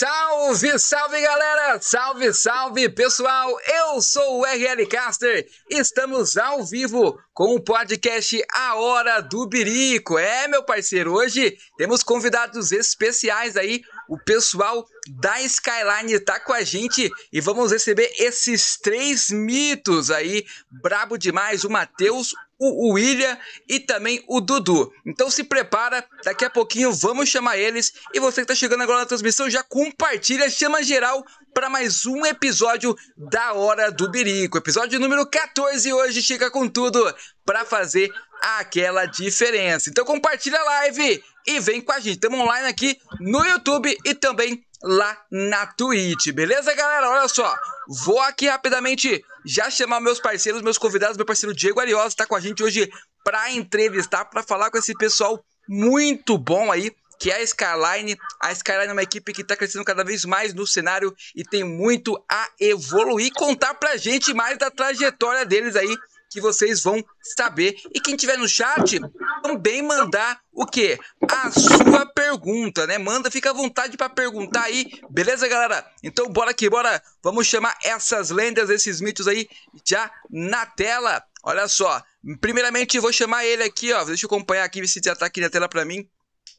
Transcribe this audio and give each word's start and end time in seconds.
Salve, 0.00 0.78
salve 0.78 1.20
galera! 1.20 1.78
Salve, 1.78 2.32
salve 2.32 2.88
pessoal! 2.88 3.54
Eu 3.66 4.00
sou 4.00 4.40
o 4.40 4.44
RL 4.46 4.86
Caster. 4.86 5.46
Estamos 5.68 6.38
ao 6.38 6.64
vivo 6.64 7.20
com 7.34 7.54
o 7.54 7.60
podcast 7.60 8.42
A 8.50 8.76
Hora 8.76 9.20
do 9.20 9.46
Birico. 9.46 10.18
É, 10.18 10.48
meu 10.48 10.64
parceiro, 10.64 11.12
hoje 11.12 11.54
temos 11.76 12.02
convidados 12.02 12.72
especiais 12.72 13.58
aí. 13.58 13.82
O 14.08 14.16
pessoal 14.16 14.86
da 15.20 15.38
Skyline 15.42 16.18
tá 16.20 16.40
com 16.40 16.54
a 16.54 16.62
gente 16.62 17.10
e 17.30 17.38
vamos 17.38 17.70
receber 17.70 18.10
esses 18.18 18.78
três 18.78 19.28
mitos 19.28 20.10
aí, 20.10 20.46
brabo 20.82 21.18
demais, 21.18 21.62
o 21.62 21.68
Matheus, 21.68 22.34
o 22.60 22.92
William 22.92 23.38
e 23.66 23.80
também 23.80 24.22
o 24.28 24.38
Dudu. 24.40 24.92
Então 25.06 25.30
se 25.30 25.42
prepara, 25.42 26.04
daqui 26.22 26.44
a 26.44 26.50
pouquinho 26.50 26.92
vamos 26.92 27.30
chamar 27.30 27.56
eles. 27.56 27.92
E 28.12 28.20
você 28.20 28.36
que 28.36 28.42
está 28.42 28.54
chegando 28.54 28.82
agora 28.82 29.00
na 29.00 29.06
transmissão, 29.06 29.48
já 29.48 29.62
compartilha, 29.62 30.50
chama 30.50 30.82
geral 30.82 31.24
para 31.54 31.70
mais 31.70 32.04
um 32.04 32.26
episódio 32.26 32.94
da 33.16 33.54
Hora 33.54 33.90
do 33.90 34.10
Birico. 34.10 34.58
Episódio 34.58 35.00
número 35.00 35.26
14 35.26 35.90
hoje 35.90 36.22
chega 36.22 36.50
com 36.50 36.68
tudo 36.68 37.02
para 37.46 37.64
fazer 37.64 38.12
aquela 38.42 39.06
diferença. 39.06 39.88
Então 39.88 40.04
compartilha 40.04 40.60
a 40.60 40.64
live 40.64 41.24
e 41.46 41.60
vem 41.60 41.80
com 41.80 41.92
a 41.92 41.98
gente. 41.98 42.14
Estamos 42.14 42.38
online 42.38 42.68
aqui 42.68 43.00
no 43.20 43.42
YouTube 43.44 43.96
e 44.04 44.14
também 44.14 44.62
lá 44.82 45.16
na 45.30 45.66
Twitch, 45.66 46.30
beleza, 46.32 46.74
galera? 46.74 47.10
Olha 47.10 47.28
só, 47.28 47.54
vou 47.88 48.20
aqui 48.20 48.48
rapidamente 48.48 49.22
já 49.44 49.70
chamar 49.70 50.00
meus 50.00 50.20
parceiros, 50.20 50.62
meus 50.62 50.78
convidados, 50.78 51.16
meu 51.16 51.26
parceiro 51.26 51.54
Diego 51.54 51.80
Ariosa 51.80 52.08
está 52.08 52.26
com 52.26 52.34
a 52.34 52.40
gente 52.40 52.62
hoje 52.62 52.90
para 53.24 53.50
entrevistar, 53.52 54.24
para 54.24 54.42
falar 54.42 54.70
com 54.70 54.78
esse 54.78 54.94
pessoal 54.94 55.44
muito 55.68 56.36
bom 56.36 56.72
aí, 56.72 56.90
que 57.18 57.30
é 57.30 57.36
a 57.36 57.42
Skyline. 57.42 58.16
A 58.40 58.52
Skyline 58.52 58.88
é 58.88 58.92
uma 58.92 59.02
equipe 59.02 59.32
que 59.32 59.42
está 59.42 59.54
crescendo 59.54 59.84
cada 59.84 60.02
vez 60.02 60.24
mais 60.24 60.54
no 60.54 60.66
cenário 60.66 61.14
e 61.34 61.44
tem 61.44 61.62
muito 61.62 62.22
a 62.30 62.48
evoluir, 62.58 63.32
contar 63.32 63.74
pra 63.74 63.96
gente 63.96 64.32
mais 64.34 64.58
da 64.58 64.70
trajetória 64.70 65.44
deles 65.44 65.76
aí 65.76 65.96
que 66.30 66.40
vocês 66.40 66.82
vão 66.82 67.04
saber. 67.20 67.76
E 67.92 68.00
quem 68.00 68.16
tiver 68.16 68.38
no 68.38 68.48
chat, 68.48 69.00
também 69.42 69.82
mandar 69.82 70.40
o 70.52 70.64
quê? 70.64 70.98
A 71.28 71.50
sua 71.50 72.06
pergunta, 72.06 72.86
né? 72.86 72.96
Manda, 72.96 73.30
fica 73.30 73.50
à 73.50 73.52
vontade 73.52 73.96
para 73.96 74.08
perguntar 74.08 74.62
aí, 74.62 75.00
beleza, 75.10 75.48
galera? 75.48 75.84
Então 76.02 76.28
bora 76.28 76.52
aqui, 76.52 76.70
bora. 76.70 77.02
Vamos 77.22 77.46
chamar 77.46 77.76
essas 77.82 78.30
lendas, 78.30 78.70
esses 78.70 79.00
mitos 79.00 79.26
aí 79.26 79.48
já 79.84 80.10
na 80.30 80.64
tela. 80.64 81.22
Olha 81.42 81.66
só. 81.66 82.02
Primeiramente, 82.40 83.00
vou 83.00 83.12
chamar 83.12 83.44
ele 83.44 83.64
aqui, 83.64 83.92
ó. 83.92 84.04
Deixa 84.04 84.24
eu 84.24 84.28
acompanhar 84.28 84.64
aqui, 84.64 84.86
se 84.86 85.00
já 85.04 85.16
tá 85.16 85.26
aqui 85.26 85.40
na 85.40 85.50
tela 85.50 85.68
para 85.68 85.84
mim. 85.84 86.08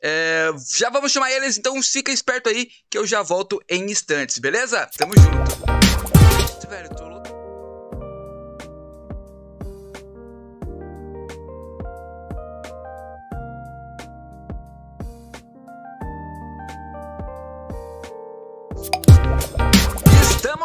É, 0.04 0.50
já 0.76 0.90
vamos 0.90 1.12
chamar 1.12 1.32
eles, 1.32 1.58
então 1.58 1.82
fica 1.82 2.12
esperto 2.12 2.50
aí 2.50 2.70
que 2.90 2.98
eu 2.98 3.06
já 3.06 3.22
volto 3.22 3.62
em 3.70 3.92
instantes, 3.92 4.40
beleza? 4.40 4.90
Tamo 4.98 5.14
junto. 5.16 6.68
Velho, 6.68 6.90
tô 6.96 7.11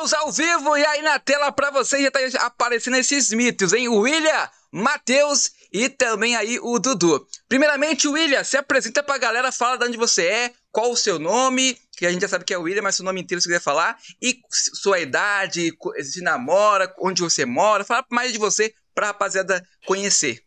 Estamos 0.06 0.14
ao 0.14 0.30
vivo 0.30 0.76
e 0.76 0.86
aí 0.86 1.02
na 1.02 1.18
tela 1.18 1.50
para 1.50 1.68
vocês 1.72 2.00
já 2.00 2.10
tá 2.12 2.20
aparecendo 2.46 2.96
esses 2.96 3.32
mitos, 3.32 3.72
hein? 3.72 3.88
William, 3.88 4.48
Matheus 4.70 5.50
e 5.72 5.88
também 5.88 6.36
aí 6.36 6.60
o 6.62 6.78
Dudu. 6.78 7.26
Primeiramente, 7.48 8.06
William, 8.06 8.44
se 8.44 8.56
apresenta 8.56 9.02
pra 9.02 9.18
galera, 9.18 9.50
fala 9.50 9.76
de 9.76 9.84
onde 9.84 9.96
você 9.96 10.28
é, 10.28 10.52
qual 10.70 10.92
o 10.92 10.96
seu 10.96 11.18
nome, 11.18 11.76
que 11.96 12.06
a 12.06 12.12
gente 12.12 12.20
já 12.20 12.28
sabe 12.28 12.44
que 12.44 12.54
é 12.54 12.56
William, 12.56 12.82
mas 12.82 12.94
seu 12.94 13.04
nome 13.04 13.20
inteiro 13.20 13.42
se 13.42 13.48
quiser 13.48 13.60
falar, 13.60 13.98
e 14.22 14.38
sua 14.50 15.00
idade, 15.00 15.72
se 16.04 16.22
namora, 16.22 16.94
onde 17.00 17.20
você 17.20 17.44
mora, 17.44 17.82
fala 17.82 18.04
mais 18.08 18.32
de 18.32 18.38
você 18.38 18.72
pra 18.94 19.08
rapaziada 19.08 19.60
conhecer. 19.86 20.40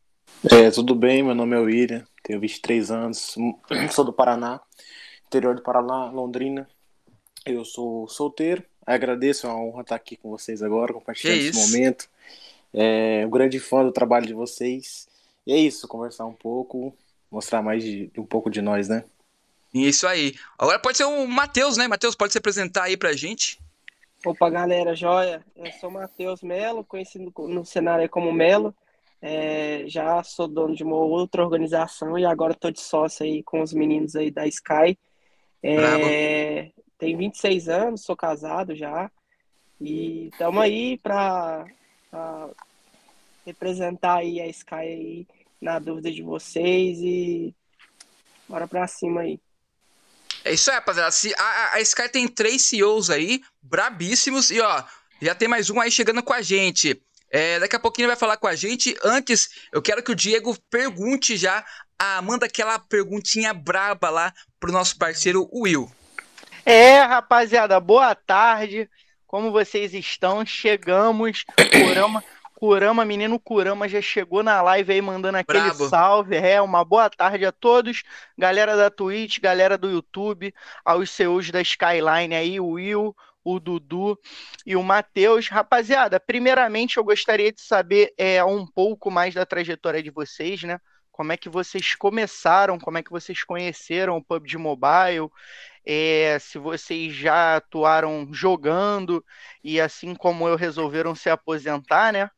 É, 0.50 0.72
tudo 0.72 0.96
bem, 0.96 1.22
meu 1.22 1.36
nome 1.36 1.58
é 1.58 1.60
William, 1.60 2.06
tenho 2.24 2.40
23 2.40 2.92
anos, 2.92 3.36
sou 3.92 4.06
do 4.06 4.14
Paraná, 4.14 4.62
interior 5.28 5.54
do 5.54 5.64
Paraná, 5.64 6.06
Londrina. 6.06 6.66
Eu 7.46 7.66
sou 7.66 8.08
solteiro, 8.08 8.64
Agradeço, 8.90 9.46
é 9.46 9.50
uma 9.52 9.64
honra 9.64 9.82
estar 9.82 9.96
aqui 9.96 10.18
com 10.18 10.32
vocês 10.32 10.64
agora, 10.64 10.92
compartilhando 10.92 11.42
esse 11.42 11.72
momento. 11.72 12.10
É 12.74 13.24
um 13.24 13.30
grande 13.30 13.60
fã 13.60 13.84
do 13.84 13.92
trabalho 13.92 14.26
de 14.26 14.34
vocês. 14.34 15.08
E 15.46 15.54
é 15.54 15.58
isso, 15.58 15.88
conversar 15.88 16.26
um 16.26 16.34
pouco, 16.34 16.92
mostrar 17.30 17.62
mais 17.62 17.84
de, 17.84 18.10
um 18.18 18.26
pouco 18.26 18.50
de 18.50 18.64
nós, 18.64 18.90
né? 18.90 19.04
Isso 19.72 20.08
aí. 20.08 20.34
Agora 20.58 20.80
pode 20.80 20.98
ser 20.98 21.04
o 21.04 21.28
Matheus, 21.28 21.78
né? 21.78 21.88
Matheus, 21.88 22.16
pode 22.16 22.32
se 22.32 22.40
apresentar 22.40 22.86
aí 22.86 22.98
pra 22.98 23.14
gente. 23.14 23.60
Opa, 24.26 24.50
galera, 24.50 24.96
joia. 24.96 25.46
Eu 25.56 25.72
sou 25.74 25.92
Matheus 25.92 26.42
Melo, 26.42 26.84
conhecido 26.84 27.32
no 27.48 27.64
cenário 27.64 28.10
como 28.10 28.34
Melo. 28.34 28.74
É, 29.22 29.84
já 29.86 30.24
sou 30.24 30.48
dono 30.48 30.76
de 30.76 30.84
uma 30.84 30.96
outra 30.96 31.44
organização 31.44 32.18
e 32.18 32.26
agora 32.26 32.54
estou 32.54 32.72
de 32.72 32.80
sócio 32.80 33.24
aí 33.24 33.44
com 33.44 33.62
os 33.62 33.72
meninos 33.72 34.16
aí 34.16 34.32
da 34.32 34.48
Sky. 34.48 34.98
É, 35.62 36.72
tenho 37.00 37.18
26 37.18 37.70
anos, 37.70 38.04
sou 38.04 38.16
casado 38.16 38.76
já. 38.76 39.10
E 39.82 40.28
estamos 40.28 40.62
aí 40.62 40.98
para 40.98 41.66
representar 43.46 44.18
aí 44.18 44.42
a 44.42 44.48
Sky 44.48 44.76
aí 44.76 45.28
na 45.62 45.80
dúvida 45.80 46.12
de 46.12 46.22
vocês 46.22 47.00
e 47.00 47.56
bora 48.48 48.68
para 48.68 48.86
cima 48.86 49.22
aí. 49.22 49.40
É 50.44 50.54
isso 50.54 50.70
aí, 50.70 50.76
rapaziada. 50.76 51.16
A, 51.38 51.76
a 51.76 51.82
Sky 51.82 52.10
tem 52.10 52.28
três 52.28 52.64
CEOs 52.64 53.10
aí, 53.10 53.42
brabíssimos, 53.62 54.52
e 54.52 54.60
ó, 54.60 54.84
já 55.22 55.34
tem 55.34 55.48
mais 55.48 55.70
um 55.70 55.80
aí 55.80 55.92
chegando 55.92 56.22
com 56.22 56.34
a 56.34 56.42
gente. 56.42 57.02
É, 57.32 57.60
daqui 57.60 57.76
a 57.76 57.80
pouquinho 57.80 58.06
ele 58.06 58.12
vai 58.12 58.20
falar 58.20 58.38
com 58.38 58.48
a 58.48 58.56
gente. 58.56 58.98
Antes, 59.04 59.50
eu 59.72 59.82
quero 59.82 60.04
que 60.04 60.12
o 60.12 60.16
Diego 60.16 60.58
pergunte 60.70 61.38
já, 61.38 61.66
a, 61.98 62.22
manda 62.22 62.46
aquela 62.46 62.80
perguntinha 62.80 63.54
braba 63.54 64.10
lá 64.10 64.34
pro 64.60 64.72
nosso 64.72 64.98
parceiro 64.98 65.50
Will. 65.54 65.90
É, 66.72 67.02
rapaziada, 67.02 67.80
boa 67.80 68.14
tarde. 68.14 68.88
Como 69.26 69.52
vocês 69.52 69.92
estão? 69.92 70.46
Chegamos. 70.46 71.44
Curama, 71.72 72.24
Curama, 72.54 73.04
menino 73.04 73.40
Curama 73.40 73.90
já 73.90 74.00
chegou 74.04 74.44
na 74.44 74.62
live 74.62 74.94
aí 74.94 75.02
mandando 75.02 75.40
aquele 75.40 75.64
Bravo. 75.64 75.90
salve. 75.90 76.36
É, 76.36 76.62
uma 76.62 76.86
boa 76.86 77.10
tarde 77.10 77.44
a 77.44 77.52
todos. 77.52 78.04
Galera 78.38 78.78
da 78.78 78.92
Twitch, 78.92 79.40
galera 79.40 79.80
do 79.80 79.90
YouTube, 79.90 80.54
aos 80.86 81.10
seus 81.10 81.50
da 81.50 81.60
Skyline 81.60 82.36
aí, 82.36 82.60
o 82.60 82.68
Will, 82.68 83.16
o 83.44 83.60
Dudu 83.60 84.16
e 84.64 84.76
o 84.76 84.84
Matheus. 84.84 85.48
Rapaziada, 85.48 86.20
primeiramente 86.20 86.98
eu 86.98 87.04
gostaria 87.04 87.52
de 87.52 87.62
saber 87.62 88.14
é, 88.16 88.44
um 88.44 88.68
pouco 88.68 89.10
mais 89.10 89.34
da 89.34 89.44
trajetória 89.44 90.04
de 90.04 90.12
vocês, 90.12 90.62
né? 90.62 90.80
Como 91.12 91.34
é 91.34 91.36
que 91.36 91.50
vocês 91.50 91.96
começaram, 91.96 92.80
como 92.80 92.98
é 93.00 93.04
que 93.04 93.12
vocês 93.12 93.44
conheceram 93.44 94.16
o 94.16 94.24
PUBG 94.24 94.56
Mobile, 94.58 95.30
é, 95.86 96.38
se 96.40 96.58
vocês 96.58 97.14
já 97.14 97.56
atuaram 97.58 98.28
jogando 98.32 99.24
e 99.64 99.80
assim 99.80 100.14
como 100.16 100.48
eu 100.48 100.56
resolveram 100.56 101.16
se 101.16 101.30
aposentar, 101.30 102.14
né? 102.14 102.30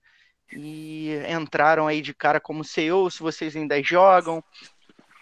E 0.53 1.11
entraram 1.29 1.87
aí 1.87 2.01
de 2.01 2.13
cara 2.13 2.39
como 2.39 2.63
CEO, 2.63 3.09
se 3.09 3.19
vocês 3.19 3.55
ainda 3.55 3.81
jogam. 3.81 4.43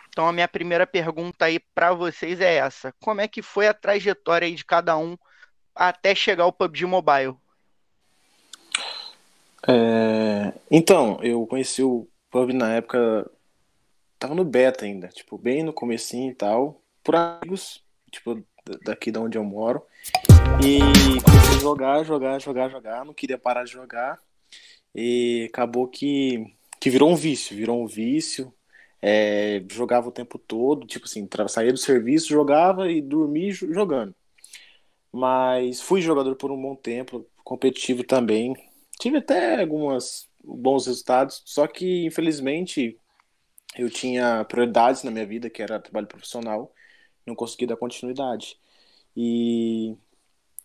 Então 0.10 0.27
a 0.27 0.33
minha 0.33 0.48
primeira 0.48 0.88
pergunta 0.88 1.45
aí 1.45 1.60
para 1.60 1.94
vocês 1.94 2.42
é 2.42 2.56
essa: 2.56 2.94
como 3.00 3.21
é 3.21 3.27
que 3.27 3.42
foi 3.42 3.68
a 3.68 3.74
trajetória 3.74 4.48
aí 4.48 4.56
de 4.56 4.66
cada 4.66 4.98
um 4.98 5.18
até 5.75 6.13
chegar 6.16 6.44
ao 6.44 6.54
PUBG 6.54 6.86
Mobile? 6.86 7.36
É, 9.68 10.54
então, 10.71 11.19
eu 11.21 11.45
conheci 11.45 11.83
o 11.83 12.07
PUBG 12.31 12.54
na 12.54 12.75
época 12.75 13.30
tava 14.18 14.36
no 14.36 14.44
beta 14.44 14.83
ainda, 14.83 15.07
tipo, 15.07 15.38
bem 15.38 15.63
no 15.63 15.71
comecinho 15.71 16.31
e 16.31 16.36
tal, 16.36 16.81
por 17.01 17.16
amigos 17.16 17.81
tipo, 18.09 18.44
daqui 18.83 19.11
de 19.11 19.19
onde 19.19 19.38
eu 19.38 19.44
moro. 19.44 19.81
E 20.63 20.79
comecei 21.21 21.56
a 21.56 21.59
jogar, 21.59 22.03
jogar, 22.03 22.39
jogar, 22.39 22.69
jogar, 22.69 23.06
não 23.06 23.13
queria 23.13 23.38
parar 23.38 23.63
de 23.63 23.71
jogar. 23.71 24.19
E 24.94 25.47
acabou 25.50 25.88
que, 25.88 26.53
que 26.79 26.89
virou 26.89 27.09
um 27.09 27.15
vício, 27.15 27.56
virou 27.56 27.81
um 27.81 27.88
vício. 27.88 28.53
É, 29.01 29.63
jogava 29.71 30.09
o 30.09 30.11
tempo 30.11 30.38
todo, 30.38 30.85
tipo 30.85 31.06
assim, 31.06 31.27
saía 31.47 31.71
do 31.71 31.77
serviço, 31.77 32.27
jogava 32.27 32.91
e 32.91 33.01
dormia 33.01 33.51
jogando. 33.53 34.13
Mas 35.11 35.81
fui 35.81 36.01
jogador 36.01 36.35
por 36.35 36.51
um 36.51 36.61
bom 36.61 36.75
tempo, 36.75 37.25
competitivo 37.44 38.03
também. 38.03 38.53
Tive 39.00 39.19
até 39.19 39.61
alguns 39.61 40.27
bons 40.44 40.88
resultados, 40.88 41.41
só 41.45 41.65
que 41.65 42.06
infelizmente 42.06 42.97
eu 43.77 43.89
tinha 43.89 44.44
prioridades 44.45 45.03
na 45.03 45.11
minha 45.11 45.25
vida, 45.25 45.50
que 45.50 45.61
era 45.61 45.79
trabalho 45.79 46.07
profissional 46.07 46.73
não 47.25 47.36
consegui 47.36 47.66
dar 47.66 47.77
continuidade. 47.77 48.57
E, 49.16 49.95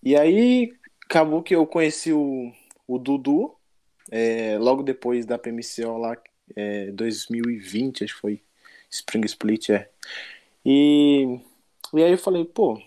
e 0.02 0.16
aí 0.16 0.72
acabou 1.04 1.42
que 1.42 1.54
eu 1.54 1.66
conheci 1.66 2.12
o, 2.12 2.52
o 2.86 2.98
Dudu 2.98 3.54
é, 4.10 4.58
logo 4.58 4.82
depois 4.82 5.24
da 5.26 5.38
PMCO 5.38 5.98
lá, 5.98 6.16
é, 6.54 6.90
2020, 6.92 8.04
acho 8.04 8.14
que 8.14 8.20
foi 8.20 8.42
Spring 8.90 9.24
Split, 9.26 9.70
é. 9.70 9.90
E, 10.64 11.40
e 11.92 12.02
aí 12.02 12.12
eu 12.12 12.18
falei, 12.18 12.44
pô, 12.44 12.80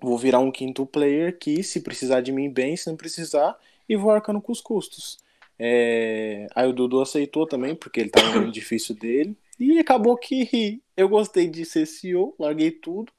vou 0.00 0.18
virar 0.18 0.38
um 0.38 0.52
quinto 0.52 0.86
player 0.86 1.28
aqui, 1.28 1.62
se 1.62 1.80
precisar 1.80 2.20
de 2.20 2.32
mim 2.32 2.50
bem, 2.50 2.76
se 2.76 2.88
não 2.88 2.96
precisar, 2.96 3.58
e 3.88 3.96
vou 3.96 4.10
arcando 4.10 4.40
com 4.40 4.52
os 4.52 4.60
custos. 4.60 5.18
É... 5.58 6.46
Aí 6.54 6.68
o 6.68 6.72
Dudu 6.72 7.00
aceitou 7.00 7.46
também, 7.46 7.74
porque 7.74 8.00
ele 8.00 8.10
tava 8.10 8.40
no 8.40 8.50
difícil 8.50 8.94
dele. 8.94 9.36
E 9.58 9.78
acabou 9.78 10.16
que 10.16 10.82
eu 10.96 11.08
gostei 11.08 11.48
de 11.48 11.64
ser 11.64 11.86
CEO, 11.86 12.34
larguei 12.38 12.70
tudo 12.70 13.12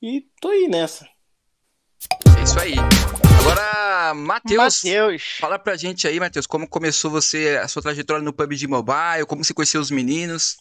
e 0.00 0.26
tô 0.40 0.48
aí 0.48 0.68
nessa. 0.68 1.08
É 2.38 2.42
isso 2.42 2.58
aí. 2.58 2.74
Agora, 3.40 4.14
Matheus, 4.14 4.82
fala 5.38 5.58
pra 5.58 5.76
gente 5.76 6.06
aí, 6.06 6.20
Matheus, 6.20 6.46
como 6.46 6.68
começou 6.68 7.10
você, 7.10 7.58
a 7.62 7.66
sua 7.66 7.82
trajetória 7.82 8.22
no 8.22 8.32
PUBG 8.32 8.66
Mobile, 8.66 9.26
como 9.26 9.44
você 9.44 9.52
conheceu 9.52 9.80
os 9.80 9.90
meninos? 9.90 10.58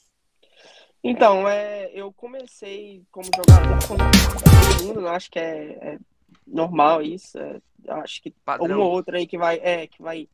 Então, 1.04 1.48
é, 1.48 1.92
eu 1.94 2.12
comecei 2.14 3.04
como 3.12 3.30
jogador 3.36 3.80
todo 3.88 4.84
mundo, 4.84 5.08
acho 5.08 5.32
que 5.32 5.40
é, 5.40 5.78
é 5.82 5.98
normal 6.46 7.02
isso, 7.02 7.38
é, 7.40 7.60
acho 7.88 8.22
que 8.22 8.32
Padrão. 8.46 8.78
uma 8.78 8.86
ou 8.86 8.92
outra 8.92 9.18
aí 9.18 9.26
que 9.26 9.38
vai, 9.38 9.60
é, 9.64 9.88
que 9.88 10.02
vai 10.02 10.28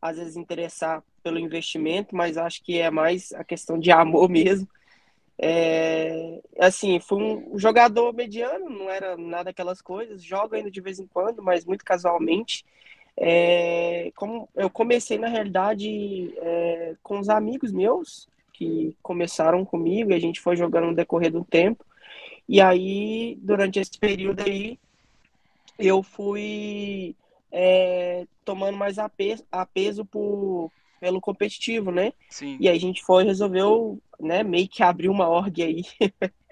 às 0.00 0.16
vezes 0.16 0.36
interessar 0.36 1.02
pelo 1.24 1.38
investimento, 1.38 2.14
mas 2.14 2.36
acho 2.36 2.62
que 2.62 2.78
é 2.78 2.90
mais 2.90 3.32
a 3.32 3.42
questão 3.42 3.78
de 3.78 3.90
amor 3.90 4.28
mesmo. 4.30 4.68
É, 5.36 6.40
assim, 6.60 7.00
fui 7.00 7.20
um 7.20 7.58
jogador 7.58 8.12
mediano, 8.12 8.70
não 8.70 8.88
era 8.88 9.16
nada 9.16 9.50
aquelas 9.50 9.82
coisas, 9.82 10.22
jogo 10.22 10.54
ainda 10.54 10.70
de 10.70 10.80
vez 10.80 11.00
em 11.00 11.06
quando, 11.06 11.42
mas 11.42 11.64
muito 11.64 11.84
casualmente. 11.84 12.64
É, 13.16 14.12
como 14.14 14.48
eu 14.54 14.68
comecei 14.68 15.18
na 15.18 15.28
realidade 15.28 16.34
é, 16.38 16.94
com 17.02 17.18
os 17.18 17.28
amigos 17.28 17.72
meus 17.72 18.28
que 18.52 18.96
começaram 19.02 19.64
comigo 19.64 20.10
e 20.10 20.14
a 20.14 20.20
gente 20.20 20.40
foi 20.40 20.56
jogando 20.56 20.88
no 20.88 20.94
decorrer 20.94 21.32
do 21.32 21.44
tempo. 21.44 21.84
E 22.48 22.60
aí, 22.60 23.36
durante 23.40 23.80
esse 23.80 23.98
período 23.98 24.42
aí, 24.42 24.78
eu 25.78 26.02
fui 26.02 27.16
é, 27.50 28.26
tomando 28.44 28.76
mais 28.76 28.98
a, 28.98 29.08
peso, 29.08 29.44
a 29.50 29.64
peso 29.64 30.04
por, 30.04 30.70
pelo 31.04 31.20
competitivo, 31.20 31.90
né? 31.90 32.14
Sim. 32.30 32.56
E 32.58 32.66
aí 32.66 32.78
a 32.78 32.80
gente 32.80 33.04
foi 33.04 33.24
resolveu, 33.24 34.00
né, 34.18 34.42
meio 34.42 34.66
que 34.66 34.82
abrir 34.82 35.10
uma 35.10 35.28
org 35.28 35.62
aí, 35.62 35.82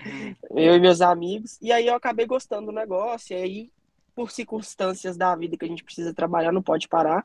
uhum. 0.04 0.58
eu 0.58 0.76
e 0.76 0.78
meus 0.78 1.00
amigos. 1.00 1.58
E 1.62 1.72
aí 1.72 1.87
eu 1.87 1.94
acabei 1.94 2.26
gostando 2.26 2.66
do 2.66 2.72
negócio. 2.72 3.34
E 3.34 3.40
aí, 3.40 3.70
por 4.14 4.31
circunstâncias 4.31 5.16
da 5.16 5.34
vida 5.34 5.56
que 5.56 5.64
a 5.64 5.69
gente 5.69 5.82
precisa 5.82 6.12
trabalhar, 6.12 6.52
não 6.52 6.62
pode 6.62 6.87
parar, 6.87 7.25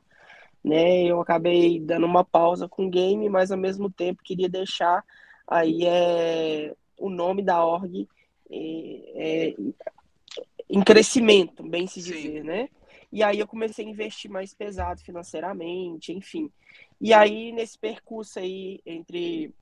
né? 0.64 1.04
Eu 1.04 1.20
acabei 1.20 1.78
dando 1.78 2.06
uma 2.06 2.24
pausa 2.24 2.66
com 2.66 2.86
o 2.86 2.90
game, 2.90 3.28
mas 3.28 3.52
ao 3.52 3.58
mesmo 3.58 3.90
tempo 3.90 4.24
queria 4.24 4.48
deixar 4.48 5.04
aí 5.46 5.84
é 5.84 6.74
o 6.96 7.10
nome 7.10 7.42
da 7.42 7.62
org 7.62 8.08
é, 8.50 8.56
é, 9.16 9.54
em 10.68 10.82
crescimento, 10.82 11.62
bem 11.62 11.86
se 11.86 12.00
dizer, 12.00 12.40
Sim. 12.40 12.46
né? 12.46 12.70
E 13.10 13.22
aí 13.22 13.38
eu 13.38 13.46
comecei 13.46 13.84
a 13.84 13.88
investir 13.88 14.30
mais 14.30 14.52
pesado 14.52 15.02
financeiramente, 15.02 16.12
enfim. 16.12 16.50
E 17.00 17.12
aí, 17.14 17.52
nesse 17.52 17.78
percurso 17.78 18.38
aí, 18.38 18.80
entre 18.84 19.54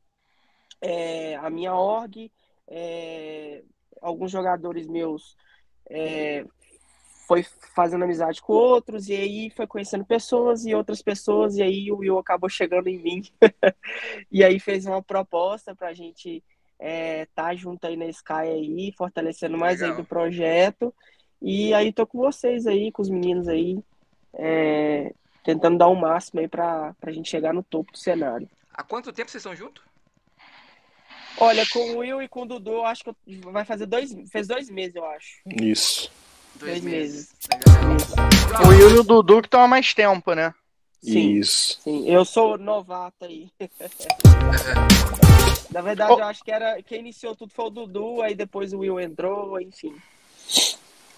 é, 0.81 1.37
a 1.37 1.51
minha 1.51 1.75
org, 1.75 2.31
é, 2.69 3.63
alguns 4.01 4.31
jogadores 4.31 4.87
meus 4.87 5.37
é, 5.89 6.45
foi 7.27 7.45
fazendo 7.75 8.05
amizade 8.05 8.41
com 8.41 8.53
outros, 8.53 9.09
e 9.09 9.15
aí 9.15 9.51
foi 9.51 9.67
conhecendo 9.67 10.05
pessoas 10.05 10.65
e 10.65 10.75
outras 10.75 11.03
pessoas, 11.03 11.57
e 11.57 11.63
aí 11.63 11.91
o 11.91 11.99
Will 11.99 12.19
acabou 12.19 12.49
chegando 12.49 12.89
em 12.89 12.99
mim. 12.99 13.23
e 14.31 14.45
aí 14.45 14.61
fez 14.61 14.87
uma 14.87 15.03
proposta 15.03 15.75
para 15.75 15.89
a 15.89 15.95
gente 15.95 16.43
é, 16.79 17.27
tá 17.35 17.55
junto 17.55 17.87
aí 17.87 17.97
na 17.97 18.07
Sky 18.07 18.33
aí, 18.33 18.93
fortalecendo 18.97 19.59
mais 19.59 19.81
Legal. 19.81 19.97
aí 19.97 20.03
do 20.03 20.07
projeto. 20.07 20.95
E 21.43 21.75
aí 21.75 21.93
tô 21.93 22.07
com 22.07 22.19
vocês 22.19 22.67
aí, 22.67 22.93
com 22.93 23.03
os 23.03 23.11
meninos 23.11 23.49
aí, 23.49 23.79
é, 24.35 25.13
tentando 25.47 25.79
dar 25.79 25.87
o 25.87 25.93
um 25.93 26.01
máximo 26.01 26.41
aí 26.41 26.49
pra, 26.49 26.93
pra 27.01 27.13
gente 27.13 27.31
chegar 27.31 27.55
no 27.55 27.63
topo 27.63 27.93
do 27.93 27.99
cenário. 27.99 28.49
Há 28.75 28.83
quanto 28.83 29.13
tempo 29.13 29.31
vocês 29.31 29.41
estão 29.41 29.55
juntos? 29.55 29.83
Olha, 31.39 31.65
com 31.73 31.93
o 31.93 31.99
Will 31.99 32.21
e 32.21 32.29
com 32.29 32.43
o 32.43 32.47
Dudu, 32.47 32.83
acho 32.83 33.05
que 33.05 33.15
vai 33.43 33.65
fazer 33.65 33.87
dois, 33.87 34.13
fez 34.31 34.49
dois 34.49 34.69
meses, 34.69 34.97
eu 34.97 35.05
acho. 35.05 35.41
Isso. 35.63 36.11
Dois, 36.57 36.73
dois 36.73 36.83
meses. 36.83 37.33
meses. 37.87 38.15
O 38.65 38.69
Will 38.69 38.91
e 38.91 38.99
o 38.99 39.05
Dudu 39.05 39.41
que 39.41 39.47
estão 39.47 39.63
há 39.63 39.69
mais 39.69 39.95
tempo, 39.95 40.35
né? 40.35 40.53
Sim, 41.01 41.35
Isso. 41.35 41.81
Sim, 41.83 42.09
eu 42.09 42.25
sou 42.25 42.59
novato 42.59 43.27
aí. 43.27 43.49
Na 45.71 45.81
verdade, 45.81 46.13
oh. 46.13 46.19
eu 46.19 46.25
acho 46.25 46.43
que 46.43 46.51
era 46.51 46.83
quem 46.83 46.99
iniciou 47.01 47.37
tudo 47.37 47.53
foi 47.53 47.67
o 47.67 47.71
Dudu, 47.71 48.23
aí 48.23 48.35
depois 48.35 48.73
o 48.73 48.79
Will 48.79 48.99
entrou, 48.99 49.61
enfim. 49.61 49.95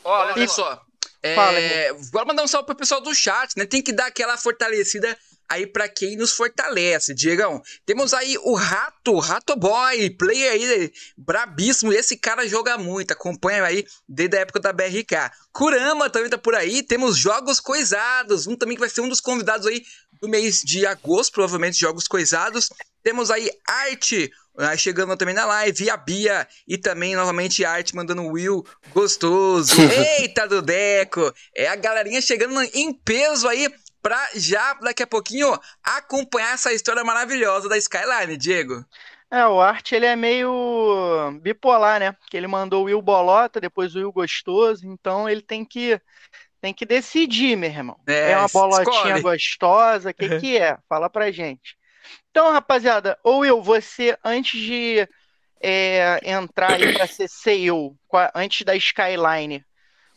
Olha, 0.05 0.35
olha 0.35 0.49
só. 0.49 0.83
É, 1.23 1.35
Fala, 1.35 2.26
mandar 2.26 2.44
um 2.44 2.49
salve 2.49 2.67
pro 2.67 2.76
pessoal 2.76 3.00
do 3.00 3.15
chat, 3.15 3.56
né? 3.56 3.67
Tem 3.67 3.82
que 3.82 3.93
dar 3.93 4.06
aquela 4.06 4.37
fortalecida 4.37 5.17
aí 5.49 5.67
para 5.67 5.88
quem 5.88 6.17
nos 6.17 6.32
fortalece, 6.32 7.15
Diegão. 7.15 7.62
Temos 7.87 8.12
aí 8.12 8.37
o 8.38 8.55
Rato, 8.55 9.19
Rato 9.19 9.56
Boy, 9.56 10.11
player 10.11 10.53
aí 10.53 10.93
brabíssimo. 11.17 11.93
Esse 11.93 12.17
cara 12.17 12.47
joga 12.47 12.76
muito, 12.76 13.12
acompanha 13.12 13.65
aí 13.65 13.85
desde 14.06 14.37
a 14.37 14.41
época 14.41 14.61
da 14.61 14.73
BRK. 14.73 15.31
Kurama 15.53 16.11
também 16.11 16.29
tá 16.29 16.38
por 16.38 16.55
aí. 16.55 16.82
Temos 16.82 17.17
Jogos 17.17 17.59
Coisados, 17.59 18.47
um 18.47 18.55
também 18.55 18.76
que 18.76 18.81
vai 18.81 18.91
ser 18.91 19.00
um 19.00 19.09
dos 19.09 19.20
convidados 19.20 19.67
aí 19.67 19.82
do 20.20 20.29
mês 20.29 20.61
de 20.62 20.87
agosto, 20.87 21.32
provavelmente 21.32 21.81
Jogos 21.81 22.06
Coisados. 22.06 22.69
Temos 23.03 23.31
aí 23.31 23.49
Arte, 23.67 24.31
chegando 24.77 25.17
também 25.17 25.35
na 25.35 25.47
live, 25.47 25.91
a 25.91 25.96
Bia 25.96 26.46
e 26.67 26.77
também 26.77 27.15
novamente 27.15 27.65
a 27.65 27.72
Arte 27.72 27.94
mandando 27.94 28.22
um 28.22 28.32
Will 28.32 28.65
gostoso. 28.93 29.75
Eita 30.20 30.46
do 30.46 30.61
Deco! 30.61 31.32
É 31.55 31.69
a 31.69 31.77
galerinha 31.77 32.20
chegando 32.20 32.61
em 32.75 32.93
peso 32.93 33.49
aí 33.49 33.69
pra 34.03 34.29
já 34.34 34.75
daqui 34.75 35.03
a 35.03 35.06
pouquinho 35.06 35.58
acompanhar 35.82 36.55
essa 36.55 36.72
história 36.72 37.05
maravilhosa 37.05 37.69
da 37.69 37.77
Skyline, 37.77 38.37
Diego. 38.37 38.84
É, 39.31 39.46
o 39.46 39.61
Art 39.61 39.93
ele 39.93 40.06
é 40.06 40.17
meio 40.17 41.39
bipolar, 41.43 42.01
né? 42.01 42.17
Que 42.31 42.37
ele 42.37 42.46
mandou 42.46 42.82
o 42.82 42.84
Will 42.87 43.03
Bolota, 43.03 43.61
depois 43.61 43.94
o 43.94 43.99
Will 43.99 44.13
Gostoso, 44.13 44.87
então 44.87 45.29
ele 45.29 45.43
tem 45.43 45.65
que 45.65 46.01
tem 46.61 46.75
que 46.75 46.84
decidir, 46.84 47.56
meu 47.56 47.70
irmão. 47.70 47.96
É, 48.06 48.32
é 48.32 48.39
uma 48.39 48.49
bolotinha 48.49 49.17
escolhe. 49.17 49.22
gostosa, 49.22 50.11
o 50.11 50.15
que 50.15 50.41
que 50.41 50.58
é? 50.58 50.77
Fala 50.89 51.08
pra 51.08 51.31
gente. 51.31 51.78
Então, 52.39 52.53
rapaziada, 52.53 53.19
ou 53.25 53.41
Will, 53.41 53.61
você 53.61 54.17
antes 54.25 54.61
de 54.61 55.09
é, 55.61 56.21
entrar 56.23 56.75
aí 56.75 56.93
para 56.95 57.09
ser 57.09 57.29
CEO, 57.29 57.97
antes 58.33 58.65
da 58.65 58.77
Skyline, 58.77 59.65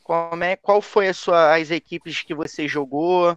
como 0.04 0.44
é, 0.44 0.56
qual 0.56 0.84
foi 0.84 1.12
sua, 1.14 1.56
as 1.56 1.72
equipes 1.72 2.22
que 2.22 2.36
você 2.36 2.68
jogou? 2.68 3.36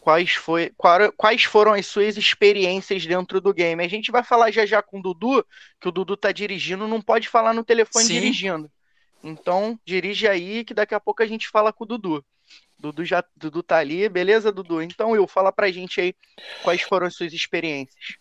quais, 0.00 0.32
foi, 0.32 0.72
quais 1.14 1.44
foram 1.44 1.74
as 1.74 1.84
suas 1.84 2.16
experiências 2.16 3.04
dentro 3.04 3.38
do 3.38 3.52
game. 3.52 3.84
A 3.84 3.88
gente 3.88 4.10
vai 4.10 4.24
falar 4.24 4.50
já 4.50 4.64
já 4.64 4.80
com 4.80 4.98
o 4.98 5.02
Dudu, 5.02 5.44
que 5.78 5.88
o 5.88 5.92
Dudu 5.92 6.16
tá 6.16 6.32
dirigindo, 6.32 6.88
não 6.88 7.02
pode 7.02 7.28
falar 7.28 7.52
no 7.52 7.62
telefone 7.62 8.06
Sim. 8.06 8.14
dirigindo. 8.14 8.70
Então, 9.22 9.78
dirige 9.84 10.26
aí, 10.26 10.64
que 10.64 10.72
daqui 10.72 10.94
a 10.94 11.00
pouco 11.00 11.22
a 11.22 11.26
gente 11.26 11.50
fala 11.50 11.70
com 11.70 11.84
o 11.84 11.86
Dudu. 11.86 12.24
Dudu 12.78 13.04
já 13.04 13.24
Dudu 13.36 13.62
tá 13.62 13.78
ali, 13.78 14.08
beleza, 14.08 14.52
Dudu? 14.52 14.82
Então, 14.82 15.10
Will, 15.10 15.26
fala 15.26 15.50
pra 15.50 15.70
gente 15.70 16.00
aí 16.00 16.14
quais 16.62 16.82
foram 16.82 17.06
as 17.06 17.14
suas 17.14 17.32
experiências. 17.32 18.16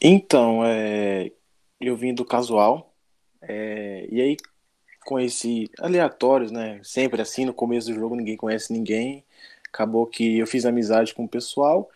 Então, 0.00 0.64
é, 0.64 1.30
eu 1.80 1.96
vim 1.96 2.14
do 2.14 2.24
casual, 2.24 2.94
é, 3.42 4.06
e 4.10 4.20
aí 4.20 4.36
conheci 5.04 5.70
aleatórios, 5.78 6.50
né? 6.50 6.80
Sempre 6.82 7.22
assim, 7.22 7.44
no 7.44 7.54
começo 7.54 7.88
do 7.88 7.94
jogo 7.94 8.16
ninguém 8.16 8.36
conhece 8.36 8.72
ninguém 8.72 9.24
acabou 9.76 10.06
que 10.06 10.38
eu 10.38 10.46
fiz 10.46 10.64
amizade 10.64 11.14
com 11.14 11.24
o 11.24 11.28
pessoal 11.28 11.90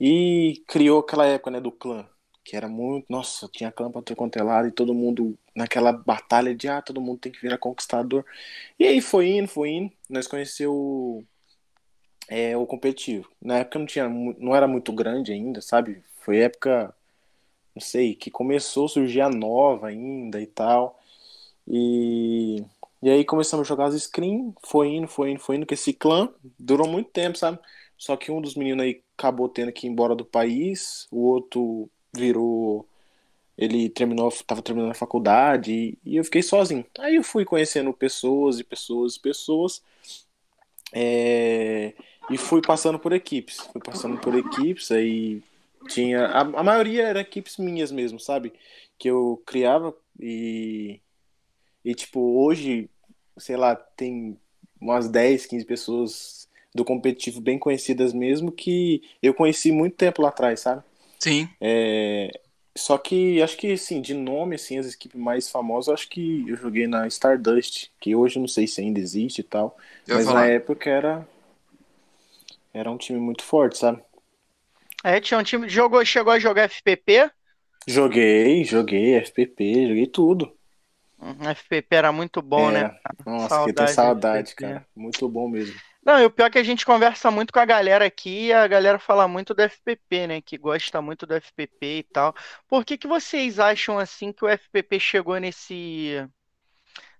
e 0.00 0.62
criou 0.66 1.00
aquela 1.00 1.26
época, 1.26 1.52
né, 1.52 1.60
do 1.60 1.70
clã, 1.70 2.04
que 2.44 2.56
era 2.56 2.68
muito, 2.68 3.06
nossa, 3.08 3.48
tinha 3.52 3.70
clã 3.70 3.90
pra 3.90 4.02
ter 4.02 4.16
quanto 4.16 4.36
é 4.36 4.42
lado 4.42 4.66
e 4.66 4.72
todo 4.72 4.92
mundo 4.92 5.38
naquela 5.60 5.92
batalha 5.92 6.54
de, 6.54 6.68
ah, 6.68 6.82
todo 6.82 7.00
mundo 7.00 7.20
tem 7.20 7.32
que 7.32 7.40
virar 7.40 7.58
conquistador. 7.58 8.24
E 8.78 8.86
aí 8.86 9.00
foi 9.00 9.28
indo, 9.30 9.48
foi 9.48 9.70
indo, 9.70 9.92
nós 10.08 10.26
conheceu 10.26 11.24
é, 12.28 12.56
o 12.56 12.66
competitivo. 12.66 13.28
Na 13.40 13.58
época 13.58 13.78
não 13.78 13.86
tinha, 13.86 14.08
não 14.08 14.54
era 14.56 14.66
muito 14.68 14.92
grande 14.92 15.32
ainda, 15.32 15.60
sabe? 15.60 16.02
Foi 16.20 16.38
época, 16.38 16.94
não 17.74 17.82
sei, 17.82 18.14
que 18.14 18.30
começou 18.30 18.86
a 18.86 18.88
surgir 18.88 19.20
a 19.20 19.28
nova 19.30 19.88
ainda 19.88 20.40
e 20.40 20.46
tal. 20.46 20.98
E 21.68 22.64
e 23.02 23.08
aí 23.08 23.24
começamos 23.24 23.66
a 23.66 23.68
jogar 23.68 23.86
as 23.86 23.94
screen, 24.02 24.54
foi 24.62 24.88
indo, 24.88 25.08
foi 25.08 25.30
indo, 25.30 25.40
foi 25.40 25.56
indo, 25.56 25.64
que 25.66 25.72
esse 25.74 25.92
clã 25.92 26.28
durou 26.58 26.86
muito 26.86 27.10
tempo, 27.10 27.38
sabe? 27.38 27.58
Só 27.96 28.16
que 28.16 28.30
um 28.30 28.40
dos 28.42 28.54
meninos 28.54 28.84
aí 28.84 29.02
acabou 29.16 29.48
tendo 29.48 29.72
que 29.72 29.86
ir 29.86 29.90
embora 29.90 30.14
do 30.14 30.24
país, 30.24 31.06
o 31.10 31.24
outro 31.26 31.90
virou. 32.14 32.86
Ele 33.60 33.88
terminou, 33.90 34.32
tava 34.46 34.62
terminando 34.62 34.92
a 34.92 34.94
faculdade 34.94 35.72
e, 35.72 35.98
e 36.04 36.16
eu 36.16 36.24
fiquei 36.24 36.42
sozinho. 36.42 36.84
Aí 36.98 37.16
eu 37.16 37.22
fui 37.22 37.44
conhecendo 37.44 37.92
pessoas 37.92 38.58
e 38.58 38.64
pessoas 38.64 39.16
e 39.16 39.20
pessoas. 39.20 39.82
É, 40.92 41.92
e 42.30 42.38
fui 42.38 42.62
passando 42.62 42.98
por 42.98 43.12
equipes. 43.12 43.58
Fui 43.72 43.80
passando 43.80 44.18
por 44.18 44.34
equipes, 44.34 44.90
aí 44.90 45.42
tinha. 45.88 46.26
A, 46.26 46.40
a 46.40 46.62
maioria 46.64 47.08
eram 47.08 47.20
equipes 47.20 47.58
minhas 47.58 47.92
mesmo, 47.92 48.18
sabe? 48.18 48.52
Que 48.98 49.08
eu 49.08 49.42
criava 49.44 49.94
e 50.18 51.00
e, 51.84 51.94
tipo, 51.94 52.20
hoje, 52.20 52.88
sei 53.38 53.56
lá, 53.56 53.74
tem 53.74 54.36
umas 54.80 55.08
10, 55.08 55.46
15 55.46 55.64
pessoas 55.64 56.48
do 56.74 56.84
competitivo 56.84 57.40
bem 57.40 57.58
conhecidas 57.58 58.12
mesmo 58.12 58.52
que 58.52 59.02
eu 59.22 59.34
conheci 59.34 59.72
muito 59.72 59.96
tempo 59.96 60.22
lá 60.22 60.28
atrás, 60.28 60.60
sabe? 60.60 60.82
Sim. 61.18 61.48
É, 61.60 62.30
só 62.76 62.96
que 62.98 63.42
acho 63.42 63.56
que, 63.56 63.72
assim, 63.72 64.00
de 64.00 64.14
nome, 64.14 64.54
assim, 64.56 64.78
as 64.78 64.94
equipes 64.94 65.20
mais 65.20 65.48
famosas, 65.50 65.94
acho 65.94 66.08
que 66.08 66.48
eu 66.48 66.56
joguei 66.56 66.86
na 66.86 67.06
Stardust, 67.08 67.90
que 68.00 68.14
hoje 68.14 68.38
não 68.38 68.48
sei 68.48 68.66
se 68.66 68.80
ainda 68.80 69.00
existe 69.00 69.40
e 69.40 69.44
tal. 69.44 69.76
Eu 70.06 70.18
mas 70.18 70.24
falar. 70.24 70.42
na 70.42 70.46
época 70.46 70.88
era. 70.90 71.26
Era 72.74 72.90
um 72.90 72.98
time 72.98 73.20
muito 73.20 73.44
forte, 73.44 73.78
sabe? 73.78 74.02
É, 75.04 75.20
tinha 75.20 75.38
um 75.38 75.42
time. 75.42 75.68
Jogou, 75.68 76.04
chegou 76.04 76.32
a 76.32 76.38
jogar 76.38 76.62
FPP? 76.64 77.30
Joguei, 77.86 78.64
joguei 78.64 79.14
FPP, 79.16 79.86
joguei 79.88 80.06
tudo. 80.06 80.56
Hum, 81.18 81.36
FPP 81.48 81.96
era 81.96 82.12
muito 82.12 82.42
bom, 82.42 82.70
É, 82.70 82.72
né? 82.72 82.92
Nossa, 83.24 83.60
que 83.60 83.72
Saudade 83.72 83.86
tem 84.00 84.12
do 84.12 84.22
saudade, 84.26 84.54
cara. 84.54 84.86
Muito 84.94 85.28
bom 85.28 85.48
mesmo. 85.48 85.80
Não, 86.04 86.18
e 86.18 86.24
o 86.24 86.30
pior 86.30 86.46
é 86.46 86.50
que 86.50 86.58
a 86.58 86.62
gente 86.62 86.86
conversa 86.86 87.30
muito 87.30 87.52
com 87.52 87.58
a 87.58 87.64
galera 87.64 88.06
aqui 88.06 88.46
e 88.46 88.52
a 88.52 88.66
galera 88.66 88.98
fala 88.98 89.28
muito 89.28 89.52
do 89.52 89.62
FPP, 89.62 90.26
né? 90.26 90.40
Que 90.40 90.56
gosta 90.56 91.02
muito 91.02 91.26
do 91.26 91.34
FPP 91.34 91.98
e 91.98 92.02
tal. 92.04 92.34
Por 92.66 92.84
que 92.86 92.96
que 92.96 93.06
vocês 93.06 93.58
acham 93.58 93.98
assim 93.98 94.32
que 94.32 94.44
o 94.44 94.48
FPP 94.48 94.98
chegou 94.98 95.38
nesse 95.38 96.26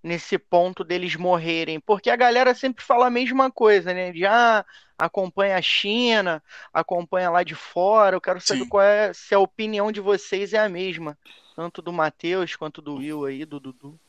nesse 0.02 0.38
ponto 0.38 0.82
deles 0.82 1.14
morrerem? 1.14 1.78
Porque 1.78 2.08
a 2.08 2.16
galera 2.16 2.54
sempre 2.54 2.82
fala 2.82 3.08
a 3.08 3.10
mesma 3.10 3.50
coisa, 3.50 3.92
né? 3.92 4.12
De 4.12 4.24
ah, 4.24 4.64
acompanha 4.98 5.58
a 5.58 5.62
China, 5.62 6.42
acompanha 6.72 7.28
lá 7.28 7.42
de 7.42 7.54
fora. 7.54 8.16
Eu 8.16 8.20
quero 8.20 8.40
saber 8.40 8.62
Sim. 8.62 8.68
qual 8.68 8.82
é, 8.82 9.12
se 9.12 9.34
a 9.34 9.38
opinião 9.38 9.92
de 9.92 10.00
vocês 10.00 10.54
é 10.54 10.58
a 10.58 10.70
mesma, 10.70 11.18
tanto 11.54 11.82
do 11.82 11.92
Matheus 11.92 12.56
quanto 12.56 12.80
do 12.80 12.96
Will 12.96 13.26
aí, 13.26 13.44
do 13.44 13.60
Dudu. 13.60 14.00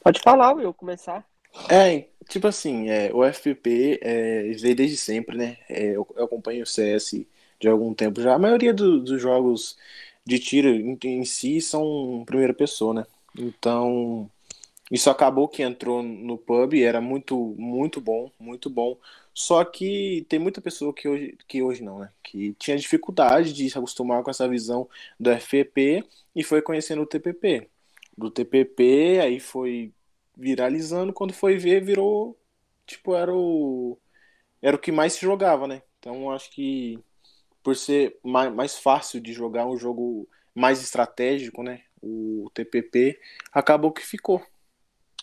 Pode 0.00 0.20
falar, 0.20 0.52
Will, 0.52 0.72
começar. 0.72 1.24
É, 1.70 2.08
tipo 2.28 2.46
assim, 2.46 2.88
é, 2.88 3.12
o 3.12 3.24
FPP 3.24 3.98
é, 4.02 4.42
veio 4.54 4.74
desde 4.76 4.96
sempre, 4.96 5.36
né? 5.36 5.56
É, 5.68 5.86
eu, 5.96 6.06
eu 6.16 6.24
acompanho 6.24 6.62
o 6.62 6.66
CS 6.66 7.26
de 7.60 7.68
algum 7.68 7.94
tempo 7.94 8.20
já. 8.20 8.34
A 8.34 8.38
maioria 8.38 8.72
do- 8.74 9.00
dos 9.00 9.20
jogos 9.20 9.76
de 10.24 10.38
tiro 10.38 10.68
em, 10.68 10.98
em 11.04 11.24
si 11.24 11.60
são 11.60 12.24
primeira 12.26 12.54
pessoa, 12.54 12.94
né? 12.94 13.06
Então, 13.38 14.30
isso 14.90 15.10
acabou 15.10 15.48
que 15.48 15.62
entrou 15.62 16.02
no 16.02 16.38
pub, 16.38 16.74
era 16.82 17.00
muito, 17.00 17.36
muito 17.58 18.00
bom, 18.00 18.30
muito 18.40 18.70
bom. 18.70 18.98
Só 19.34 19.64
que 19.64 20.26
tem 20.28 20.38
muita 20.38 20.60
pessoa 20.60 20.92
que 20.94 21.08
hoje, 21.08 21.38
que 21.48 21.62
hoje 21.62 21.82
não, 21.84 22.00
né? 22.00 22.10
Que 22.22 22.54
tinha 22.54 22.76
dificuldade 22.78 23.52
de 23.52 23.70
se 23.70 23.78
acostumar 23.78 24.22
com 24.22 24.30
essa 24.30 24.48
visão 24.48 24.88
do 25.20 25.30
FPP 25.30 26.04
e 26.36 26.44
foi 26.44 26.62
conhecendo 26.62 27.02
o 27.02 27.06
TPP. 27.06 27.68
Do 28.18 28.30
TPP, 28.30 29.20
aí 29.22 29.40
foi 29.40 29.92
viralizando, 30.36 31.12
quando 31.12 31.32
foi 31.32 31.56
ver, 31.56 31.84
virou, 31.84 32.38
tipo, 32.86 33.14
era 33.14 33.32
o, 33.34 33.98
era 34.60 34.76
o 34.76 34.78
que 34.78 34.92
mais 34.92 35.14
se 35.14 35.20
jogava, 35.20 35.66
né? 35.66 35.82
Então, 35.98 36.30
acho 36.30 36.50
que 36.50 36.98
por 37.62 37.76
ser 37.76 38.18
mais, 38.22 38.52
mais 38.52 38.78
fácil 38.78 39.20
de 39.20 39.32
jogar 39.32 39.66
um 39.66 39.76
jogo 39.76 40.28
mais 40.54 40.82
estratégico, 40.82 41.62
né? 41.62 41.82
O 42.02 42.50
TPP 42.52 43.18
acabou 43.52 43.92
que 43.92 44.02
ficou. 44.02 44.44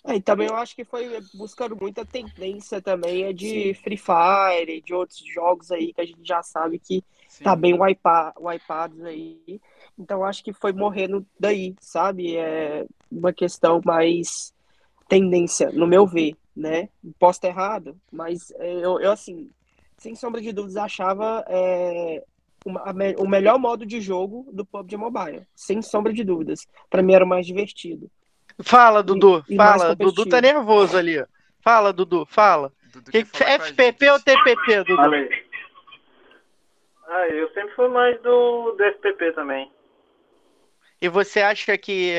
É, 0.06 0.16
e 0.16 0.22
também 0.22 0.48
eu 0.48 0.56
acho 0.56 0.75
que 0.75 0.86
foi 0.86 1.10
buscando 1.34 1.75
muita 1.75 2.06
tendência 2.06 2.82
também 2.82 3.24
é 3.24 3.34
de 3.34 3.74
Free 3.74 3.98
Fire, 3.98 4.82
de 4.82 4.94
outros 4.94 5.20
jogos 5.20 5.72
aí 5.72 5.94
que 5.94 6.00
a 6.00 6.06
gente 6.06 6.25
já 6.25 6.42
sabe 6.42 6.80
que 6.80 7.04
tá 7.44 7.54
bem 7.56 7.74
wipa, 7.78 8.34
wipados 8.39 9.04
aí. 9.04 9.60
Então 9.98 10.24
acho 10.24 10.42
que 10.42 10.54
foi 10.54 10.72
morrendo 10.72 11.25
daí, 11.38 11.75
sabe? 11.82 12.38
É 12.38 12.86
uma 13.12 13.34
questão 13.34 13.82
mais 13.84 14.54
tendência, 15.10 15.72
no 15.72 15.88
meu 15.88 16.06
ver, 16.06 16.36
né? 16.56 16.88
Posso 17.20 17.38
estar 17.38 17.48
errado, 17.50 17.98
mas 18.12 18.51
é, 18.51 18.74
eu, 18.75 19.00
eu 19.01 19.12
assim, 19.12 19.50
sem 19.98 20.16
sombra 20.16 20.39
de 20.39 20.54
dúvidas, 20.54 20.78
achava 20.78 21.44
é, 21.48 22.24
uma- 22.66 22.82
a 22.82 22.94
o 23.22 23.28
melhor 23.28 23.58
modo 23.58 23.86
de 23.86 24.00
jogo 24.00 24.48
do 24.54 24.63
PUBG 24.63 24.96
Mobile, 24.96 25.46
sem 25.56 25.82
sombra 25.82 26.13
de 26.13 26.24
dúvidas. 26.24 26.68
Pra 26.89 27.01
mim 27.01 27.13
era 27.13 27.25
o 27.25 27.28
mais 27.28 27.46
divertido. 27.46 28.10
Fala, 28.62 29.01
Dudu, 29.01 29.44
e 29.50 29.56
fala. 29.56 29.96
Dudu 29.96 30.25
tá 30.25 30.39
nervoso 30.42 30.98
ali. 30.98 31.25
Fala, 31.62 31.92
Dudu, 31.92 32.25
fala. 32.25 32.72
Dudu 32.94 33.12
Que, 33.12 33.20
FPP 33.20 34.10
ou 34.12 34.20
TPP, 34.20 34.84
Dudu? 34.84 34.96
Falei. 34.96 35.30
Ah, 37.08 37.28
eu 37.30 37.50
sempre 37.54 37.74
fui 37.75 37.88
mais 37.88 38.22
do, 38.22 38.72
do 38.74 38.84
FPP 38.84 39.32
também. 39.34 39.72
E 41.01 41.08
você 41.08 41.42
acha 41.42 41.78
que 41.78 42.13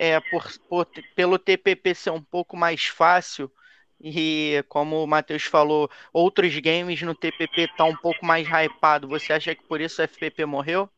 é, 0.00 0.18
por, 0.18 0.42
por- 0.66 0.86
pelo 1.14 1.38
TPP 1.38 1.94
ser 1.94 2.10
um 2.10 2.22
pouco 2.22 2.56
mais 2.56 2.86
fácil 2.86 3.52
e, 4.00 4.64
como 4.66 5.04
o 5.04 5.06
Matheus 5.06 5.44
falou, 5.44 5.90
outros 6.10 6.58
games 6.58 7.02
no 7.02 7.14
TPP 7.14 7.68
tá 7.76 7.84
um 7.84 7.94
pouco 7.94 8.24
mais 8.24 8.48
hypado, 8.48 9.06
você 9.06 9.34
acha 9.34 9.54
que 9.54 9.62
por 9.68 9.78
isso 9.78 10.00
o 10.00 10.04
FPP 10.08 10.46
morreu? 10.46 10.88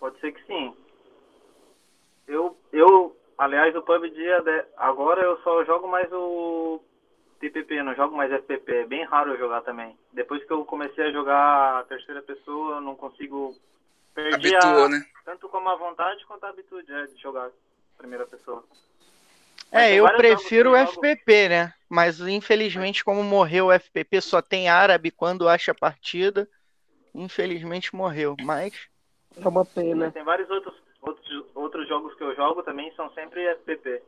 Pode 0.00 0.18
ser 0.18 0.32
que 0.32 0.44
sim. 0.44 0.74
Eu, 2.26 2.58
eu 2.72 3.16
aliás, 3.38 3.76
o 3.76 3.82
PUBG 3.82 4.32
ade- 4.32 4.66
agora 4.76 5.22
eu 5.22 5.40
só 5.42 5.64
jogo 5.64 5.86
mais 5.86 6.12
o 6.12 6.80
TPP, 7.38 7.80
não 7.84 7.94
jogo 7.94 8.16
mais 8.16 8.32
FPP. 8.32 8.74
É 8.74 8.86
bem 8.86 9.04
raro 9.04 9.30
eu 9.34 9.38
jogar 9.38 9.60
também. 9.60 9.96
Depois 10.12 10.42
que 10.44 10.52
eu 10.52 10.64
comecei 10.64 11.04
a 11.04 11.12
jogar 11.12 11.78
a 11.78 11.84
terceira 11.84 12.22
pessoa, 12.22 12.76
eu 12.76 12.80
não 12.80 12.96
consigo 12.96 13.54
perder 14.14 14.56
Habituou, 14.56 14.84
a, 14.84 14.88
né? 14.88 15.06
tanto 15.24 15.48
como 15.48 15.68
a 15.68 15.76
vontade 15.76 16.24
quanto 16.26 16.44
a 16.44 16.48
habitude 16.50 16.90
é, 16.92 17.06
de 17.06 17.20
jogar 17.20 17.50
primeira 17.98 18.26
pessoa. 18.26 18.64
É, 19.70 20.00
Mas 20.00 20.12
eu 20.12 20.16
prefiro 20.16 20.72
o 20.72 20.76
FPP, 20.76 21.48
né? 21.48 21.74
Mas 21.88 22.20
infelizmente, 22.20 23.04
como 23.04 23.22
morreu 23.24 23.66
o 23.66 23.72
FPP, 23.72 24.20
só 24.20 24.40
tem 24.40 24.68
árabe 24.68 25.10
quando 25.10 25.48
acha 25.48 25.72
a 25.72 25.74
partida. 25.74 26.48
Infelizmente 27.14 27.94
morreu. 27.94 28.36
Mas 28.40 28.88
É 29.36 29.48
uma 29.48 29.64
pena. 29.64 30.06
Mas 30.06 30.14
tem 30.14 30.22
vários 30.22 30.48
outros, 30.48 30.74
outros, 31.00 31.44
outros 31.54 31.88
jogos 31.88 32.14
que 32.14 32.22
eu 32.22 32.34
jogo 32.36 32.62
também 32.62 32.92
são 32.94 33.10
sempre 33.14 33.44
FPP. 33.56 34.02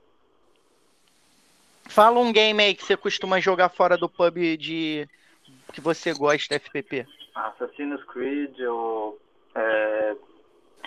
fala 1.88 2.20
um 2.20 2.32
game 2.32 2.62
aí 2.62 2.74
que 2.74 2.84
você 2.84 2.96
costuma 2.96 3.40
jogar 3.40 3.68
fora 3.68 3.96
do 3.96 4.08
pub 4.08 4.36
de 4.56 5.08
que 5.72 5.80
você 5.80 6.12
gosta, 6.12 6.58
FPP. 6.58 7.06
Assassin's 7.34 8.02
Creed 8.04 8.60
ou 8.60 9.18
é, 9.56 10.16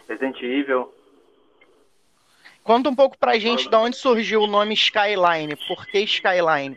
Resident 0.07 0.41
Evil. 0.41 0.93
Conta 2.63 2.89
um 2.89 2.95
pouco 2.95 3.17
pra 3.17 3.39
gente 3.39 3.67
de 3.67 3.75
onde 3.75 3.95
surgiu 3.95 4.41
o 4.41 4.47
nome 4.47 4.75
Skyline. 4.75 5.55
Por 5.67 5.85
que 5.87 5.99
Skyline? 6.01 6.75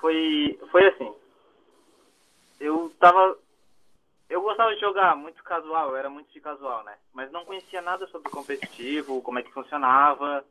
Foi, 0.00 0.58
foi 0.70 0.86
assim. 0.86 1.12
Eu 2.60 2.92
tava. 3.00 3.36
Eu 4.28 4.42
gostava 4.42 4.74
de 4.74 4.80
jogar 4.80 5.16
muito 5.16 5.42
casual, 5.42 5.96
era 5.96 6.08
muito 6.08 6.32
de 6.32 6.40
casual, 6.40 6.82
né? 6.84 6.94
Mas 7.12 7.30
não 7.30 7.44
conhecia 7.44 7.82
nada 7.82 8.06
sobre 8.06 8.30
competitivo, 8.30 9.22
como 9.22 9.38
é 9.38 9.42
que 9.42 9.52
funcionava. 9.52 10.44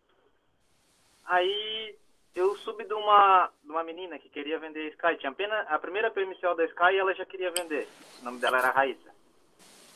Aí 1.26 1.96
eu 2.36 2.56
soube 2.58 2.84
de 2.86 2.94
uma, 2.94 3.50
de 3.64 3.70
uma 3.70 3.84
menina 3.84 4.18
que 4.18 4.30
queria 4.30 4.60
vender 4.60 4.90
Sky. 4.90 5.18
Tinha 5.18 5.32
apenas 5.32 5.66
a 5.70 5.78
primeira 5.78 6.10
permissão 6.10 6.56
da 6.56 6.66
Sky 6.66 6.94
e 6.94 6.98
ela 6.98 7.14
já 7.14 7.26
queria 7.26 7.52
vender. 7.52 7.88
O 8.22 8.26
nome 8.26 8.40
dela 8.40 8.58
era 8.58 8.72
Raíssa. 8.72 9.14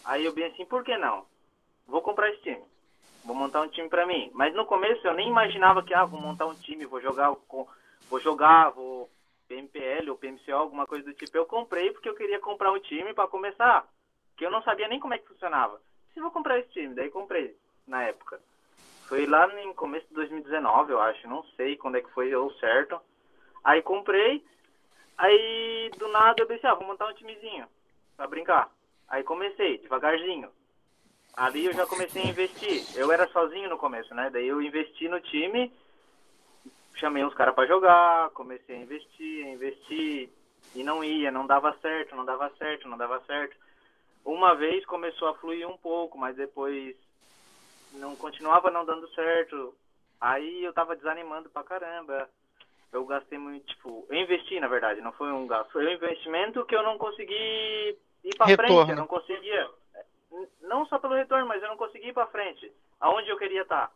Aí 0.06 0.24
eu 0.24 0.34
bem 0.34 0.46
assim, 0.46 0.66
por 0.66 0.84
que 0.84 0.98
não? 0.98 1.26
Vou 1.88 2.02
comprar 2.02 2.30
esse 2.30 2.42
time. 2.42 2.64
Vou 3.26 3.36
montar 3.36 3.62
um 3.62 3.68
time 3.68 3.90
pra 3.90 4.06
mim. 4.06 4.30
Mas 4.34 4.54
no 4.54 4.66
começo 4.66 5.06
eu 5.06 5.14
nem 5.14 5.28
imaginava 5.28 5.84
que, 5.84 5.94
ah, 5.94 6.06
vou 6.06 6.22
montar 6.22 6.46
um 6.46 6.54
time, 6.54 6.86
vou 6.86 7.02
jogar. 7.02 7.36
Vou 8.10 8.20
jogar, 8.22 8.70
vou 8.70 9.10
PMPL 9.48 10.10
ou 10.10 10.18
PMCO, 10.18 10.54
alguma 10.54 10.86
coisa 10.86 11.06
do 11.06 11.14
tipo. 11.14 11.36
Eu 11.36 11.46
comprei 11.46 11.92
porque 11.92 12.08
eu 12.08 12.16
queria 12.16 12.40
comprar 12.40 12.72
um 12.72 12.80
time 12.80 13.14
pra 13.14 13.28
começar. 13.28 13.88
Que 14.38 14.46
eu 14.46 14.52
não 14.52 14.62
sabia 14.62 14.88
nem 14.88 15.00
como 15.00 15.14
é 15.14 15.18
que 15.18 15.28
funcionava. 15.28 15.82
Se 16.14 16.22
vou 16.22 16.32
comprar 16.32 16.60
esse 16.60 16.70
time, 16.70 16.94
daí 16.94 17.10
comprei 17.10 17.56
na 17.88 18.04
época. 18.04 18.40
Foi 19.08 19.26
lá 19.26 19.48
no 19.48 19.74
começo 19.74 20.06
de 20.10 20.16
2019, 20.16 20.92
eu 20.92 21.00
acho. 21.00 21.28
Não 21.30 21.42
sei 21.56 21.78
quando 21.78 21.96
é 21.96 22.02
que 22.02 22.12
foi 22.12 22.34
ou 22.36 22.52
certo. 22.56 23.00
Aí 23.64 23.82
comprei. 23.82 24.44
Aí 25.18 25.90
do 25.98 26.10
nada 26.10 26.36
eu 26.42 26.46
pensei, 26.46 26.70
ah, 26.70 26.76
vou 26.76 26.86
montar 26.86 27.08
um 27.08 27.14
timezinho 27.14 27.66
pra 28.18 28.28
brincar. 28.28 28.70
Aí 29.08 29.24
comecei, 29.24 29.78
devagarzinho. 29.78 30.50
Ali 31.36 31.66
eu 31.66 31.74
já 31.74 31.86
comecei 31.86 32.22
a 32.22 32.28
investir. 32.28 32.86
Eu 32.96 33.10
era 33.12 33.28
sozinho 33.30 33.70
no 33.70 33.78
começo, 33.78 34.14
né? 34.14 34.30
Daí 34.30 34.48
eu 34.48 34.62
investi 34.62 35.08
no 35.08 35.22
time, 35.22 35.72
chamei 36.96 37.24
uns 37.24 37.34
caras 37.34 37.56
pra 37.56 37.66
jogar, 37.66 38.30
comecei 38.32 38.76
a 38.76 38.80
investir, 38.80 39.46
a 39.46 39.50
investir, 39.50 40.30
e 40.76 40.84
não 40.84 41.02
ia, 41.02 41.32
não 41.32 41.48
dava 41.48 41.74
certo, 41.82 42.16
não 42.16 42.26
dava 42.26 42.52
certo, 42.58 42.90
não 42.90 42.98
dava 42.98 43.22
certo. 43.22 43.56
Uma 44.26 44.54
vez 44.54 44.86
começou 44.86 45.30
a 45.30 45.36
fluir 45.36 45.68
um 45.68 45.78
pouco, 45.78 46.18
mas 46.18 46.36
depois 46.36 46.96
não 47.94 48.16
continuava 48.16 48.72
não 48.72 48.86
dando 48.86 49.08
certo. 49.14 49.76
Aí 50.20 50.64
eu 50.64 50.74
tava 50.74 50.96
desanimando 50.96 51.50
pra 51.50 51.64
caramba. 51.64 52.30
Eu 52.92 53.06
gastei 53.06 53.38
muito, 53.38 53.66
tipo, 53.68 54.06
eu 54.10 54.16
investi 54.16 54.60
na 54.60 54.68
verdade, 54.68 55.02
não 55.02 55.12
foi 55.12 55.32
um 55.32 55.46
gasto, 55.46 55.72
foi 55.72 55.86
um 55.86 55.92
investimento 55.92 56.66
que 56.66 56.76
eu 56.76 56.82
não 56.84 56.98
consegui 56.98 57.98
ir 58.24 58.36
pra 58.38 58.46
frente, 58.46 58.62
Retorno. 58.62 58.92
eu 58.94 58.96
não 58.98 59.08
conseguia. 59.08 59.70
Não 60.62 60.86
só 60.86 60.98
pelo 60.98 61.16
retorno, 61.16 61.48
mas 61.48 61.62
eu 61.62 61.70
não 61.70 61.78
consegui 61.78 62.10
ir 62.10 62.14
pra 62.14 62.28
frente, 62.28 62.72
aonde 63.00 63.30
eu 63.30 63.38
queria 63.38 63.64
estar. 63.64 63.92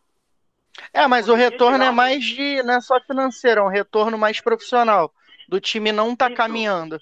É, 0.94 1.08
mas 1.08 1.30
o 1.30 1.34
retorno 1.34 1.84
é 1.84 1.92
mais 1.92 2.24
de. 2.24 2.62
não 2.64 2.76
é 2.76 2.82
só 2.82 3.00
financeiro, 3.02 3.62
é 3.62 3.64
um 3.64 3.70
retorno 3.70 4.18
mais 4.18 4.42
profissional. 4.42 5.12
Do 5.48 5.60
time 5.60 5.92
não 5.92 6.16
tá 6.16 6.28
Isso. 6.28 6.36
caminhando. 6.36 7.00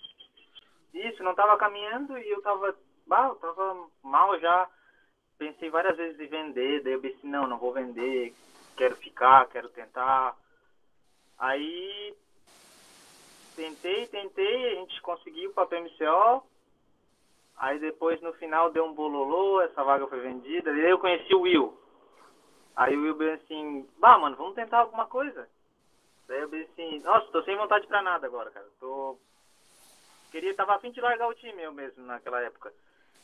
Isso, 0.93 1.23
não 1.23 1.35
tava 1.35 1.57
caminhando 1.57 2.17
e 2.17 2.29
eu 2.29 2.41
tava. 2.41 2.75
Bah, 3.05 3.27
eu 3.27 3.35
tava 3.35 3.87
mal 4.03 4.39
já. 4.39 4.67
Pensei 5.39 5.69
várias 5.69 5.95
vezes 5.95 6.19
em 6.19 6.27
vender, 6.27 6.83
daí 6.83 6.93
eu 6.93 6.99
pensei, 6.99 7.29
não, 7.29 7.47
não 7.47 7.57
vou 7.57 7.71
vender, 7.71 8.35
quero 8.75 8.97
ficar, 8.97 9.47
quero 9.47 9.69
tentar. 9.69 10.35
Aí 11.39 12.13
tentei, 13.55 14.05
tentei, 14.07 14.73
a 14.73 14.75
gente 14.81 15.01
conseguiu 15.01 15.53
para 15.53 15.65
PMCO. 15.65 16.43
Aí 17.55 17.79
depois 17.79 18.21
no 18.21 18.33
final 18.33 18.69
deu 18.69 18.83
um 18.83 18.93
bololô, 18.93 19.61
essa 19.61 19.81
vaga 19.81 20.05
foi 20.07 20.19
vendida. 20.19 20.73
Daí 20.73 20.89
eu 20.89 20.99
conheci 20.99 21.33
o 21.33 21.41
Will. 21.41 21.77
Aí 22.75 22.97
o 22.97 23.01
Will 23.01 23.15
bem 23.15 23.31
assim, 23.31 23.89
bah 23.97 24.17
mano, 24.17 24.35
vamos 24.35 24.55
tentar 24.55 24.79
alguma 24.79 25.05
coisa. 25.05 25.47
Daí 26.27 26.41
eu 26.41 26.49
bem 26.49 26.63
assim, 26.63 26.99
nossa, 26.99 27.31
tô 27.31 27.41
sem 27.43 27.55
vontade 27.55 27.87
pra 27.87 28.01
nada 28.01 28.27
agora, 28.27 28.51
cara. 28.51 28.67
Tô. 28.77 29.17
Queria, 30.31 30.53
tava 30.53 30.75
afim 30.75 30.91
de 30.91 30.99
largar 30.99 31.29
o 31.29 31.33
time 31.33 31.63
eu 31.63 31.71
mesmo 31.71 32.05
naquela 32.05 32.41
época. 32.41 32.73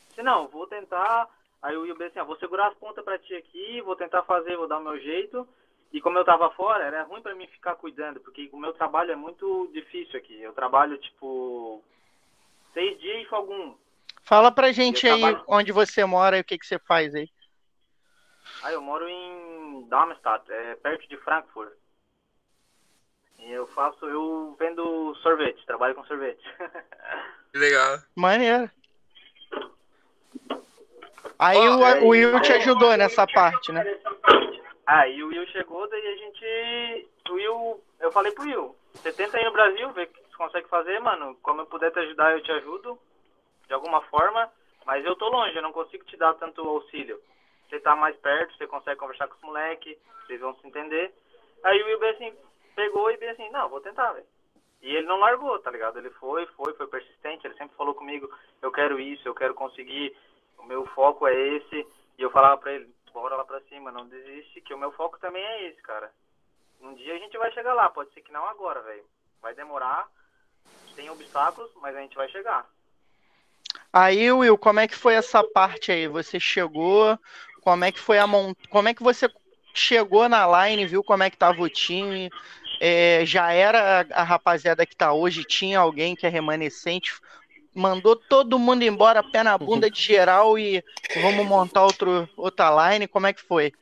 Disse, 0.08 0.22
não, 0.22 0.48
vou 0.48 0.66
tentar. 0.66 1.28
Aí 1.66 1.76
o 1.76 1.96
bem 1.96 2.06
assim, 2.06 2.20
ah, 2.20 2.24
vou 2.24 2.36
segurar 2.36 2.68
as 2.68 2.74
pontas 2.74 3.04
pra 3.04 3.18
ti 3.18 3.34
aqui, 3.34 3.80
vou 3.80 3.96
tentar 3.96 4.22
fazer, 4.22 4.56
vou 4.56 4.68
dar 4.68 4.78
o 4.78 4.84
meu 4.84 4.96
jeito. 5.00 5.48
E 5.92 6.00
como 6.00 6.16
eu 6.16 6.24
tava 6.24 6.48
fora, 6.50 6.84
era 6.84 7.02
ruim 7.02 7.20
pra 7.20 7.34
mim 7.34 7.48
ficar 7.48 7.74
cuidando, 7.74 8.20
porque 8.20 8.48
o 8.52 8.56
meu 8.56 8.72
trabalho 8.72 9.10
é 9.10 9.16
muito 9.16 9.68
difícil 9.72 10.16
aqui. 10.16 10.40
Eu 10.40 10.52
trabalho, 10.52 10.96
tipo, 10.98 11.82
seis 12.72 12.96
dias 13.00 13.20
e 13.20 13.28
folga 13.28 13.52
um. 13.52 13.76
Fala 14.22 14.52
pra 14.52 14.70
gente 14.70 15.04
Eu 15.08 15.12
aí 15.12 15.20
trabalho- 15.20 15.44
onde 15.48 15.72
você 15.72 16.04
mora 16.04 16.38
e 16.38 16.40
o 16.40 16.44
que, 16.44 16.56
que 16.56 16.64
você 16.66 16.78
faz 16.78 17.12
aí. 17.16 17.28
Ah, 18.62 18.72
eu 18.72 18.80
moro 18.80 19.08
em 19.08 19.88
Darmstadt, 19.88 20.48
é 20.52 20.76
perto 20.76 21.08
de 21.08 21.16
Frankfurt. 21.16 21.72
E 23.40 23.50
eu 23.50 23.66
faço, 23.68 24.06
eu 24.06 24.54
vendo 24.56 25.16
sorvete, 25.16 25.66
trabalho 25.66 25.96
com 25.96 26.04
sorvete. 26.04 26.42
Que 27.52 27.58
legal. 27.58 27.98
Maneiro. 28.14 28.70
Aí 31.38 31.58
Ó, 31.58 31.76
o, 31.76 31.86
é, 31.86 32.00
o 32.00 32.08
Will 32.08 32.40
te 32.40 32.52
ajudou 32.52 32.96
nessa 32.96 33.26
parte, 33.26 33.72
né? 33.72 33.84
Aí 34.86 35.22
o 35.22 35.28
Will 35.28 35.46
chegou, 35.48 35.88
daí 35.88 36.06
a 36.06 36.16
gente. 36.16 37.08
O 37.28 37.34
Will, 37.34 37.80
eu 38.00 38.12
falei 38.12 38.32
pro 38.32 38.44
Will, 38.44 38.76
você 38.94 39.12
tenta 39.12 39.40
ir 39.40 39.44
no 39.44 39.52
Brasil, 39.52 39.90
ver 39.92 40.04
o 40.04 40.06
que 40.06 40.20
você 40.30 40.36
consegue 40.36 40.68
fazer, 40.68 40.98
mano. 41.00 41.36
Como 41.42 41.60
eu 41.62 41.66
puder 41.66 41.90
te 41.90 41.98
ajudar, 41.98 42.32
eu 42.32 42.42
te 42.42 42.52
ajudo, 42.52 42.98
de 43.66 43.74
alguma 43.74 44.00
forma. 44.02 44.50
Mas 44.86 45.04
eu 45.04 45.16
tô 45.16 45.28
longe, 45.28 45.56
eu 45.56 45.62
não 45.62 45.72
consigo 45.72 46.04
te 46.04 46.16
dar 46.16 46.34
tanto 46.34 46.60
auxílio. 46.60 47.20
Você 47.68 47.80
tá 47.80 47.96
mais 47.96 48.16
perto, 48.16 48.56
você 48.56 48.66
consegue 48.66 49.00
conversar 49.00 49.26
com 49.26 49.34
os 49.34 49.42
moleques, 49.42 49.98
vocês 50.24 50.40
vão 50.40 50.54
se 50.54 50.66
entender. 50.66 51.12
Aí 51.64 51.82
o 51.82 51.86
Will 51.86 51.98
bem 51.98 52.10
assim, 52.10 52.32
pegou 52.76 53.10
e 53.10 53.16
bem 53.16 53.30
assim, 53.30 53.50
não, 53.50 53.68
vou 53.68 53.80
tentar, 53.80 54.12
velho. 54.12 54.26
E 54.82 54.94
ele 54.94 55.06
não 55.06 55.18
largou, 55.18 55.58
tá 55.58 55.70
ligado? 55.70 55.98
Ele 55.98 56.10
foi, 56.10 56.46
foi, 56.46 56.72
foi 56.74 56.86
persistente, 56.86 57.44
ele 57.44 57.56
sempre 57.56 57.76
falou 57.76 57.94
comigo, 57.94 58.30
eu 58.62 58.70
quero 58.70 59.00
isso, 59.00 59.26
eu 59.26 59.34
quero 59.34 59.54
conseguir, 59.54 60.16
o 60.58 60.64
meu 60.64 60.86
foco 60.88 61.26
é 61.26 61.34
esse. 61.34 61.86
E 62.18 62.22
eu 62.22 62.30
falava 62.30 62.56
pra 62.58 62.72
ele, 62.72 62.88
bora 63.12 63.36
lá 63.36 63.44
pra 63.44 63.60
cima, 63.62 63.90
não 63.90 64.06
desiste, 64.06 64.60
que 64.60 64.74
o 64.74 64.78
meu 64.78 64.92
foco 64.92 65.18
também 65.18 65.42
é 65.42 65.68
esse, 65.68 65.80
cara. 65.82 66.10
Um 66.80 66.94
dia 66.94 67.14
a 67.14 67.18
gente 67.18 67.36
vai 67.38 67.50
chegar 67.52 67.74
lá, 67.74 67.88
pode 67.88 68.12
ser 68.12 68.20
que 68.20 68.32
não 68.32 68.46
agora, 68.46 68.82
velho. 68.82 69.04
Vai 69.40 69.54
demorar, 69.54 70.06
tem 70.94 71.08
obstáculos, 71.10 71.70
mas 71.80 71.96
a 71.96 72.00
gente 72.00 72.16
vai 72.16 72.28
chegar. 72.28 72.66
Aí, 73.92 74.30
Will, 74.30 74.58
como 74.58 74.80
é 74.80 74.86
que 74.86 74.94
foi 74.94 75.14
essa 75.14 75.42
parte 75.42 75.90
aí? 75.90 76.06
Você 76.08 76.38
chegou, 76.38 77.18
como 77.62 77.84
é 77.84 77.92
que 77.92 78.00
foi 78.00 78.18
a 78.18 78.26
mont... 78.26 78.56
como 78.68 78.88
é 78.88 78.94
que 78.94 79.02
você 79.02 79.30
chegou 79.72 80.28
na 80.28 80.68
line, 80.68 80.86
viu 80.86 81.02
como 81.02 81.22
é 81.22 81.30
que 81.30 81.36
tava 81.36 81.60
o 81.62 81.68
time? 81.68 82.30
É, 82.80 83.24
já 83.24 83.52
era 83.52 84.06
a 84.12 84.22
rapaziada 84.22 84.84
que 84.84 84.94
tá 84.94 85.12
hoje, 85.12 85.44
tinha 85.44 85.78
alguém 85.78 86.14
que 86.14 86.26
é 86.26 86.28
remanescente, 86.28 87.18
mandou 87.76 88.16
todo 88.16 88.58
mundo 88.58 88.82
embora, 88.82 89.22
pé 89.22 89.42
na 89.42 89.56
bunda 89.58 89.90
de 89.90 90.00
geral 90.00 90.58
e 90.58 90.82
vamos 91.22 91.46
montar 91.46 91.84
outro, 91.84 92.28
outra 92.36 92.90
line, 92.90 93.06
como 93.06 93.26
é 93.26 93.32
que 93.32 93.42
foi? 93.42 93.72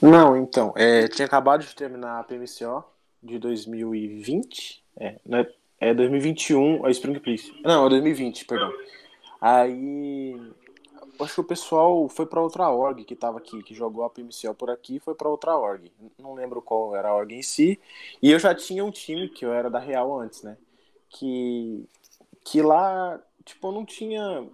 Não, 0.00 0.36
então, 0.36 0.72
é, 0.74 1.06
tinha 1.06 1.26
acabado 1.26 1.64
de 1.64 1.74
terminar 1.76 2.18
a 2.18 2.24
PMCO 2.24 2.82
de 3.22 3.38
2020, 3.38 4.82
é, 4.96 5.20
né, 5.24 5.46
é 5.78 5.92
2021, 5.92 6.84
a 6.86 6.90
Spring 6.90 7.18
Please. 7.20 7.52
Não, 7.62 7.86
é 7.86 7.90
2020, 7.90 8.46
perdão. 8.46 8.72
Aí, 9.40 10.34
acho 11.20 11.34
que 11.34 11.40
o 11.40 11.44
pessoal 11.44 12.08
foi 12.08 12.26
pra 12.26 12.40
outra 12.40 12.70
org 12.70 13.04
que 13.04 13.14
tava 13.14 13.38
aqui, 13.38 13.62
que 13.62 13.74
jogou 13.74 14.04
a 14.04 14.10
PMCO 14.10 14.54
por 14.54 14.70
aqui, 14.70 14.98
foi 14.98 15.14
pra 15.14 15.28
outra 15.28 15.56
org. 15.56 15.92
Não 16.18 16.34
lembro 16.34 16.62
qual 16.62 16.96
era 16.96 17.08
a 17.08 17.14
org 17.14 17.34
em 17.34 17.42
si. 17.42 17.78
E 18.22 18.30
eu 18.30 18.38
já 18.38 18.54
tinha 18.54 18.84
um 18.84 18.90
time 18.90 19.28
que 19.28 19.44
eu 19.44 19.52
era 19.52 19.68
da 19.68 19.78
Real 19.78 20.18
antes, 20.18 20.42
né? 20.42 20.56
Que 21.08 21.84
que 22.44 22.62
lá, 22.62 23.20
tipo, 23.44 23.72
não 23.72 23.84
tinha 23.84 24.46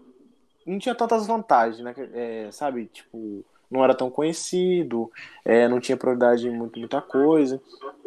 não 0.67 0.79
tinha 0.79 0.95
tantas 0.95 1.27
vantagens, 1.27 1.83
né? 1.83 1.95
É, 2.13 2.51
sabe, 2.53 2.87
tipo, 2.87 3.45
não 3.71 3.83
era 3.83 3.95
tão 3.95 4.11
conhecido, 4.11 5.11
é, 5.45 5.67
não 5.69 5.81
tinha 5.81 5.97
prioridade 5.97 6.47
em 6.47 6.51
muito, 6.51 6.79
muita 6.79 7.01
coisa. 7.01 7.61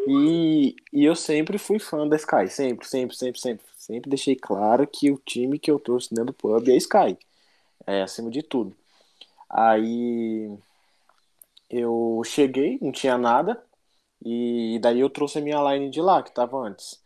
E, 0.08 0.76
e 0.94 1.06
eu 1.06 1.16
sempre 1.16 1.58
fui 1.58 1.80
fã 1.80 2.08
da 2.08 2.16
Sky, 2.16 2.48
sempre, 2.50 2.88
sempre, 2.88 3.16
sempre, 3.16 3.40
sempre. 3.40 3.72
Sempre 3.78 4.10
deixei 4.12 4.36
claro 4.36 4.86
que 4.86 5.10
o 5.12 5.18
time 5.18 5.58
que 5.58 5.72
eu 5.72 5.80
torço 5.80 6.14
dentro 6.14 6.28
do 6.28 6.34
pub 6.34 6.68
é 6.70 6.76
Sky, 6.76 7.18
é 7.88 8.04
acima 8.04 8.30
de 8.30 8.44
tudo. 8.44 8.76
Aí 9.50 10.56
eu 11.70 12.22
cheguei, 12.24 12.78
não 12.82 12.92
tinha 12.92 13.18
nada, 13.18 13.62
e 14.24 14.80
daí 14.82 15.00
eu 15.00 15.10
trouxe 15.10 15.40
a 15.40 15.42
minha 15.42 15.58
line 15.74 15.90
de 15.90 16.00
lá, 16.00 16.22
que 16.22 16.32
tava 16.32 16.58
antes. 16.58 17.01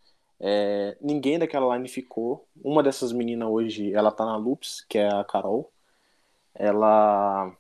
É, 0.48 0.96
ninguém 1.02 1.40
daquela 1.40 1.76
line 1.76 1.90
ficou. 1.90 2.48
Uma 2.64 2.84
dessas 2.84 3.12
meninas 3.12 3.50
hoje, 3.50 3.92
ela 3.94 4.12
tá 4.12 4.26
na 4.26 4.38
Loops, 4.38 4.86
que 4.88 5.00
é 5.00 5.08
a 5.12 5.24
Carol. 5.24 5.72
Ela 6.54 7.52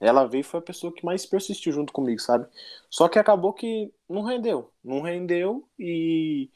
ela 0.00 0.26
veio 0.26 0.40
e 0.40 0.44
foi 0.44 0.60
a 0.60 0.62
pessoa 0.62 0.92
que 0.92 1.04
mais 1.04 1.26
persistiu 1.26 1.72
junto 1.72 1.92
comigo, 1.92 2.20
sabe? 2.20 2.46
Só 2.90 3.08
que 3.08 3.18
acabou 3.18 3.52
que 3.52 3.92
não 4.08 4.22
rendeu. 4.22 4.72
Não 4.84 5.02
rendeu 5.02 5.68
e, 5.78 6.50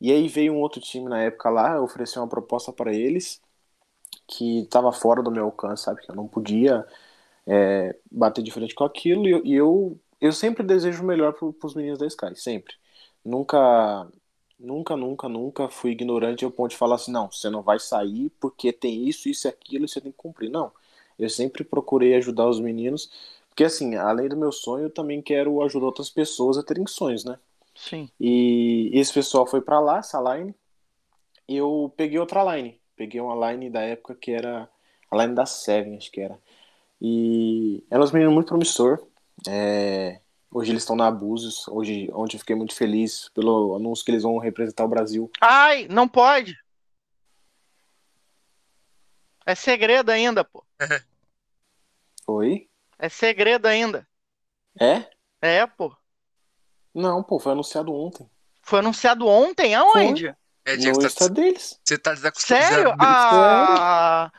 e 0.00 0.12
aí 0.12 0.28
veio 0.28 0.54
um 0.54 0.60
outro 0.60 0.80
time 0.80 1.08
na 1.08 1.22
época 1.22 1.50
lá, 1.50 1.76
eu 1.76 1.84
ofereci 1.84 2.18
uma 2.18 2.28
proposta 2.28 2.72
para 2.72 2.92
eles 2.94 3.42
que 4.26 4.60
estava 4.60 4.92
fora 4.92 5.22
do 5.22 5.30
meu 5.30 5.44
alcance, 5.46 5.84
sabe? 5.84 6.02
Que 6.02 6.10
eu 6.10 6.14
não 6.16 6.28
podia 6.28 6.86
é, 7.46 7.96
bater 8.10 8.42
de 8.42 8.50
frente 8.50 8.74
com 8.74 8.84
aquilo 8.84 9.26
e 9.28 9.32
eu, 9.32 9.46
e 9.46 9.54
eu, 9.54 10.00
eu 10.20 10.32
sempre 10.32 10.64
desejo 10.64 11.02
o 11.02 11.06
melhor 11.06 11.34
para 11.34 11.66
os 11.66 11.74
meninos 11.74 11.98
da 11.98 12.06
Sky, 12.06 12.34
sempre. 12.36 12.74
Nunca, 13.24 14.08
nunca, 14.60 14.96
nunca, 14.96 15.28
nunca 15.28 15.68
fui 15.68 15.92
ignorante 15.92 16.44
ao 16.44 16.50
ponto 16.50 16.70
de 16.70 16.76
falar 16.76 16.96
assim, 16.96 17.10
não, 17.10 17.30
você 17.30 17.48
não 17.48 17.62
vai 17.62 17.78
sair 17.78 18.30
porque 18.38 18.72
tem 18.72 19.08
isso, 19.08 19.28
isso 19.28 19.46
e 19.46 19.48
aquilo 19.48 19.86
e 19.86 19.88
você 19.88 20.00
tem 20.00 20.12
que 20.12 20.18
cumprir. 20.18 20.50
Não. 20.50 20.70
Eu 21.18 21.28
sempre 21.28 21.64
procurei 21.64 22.14
ajudar 22.14 22.48
os 22.48 22.60
meninos, 22.60 23.10
porque 23.48 23.64
assim, 23.64 23.96
além 23.96 24.28
do 24.28 24.36
meu 24.36 24.52
sonho, 24.52 24.84
eu 24.84 24.90
também 24.90 25.20
quero 25.20 25.62
ajudar 25.62 25.86
outras 25.86 26.10
pessoas 26.10 26.56
a 26.56 26.62
terem 26.62 26.86
sonhos, 26.86 27.24
né? 27.24 27.38
Sim. 27.74 28.08
E 28.18 28.90
esse 28.92 29.12
pessoal 29.12 29.46
foi 29.46 29.60
para 29.60 29.80
lá, 29.80 29.98
essa 29.98 30.20
line, 30.34 30.54
e 31.48 31.56
eu 31.56 31.92
peguei 31.96 32.18
outra 32.18 32.56
line. 32.56 32.78
Peguei 32.96 33.20
uma 33.20 33.50
line 33.50 33.70
da 33.70 33.80
época 33.80 34.14
que 34.14 34.30
era 34.30 34.68
a 35.10 35.16
line 35.16 35.34
da 35.34 35.46
Seven, 35.46 35.96
acho 35.96 36.10
que 36.10 36.20
era. 36.20 36.38
E 37.00 37.82
eram 37.90 38.04
uns 38.04 38.12
meninos 38.12 38.34
muito 38.34 38.48
promissor. 38.48 39.02
É, 39.48 40.20
hoje 40.50 40.72
eles 40.72 40.82
estão 40.82 40.96
na 40.96 41.06
Abusos, 41.06 41.66
hoje, 41.68 42.10
onde 42.12 42.36
eu 42.36 42.40
fiquei 42.40 42.56
muito 42.56 42.74
feliz 42.74 43.28
pelo 43.34 43.76
anúncio 43.76 44.04
que 44.04 44.10
eles 44.10 44.22
vão 44.22 44.38
representar 44.38 44.84
o 44.84 44.88
Brasil. 44.88 45.30
Ai, 45.40 45.86
não 45.88 46.08
pode. 46.08 46.56
É 49.46 49.54
segredo 49.54 50.10
ainda, 50.10 50.44
pô. 50.44 50.64
Oi? 52.26 52.68
É 52.98 53.08
segredo 53.08 53.66
ainda. 53.66 54.06
É? 54.78 55.10
É, 55.40 55.66
pô. 55.66 55.94
Não, 56.94 57.22
pô, 57.22 57.38
foi 57.38 57.52
anunciado 57.52 57.92
ontem. 57.94 58.28
Foi 58.62 58.80
anunciado 58.80 59.26
ontem, 59.26 59.74
aonde? 59.74 60.34
É, 60.64 60.76
no 60.76 60.90
Insta 60.90 61.28
tá, 61.28 61.34
deles. 61.34 61.80
você 61.82 61.98
tá 61.98 62.12
desacostumado. 62.12 62.64
Sério? 62.66 62.94
Ah, 63.00 64.30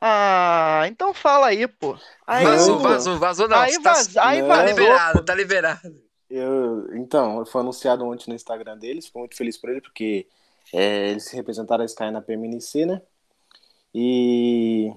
ah, 0.00 0.84
então 0.88 1.14
fala 1.14 1.46
aí, 1.46 1.66
pô. 1.66 1.96
Aí, 2.26 2.44
Vazou, 2.44 2.78
vazou, 2.78 3.18
vazou 3.18 3.48
não. 3.48 3.58
aí, 3.58 3.80
tá, 3.80 3.92
vaz, 3.94 4.16
aí 4.16 4.42
Não. 4.42 4.48
tá 4.48 4.56
vazou, 4.56 4.68
liberado, 4.68 5.18
pô. 5.18 5.24
tá 5.24 5.34
liberado. 5.34 6.06
Eu, 6.28 6.96
então, 6.96 7.46
foi 7.46 7.60
anunciado 7.60 8.04
ontem 8.04 8.28
no 8.28 8.34
Instagram 8.34 8.76
deles, 8.76 9.06
fico 9.06 9.20
muito 9.20 9.36
feliz 9.36 9.56
por 9.56 9.70
ele, 9.70 9.80
porque 9.80 10.26
é, 10.72 11.10
eles 11.10 11.30
representaram 11.30 11.82
a 11.82 11.86
Sky 11.86 12.10
na 12.10 12.20
PMNC, 12.20 12.84
né? 12.84 13.00
E, 13.94 14.92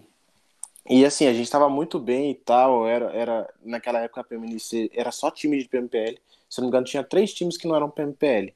e 0.89 1.05
assim, 1.05 1.27
a 1.27 1.33
gente 1.33 1.49
tava 1.49 1.69
muito 1.69 1.99
bem 1.99 2.31
e 2.31 2.35
tal, 2.35 2.87
era, 2.87 3.05
era, 3.13 3.53
naquela 3.63 3.99
época 3.99 4.21
a 4.21 4.23
PMNC 4.23 4.91
era 4.93 5.11
só 5.11 5.31
time 5.31 5.57
de 5.57 5.69
PMPL, 5.69 6.19
se 6.49 6.59
eu 6.59 6.63
não 6.63 6.63
me 6.63 6.69
engano 6.69 6.85
tinha 6.85 7.03
três 7.03 7.33
times 7.33 7.57
que 7.57 7.67
não 7.67 7.75
eram 7.75 7.89
PMPL. 7.89 8.53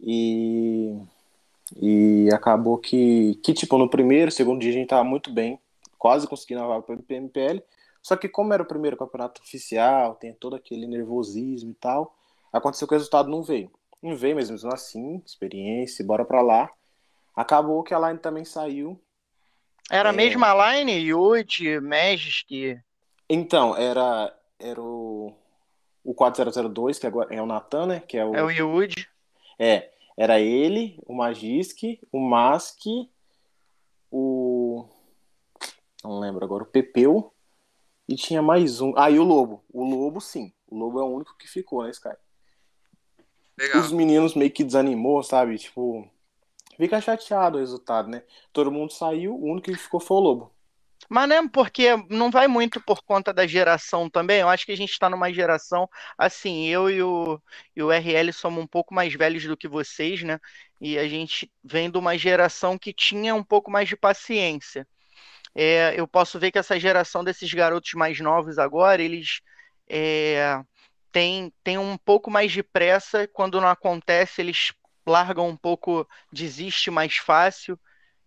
E, 0.00 0.96
e 1.80 2.28
acabou 2.32 2.78
que, 2.78 3.36
que, 3.42 3.54
tipo, 3.54 3.78
no 3.78 3.88
primeiro, 3.88 4.30
segundo 4.30 4.60
dia 4.60 4.70
a 4.70 4.74
gente 4.74 4.88
tava 4.88 5.04
muito 5.04 5.32
bem, 5.32 5.58
quase 6.04 6.28
conseguindo 6.28 6.62
a 6.62 6.66
vaga 6.66 6.82
para 6.82 6.98
PMPL, 6.98 7.62
Só 8.02 8.14
que 8.14 8.28
como 8.28 8.52
era 8.52 8.62
o 8.62 8.66
primeiro 8.66 8.94
campeonato 8.94 9.40
oficial, 9.40 10.16
tem 10.16 10.34
todo 10.34 10.54
aquele 10.54 10.86
nervosismo 10.86 11.70
e 11.70 11.74
tal, 11.76 12.14
aconteceu 12.52 12.86
que 12.86 12.92
o 12.92 12.98
resultado 12.98 13.30
não 13.30 13.42
veio. 13.42 13.70
Não 14.02 14.14
veio 14.14 14.36
mesmo, 14.36 14.52
mesmo 14.52 14.70
assim, 14.70 15.22
experiência, 15.24 16.04
bora 16.04 16.22
pra 16.22 16.42
lá. 16.42 16.70
Acabou 17.34 17.82
que 17.82 17.94
a 17.94 17.98
line 17.98 18.18
também 18.18 18.44
saiu. 18.44 19.00
Era 19.90 20.10
a 20.10 20.12
é... 20.12 20.16
mesma 20.16 20.74
line, 20.74 20.92
Yuji, 20.92 21.80
Magic? 21.80 22.78
Então, 23.26 23.74
era, 23.74 24.30
era 24.58 24.82
o, 24.82 25.32
o 26.04 26.12
4002, 26.12 26.98
que 26.98 27.06
agora 27.06 27.34
é 27.34 27.40
o 27.40 27.46
Natan, 27.46 27.86
né? 27.86 28.00
Que 28.00 28.18
é 28.18 28.26
o, 28.26 28.34
é 28.34 28.44
o 28.44 28.50
Yuji. 28.50 29.08
É, 29.58 29.88
era 30.18 30.38
ele, 30.38 31.00
o 31.06 31.14
Magisk, 31.14 31.98
o 32.12 32.20
Mask, 32.20 32.80
o. 34.10 34.53
Não 36.04 36.20
lembro 36.20 36.44
agora, 36.44 36.62
o 36.62 36.66
Pepeu. 36.66 37.32
E 38.06 38.14
tinha 38.14 38.42
mais 38.42 38.82
um. 38.82 38.92
Ah, 38.96 39.10
e 39.10 39.18
o 39.18 39.24
Lobo. 39.24 39.64
O 39.72 39.82
Lobo, 39.82 40.20
sim. 40.20 40.52
O 40.68 40.76
Lobo 40.76 41.00
é 41.00 41.02
o 41.02 41.06
único 41.06 41.34
que 41.38 41.48
ficou, 41.48 41.82
né, 41.82 41.90
Sky? 41.90 42.10
Legal. 43.58 43.80
Os 43.80 43.90
meninos 43.90 44.34
meio 44.34 44.50
que 44.50 44.62
desanimou, 44.62 45.22
sabe? 45.22 45.56
Tipo, 45.56 46.06
fica 46.76 47.00
chateado 47.00 47.56
o 47.56 47.60
resultado, 47.60 48.10
né? 48.10 48.22
Todo 48.52 48.70
mundo 48.70 48.92
saiu, 48.92 49.34
o 49.34 49.50
único 49.50 49.70
que 49.70 49.76
ficou 49.78 49.98
foi 49.98 50.16
o 50.18 50.20
Lobo. 50.20 50.54
Mas 51.08 51.28
não 51.28 51.36
é 51.36 51.48
porque 51.48 51.96
não 52.10 52.30
vai 52.30 52.48
muito 52.48 52.80
por 52.80 53.02
conta 53.02 53.32
da 53.32 53.46
geração 53.46 54.10
também. 54.10 54.40
Eu 54.40 54.48
acho 54.48 54.66
que 54.66 54.72
a 54.72 54.76
gente 54.76 54.90
está 54.90 55.08
numa 55.08 55.32
geração 55.32 55.88
assim. 56.18 56.66
Eu 56.66 56.90
e 56.90 57.02
o, 57.02 57.40
e 57.74 57.82
o 57.82 57.90
RL 57.90 58.32
somos 58.32 58.62
um 58.62 58.66
pouco 58.66 58.94
mais 58.94 59.14
velhos 59.14 59.44
do 59.44 59.56
que 59.56 59.68
vocês, 59.68 60.22
né? 60.22 60.38
E 60.80 60.98
a 60.98 61.08
gente 61.08 61.50
vem 61.62 61.90
de 61.90 61.98
uma 61.98 62.16
geração 62.18 62.78
que 62.78 62.92
tinha 62.92 63.34
um 63.34 63.44
pouco 63.44 63.70
mais 63.70 63.88
de 63.88 63.96
paciência. 63.96 64.86
É, 65.54 65.94
eu 65.98 66.06
posso 66.08 66.38
ver 66.38 66.50
que 66.50 66.58
essa 66.58 66.78
geração 66.78 67.22
desses 67.22 67.52
garotos 67.52 67.92
mais 67.94 68.18
novos 68.18 68.58
agora, 68.58 69.02
eles 69.02 69.40
é, 69.88 70.60
têm, 71.12 71.52
um 71.78 71.96
pouco 71.96 72.30
mais 72.30 72.50
de 72.50 72.62
pressa. 72.62 73.28
Quando 73.28 73.60
não 73.60 73.68
acontece, 73.68 74.42
eles 74.42 74.72
largam 75.06 75.48
um 75.48 75.56
pouco, 75.56 76.08
desiste 76.32 76.90
mais 76.90 77.16
fácil. 77.16 77.78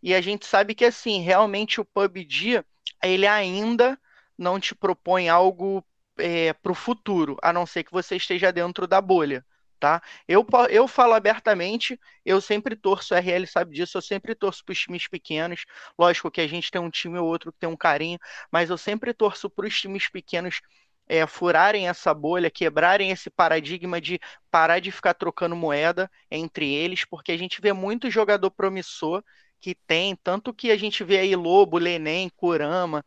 E 0.01 0.13
a 0.13 0.21
gente 0.21 0.45
sabe 0.45 0.73
que 0.73 0.85
assim, 0.85 1.21
realmente 1.21 1.81
o 1.81 1.85
PUBG, 1.85 2.63
ele 3.03 3.27
ainda 3.27 3.99
não 4.37 4.59
te 4.59 4.75
propõe 4.75 5.27
algo 5.27 5.83
é, 6.17 6.53
para 6.53 6.71
o 6.71 6.75
futuro, 6.75 7.37
a 7.41 7.51
não 7.51 7.65
ser 7.65 7.83
que 7.83 7.91
você 7.91 8.15
esteja 8.15 8.51
dentro 8.51 8.87
da 8.87 9.01
bolha. 9.01 9.45
Tá? 9.79 10.01
Eu, 10.27 10.45
eu 10.69 10.87
falo 10.87 11.13
abertamente, 11.13 11.99
eu 12.25 12.41
sempre 12.41 12.75
torço, 12.75 13.13
o 13.13 13.17
RL 13.17 13.45
sabe 13.45 13.75
disso, 13.75 13.97
eu 13.97 14.01
sempre 14.01 14.33
torço 14.33 14.65
para 14.65 14.73
os 14.73 14.79
times 14.79 15.07
pequenos. 15.07 15.65
Lógico 15.97 16.31
que 16.31 16.41
a 16.41 16.47
gente 16.47 16.71
tem 16.71 16.81
um 16.81 16.89
time 16.89 17.19
ou 17.19 17.27
outro 17.27 17.51
que 17.53 17.59
tem 17.59 17.69
um 17.69 17.77
carinho, 17.77 18.17
mas 18.51 18.69
eu 18.71 18.77
sempre 18.77 19.13
torço 19.13 19.49
para 19.49 19.67
os 19.67 19.79
times 19.79 20.09
pequenos 20.09 20.61
é, 21.07 21.25
furarem 21.27 21.87
essa 21.87 22.13
bolha, 22.13 22.49
quebrarem 22.49 23.11
esse 23.11 23.29
paradigma 23.29 24.01
de 24.01 24.19
parar 24.51 24.79
de 24.79 24.91
ficar 24.91 25.13
trocando 25.13 25.55
moeda 25.55 26.09
entre 26.29 26.73
eles, 26.73 27.05
porque 27.05 27.31
a 27.31 27.37
gente 27.37 27.61
vê 27.61 27.71
muito 27.73 28.09
jogador 28.09 28.51
promissor 28.51 29.23
que 29.59 29.73
tem, 29.87 30.15
tanto 30.15 30.53
que 30.53 30.69
a 30.71 30.77
gente 30.77 31.03
vê 31.03 31.19
aí 31.19 31.35
Lobo, 31.35 31.77
Lenem, 31.77 32.29
Kurama, 32.35 33.03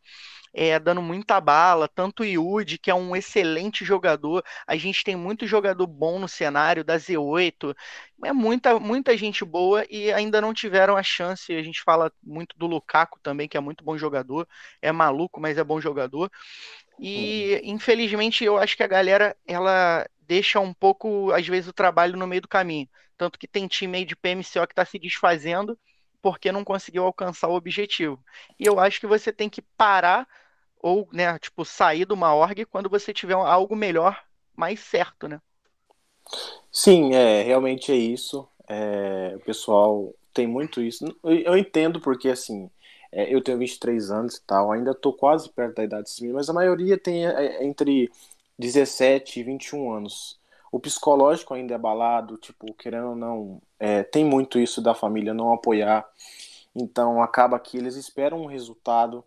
é, 0.53 0.79
dando 0.79 1.01
muita 1.01 1.41
bala, 1.41 1.89
tanto 1.89 2.23
o 2.23 2.27
Yudi, 2.27 2.79
que 2.79 2.91
é 2.91 2.95
um 2.95 3.15
excelente 3.15 3.85
jogador, 3.85 4.45
a 4.67 4.77
gente 4.77 5.05
tem 5.05 5.17
muito 5.17 5.47
jogador 5.47 5.87
bom 5.87 6.19
no 6.19 6.29
cenário 6.29 6.85
da 6.85 6.97
Z8, 6.97 7.75
é 8.25 8.33
muita, 8.33 8.79
muita 8.79 9.17
gente 9.17 9.45
boa 9.45 9.85
e 9.89 10.13
ainda 10.13 10.41
não 10.41 10.53
tiveram 10.53 10.97
a 10.97 11.03
chance, 11.03 11.53
a 11.53 11.63
gente 11.63 11.83
fala 11.83 12.13
muito 12.23 12.57
do 12.59 12.67
Lukaku 12.67 13.19
também, 13.23 13.49
que 13.49 13.57
é 13.57 13.61
muito 13.61 13.85
bom 13.85 13.97
jogador, 13.97 14.47
é 14.83 14.91
maluco, 14.93 15.41
mas 15.41 15.57
é 15.57 15.65
bom 15.65 15.81
jogador, 15.81 16.31
e 16.99 17.61
uhum. 17.63 17.75
infelizmente 17.75 18.45
eu 18.45 18.59
acho 18.59 18.77
que 18.77 18.83
a 18.83 18.89
galera, 18.89 19.37
ela 19.47 20.07
deixa 20.21 20.61
um 20.61 20.73
pouco, 20.73 21.33
às 21.33 21.47
vezes, 21.47 21.69
o 21.69 21.73
trabalho 21.73 22.17
no 22.17 22.27
meio 22.27 22.43
do 22.43 22.49
caminho, 22.49 22.89
tanto 23.17 23.39
que 23.39 23.49
tem 23.49 23.67
time 23.67 23.99
aí 23.99 24.05
de 24.05 24.15
PMCO 24.15 24.67
que 24.67 24.73
está 24.73 24.85
se 24.85 24.99
desfazendo, 24.99 25.77
porque 26.23 26.53
não 26.53 26.65
conseguiu 26.65 27.05
alcançar 27.05 27.49
o 27.49 27.55
objetivo. 27.55 28.23
E 28.59 28.67
eu 28.67 28.79
acho 28.79 29.01
que 29.01 29.07
você 29.07 29.33
tem 29.33 29.49
que 29.49 29.63
parar 29.63 30.27
ou, 30.83 31.09
né, 31.13 31.39
tipo, 31.39 31.65
sair 31.65 32.07
de 32.07 32.13
uma 32.13 32.35
org 32.35 32.65
quando 32.67 32.89
você 32.89 33.13
tiver 33.13 33.35
algo 33.35 33.77
melhor, 33.77 34.23
mais 34.57 34.81
certo, 34.81 35.29
né? 35.29 35.41
Sim, 36.73 37.15
é, 37.15 37.43
realmente 37.43 37.93
é 37.93 37.97
isso. 37.97 38.49
É, 38.69 39.35
o 39.37 39.41
pessoal 39.41 40.15
tem 40.33 40.47
muito 40.47 40.81
isso. 40.81 41.05
Eu 41.23 41.57
entendo 41.57 42.01
porque, 42.01 42.29
assim, 42.29 42.71
é, 43.13 43.35
eu 43.35 43.43
tenho 43.43 43.59
23 43.59 44.11
anos 44.11 44.37
e 44.37 44.43
tal, 44.47 44.73
ainda 44.73 44.95
tô 44.95 45.13
quase 45.13 45.51
perto 45.51 45.77
da 45.77 45.85
idade 45.85 46.11
civil, 46.11 46.35
mas 46.35 46.49
a 46.49 46.53
maioria 46.53 46.97
tem 46.97 47.27
é, 47.27 47.59
é 47.59 47.65
entre 47.65 48.11
17 48.59 49.41
e 49.41 49.43
21 49.43 49.93
anos 49.93 50.40
o 50.71 50.79
psicológico 50.79 51.55
ainda 51.55 51.75
é 51.75 51.77
abalado, 51.77 52.37
tipo, 52.37 52.73
querendo 52.75 53.11
ou 53.11 53.17
não, 53.17 53.63
é, 53.79 54.03
tem 54.03 54.25
muito 54.25 54.59
isso 54.59 54.81
da 54.81 54.95
família 54.95 55.35
não 55.35 55.53
apoiar, 55.53 56.09
então 56.75 57.23
acaba 57.23 57.59
que 57.59 57.77
eles 57.77 57.97
esperam 57.97 58.43
um 58.43 58.47
resultado, 58.47 59.25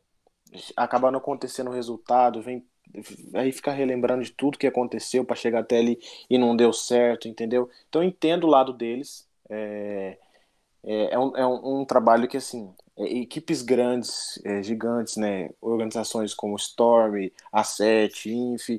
acaba 0.76 1.12
não 1.12 1.20
acontecendo 1.20 1.70
o 1.70 1.74
resultado, 1.74 2.42
vem 2.42 2.66
aí 3.34 3.52
fica 3.52 3.72
relembrando 3.72 4.24
de 4.24 4.32
tudo 4.32 4.58
que 4.58 4.68
aconteceu 4.68 5.26
para 5.26 5.36
chegar 5.36 5.62
até 5.62 5.80
ali 5.80 6.00
e 6.30 6.38
não 6.38 6.56
deu 6.56 6.72
certo, 6.72 7.28
entendeu? 7.28 7.70
Então 7.90 8.04
entendo 8.04 8.46
o 8.46 8.50
lado 8.50 8.72
deles, 8.72 9.28
é, 9.50 10.18
é, 10.84 11.14
é, 11.14 11.20
um, 11.20 11.38
é 11.38 11.48
um, 11.48 11.82
um, 11.82 11.86
trabalho 11.86 12.28
que 12.28 12.38
assim 12.38 12.72
é, 12.98 13.04
equipes 13.20 13.62
grandes, 13.62 14.40
é, 14.44 14.62
gigantes, 14.62 15.18
né, 15.18 15.50
organizações 15.62 16.34
como 16.34 16.56
Storm, 16.56 17.32
A7, 17.54 18.28
Inf, 18.28 18.70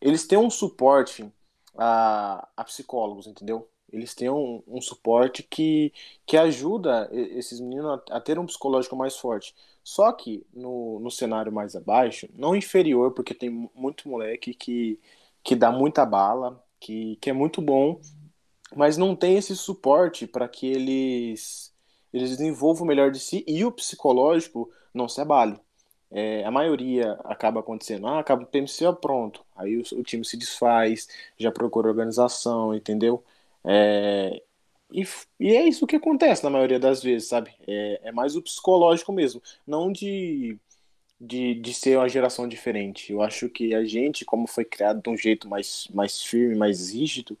eles 0.00 0.26
têm 0.26 0.38
um 0.38 0.50
suporte 0.50 1.30
a, 1.78 2.48
a 2.56 2.64
psicólogos, 2.64 3.26
entendeu? 3.26 3.68
Eles 3.90 4.14
têm 4.14 4.28
um, 4.28 4.62
um, 4.66 4.80
suporte 4.82 5.42
que, 5.42 5.92
que 6.26 6.36
ajuda 6.36 7.08
esses 7.12 7.58
meninos 7.60 8.00
a, 8.10 8.16
a, 8.16 8.20
ter 8.20 8.38
um 8.38 8.44
psicológico 8.44 8.96
mais 8.96 9.16
forte. 9.16 9.54
Só 9.82 10.12
que 10.12 10.46
no, 10.52 11.00
no 11.00 11.10
cenário 11.10 11.50
mais 11.52 11.74
abaixo, 11.74 12.28
não 12.34 12.54
inferior, 12.54 13.12
porque 13.12 13.32
tem 13.32 13.48
muito 13.74 14.08
moleque 14.08 14.52
que, 14.52 15.00
que 15.42 15.56
dá 15.56 15.72
muita 15.72 16.04
bala, 16.04 16.62
que, 16.78 17.16
que 17.16 17.30
é 17.30 17.32
muito 17.32 17.62
bom, 17.62 17.98
mas 18.76 18.98
não 18.98 19.16
tem 19.16 19.38
esse 19.38 19.56
suporte 19.56 20.26
para 20.26 20.46
que 20.48 20.66
eles, 20.66 21.74
eles 22.12 22.30
desenvolvam 22.30 22.86
melhor 22.86 23.10
de 23.10 23.20
si 23.20 23.44
e 23.48 23.64
o 23.64 23.72
psicológico 23.72 24.70
não 24.92 25.08
se 25.08 25.20
abale 25.20 25.58
é, 26.10 26.44
a 26.44 26.50
maioria 26.50 27.12
acaba 27.24 27.60
acontecendo, 27.60 28.06
ah, 28.06 28.18
acaba 28.20 28.42
o 28.42 28.46
PMC, 28.46 28.92
pronto. 29.00 29.44
Aí 29.56 29.76
o, 29.76 29.82
o, 29.98 30.02
time 30.02 30.24
se 30.24 30.36
desfaz, 30.36 31.08
já 31.38 31.52
procura 31.52 31.88
organização, 31.88 32.74
entendeu? 32.74 33.22
É, 33.64 34.42
e, 34.90 35.04
e, 35.38 35.54
é 35.56 35.68
isso 35.68 35.86
que 35.86 35.96
acontece 35.96 36.42
na 36.44 36.50
maioria 36.50 36.78
das 36.78 37.02
vezes, 37.02 37.28
sabe? 37.28 37.54
É, 37.66 38.00
é 38.04 38.12
mais 38.12 38.36
o 38.36 38.42
psicológico 38.42 39.12
mesmo, 39.12 39.42
não 39.66 39.92
de, 39.92 40.58
de, 41.20 41.54
de 41.56 41.74
ser 41.74 41.98
uma 41.98 42.08
geração 42.08 42.48
diferente. 42.48 43.12
Eu 43.12 43.22
acho 43.22 43.48
que 43.50 43.74
a 43.74 43.84
gente, 43.84 44.24
como 44.24 44.46
foi 44.46 44.64
criado 44.64 45.02
de 45.02 45.10
um 45.10 45.16
jeito 45.16 45.48
mais, 45.48 45.88
mais 45.94 46.22
firme, 46.22 46.56
mais 46.56 46.92
rígido, 46.92 47.38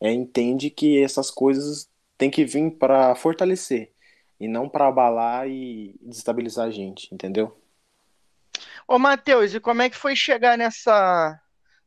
é, 0.00 0.12
entende 0.12 0.70
que 0.70 1.02
essas 1.02 1.30
coisas 1.30 1.88
têm 2.18 2.30
que 2.30 2.44
vir 2.44 2.72
para 2.72 3.14
fortalecer 3.14 3.92
e 4.40 4.48
não 4.48 4.68
para 4.68 4.88
abalar 4.88 5.48
e 5.48 5.94
desestabilizar 6.02 6.66
a 6.68 6.70
gente, 6.70 7.12
entendeu? 7.14 7.56
Ô, 8.90 8.98
Matheus, 8.98 9.54
e 9.54 9.60
como 9.60 9.82
é 9.82 9.88
que 9.88 9.96
foi 9.96 10.16
chegar 10.16 10.58
nessa 10.58 11.40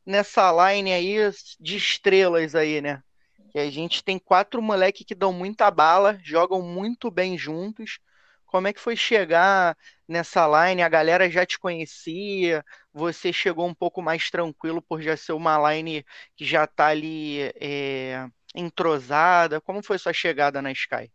nessa 0.05 0.49
line 0.71 0.93
aí 0.93 1.17
de 1.59 1.75
estrelas 1.75 2.55
aí, 2.55 2.79
né? 2.79 3.03
Que 3.51 3.59
a 3.59 3.69
gente 3.69 4.01
tem 4.01 4.17
quatro 4.17 4.61
moleques 4.61 5.05
que 5.05 5.13
dão 5.13 5.33
muita 5.33 5.69
bala, 5.69 6.17
jogam 6.23 6.61
muito 6.61 7.11
bem 7.11 7.37
juntos. 7.37 7.99
Como 8.45 8.69
é 8.69 8.73
que 8.73 8.79
foi 8.79 8.95
chegar 8.95 9.77
nessa 10.07 10.47
line? 10.47 10.81
A 10.81 10.87
galera 10.87 11.29
já 11.29 11.45
te 11.45 11.59
conhecia? 11.59 12.63
Você 12.93 13.33
chegou 13.33 13.67
um 13.67 13.73
pouco 13.75 14.01
mais 14.01 14.29
tranquilo 14.31 14.81
por 14.81 15.01
já 15.01 15.17
ser 15.17 15.33
uma 15.33 15.73
line 15.73 16.05
que 16.37 16.45
já 16.45 16.65
tá 16.65 16.87
ali 16.87 17.41
é, 17.59 18.25
entrosada? 18.55 19.59
Como 19.59 19.83
foi 19.83 19.97
sua 19.99 20.13
chegada 20.13 20.61
na 20.61 20.71
Sky? 20.71 21.11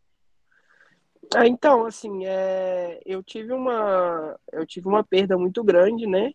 Ah, 1.34 1.46
então, 1.46 1.84
assim, 1.84 2.24
é, 2.26 3.00
eu 3.04 3.22
tive 3.22 3.52
uma 3.52 4.38
eu 4.52 4.66
tive 4.66 4.88
uma 4.88 5.04
perda 5.04 5.36
muito 5.36 5.62
grande, 5.62 6.06
né? 6.06 6.32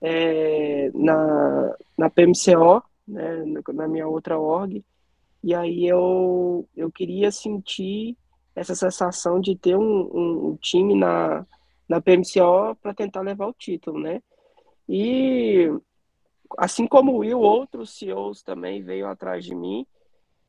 É, 0.00 0.90
na, 0.94 1.76
na 1.98 2.08
PMCO, 2.08 2.82
né, 3.06 3.44
na 3.74 3.86
minha 3.86 4.08
outra 4.08 4.38
org, 4.38 4.82
e 5.44 5.54
aí 5.54 5.86
eu, 5.86 6.66
eu 6.74 6.90
queria 6.90 7.30
sentir 7.30 8.16
essa 8.56 8.74
sensação 8.74 9.40
de 9.40 9.54
ter 9.56 9.76
um, 9.76 9.82
um, 9.82 10.48
um 10.48 10.56
time 10.56 10.94
na, 10.94 11.46
na 11.86 12.00
PMCO 12.00 12.74
para 12.80 12.94
tentar 12.94 13.20
levar 13.20 13.46
o 13.46 13.52
título, 13.52 14.00
né? 14.00 14.22
E 14.88 15.68
assim 16.58 16.86
como 16.86 17.18
Will, 17.18 17.40
outros 17.40 17.98
CEOs 17.98 18.42
também 18.42 18.82
veio 18.82 19.06
atrás 19.06 19.44
de 19.44 19.54
mim, 19.54 19.86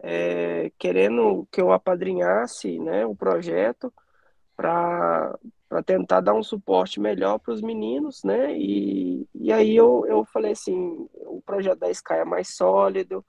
é, 0.02 0.72
querendo 0.80 1.48
que 1.52 1.62
eu 1.62 1.72
apadrinhasse 1.72 2.80
né, 2.80 3.06
o 3.06 3.16
projeto 3.16 3.94
para 4.56 5.38
tentar 5.86 6.22
dar 6.22 6.34
um 6.34 6.44
suporte 6.44 7.00
melhor 7.00 7.40
para 7.40 7.54
os 7.54 7.62
meninos, 7.62 8.24
né? 8.24 8.56
E, 8.58 9.28
e 9.34 9.52
aí 9.52 9.76
eu, 9.76 10.06
eu 10.08 10.26
falei 10.26 10.52
assim, 10.52 11.08
o 11.14 11.42
projeto 11.46 11.80
da 11.80 11.90
Sky 11.90 12.16
é 12.16 12.26
mais 12.26 12.56
sólido, 12.56 13.26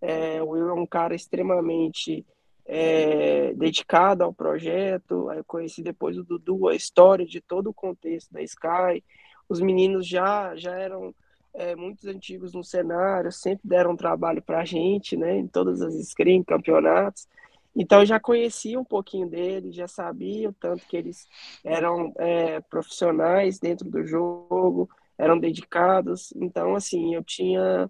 é, 0.00 0.42
o 0.42 0.50
Will 0.50 0.68
é 0.70 0.72
um 0.72 0.86
cara 0.86 1.14
extremamente 1.14 2.26
é, 2.64 3.52
dedicado 3.54 4.24
ao 4.24 4.32
projeto. 4.32 5.28
Aí 5.28 5.38
eu 5.38 5.44
conheci 5.44 5.82
depois 5.82 6.16
o 6.18 6.24
Dudu, 6.24 6.68
a 6.68 6.74
história 6.74 7.26
de 7.26 7.40
todo 7.40 7.70
o 7.70 7.74
contexto 7.74 8.32
da 8.32 8.42
Sky. 8.42 9.04
Os 9.48 9.60
meninos 9.60 10.06
já 10.06 10.54
já 10.56 10.76
eram 10.76 11.14
é, 11.54 11.76
muitos 11.76 12.06
antigos 12.06 12.52
no 12.54 12.64
cenário, 12.64 13.30
sempre 13.30 13.68
deram 13.68 13.96
trabalho 13.96 14.42
para 14.42 14.60
a 14.60 14.64
gente, 14.64 15.16
né? 15.16 15.36
Em 15.36 15.46
todas 15.46 15.82
as 15.82 15.94
screen, 16.08 16.42
campeonatos. 16.42 17.28
Então 17.74 18.00
eu 18.00 18.06
já 18.06 18.20
conhecia 18.20 18.78
um 18.78 18.84
pouquinho 18.84 19.28
deles, 19.28 19.74
já 19.74 19.88
sabia 19.88 20.50
o 20.50 20.52
tanto 20.52 20.86
que 20.86 20.96
eles 20.96 21.26
eram 21.64 22.12
é, 22.18 22.60
profissionais 22.60 23.58
dentro 23.58 23.90
do 23.90 24.04
jogo, 24.06 24.88
eram 25.18 25.38
dedicados. 25.38 26.32
Então, 26.36 26.74
assim, 26.74 27.14
eu 27.14 27.24
tinha 27.24 27.88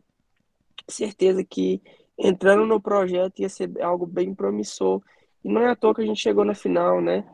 certeza 0.88 1.44
que 1.44 1.82
entrando 2.18 2.66
no 2.66 2.80
projeto 2.80 3.40
ia 3.40 3.48
ser 3.48 3.70
algo 3.82 4.06
bem 4.06 4.34
promissor. 4.34 5.02
E 5.44 5.48
não 5.48 5.62
é 5.62 5.70
à 5.70 5.76
toa 5.76 5.94
que 5.94 6.02
a 6.02 6.06
gente 6.06 6.20
chegou 6.20 6.44
na 6.44 6.54
final, 6.54 7.00
né? 7.00 7.24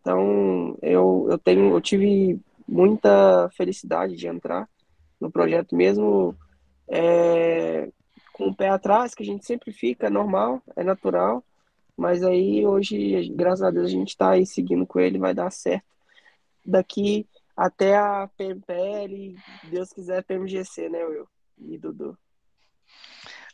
Então, 0.00 0.78
eu, 0.82 1.26
eu 1.30 1.38
tenho, 1.38 1.74
eu 1.74 1.80
tive 1.80 2.40
muita 2.68 3.48
felicidade 3.50 4.14
de 4.16 4.28
entrar 4.28 4.68
no 5.20 5.30
projeto 5.30 5.74
mesmo 5.74 6.34
é, 6.88 7.88
com 8.32 8.48
o 8.48 8.54
pé 8.54 8.68
atrás, 8.68 9.14
que 9.14 9.22
a 9.22 9.26
gente 9.26 9.46
sempre 9.46 9.72
fica, 9.72 10.06
é 10.06 10.10
normal, 10.10 10.62
é 10.76 10.84
natural. 10.84 11.42
Mas 11.96 12.22
aí 12.22 12.66
hoje, 12.66 13.28
graças 13.30 13.62
a 13.62 13.70
Deus, 13.70 13.86
a 13.86 13.90
gente 13.90 14.10
está 14.10 14.30
aí 14.30 14.44
seguindo 14.44 14.86
com 14.86 15.00
ele, 15.00 15.18
vai 15.18 15.32
dar 15.32 15.50
certo. 15.50 15.86
Daqui 16.64 17.26
até 17.56 17.96
a 17.96 18.28
PMPL, 18.36 19.36
Deus 19.70 19.92
quiser, 19.92 20.22
PMGC, 20.22 20.90
né, 20.90 21.04
Will? 21.04 21.26
E 21.58 21.78
Dudu. 21.78 22.18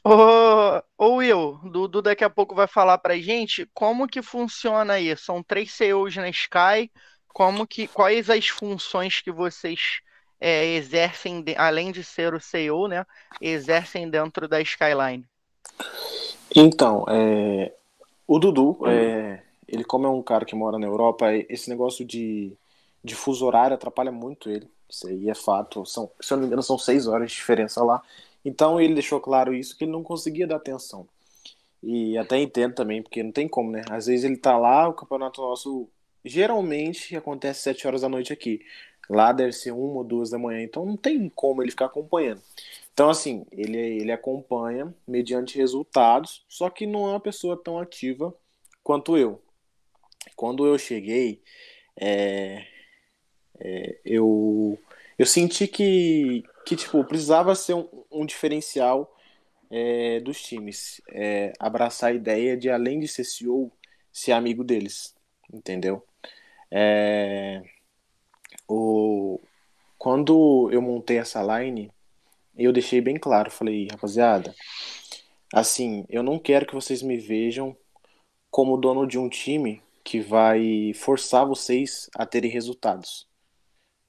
Ô, 0.04 0.82
ô 0.98 1.16
Will, 1.18 1.60
Dudu 1.70 2.02
daqui 2.02 2.24
a 2.24 2.30
pouco 2.30 2.56
vai 2.56 2.66
falar 2.66 2.98
pra 2.98 3.16
gente 3.16 3.70
como 3.72 4.08
que 4.08 4.20
funciona 4.20 4.94
aí. 4.94 5.16
São 5.16 5.40
três 5.40 5.70
CEOs 5.70 6.16
na 6.16 6.28
Sky, 6.28 6.90
como 7.28 7.64
que, 7.64 7.86
quais 7.86 8.28
as 8.28 8.48
funções 8.48 9.20
que 9.20 9.30
vocês 9.30 10.00
é, 10.42 10.74
exercem, 10.74 11.44
além 11.56 11.92
de 11.92 12.02
ser 12.02 12.34
o 12.34 12.40
CEO, 12.40 12.88
né, 12.88 13.06
exercem 13.40 14.10
dentro 14.10 14.48
da 14.48 14.60
Skyline? 14.60 15.24
Então, 16.54 17.04
é, 17.08 17.72
o 18.26 18.40
Dudu, 18.40 18.80
é, 18.88 19.40
ele 19.68 19.84
como 19.84 20.06
é 20.06 20.10
um 20.10 20.20
cara 20.20 20.44
que 20.44 20.56
mora 20.56 20.80
na 20.80 20.86
Europa, 20.86 21.32
esse 21.48 21.70
negócio 21.70 22.04
de, 22.04 22.52
de 23.04 23.14
fuso 23.14 23.46
horário 23.46 23.76
atrapalha 23.76 24.10
muito 24.10 24.50
ele. 24.50 24.68
Isso 24.90 25.06
aí 25.06 25.30
é 25.30 25.34
fato. 25.34 25.86
São, 25.86 26.10
se 26.20 26.32
eu 26.32 26.36
não 26.36 26.42
me 26.42 26.46
engano, 26.48 26.62
são 26.62 26.76
seis 26.76 27.06
horas 27.06 27.30
de 27.30 27.36
diferença 27.36 27.82
lá. 27.82 28.02
Então 28.44 28.80
ele 28.80 28.94
deixou 28.94 29.20
claro 29.20 29.54
isso, 29.54 29.78
que 29.78 29.84
ele 29.84 29.92
não 29.92 30.02
conseguia 30.02 30.46
dar 30.46 30.56
atenção. 30.56 31.06
E 31.80 32.18
até 32.18 32.36
entendo 32.36 32.74
também, 32.74 33.00
porque 33.00 33.22
não 33.22 33.32
tem 33.32 33.46
como, 33.48 33.70
né? 33.70 33.82
Às 33.88 34.06
vezes 34.06 34.24
ele 34.24 34.36
tá 34.36 34.58
lá, 34.58 34.88
o 34.88 34.92
campeonato 34.92 35.40
nosso 35.40 35.88
geralmente 36.24 37.16
acontece 37.16 37.62
sete 37.62 37.86
horas 37.86 38.02
da 38.02 38.08
noite 38.08 38.32
aqui. 38.32 38.60
Lá 39.08 39.32
deve 39.32 39.52
ser 39.52 39.72
uma 39.72 39.98
ou 39.98 40.04
duas 40.04 40.30
da 40.30 40.38
manhã, 40.38 40.62
então 40.62 40.86
não 40.86 40.96
tem 40.96 41.28
como 41.28 41.62
ele 41.62 41.70
ficar 41.70 41.86
acompanhando. 41.86 42.40
Então, 42.92 43.10
assim, 43.10 43.46
ele, 43.50 43.78
ele 43.78 44.12
acompanha 44.12 44.94
mediante 45.06 45.56
resultados, 45.56 46.44
só 46.48 46.68
que 46.70 46.86
não 46.86 47.06
é 47.06 47.10
uma 47.10 47.20
pessoa 47.20 47.56
tão 47.56 47.78
ativa 47.78 48.34
quanto 48.82 49.16
eu. 49.16 49.42
Quando 50.36 50.66
eu 50.66 50.78
cheguei, 50.78 51.42
é, 51.96 52.66
é, 53.58 53.98
eu, 54.04 54.78
eu 55.18 55.26
senti 55.26 55.66
que, 55.66 56.44
que 56.66 56.76
tipo, 56.76 57.02
precisava 57.04 57.54
ser 57.54 57.74
um, 57.74 57.88
um 58.10 58.26
diferencial 58.26 59.14
é, 59.70 60.20
dos 60.20 60.42
times. 60.42 61.00
É, 61.10 61.52
abraçar 61.58 62.10
a 62.10 62.14
ideia 62.14 62.56
de, 62.56 62.70
além 62.70 63.00
de 63.00 63.08
ser 63.08 63.24
CEO, 63.24 63.72
ser 64.12 64.32
amigo 64.32 64.62
deles. 64.62 65.14
Entendeu? 65.52 66.04
É, 66.70 67.62
o, 68.72 69.40
quando 69.98 70.70
eu 70.72 70.80
montei 70.80 71.18
essa 71.18 71.42
line, 71.42 71.90
eu 72.56 72.72
deixei 72.72 73.00
bem 73.00 73.16
claro, 73.18 73.50
falei, 73.50 73.88
rapaziada, 73.90 74.54
assim, 75.52 76.04
eu 76.08 76.22
não 76.22 76.38
quero 76.38 76.66
que 76.66 76.74
vocês 76.74 77.02
me 77.02 77.18
vejam 77.18 77.76
como 78.50 78.76
dono 78.76 79.06
de 79.06 79.18
um 79.18 79.28
time 79.28 79.82
que 80.04 80.20
vai 80.20 80.92
forçar 80.94 81.46
vocês 81.46 82.10
a 82.16 82.26
terem 82.26 82.50
resultados. 82.50 83.28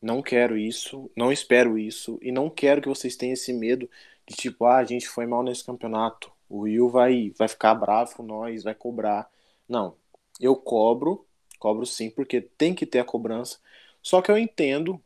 Não 0.01 0.21
quero 0.21 0.57
isso, 0.57 1.09
não 1.15 1.31
espero 1.31 1.77
isso 1.77 2.19
e 2.21 2.31
não 2.31 2.49
quero 2.49 2.81
que 2.81 2.89
vocês 2.89 3.15
tenham 3.15 3.33
esse 3.33 3.53
medo 3.53 3.89
de 4.27 4.35
tipo, 4.35 4.65
ah, 4.65 4.77
a 4.77 4.83
gente 4.83 5.07
foi 5.07 5.25
mal 5.25 5.43
nesse 5.43 5.63
campeonato, 5.63 6.31
o 6.49 6.59
Will 6.61 6.89
vai 6.89 7.33
vai 7.37 7.47
ficar 7.47 7.75
bravo 7.75 8.15
com 8.15 8.23
nós, 8.23 8.63
vai 8.63 8.75
cobrar. 8.75 9.29
Não, 9.67 9.95
eu 10.39 10.55
cobro, 10.55 11.25
cobro 11.59 11.85
sim, 11.85 12.09
porque 12.09 12.41
tem 12.41 12.75
que 12.75 12.85
ter 12.85 12.99
a 12.99 13.05
cobrança. 13.05 13.59
Só 14.03 14.21
que 14.21 14.31
eu 14.31 14.37
entendo 14.37 15.01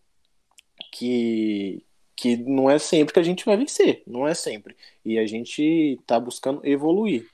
que 0.92 1.84
que 2.18 2.36
não 2.36 2.68
é 2.68 2.80
sempre 2.80 3.14
que 3.14 3.20
a 3.20 3.24
gente 3.24 3.46
vai 3.46 3.56
vencer, 3.56 4.02
não 4.08 4.28
é 4.28 4.34
sempre. 4.34 4.76
E 5.06 5.20
a 5.20 5.28
gente 5.28 5.62
está 6.02 6.20
buscando 6.20 6.66
evoluir. 6.66 7.30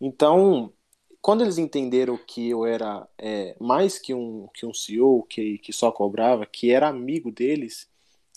Então, 0.00 0.72
quando 1.20 1.42
eles 1.42 1.58
entenderam 1.58 2.16
que 2.16 2.48
eu 2.48 2.64
era 2.64 3.06
é, 3.18 3.56
mais 3.60 3.98
que 3.98 4.14
um, 4.14 4.48
que 4.54 4.64
um 4.64 4.72
CEO 4.72 5.24
que, 5.24 5.58
que 5.58 5.72
só 5.72 5.90
cobrava, 5.90 6.46
que 6.46 6.70
era 6.70 6.88
amigo 6.88 7.32
deles, 7.32 7.88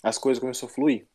as 0.02 0.18
coisas 0.18 0.40
começaram 0.40 0.72
a 0.72 0.74
fluir. 0.74 1.06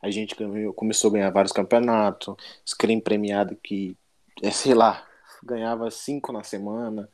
A 0.00 0.10
gente 0.10 0.36
começou 0.76 1.10
a 1.10 1.14
ganhar 1.14 1.30
vários 1.30 1.52
campeonatos, 1.52 2.36
screen 2.66 3.00
premiado 3.00 3.56
que, 3.56 3.96
é, 4.42 4.50
sei 4.52 4.74
lá, 4.74 5.06
ganhava 5.42 5.90
cinco 5.90 6.32
na 6.32 6.44
semana, 6.44 7.08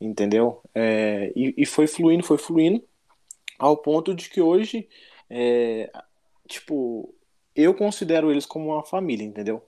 entendeu? 0.00 0.62
É, 0.74 1.32
e, 1.34 1.54
e, 1.56 1.66
foi 1.66 1.86
fluindo, 1.86 2.24
foi 2.24 2.38
fluindo, 2.38 2.82
ao 3.58 3.76
ponto 3.76 4.14
de 4.14 4.30
que 4.30 4.40
hoje 4.40 4.88
é, 5.30 5.90
tipo, 6.46 7.14
eu 7.54 7.74
considero 7.74 8.30
eles 8.30 8.46
como 8.46 8.72
uma 8.72 8.84
família, 8.84 9.24
entendeu? 9.24 9.64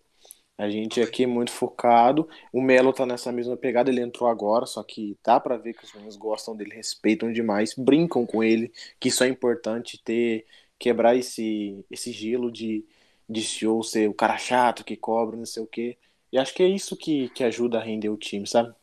A 0.57 0.69
gente 0.69 1.01
aqui 1.01 1.25
é 1.25 1.27
muito 1.27 1.51
focado. 1.51 2.29
O 2.53 2.61
Melo 2.61 2.93
tá 2.93 3.07
nessa 3.07 3.33
mesma 3.33 3.57
pegada, 3.57 3.91
ele 3.91 4.03
entrou 4.03 4.29
agora, 4.29 4.67
só 4.67 4.83
que 4.83 5.17
dá 5.25 5.41
para 5.41 5.57
ver 5.57 5.75
que 5.75 5.85
os 5.85 5.93
meninos 5.95 6.17
gostam 6.17 6.55
dele, 6.55 6.75
respeitam 6.75 7.33
demais, 7.33 7.75
brincam 7.75 8.27
com 8.27 8.45
ele, 8.45 8.71
que 9.01 9.09
isso 9.09 9.25
é 9.25 9.29
importante 9.29 10.03
ter 10.05 10.47
quebrar 10.79 11.17
esse 11.17 11.85
esse 11.91 12.13
gelo 12.13 12.51
de 12.51 12.85
de 13.29 13.43
show 13.43 13.83
ser 13.83 14.09
o 14.09 14.15
cara 14.15 14.37
chato 14.37 14.85
que 14.85 14.97
cobra, 14.97 15.37
não 15.37 15.47
sei 15.47 15.63
o 15.63 15.67
quê. 15.67 15.97
E 16.33 16.39
acho 16.39 16.53
que 16.53 16.63
é 16.63 16.67
isso 16.67 16.97
que, 16.97 17.29
que 17.31 17.45
ajuda 17.45 17.79
a 17.79 17.83
render 17.83 18.09
o 18.09 18.17
time, 18.17 18.47
sabe? 18.47 18.75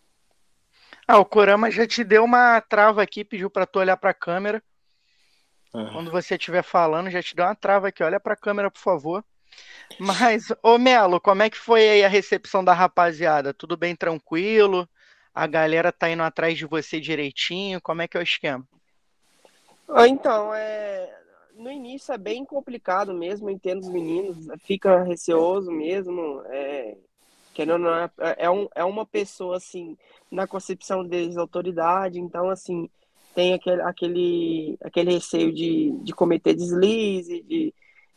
Ah, 1.07 1.19
o 1.19 1.25
Corama 1.25 1.69
já 1.69 1.85
te 1.85 2.03
deu 2.03 2.23
uma 2.23 2.59
trava 2.61 3.01
aqui, 3.01 3.23
pediu 3.23 3.49
para 3.49 3.65
tu 3.65 3.79
olhar 3.79 3.97
para 3.97 4.11
a 4.11 4.13
câmera. 4.13 4.63
Uhum. 5.73 5.91
Quando 5.91 6.11
você 6.11 6.35
estiver 6.35 6.63
falando, 6.63 7.09
já 7.09 7.21
te 7.21 7.35
deu 7.35 7.45
uma 7.45 7.55
trava 7.55 7.89
aqui. 7.89 8.03
Olha 8.03 8.19
para 8.19 8.33
a 8.33 8.37
câmera, 8.37 8.71
por 8.71 8.79
favor. 8.79 9.23
Mas, 9.99 10.53
ô 10.61 10.77
Melo, 10.77 11.19
como 11.19 11.43
é 11.43 11.49
que 11.49 11.57
foi 11.57 11.87
aí 11.87 12.03
a 12.03 12.09
recepção 12.09 12.63
da 12.63 12.73
rapaziada? 12.73 13.53
Tudo 13.53 13.77
bem 13.77 13.95
tranquilo? 13.95 14.87
A 15.33 15.47
galera 15.47 15.91
tá 15.91 16.09
indo 16.09 16.23
atrás 16.23 16.57
de 16.57 16.65
você 16.65 16.99
direitinho? 16.99 17.81
Como 17.81 18.01
é 18.01 18.07
que 18.07 18.17
é 18.17 18.19
o 18.19 18.23
esquema? 18.23 18.67
Ah, 19.89 20.07
então, 20.07 20.53
é... 20.53 21.15
no 21.55 21.71
início 21.71 22.13
é 22.13 22.17
bem 22.17 22.43
complicado 22.43 23.13
mesmo, 23.13 23.49
entendo 23.49 23.81
os 23.81 23.89
meninos, 23.89 24.47
fica 24.59 25.03
receoso 25.03 25.71
mesmo, 25.71 26.41
é... 26.47 26.97
querendo 27.53 27.79
não 27.79 27.95
é, 27.95 28.11
é, 28.37 28.49
um, 28.49 28.67
é 28.75 28.83
uma 28.83 29.05
pessoa, 29.05 29.57
assim, 29.57 29.97
na 30.29 30.45
concepção 30.45 31.05
deles, 31.05 31.37
autoridade, 31.37 32.19
então, 32.19 32.49
assim, 32.49 32.89
tem 33.37 33.53
aquele, 33.53 33.81
aquele, 33.83 34.77
aquele 34.83 35.13
receio 35.13 35.53
de, 35.53 35.91
de 36.01 36.11
cometer 36.11 36.55
deslize, 36.55 37.43
de, 37.43 37.71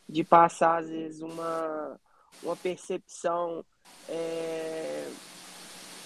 de 0.09 0.23
passar, 0.23 0.79
às 0.79 0.89
vezes, 0.89 1.21
uma, 1.21 1.99
uma 2.41 2.55
percepção 2.55 3.63
é, 4.09 5.07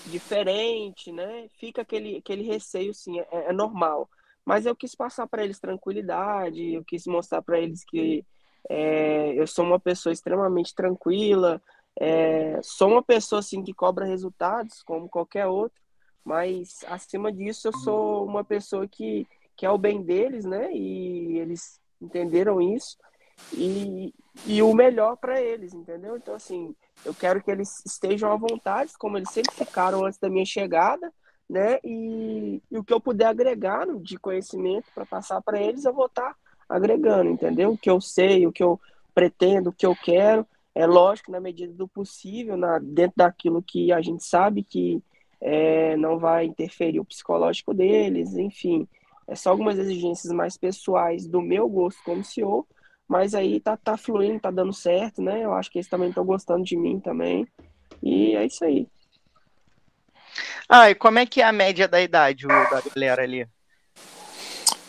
diferente, 0.07 1.13
né? 1.13 1.47
Fica 1.57 1.81
aquele, 1.81 2.17
aquele 2.17 2.43
receio, 2.43 2.93
sim, 2.93 3.17
é, 3.17 3.27
é 3.31 3.53
normal. 3.53 4.09
Mas 4.43 4.65
eu 4.65 4.75
quis 4.75 4.93
passar 4.93 5.25
para 5.27 5.45
eles 5.45 5.61
tranquilidade, 5.61 6.73
eu 6.73 6.83
quis 6.83 7.07
mostrar 7.07 7.41
para 7.41 7.57
eles 7.57 7.85
que 7.85 8.25
é, 8.69 9.31
eu 9.33 9.47
sou 9.47 9.63
uma 9.63 9.79
pessoa 9.79 10.11
extremamente 10.11 10.75
tranquila, 10.75 11.61
é, 11.97 12.59
sou 12.61 12.89
uma 12.89 13.01
pessoa 13.01 13.39
assim 13.39 13.63
que 13.63 13.73
cobra 13.73 14.03
resultados 14.03 14.83
como 14.83 15.07
qualquer 15.07 15.47
outro, 15.47 15.84
mas, 16.25 16.83
acima 16.87 17.31
disso, 17.31 17.67
eu 17.67 17.77
sou 17.77 18.25
uma 18.25 18.43
pessoa 18.43 18.87
que 18.87 19.27
quer 19.55 19.69
o 19.69 19.77
bem 19.77 20.01
deles, 20.01 20.43
né? 20.43 20.73
E 20.73 21.37
eles 21.37 21.79
entenderam 22.01 22.59
isso. 22.59 22.97
E, 23.53 24.11
e 24.47 24.61
o 24.63 24.73
melhor 24.73 25.17
para 25.17 25.39
eles, 25.39 25.71
entendeu? 25.73 26.17
Então, 26.17 26.33
assim, 26.33 26.75
eu 27.05 27.13
quero 27.13 27.43
que 27.43 27.51
eles 27.51 27.85
estejam 27.85 28.31
à 28.31 28.35
vontade, 28.35 28.91
como 28.97 29.17
eles 29.17 29.29
sempre 29.29 29.53
ficaram 29.53 30.03
antes 30.03 30.17
da 30.17 30.27
minha 30.27 30.45
chegada, 30.45 31.13
né? 31.47 31.77
E, 31.83 32.59
e 32.71 32.77
o 32.77 32.83
que 32.83 32.93
eu 32.93 32.99
puder 32.99 33.27
agregar 33.27 33.85
de 33.99 34.17
conhecimento 34.17 34.87
para 34.95 35.05
passar 35.05 35.41
para 35.43 35.61
eles, 35.61 35.85
eu 35.85 35.93
vou 35.93 36.07
estar 36.07 36.31
tá 36.31 36.35
agregando, 36.67 37.29
entendeu? 37.29 37.73
O 37.73 37.77
que 37.77 37.89
eu 37.89 38.01
sei, 38.01 38.47
o 38.47 38.51
que 38.51 38.63
eu 38.63 38.79
pretendo, 39.13 39.69
o 39.69 39.73
que 39.73 39.85
eu 39.85 39.95
quero. 39.95 40.45
É 40.73 40.87
lógico, 40.87 41.31
na 41.31 41.39
medida 41.39 41.71
do 41.71 41.87
possível, 41.87 42.57
na, 42.57 42.79
dentro 42.79 43.13
daquilo 43.17 43.61
que 43.61 43.91
a 43.91 44.01
gente 44.01 44.23
sabe 44.23 44.63
que 44.63 45.01
é, 45.41 45.95
não 45.97 46.17
vai 46.17 46.45
interferir 46.45 46.99
o 46.99 47.05
psicológico 47.05 47.73
deles, 47.73 48.35
enfim. 48.35 48.87
É 49.27 49.35
só 49.35 49.49
algumas 49.49 49.77
exigências 49.77 50.31
mais 50.31 50.57
pessoais 50.57 51.27
do 51.27 51.41
meu 51.41 51.67
gosto 51.67 52.01
como 52.03 52.23
CEO, 52.23 52.67
mas 53.07 53.33
aí 53.33 53.59
tá, 53.59 53.75
tá 53.77 53.97
fluindo, 53.97 54.39
tá 54.39 54.51
dando 54.51 54.73
certo, 54.73 55.21
né? 55.21 55.43
Eu 55.43 55.53
acho 55.53 55.71
que 55.71 55.77
eles 55.77 55.89
também 55.89 56.09
estão 56.09 56.25
gostando 56.25 56.63
de 56.63 56.75
mim 56.75 56.99
também. 56.99 57.47
E 58.01 58.35
é 58.35 58.45
isso 58.45 58.63
aí. 58.63 58.87
Ah, 60.67 60.89
e 60.89 60.95
como 60.95 61.19
é 61.19 61.25
que 61.25 61.41
é 61.41 61.45
a 61.45 61.51
média 61.51 61.87
da 61.87 62.01
idade 62.01 62.47
da 62.47 62.81
galera 62.93 63.23
ali? 63.23 63.47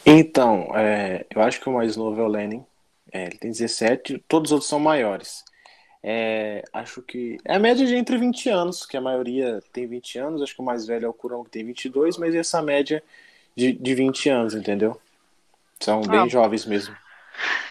Então, 0.04 0.68
é, 0.74 1.26
eu 1.34 1.42
acho 1.42 1.60
que 1.60 1.68
o 1.68 1.72
mais 1.72 1.96
novo 1.96 2.20
é 2.20 2.24
o 2.24 2.28
Lenin. 2.28 2.64
É, 3.12 3.26
ele 3.26 3.38
tem 3.38 3.50
17, 3.50 4.24
todos 4.28 4.50
os 4.50 4.52
outros 4.52 4.68
são 4.68 4.78
maiores. 4.78 5.44
É, 6.02 6.62
acho 6.72 7.02
que 7.02 7.38
é 7.44 7.56
a 7.56 7.58
média 7.58 7.86
de 7.86 7.94
entre 7.96 8.16
20 8.16 8.48
anos, 8.48 8.86
que 8.86 8.96
a 8.96 9.00
maioria 9.00 9.60
tem 9.72 9.86
20 9.86 10.18
anos. 10.18 10.42
Acho 10.42 10.54
que 10.54 10.60
o 10.60 10.64
mais 10.64 10.86
velho 10.86 11.06
é 11.06 11.08
o 11.08 11.12
Curão, 11.12 11.44
que 11.44 11.50
tem 11.50 11.64
22, 11.64 12.16
mas 12.16 12.34
essa 12.34 12.62
média 12.62 13.02
de, 13.56 13.72
de 13.72 13.94
20 13.94 14.28
anos, 14.28 14.54
entendeu? 14.54 15.00
São 15.80 16.00
bem 16.02 16.20
ah, 16.20 16.28
jovens 16.28 16.64
mesmo. 16.64 16.96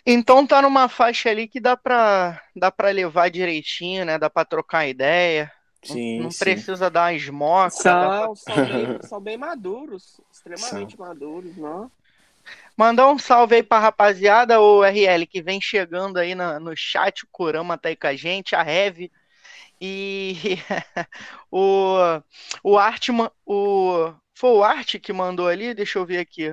Então 0.06 0.46
tá 0.46 0.62
numa 0.62 0.88
faixa 0.88 1.30
ali 1.30 1.48
que 1.48 1.60
dá 1.60 1.76
pra, 1.76 2.42
dá 2.56 2.72
pra 2.72 2.90
levar 2.90 3.30
direitinho, 3.30 4.06
né? 4.06 4.18
Dá 4.18 4.30
pra 4.30 4.46
trocar 4.46 4.88
ideia. 4.88 5.52
Sim, 5.84 6.18
não, 6.18 6.24
não 6.26 6.32
sim. 6.32 6.40
precisa 6.40 6.90
dar 6.90 7.14
esmoca. 7.14 7.70
São, 7.70 7.82
pra... 7.84 8.36
são, 8.36 8.56
bem, 8.56 9.00
são 9.08 9.22
bem 9.22 9.38
maduros, 9.38 10.20
extremamente 10.32 10.98
são. 10.98 11.06
maduros, 11.06 11.56
não? 11.56 11.92
Mandar 12.78 13.08
um 13.08 13.18
salve 13.18 13.56
aí 13.56 13.64
pra 13.64 13.80
rapaziada, 13.80 14.60
o 14.60 14.84
RL, 14.84 15.26
que 15.26 15.42
vem 15.42 15.62
chegando 15.62 16.18
aí 16.18 16.36
no, 16.36 16.60
no 16.60 16.76
chat, 16.76 17.24
o 17.24 17.28
Kurama 17.32 17.78
tá 17.78 17.90
aí 17.90 17.96
com 17.96 18.08
a 18.08 18.16
gente, 18.16 18.56
a 18.56 18.70
Heavy. 18.70 19.12
E 19.80 20.58
o, 21.52 21.98
o 22.64 22.78
Artman, 22.78 23.30
o. 23.46 24.14
Foi 24.34 24.50
o 24.50 24.64
Art 24.64 24.96
que 25.00 25.14
mandou 25.14 25.48
ali? 25.48 25.74
Deixa 25.74 25.98
eu 25.98 26.06
ver 26.06 26.18
aqui. 26.18 26.50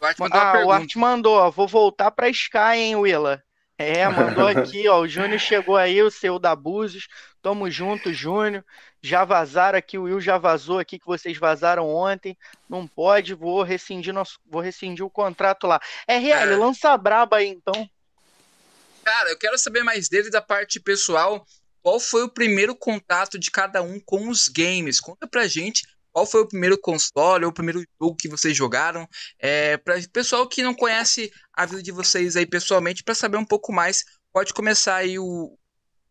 O 0.00 0.04
Art 0.04 0.18
mandou 0.18 0.40
ah, 0.40 0.64
o 0.66 0.70
Art 0.70 0.96
mandou, 0.96 1.34
ó, 1.38 1.50
vou 1.50 1.66
voltar 1.66 2.10
pra 2.10 2.28
Sky, 2.28 2.76
hein, 2.76 2.96
Willa? 2.96 3.42
É, 3.82 4.06
mandou 4.06 4.46
aqui, 4.46 4.86
ó. 4.88 5.00
O 5.00 5.08
Júnior 5.08 5.40
chegou 5.40 5.74
aí, 5.74 6.02
o 6.02 6.10
seu 6.10 6.38
da 6.38 6.54
Búzios. 6.54 7.08
Tamo 7.40 7.70
junto, 7.70 8.12
Júnior. 8.12 8.62
Já 9.00 9.24
vazaram 9.24 9.78
aqui, 9.78 9.96
o 9.96 10.02
Will 10.02 10.20
já 10.20 10.36
vazou 10.36 10.78
aqui 10.78 10.98
que 10.98 11.06
vocês 11.06 11.38
vazaram 11.38 11.88
ontem. 11.88 12.36
Não 12.68 12.86
pode, 12.86 13.32
vou 13.32 13.62
rescindir 13.62 14.12
nosso, 14.12 14.38
vou 14.44 14.60
rescindir 14.60 15.02
o 15.02 15.08
contrato 15.08 15.66
lá. 15.66 15.80
RL, 16.06 16.52
é. 16.52 16.56
lança 16.56 16.90
a 16.90 16.98
braba 16.98 17.38
aí 17.38 17.48
então. 17.48 17.88
Cara, 19.02 19.30
eu 19.30 19.38
quero 19.38 19.56
saber 19.56 19.82
mais 19.82 20.10
dele 20.10 20.28
da 20.28 20.42
parte 20.42 20.78
pessoal. 20.78 21.42
Qual 21.82 21.98
foi 21.98 22.22
o 22.22 22.28
primeiro 22.28 22.76
contato 22.76 23.38
de 23.38 23.50
cada 23.50 23.80
um 23.80 23.98
com 23.98 24.28
os 24.28 24.46
games? 24.46 25.00
Conta 25.00 25.26
pra 25.26 25.46
gente 25.46 25.88
qual 26.12 26.26
foi 26.26 26.42
o 26.42 26.48
primeiro 26.48 26.78
console 26.78 27.44
ou 27.44 27.50
o 27.50 27.54
primeiro 27.54 27.84
jogo 28.00 28.16
que 28.16 28.28
vocês 28.28 28.56
jogaram? 28.56 29.06
É, 29.38 29.76
para 29.76 29.98
o 29.98 30.10
pessoal 30.10 30.48
que 30.48 30.62
não 30.62 30.74
conhece 30.74 31.32
a 31.52 31.66
vida 31.66 31.82
de 31.82 31.92
vocês 31.92 32.36
aí 32.36 32.46
pessoalmente, 32.46 33.04
para 33.04 33.14
saber 33.14 33.36
um 33.36 33.44
pouco 33.44 33.72
mais, 33.72 34.04
pode 34.32 34.52
começar 34.52 34.96
aí 34.96 35.18
o 35.18 35.56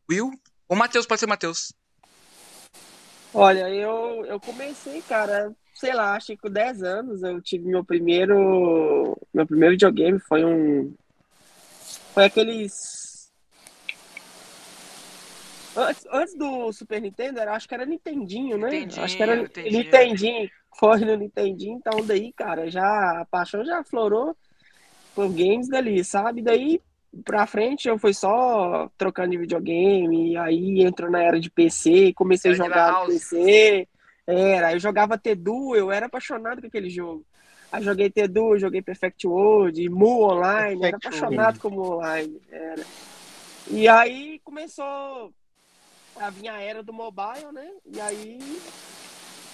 Will. 0.10 0.32
O 0.68 0.76
Matheus, 0.76 1.06
pode 1.06 1.20
ser 1.20 1.28
Matheus. 1.28 1.74
Olha, 3.34 3.70
eu, 3.70 4.26
eu 4.26 4.40
comecei, 4.40 5.02
cara, 5.04 5.54
sei 5.76 5.94
lá, 5.94 6.16
acho 6.16 6.28
que 6.28 6.38
com 6.38 6.50
10 6.50 6.84
anos 6.84 7.24
eu 7.24 7.42
tive 7.42 7.66
meu 7.66 7.84
primeiro. 7.84 9.18
Meu 9.34 9.46
primeiro 9.46 9.74
videogame 9.74 10.20
foi 10.20 10.44
um. 10.44 10.94
Foi 12.14 12.26
aqueles. 12.26 13.09
Antes, 15.80 16.06
antes 16.12 16.36
do 16.36 16.74
Super 16.74 17.02
Nintendo, 17.02 17.40
era, 17.40 17.54
acho 17.54 17.68
que 17.68 17.74
era 17.74 17.86
Nintendinho, 17.86 18.58
né? 18.58 18.70
Nintendinho, 18.70 19.04
acho 19.04 19.16
que 19.16 19.24
era 19.24 19.36
Nintendinho. 19.36 19.84
Nintendinho. 19.84 20.50
Foi 20.78 21.00
no 21.00 21.16
Nintendinho, 21.16 21.78
então 21.78 22.06
daí, 22.06 22.32
cara, 22.34 22.70
já 22.70 23.22
a 23.22 23.26
paixão 23.26 23.64
já 23.66 23.84
florou 23.84 24.36
por 25.16 25.30
games 25.30 25.70
dali, 25.70 26.04
sabe? 26.04 26.42
Daí 26.42 26.82
pra 27.24 27.48
frente 27.48 27.88
eu 27.88 27.98
fui 27.98 28.14
só 28.14 28.90
trocando 28.98 29.32
de 29.32 29.38
videogame, 29.38 30.38
aí 30.38 30.82
entrou 30.82 31.10
na 31.10 31.22
era 31.22 31.40
de 31.40 31.50
PC, 31.50 32.14
comecei 32.14 32.52
era 32.52 32.64
a 32.64 32.66
jogar 32.66 33.02
no 33.02 33.08
PC. 33.08 33.88
Era, 34.28 34.74
eu 34.74 34.80
jogava 34.80 35.18
T-Duo, 35.18 35.76
eu 35.76 35.92
era 35.92 36.06
apaixonado 36.06 36.62
com 36.62 36.68
aquele 36.68 36.90
jogo. 36.90 37.26
Aí 37.72 37.84
joguei 37.84 38.10
T-Duo, 38.10 38.60
joguei 38.60 38.82
Perfect 38.82 39.28
World, 39.28 39.90
Mu 39.90 40.24
Online, 40.24 40.80
Perfect 40.80 40.86
era 40.86 40.98
apaixonado 40.98 41.60
com 41.60 41.70
Mu 41.70 41.96
Online. 41.96 42.40
Era. 42.52 42.86
E 43.72 43.88
aí 43.88 44.40
começou 44.44 45.34
a 46.20 46.30
vir 46.30 46.50
a 46.50 46.62
era 46.62 46.84
do 46.84 46.94
mobile, 46.94 47.52
né? 47.52 47.70
E 47.86 48.00
aí 48.02 48.40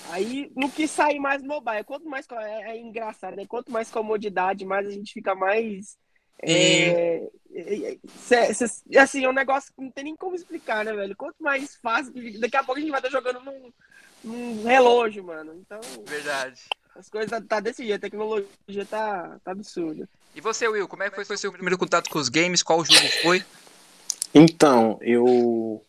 Aí 0.09 0.51
não 0.55 0.69
quis 0.69 0.91
sair 0.91 1.19
mais 1.19 1.41
mobile. 1.41 1.83
Quanto 1.83 2.07
mais 2.07 2.27
é, 2.31 2.71
é 2.71 2.77
engraçado, 2.77 3.35
né? 3.35 3.45
Quanto 3.47 3.71
mais 3.71 3.89
comodidade, 3.89 4.63
mais 4.63 4.87
a 4.87 4.91
gente 4.91 5.11
fica 5.13 5.33
mais 5.33 5.97
é, 6.41 7.27
é, 7.53 7.97
é, 8.91 8.99
assim, 8.99 9.23
é 9.23 9.29
um 9.29 9.33
negócio 9.33 9.73
que 9.73 9.81
não 9.81 9.89
tem 9.89 10.03
nem 10.03 10.15
como 10.15 10.35
explicar, 10.35 10.83
né, 10.83 10.93
velho? 10.93 11.15
Quanto 11.15 11.41
mais 11.41 11.75
fácil, 11.77 12.13
daqui 12.39 12.57
a 12.57 12.63
pouco 12.63 12.77
a 12.77 12.81
gente 12.81 12.91
vai 12.91 12.99
estar 12.99 13.09
jogando 13.09 13.39
num, 13.43 13.71
num 14.23 14.63
relógio, 14.63 15.23
mano. 15.23 15.53
Então. 15.55 15.79
Verdade. 16.05 16.61
As 16.95 17.09
coisas 17.09 17.29
tá, 17.29 17.41
tá 17.41 17.59
desse 17.59 17.83
jeito, 17.83 17.97
a 17.97 18.09
tecnologia 18.09 18.85
tá, 18.89 19.37
tá 19.43 19.51
absurda. 19.51 20.07
E 20.33 20.41
você, 20.41 20.67
Will, 20.67 20.87
como 20.87 21.03
é 21.03 21.09
que 21.09 21.15
foi, 21.15 21.25
foi 21.25 21.37
seu 21.37 21.51
primeiro 21.51 21.77
contato 21.77 22.09
com 22.09 22.19
os 22.19 22.29
games? 22.29 22.63
Qual 22.63 22.83
jogo 22.85 23.07
foi? 23.21 23.43
Então, 24.33 24.99
eu. 25.01 25.83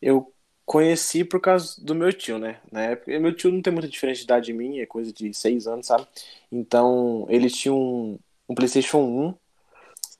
Eu 0.00 0.32
conheci 0.64 1.24
por 1.24 1.40
causa 1.40 1.80
do 1.82 1.94
meu 1.94 2.12
tio, 2.12 2.38
né? 2.38 2.60
Na 2.70 2.82
época, 2.82 3.18
meu 3.20 3.34
tio 3.34 3.52
não 3.52 3.62
tem 3.62 3.72
muita 3.72 3.88
diferença 3.88 4.18
de 4.18 4.24
idade 4.24 4.46
de 4.46 4.52
mim, 4.52 4.80
é 4.80 4.86
coisa 4.86 5.12
de 5.12 5.32
seis 5.32 5.66
anos, 5.66 5.86
sabe? 5.86 6.06
Então, 6.50 7.26
ele 7.28 7.48
tinha 7.48 7.72
um, 7.72 8.18
um 8.48 8.54
PlayStation 8.54 8.98
1. 8.98 9.34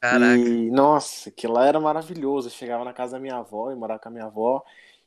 Caraca. 0.01 0.37
E, 0.37 0.71
nossa, 0.71 1.31
que 1.31 1.47
lá 1.47 1.67
era 1.67 1.81
maravilhoso. 1.81 2.49
Eu 2.49 2.53
chegava 2.53 2.85
na 2.85 2.93
casa 2.93 3.13
da 3.13 3.19
minha 3.19 3.37
avó 3.37 3.73
e 3.73 3.75
morava 3.75 4.01
com 4.01 4.09
a 4.09 4.13
minha 4.13 4.27
avó. 4.27 4.63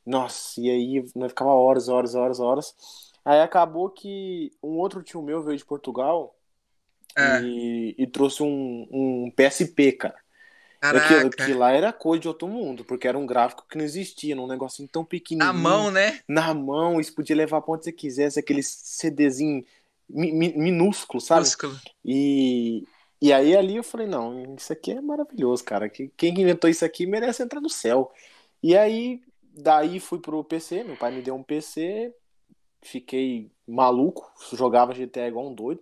Nossa, 0.06 0.60
e 0.60 0.70
aí 0.70 0.98
eu 0.98 1.30
ficava 1.30 1.52
horas, 1.52 1.88
horas, 1.88 2.16
horas, 2.16 2.40
horas. 2.40 2.76
Aí 3.24 3.42
acabou 3.42 3.90
que 3.90 4.52
um 4.62 4.78
outro 4.78 5.04
tio 5.04 5.22
meu 5.22 5.44
veio 5.44 5.58
de 5.58 5.66
Portugal 5.66 6.36
é. 7.16 7.42
e, 7.42 7.96
e, 7.98 8.08
trouxe 8.08 8.44
um, 8.44 8.88
um 8.92 9.32
PSP, 9.32 9.92
cara. 9.94 10.16
Caraca. 10.80 11.30
Que, 11.30 11.46
que, 11.46 11.54
lá 11.54 11.72
era 11.72 11.92
coisa 11.92 12.22
de 12.22 12.28
outro 12.28 12.48
mundo, 12.48 12.86
porque 12.86 13.08
era 13.08 13.18
um 13.18 13.26
gráfico 13.26 13.66
que 13.70 13.78
não 13.78 13.84
existia, 13.84 14.36
num 14.36 14.48
negocinho 14.48 14.88
tão 14.88 15.04
pequenininho. 15.04 15.54
Na 15.54 15.60
mão, 15.60 15.92
né? 15.92 16.20
Na 16.28 16.54
mão, 16.54 17.00
isso 17.00 17.14
podia 17.14 17.36
levar 17.36 17.62
pra 17.62 17.74
onde 17.74 17.84
você 17.84 17.92
quisesse, 17.92 18.40
aquele 18.40 18.64
CDzinho 18.64 19.66
mi, 20.10 20.32
mi, 20.32 20.54
minúsculo, 20.56 21.22
sabe? 21.22 21.42
Minúsculo. 21.42 21.80
E, 22.04 22.84
e 23.22 23.32
aí 23.32 23.56
ali 23.56 23.76
eu 23.76 23.84
falei, 23.84 24.08
não, 24.08 24.56
isso 24.56 24.74
aqui 24.74 24.92
é 24.92 25.02
maravilhoso, 25.02 25.64
cara. 25.64 25.90
Quem 25.90 26.40
inventou 26.40 26.70
isso 26.70 26.84
aqui 26.84 27.06
merece 27.06 27.44
entrar 27.44 27.62
no 27.62 27.70
céu. 27.70 28.12
E 28.64 28.76
aí, 28.76 29.22
daí 29.54 30.00
fui 30.00 30.20
pro 30.20 30.44
PC, 30.44 30.84
meu 30.84 30.98
pai 30.98 31.12
me 31.12 31.22
deu 31.22 31.36
um 31.36 31.44
PC, 31.44 32.14
fiquei 32.82 33.52
maluco, 33.68 34.32
jogava 34.54 34.94
GTA 34.94 35.28
igual 35.28 35.48
um 35.48 35.54
doido. 35.54 35.82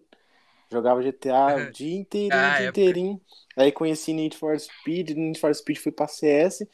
Jogava 0.69 1.01
GTA 1.01 1.55
o 1.69 1.71
dia 1.71 1.97
inteirinho, 1.97 2.33
ah, 2.33 2.57
dia 2.57 2.65
é 2.65 2.69
inteirinho. 2.69 3.21
Aí 3.57 3.71
conheci 3.71 4.13
Need 4.13 4.37
for 4.37 4.57
Speed, 4.57 5.09
Need 5.09 5.39
for 5.39 5.53
Speed 5.53 5.79
fui 5.79 5.91
pra 5.91 6.07
CS. 6.07 6.67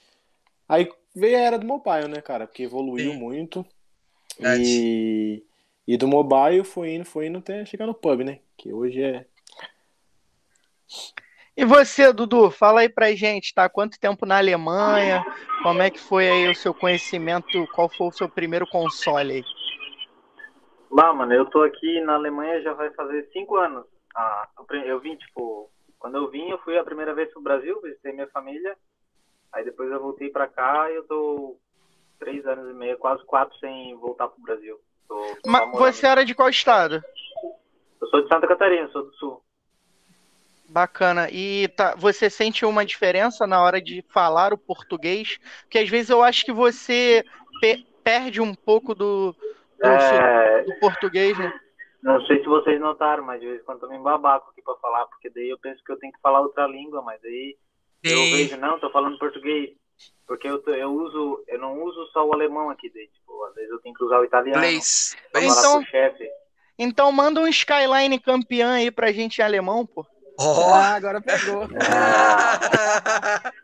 Aí 0.68 0.88
veio 1.16 1.38
a 1.38 1.42
era 1.42 1.58
do 1.58 1.66
mobile, 1.66 2.08
né, 2.08 2.22
cara? 2.22 2.46
Porque 2.46 2.64
evoluiu 2.64 3.14
Sim. 3.14 3.20
muito. 3.20 3.66
E, 4.40 5.44
e 5.88 5.98
do 5.98 6.08
mobile 6.08 6.64
foi 6.64 6.96
indo, 6.96 7.06
foi 7.06 7.28
indo 7.28 7.40
até 7.40 7.66
chegar 7.66 7.88
no 7.88 7.94
pub, 7.94 8.22
né? 8.22 8.40
Que 8.58 8.74
hoje 8.74 9.02
é 9.02 9.26
e 11.56 11.66
você, 11.66 12.12
Dudu, 12.12 12.50
fala 12.50 12.82
aí 12.82 12.90
pra 12.90 13.14
gente, 13.14 13.54
tá? 13.54 13.70
Quanto 13.70 14.00
tempo 14.00 14.26
na 14.26 14.38
Alemanha? 14.38 15.24
Como 15.62 15.84
é 15.84 15.90
que 15.92 16.00
foi 16.00 16.28
aí 16.28 16.50
o 16.50 16.56
seu 16.56 16.74
conhecimento? 16.74 17.68
Qual 17.76 17.88
foi 17.90 18.08
o 18.08 18.12
seu 18.12 18.28
primeiro 18.28 18.66
console 18.68 19.34
aí? 19.34 19.44
Bah, 20.92 21.14
mano, 21.14 21.32
eu 21.32 21.46
tô 21.46 21.62
aqui 21.62 22.02
na 22.02 22.16
Alemanha 22.16 22.62
já 22.64 22.74
vai 22.74 22.92
fazer 22.94 23.30
cinco 23.32 23.56
anos. 23.56 23.86
Ah, 24.16 24.50
eu 24.86 25.00
vim, 25.00 25.16
tipo, 25.16 25.70
quando 26.04 26.18
eu 26.18 26.30
vim, 26.30 26.50
eu 26.50 26.58
fui 26.58 26.78
a 26.78 26.84
primeira 26.84 27.14
vez 27.14 27.32
pro 27.32 27.42
Brasil, 27.42 27.80
visitei 27.82 28.12
minha 28.12 28.28
família. 28.28 28.76
Aí 29.54 29.64
depois 29.64 29.90
eu 29.90 30.02
voltei 30.02 30.30
pra 30.30 30.50
cá 30.50 30.92
e 30.92 30.96
eu 30.96 31.04
tô 31.08 31.58
três 32.20 32.46
anos 32.46 32.70
e 32.70 32.74
meio, 32.74 32.98
quase 32.98 33.24
quatro 33.24 33.58
sem 33.58 33.96
voltar 33.96 34.28
pro 34.28 34.44
Brasil. 34.44 34.78
Tô, 35.08 35.16
tô 35.42 35.50
Mas 35.50 35.72
você 35.72 36.06
era 36.06 36.26
de 36.26 36.36
qual 36.36 36.50
estado? 36.50 37.02
Eu 38.02 38.08
sou 38.10 38.22
de 38.22 38.28
Santa 38.28 38.46
Catarina, 38.46 38.90
sou 38.90 39.06
do 39.06 39.14
sul. 39.14 39.42
Bacana. 40.68 41.30
E 41.32 41.70
tá, 41.70 41.96
você 41.96 42.30
sente 42.30 42.66
uma 42.66 42.86
diferença 42.86 43.48
na 43.48 43.62
hora 43.62 43.82
de 43.82 44.04
falar 44.10 44.52
o 44.52 44.58
português? 44.58 45.40
Porque 45.62 45.80
às 45.80 45.88
vezes 45.88 46.10
eu 46.10 46.22
acho 46.22 46.44
que 46.44 46.52
você 46.52 47.24
pe 47.62 47.88
perde 48.04 48.42
um 48.42 48.54
pouco 48.54 48.94
do, 48.94 49.34
do, 49.80 49.88
é... 49.88 50.64
do 50.64 50.80
português, 50.82 51.38
né? 51.38 51.58
Não 52.04 52.22
sei 52.26 52.40
se 52.40 52.46
vocês 52.46 52.80
notaram, 52.82 53.24
mas 53.24 53.40
de 53.40 53.48
vez 53.48 53.62
em 53.62 53.64
quando 53.64 53.84
eu 53.84 53.90
me 53.90 53.98
babaco 53.98 54.52
aqui 54.52 54.62
pra 54.62 54.76
falar, 54.76 55.06
porque 55.08 55.30
daí 55.30 55.50
eu 55.50 55.58
penso 55.58 55.82
que 55.84 55.92
eu 55.92 55.98
tenho 55.98 56.12
que 56.12 56.20
falar 56.20 56.42
outra 56.42 56.68
língua, 56.68 57.02
mas 57.02 57.24
aí 57.24 57.56
eu 58.04 58.18
vejo, 58.18 58.58
não, 58.58 58.78
tô 58.78 58.92
falando 58.92 59.18
português. 59.18 59.72
Porque 60.28 60.48
eu, 60.48 60.62
eu 60.68 60.92
uso, 60.92 61.44
eu 61.48 61.58
não 61.60 61.82
uso 61.82 62.06
só 62.12 62.26
o 62.26 62.34
alemão 62.34 62.70
aqui, 62.70 62.92
daí, 62.94 63.08
tipo, 63.08 63.46
às 63.46 63.56
vezes 63.56 63.72
eu 63.72 63.80
tenho 63.80 63.96
que 63.96 64.04
usar 64.04 64.20
o 64.20 64.26
italiano. 64.26 64.60
Place. 64.60 65.16
Então, 65.36 65.82
então 66.78 67.12
manda 67.12 67.40
um 67.40 67.48
Skyline 67.48 68.20
campeão 68.20 68.72
aí 68.72 68.92
pra 68.92 69.14
gente 69.14 69.40
em 69.40 69.44
alemão, 69.44 69.86
pô. 69.86 70.06
Oh. 70.40 70.74
Ah, 70.74 70.96
agora 70.96 71.22
pegou. 71.22 71.68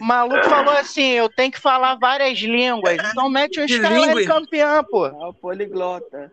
O 0.00 0.04
maluco 0.04 0.44
falou 0.44 0.74
assim: 0.74 1.12
eu 1.12 1.28
tenho 1.28 1.52
que 1.52 1.60
falar 1.60 1.96
várias 1.96 2.38
línguas. 2.38 2.96
Então 3.10 3.28
mete 3.28 3.60
um 3.60 3.64
Skyline 3.64 4.26
campeão, 4.26 4.84
pô. 4.84 5.06
Ah, 5.06 5.28
o 5.28 5.34
poliglota. 5.34 6.32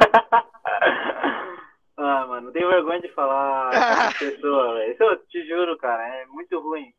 ah, 1.96 2.26
mano, 2.26 2.46
não 2.46 2.52
tenho 2.52 2.68
vergonha 2.68 3.00
de 3.00 3.08
falar 3.12 4.12
com 4.12 4.18
pessoa, 4.18 4.74
velho. 4.74 4.92
Isso 4.92 5.02
eu 5.02 5.16
te 5.26 5.46
juro, 5.46 5.76
cara, 5.78 6.06
é 6.06 6.26
muito 6.26 6.58
ruim. 6.60 6.92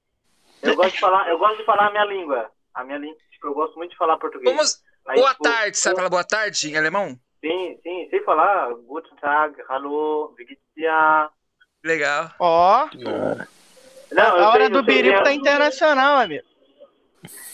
Eu 0.61 0.75
gosto 0.75 0.93
de 0.93 0.99
falar, 0.99 1.29
eu 1.29 1.37
gosto 1.37 1.57
de 1.57 1.65
falar 1.65 1.87
a 1.87 1.91
minha 1.91 2.05
língua. 2.05 2.49
A 2.73 2.83
minha 2.83 2.97
língua, 2.97 3.17
tipo, 3.31 3.47
eu 3.47 3.53
gosto 3.53 3.75
muito 3.77 3.91
de 3.91 3.97
falar 3.97 4.17
português. 4.17 4.49
Como... 4.49 4.61
Aí, 5.07 5.19
boa 5.19 5.31
tipo, 5.31 5.43
tarde, 5.43 5.77
sabe 5.77 5.95
falar 5.95 6.09
boa 6.09 6.23
tarde 6.23 6.69
em 6.69 6.77
alemão? 6.77 7.17
Sim, 7.39 7.79
sim, 7.81 8.07
sei 8.09 8.21
falar. 8.23 8.73
Guten 8.73 9.15
Tag, 9.21 9.55
hallo, 9.69 10.33
wie 10.37 10.45
geht's 10.45 10.63
dir? 10.75 11.29
Legal. 11.83 12.31
Ó. 12.39 12.87
Oh. 12.87 13.56
Não, 14.11 14.23
a 14.23 14.49
hora 14.49 14.65
sei, 14.65 14.69
do 14.69 14.83
birico 14.83 15.23
tá 15.23 15.33
internacional, 15.33 16.19
amigo. 16.19 16.45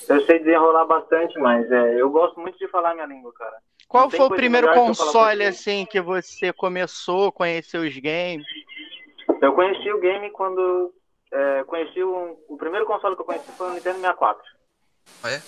Eu 0.08 0.26
sei 0.26 0.39
desenrolar 0.39 0.86
bastante, 0.86 1.38
mas 1.39 1.72
é, 1.72 2.01
eu 2.01 2.10
gosto 2.10 2.39
muito 2.39 2.58
de 2.58 2.68
falar 2.68 2.93
minha 2.93 3.06
língua, 3.06 3.34
cara. 3.34 3.58
Qual 3.88 4.10
foi 4.10 4.26
o 4.26 4.30
primeiro 4.30 4.74
console, 4.74 5.45
assim, 5.45 5.86
que 5.86 6.01
você 6.01 6.51
começou, 6.51 7.32
conheceu 7.32 7.82
os 7.82 7.95
games? 7.97 8.45
Eu 9.41 9.54
conheci 9.54 9.91
o 9.91 9.99
game 9.99 10.30
quando... 10.32 10.93
É, 11.32 11.64
conheci 11.64 12.04
um, 12.04 12.38
o 12.47 12.58
primeiro 12.58 12.86
console 12.86 13.16
que 13.16 13.22
eu 13.22 13.26
conheci 13.26 13.51
foi 13.54 13.72
o 13.72 13.74
Nintendo 13.74 13.95
64. 13.95 14.43
Ah, 15.24 15.32
é? 15.32 15.41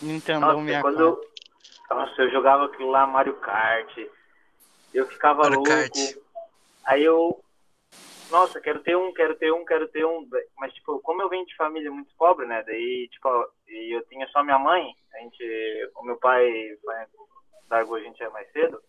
Nintendo 0.00 0.40
Nossa, 0.40 0.58
64. 0.58 0.82
Quando 0.82 1.00
eu, 1.00 1.20
nossa, 1.90 2.22
eu 2.22 2.30
jogava 2.30 2.64
aquilo 2.64 2.90
lá, 2.90 3.06
Mario 3.06 3.34
Kart. 3.34 3.98
Eu 4.94 5.06
ficava 5.06 5.42
Mario 5.42 5.56
louco. 5.56 5.70
Kart. 5.70 5.92
Aí 6.86 7.04
eu 7.04 7.41
nossa, 8.32 8.60
quero 8.60 8.80
ter 8.80 8.96
um, 8.96 9.12
quero 9.12 9.36
ter 9.36 9.52
um, 9.52 9.64
quero 9.64 9.86
ter 9.88 10.04
um. 10.06 10.26
Mas, 10.58 10.72
tipo, 10.72 10.98
como 11.00 11.20
eu 11.22 11.28
venho 11.28 11.46
de 11.46 11.54
família 11.54 11.90
muito 11.90 12.14
pobre, 12.16 12.46
né? 12.46 12.62
Daí, 12.66 13.08
tipo, 13.12 13.28
e 13.68 13.94
eu 13.94 14.04
tinha 14.06 14.26
só 14.28 14.42
minha 14.42 14.58
mãe, 14.58 14.92
a 15.14 15.18
gente, 15.18 15.90
o 15.94 16.02
meu 16.02 16.16
pai 16.16 16.50
largou 17.70 17.96
a 17.96 18.00
gente 18.00 18.26
mais 18.30 18.50
cedo. 18.52 18.80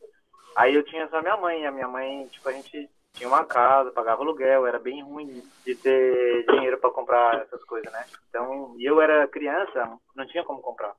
Aí 0.55 0.73
eu 0.73 0.83
tinha 0.83 1.07
só 1.09 1.21
minha 1.21 1.35
mãe, 1.35 1.65
a 1.65 1.71
minha 1.71 1.87
mãe, 1.87 2.25
tipo, 2.27 2.47
a 2.47 2.53
gente 2.53 2.89
tinha 3.13 3.27
uma 3.27 3.45
casa, 3.45 3.91
pagava 3.91 4.23
aluguel, 4.23 4.65
era 4.65 4.79
bem 4.79 5.03
ruim 5.03 5.43
de 5.65 5.75
ter 5.75 6.45
dinheiro 6.47 6.77
para 6.77 6.89
comprar 6.89 7.41
essas 7.41 7.63
coisas, 7.65 7.91
né? 7.91 8.05
Então, 8.29 8.75
e 8.77 8.85
eu 8.85 9.01
era 9.01 9.27
criança, 9.27 9.99
não 10.15 10.25
tinha 10.27 10.43
como 10.43 10.61
comprar. 10.61 10.95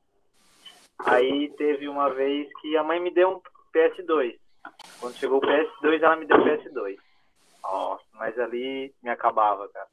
Aí 1.06 1.50
teve 1.56 1.88
uma 1.88 2.10
vez 2.10 2.48
que 2.60 2.76
a 2.76 2.82
mãe 2.84 3.00
me 3.00 3.10
deu 3.10 3.30
um 3.30 3.40
PS2. 3.72 4.38
Quando 5.00 5.16
chegou 5.16 5.38
o 5.38 5.40
PS2, 5.40 6.02
ela 6.02 6.16
me 6.16 6.26
deu 6.26 6.36
o 6.36 6.44
PS2. 6.44 6.96
Nossa, 7.64 8.04
mas 8.12 8.38
ali 8.38 8.94
me 9.02 9.10
acabava, 9.10 9.68
cara. 9.68 9.88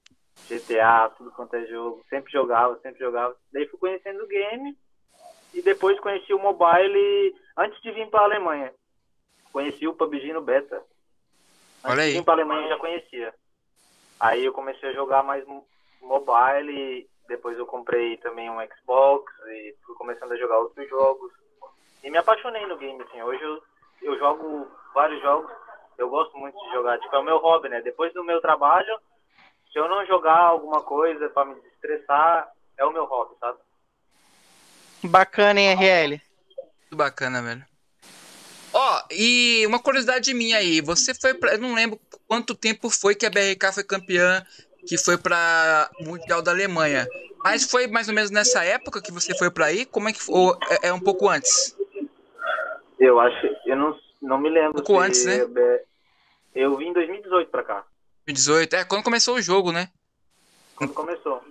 GTA, 0.49 1.09
tudo 1.17 1.31
quanto 1.31 1.55
é 1.55 1.65
jogo. 1.65 2.03
Sempre 2.09 2.31
jogava, 2.31 2.77
sempre 2.79 2.99
jogava. 2.99 3.35
Daí 3.51 3.65
fui 3.67 3.79
conhecendo 3.79 4.23
o 4.23 4.27
game. 4.27 4.77
E 5.53 5.61
depois 5.61 5.99
conheci 5.99 6.33
o 6.33 6.39
mobile 6.39 7.35
antes 7.57 7.81
de 7.81 7.91
vir 7.91 8.09
pra 8.09 8.21
Alemanha. 8.21 8.73
Conheci 9.51 9.87
o 9.87 9.93
PUBG 9.93 10.33
no 10.33 10.41
beta. 10.41 10.77
Antes 11.83 11.91
Olha 11.91 12.03
aí. 12.03 12.11
de 12.11 12.17
vir 12.17 12.23
pra 12.23 12.33
Alemanha 12.33 12.63
eu 12.63 12.69
já 12.69 12.77
conhecia. 12.77 13.33
Aí 14.19 14.45
eu 14.45 14.53
comecei 14.53 14.89
a 14.89 14.93
jogar 14.93 15.23
mais 15.23 15.45
mobile. 16.01 17.09
Depois 17.27 17.57
eu 17.57 17.65
comprei 17.65 18.17
também 18.17 18.49
um 18.49 18.59
Xbox 18.67 19.31
e 19.47 19.75
fui 19.85 19.95
começando 19.95 20.31
a 20.31 20.37
jogar 20.37 20.59
outros 20.59 20.87
jogos. 20.89 21.31
E 22.03 22.09
me 22.09 22.17
apaixonei 22.17 22.65
no 22.65 22.77
game, 22.77 23.01
assim. 23.03 23.21
Hoje 23.21 23.41
eu, 23.41 23.61
eu 24.01 24.17
jogo 24.17 24.67
vários 24.93 25.21
jogos 25.21 25.51
eu 26.01 26.09
gosto 26.09 26.35
muito 26.37 26.57
de 26.57 26.71
jogar. 26.71 26.99
Tipo, 26.99 27.15
é 27.15 27.19
o 27.19 27.23
meu 27.23 27.37
hobby, 27.37 27.69
né? 27.69 27.81
Depois 27.81 28.11
do 28.13 28.23
meu 28.23 28.41
trabalho, 28.41 28.99
se 29.71 29.77
eu 29.77 29.87
não 29.87 30.05
jogar 30.05 30.37
alguma 30.37 30.81
coisa 30.81 31.29
para 31.29 31.45
me 31.45 31.55
estressar, 31.73 32.51
é 32.77 32.83
o 32.83 32.91
meu 32.91 33.05
hobby, 33.05 33.35
sabe? 33.39 33.59
Bacana, 35.03 35.59
hein, 35.59 35.73
RL? 35.75 36.21
Muito 36.81 36.95
bacana, 36.95 37.41
velho. 37.41 37.63
Ó, 38.73 38.97
oh, 38.97 39.13
e 39.13 39.65
uma 39.67 39.79
curiosidade 39.79 40.33
minha 40.33 40.57
aí, 40.57 40.81
você 40.81 41.13
foi 41.13 41.33
pra. 41.33 41.53
Eu 41.53 41.59
não 41.59 41.75
lembro 41.75 41.99
quanto 42.27 42.55
tempo 42.55 42.89
foi 42.89 43.13
que 43.13 43.25
a 43.25 43.29
BRK 43.29 43.73
foi 43.73 43.83
campeã, 43.83 44.45
que 44.87 44.97
foi 44.97 45.17
pra 45.17 45.89
Mundial 45.99 46.41
da 46.41 46.51
Alemanha. 46.51 47.07
Mas 47.43 47.69
foi 47.69 47.87
mais 47.87 48.07
ou 48.07 48.13
menos 48.13 48.31
nessa 48.31 48.63
época 48.63 49.01
que 49.01 49.11
você 49.11 49.35
foi 49.37 49.51
pra 49.51 49.65
aí? 49.65 49.85
Como 49.85 50.07
é 50.07 50.13
que 50.13 50.21
foi? 50.21 50.35
Ou 50.35 50.57
é, 50.69 50.87
é 50.87 50.93
um 50.93 50.99
pouco 50.99 51.27
antes? 51.27 51.75
Eu 52.99 53.19
acho. 53.19 53.47
Eu 53.65 53.75
não, 53.75 53.99
não 54.21 54.37
me 54.37 54.49
lembro. 54.49 54.69
Um 54.69 54.83
pouco 54.83 54.99
antes, 54.99 55.25
né? 55.25 55.39
Eu 56.53 56.75
vim 56.77 56.89
em 56.89 56.93
2018 56.93 57.49
pra 57.49 57.63
cá. 57.63 57.85
2018, 58.27 58.75
é 58.75 58.85
quando 58.85 59.03
começou 59.03 59.35
o 59.35 59.41
jogo, 59.41 59.71
né? 59.71 59.89
Quando 60.75 60.93
começou. 60.93 61.41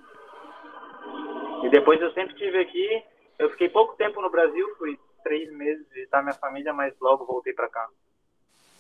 E 1.65 1.69
depois 1.71 2.01
eu 2.01 2.13
sempre 2.13 2.33
estive 2.35 2.59
aqui. 2.59 3.03
Eu 3.39 3.51
fiquei 3.51 3.69
pouco 3.69 3.97
tempo 3.97 4.21
no 4.21 4.31
Brasil, 4.31 4.67
fui 4.77 4.99
três 5.23 5.51
meses 5.53 5.87
visitar 5.91 6.23
minha 6.23 6.35
família, 6.35 6.73
mas 6.73 6.95
logo 7.01 7.25
voltei 7.25 7.53
pra 7.53 7.69
cá. 7.69 7.89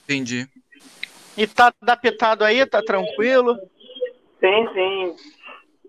Entendi. 0.05 0.49
E 1.37 1.47
tá 1.47 1.73
adaptado 1.81 2.45
aí? 2.45 2.64
Tá 2.66 2.83
tranquilo? 2.83 3.57
Sim, 4.41 4.68
sim. 4.73 5.16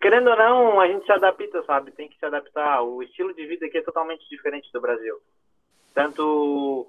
Querendo 0.02 0.30
ou 0.30 0.36
não, 0.36 0.80
a 0.80 0.88
gente 0.88 1.06
se 1.06 1.12
adapta, 1.12 1.64
sabe? 1.64 1.92
Tem 1.92 2.08
que 2.08 2.18
se 2.18 2.26
adaptar. 2.26 2.82
O 2.82 3.04
estilo 3.04 3.34
de 3.34 3.46
vida 3.46 3.66
aqui 3.66 3.78
é 3.78 3.84
totalmente 3.84 4.28
diferente 4.30 4.72
do 4.72 4.82
Brasil. 4.82 5.18
Tanto 5.94 6.88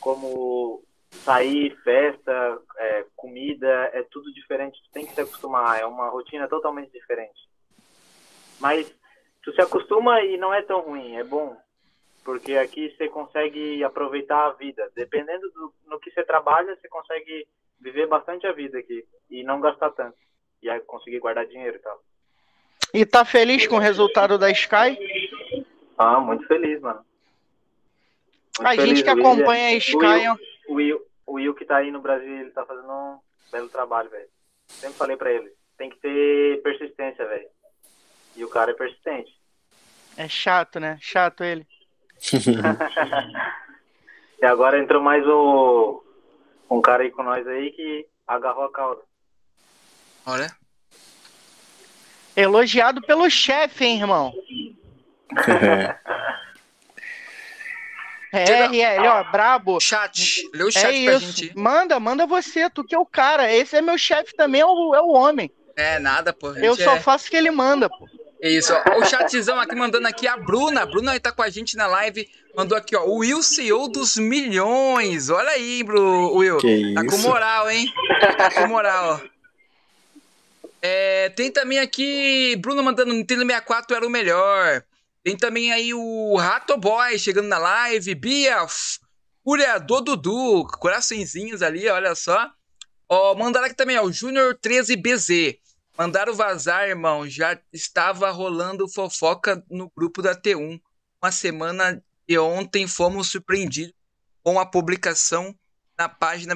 como 0.00 0.82
sair, 1.22 1.76
festa, 1.82 2.58
é, 2.76 3.04
comida, 3.16 3.90
é 3.92 4.02
tudo 4.10 4.32
diferente. 4.32 4.82
Tu 4.82 4.90
tem 4.92 5.06
que 5.06 5.14
se 5.14 5.20
acostumar, 5.20 5.80
é 5.80 5.86
uma 5.86 6.08
rotina 6.08 6.48
totalmente 6.48 6.92
diferente. 6.92 7.48
Mas 8.60 8.92
tu 9.42 9.52
se 9.52 9.60
acostuma 9.60 10.20
e 10.22 10.36
não 10.36 10.52
é 10.52 10.62
tão 10.62 10.80
ruim, 10.80 11.16
é 11.16 11.24
bom. 11.24 11.56
Porque 12.24 12.56
aqui 12.56 12.94
você 12.96 13.08
consegue 13.08 13.84
aproveitar 13.84 14.46
a 14.46 14.52
vida. 14.52 14.90
Dependendo 14.94 15.50
do 15.50 15.74
no 15.86 16.00
que 16.00 16.10
você 16.10 16.24
trabalha, 16.24 16.74
você 16.74 16.88
consegue 16.88 17.46
viver 17.80 18.06
bastante 18.06 18.46
a 18.46 18.52
vida 18.52 18.78
aqui 18.78 19.04
e 19.30 19.44
não 19.44 19.60
gastar 19.60 19.90
tanto. 19.90 20.16
E 20.62 20.70
aí 20.70 20.80
conseguir 20.80 21.18
guardar 21.18 21.46
dinheiro 21.46 21.76
e 21.76 21.80
tal. 21.80 22.02
E 22.94 23.04
tá 23.04 23.24
feliz 23.24 23.66
com 23.66 23.76
o 23.76 23.80
resultado 23.80 24.38
da 24.38 24.50
Sky? 24.50 24.96
Ah, 25.98 26.20
muito 26.20 26.46
feliz, 26.46 26.80
mano. 26.80 27.04
Muito 28.58 28.68
a 28.68 28.70
feliz, 28.70 28.88
gente 28.88 29.02
que 29.02 29.10
acompanha 29.10 29.68
a 29.68 29.72
Sky. 29.74 30.53
Will, 30.68 30.76
Will, 30.76 31.00
o 31.26 31.32
Will 31.34 31.54
que 31.54 31.64
tá 31.64 31.78
aí 31.78 31.90
no 31.90 32.00
Brasil, 32.00 32.40
ele 32.40 32.50
tá 32.50 32.64
fazendo 32.64 32.90
um 32.90 33.18
belo 33.50 33.68
trabalho, 33.68 34.08
velho. 34.10 34.28
Sempre 34.68 34.96
falei 34.96 35.16
pra 35.16 35.32
ele, 35.32 35.52
tem 35.76 35.90
que 35.90 35.98
ter 35.98 36.62
persistência, 36.62 37.26
velho. 37.26 37.48
E 38.36 38.44
o 38.44 38.48
cara 38.48 38.72
é 38.72 38.74
persistente. 38.74 39.32
É 40.16 40.28
chato, 40.28 40.78
né? 40.78 40.98
Chato 41.00 41.44
ele. 41.44 41.66
e 44.40 44.44
agora 44.44 44.78
entrou 44.78 45.02
mais 45.02 45.26
o 45.26 46.02
um 46.70 46.80
cara 46.80 47.02
aí 47.02 47.10
com 47.10 47.22
nós 47.22 47.46
aí 47.46 47.70
que 47.72 48.06
agarrou 48.26 48.64
a 48.64 48.72
cauda. 48.72 49.02
Olha. 50.26 50.50
Elogiado 52.36 53.00
pelo 53.02 53.28
chefe, 53.30 53.84
hein, 53.84 54.00
irmão? 54.00 54.32
É, 55.36 55.98
RL, 58.38 59.06
ó, 59.08 59.24
brabo. 59.30 59.80
Chat, 59.80 60.48
lê 60.54 60.64
o 60.64 60.70
chat 60.70 60.94
é 60.94 61.10
pra 61.10 61.18
gente. 61.18 61.52
Manda, 61.56 62.00
manda 62.00 62.26
você, 62.26 62.68
tu 62.68 62.84
que 62.84 62.94
é 62.94 62.98
o 62.98 63.06
cara. 63.06 63.52
Esse 63.52 63.76
é 63.76 63.82
meu 63.82 63.96
chefe 63.96 64.34
também, 64.36 64.60
é 64.60 64.66
o, 64.66 64.94
é 64.94 65.00
o 65.00 65.08
homem. 65.08 65.50
É, 65.76 65.98
nada, 65.98 66.32
pô. 66.32 66.52
Eu 66.52 66.76
só 66.76 66.96
é... 66.96 67.00
faço 67.00 67.26
o 67.26 67.30
que 67.30 67.36
ele 67.36 67.50
manda, 67.50 67.88
pô. 67.88 68.08
É 68.44 68.50
isso, 68.50 68.74
ó. 68.74 68.98
O 68.98 69.04
chatzão 69.06 69.58
aqui 69.58 69.74
mandando 69.74 70.06
aqui 70.06 70.28
a 70.28 70.36
Bruna. 70.36 70.82
A 70.82 70.86
Bruna 70.86 71.18
tá 71.18 71.32
com 71.32 71.42
a 71.42 71.48
gente 71.48 71.78
na 71.78 71.86
live. 71.86 72.28
Mandou 72.54 72.76
aqui, 72.76 72.94
ó. 72.94 73.04
O 73.04 73.20
Will 73.20 73.42
CEO 73.42 73.88
dos 73.88 74.16
milhões. 74.16 75.30
Olha 75.30 75.50
aí, 75.50 75.82
bro, 75.82 76.36
Will. 76.36 76.58
Que 76.58 76.92
tá 76.94 77.02
isso? 77.02 77.10
com 77.10 77.22
moral, 77.22 77.70
hein? 77.70 77.90
Tá 78.36 78.50
com 78.50 78.66
moral, 78.66 79.20
ó. 79.22 79.34
É, 80.82 81.30
tem 81.30 81.50
também 81.50 81.78
aqui. 81.78 82.54
Bruno 82.56 82.82
mandando 82.82 83.14
Nintendo 83.14 83.46
64 83.46 83.96
era 83.96 84.06
o 84.06 84.10
melhor. 84.10 84.84
Tem 85.24 85.34
também 85.34 85.72
aí 85.72 85.94
o 85.94 86.36
Rato 86.36 86.76
Boy 86.76 87.18
chegando 87.18 87.48
na 87.48 87.56
live. 87.56 88.14
Bia, 88.14 88.58
do 89.86 90.00
Dudu, 90.02 90.66
coraçõezinhos 90.78 91.62
ali, 91.62 91.88
olha 91.88 92.14
só. 92.14 92.52
Ó, 93.08 93.34
mandaram 93.34 93.66
aqui 93.66 93.74
também, 93.74 93.98
ó, 93.98 94.04
o 94.04 94.12
Júnior 94.12 94.58
13BZ. 94.58 95.58
Mandaram 95.96 96.34
vazar, 96.34 96.86
irmão. 96.86 97.26
Já 97.26 97.58
estava 97.72 98.30
rolando 98.30 98.86
fofoca 98.86 99.64
no 99.70 99.90
grupo 99.96 100.20
da 100.20 100.34
T1. 100.34 100.78
Uma 101.22 101.32
semana 101.32 102.04
de 102.28 102.38
ontem 102.38 102.86
fomos 102.86 103.28
surpreendidos 103.28 103.94
com 104.42 104.60
a 104.60 104.66
publicação 104.66 105.58
na 105.96 106.06
página 106.06 106.54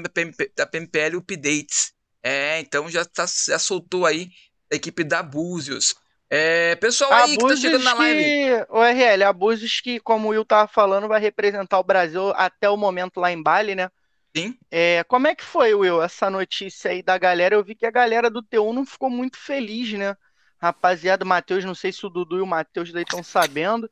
da 0.54 0.66
PMPL 0.66 1.16
Updates. 1.16 1.94
É, 2.22 2.60
então 2.60 2.90
já, 2.90 3.02
tá, 3.06 3.24
já 3.46 3.58
soltou 3.58 4.04
aí 4.04 4.28
a 4.70 4.76
equipe 4.76 5.02
da 5.04 5.22
Búzios. 5.22 5.94
É, 6.30 6.76
pessoal 6.76 7.12
aí 7.12 7.34
Abusos 7.34 7.60
que 7.60 7.70
tá 7.70 7.78
chegando 7.78 7.84
na 7.84 7.94
live. 7.94 8.22
Que, 8.22 8.66
o 8.68 8.82
RL, 8.82 9.24
Abusos 9.24 9.80
que, 9.80 9.98
como 10.00 10.28
o 10.28 10.30
Will 10.30 10.44
tava 10.44 10.68
falando, 10.68 11.08
vai 11.08 11.20
representar 11.20 11.78
o 11.78 11.84
Brasil 11.84 12.32
até 12.36 12.68
o 12.68 12.76
momento 12.76 13.18
lá 13.18 13.32
em 13.32 13.42
Bali, 13.42 13.74
né? 13.74 13.90
Sim. 14.36 14.56
É, 14.70 15.02
como 15.04 15.26
é 15.26 15.34
que 15.34 15.44
foi, 15.44 15.74
Will, 15.74 16.02
essa 16.02 16.28
notícia 16.28 16.90
aí 16.90 17.02
da 17.02 17.16
galera? 17.16 17.54
Eu 17.54 17.64
vi 17.64 17.74
que 17.74 17.86
a 17.86 17.90
galera 17.90 18.28
do 18.28 18.42
T1 18.42 18.72
não 18.74 18.84
ficou 18.84 19.08
muito 19.08 19.38
feliz, 19.38 19.92
né? 19.94 20.14
Rapaziada, 20.60 21.24
o 21.24 21.28
Matheus, 21.28 21.64
não 21.64 21.74
sei 21.74 21.92
se 21.92 22.04
o 22.04 22.10
Dudu 22.10 22.38
e 22.38 22.42
o 22.42 22.46
Matheus 22.46 22.92
daí 22.92 23.04
estão 23.04 23.22
sabendo, 23.22 23.90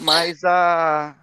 mas 0.00 0.44
a 0.44 1.14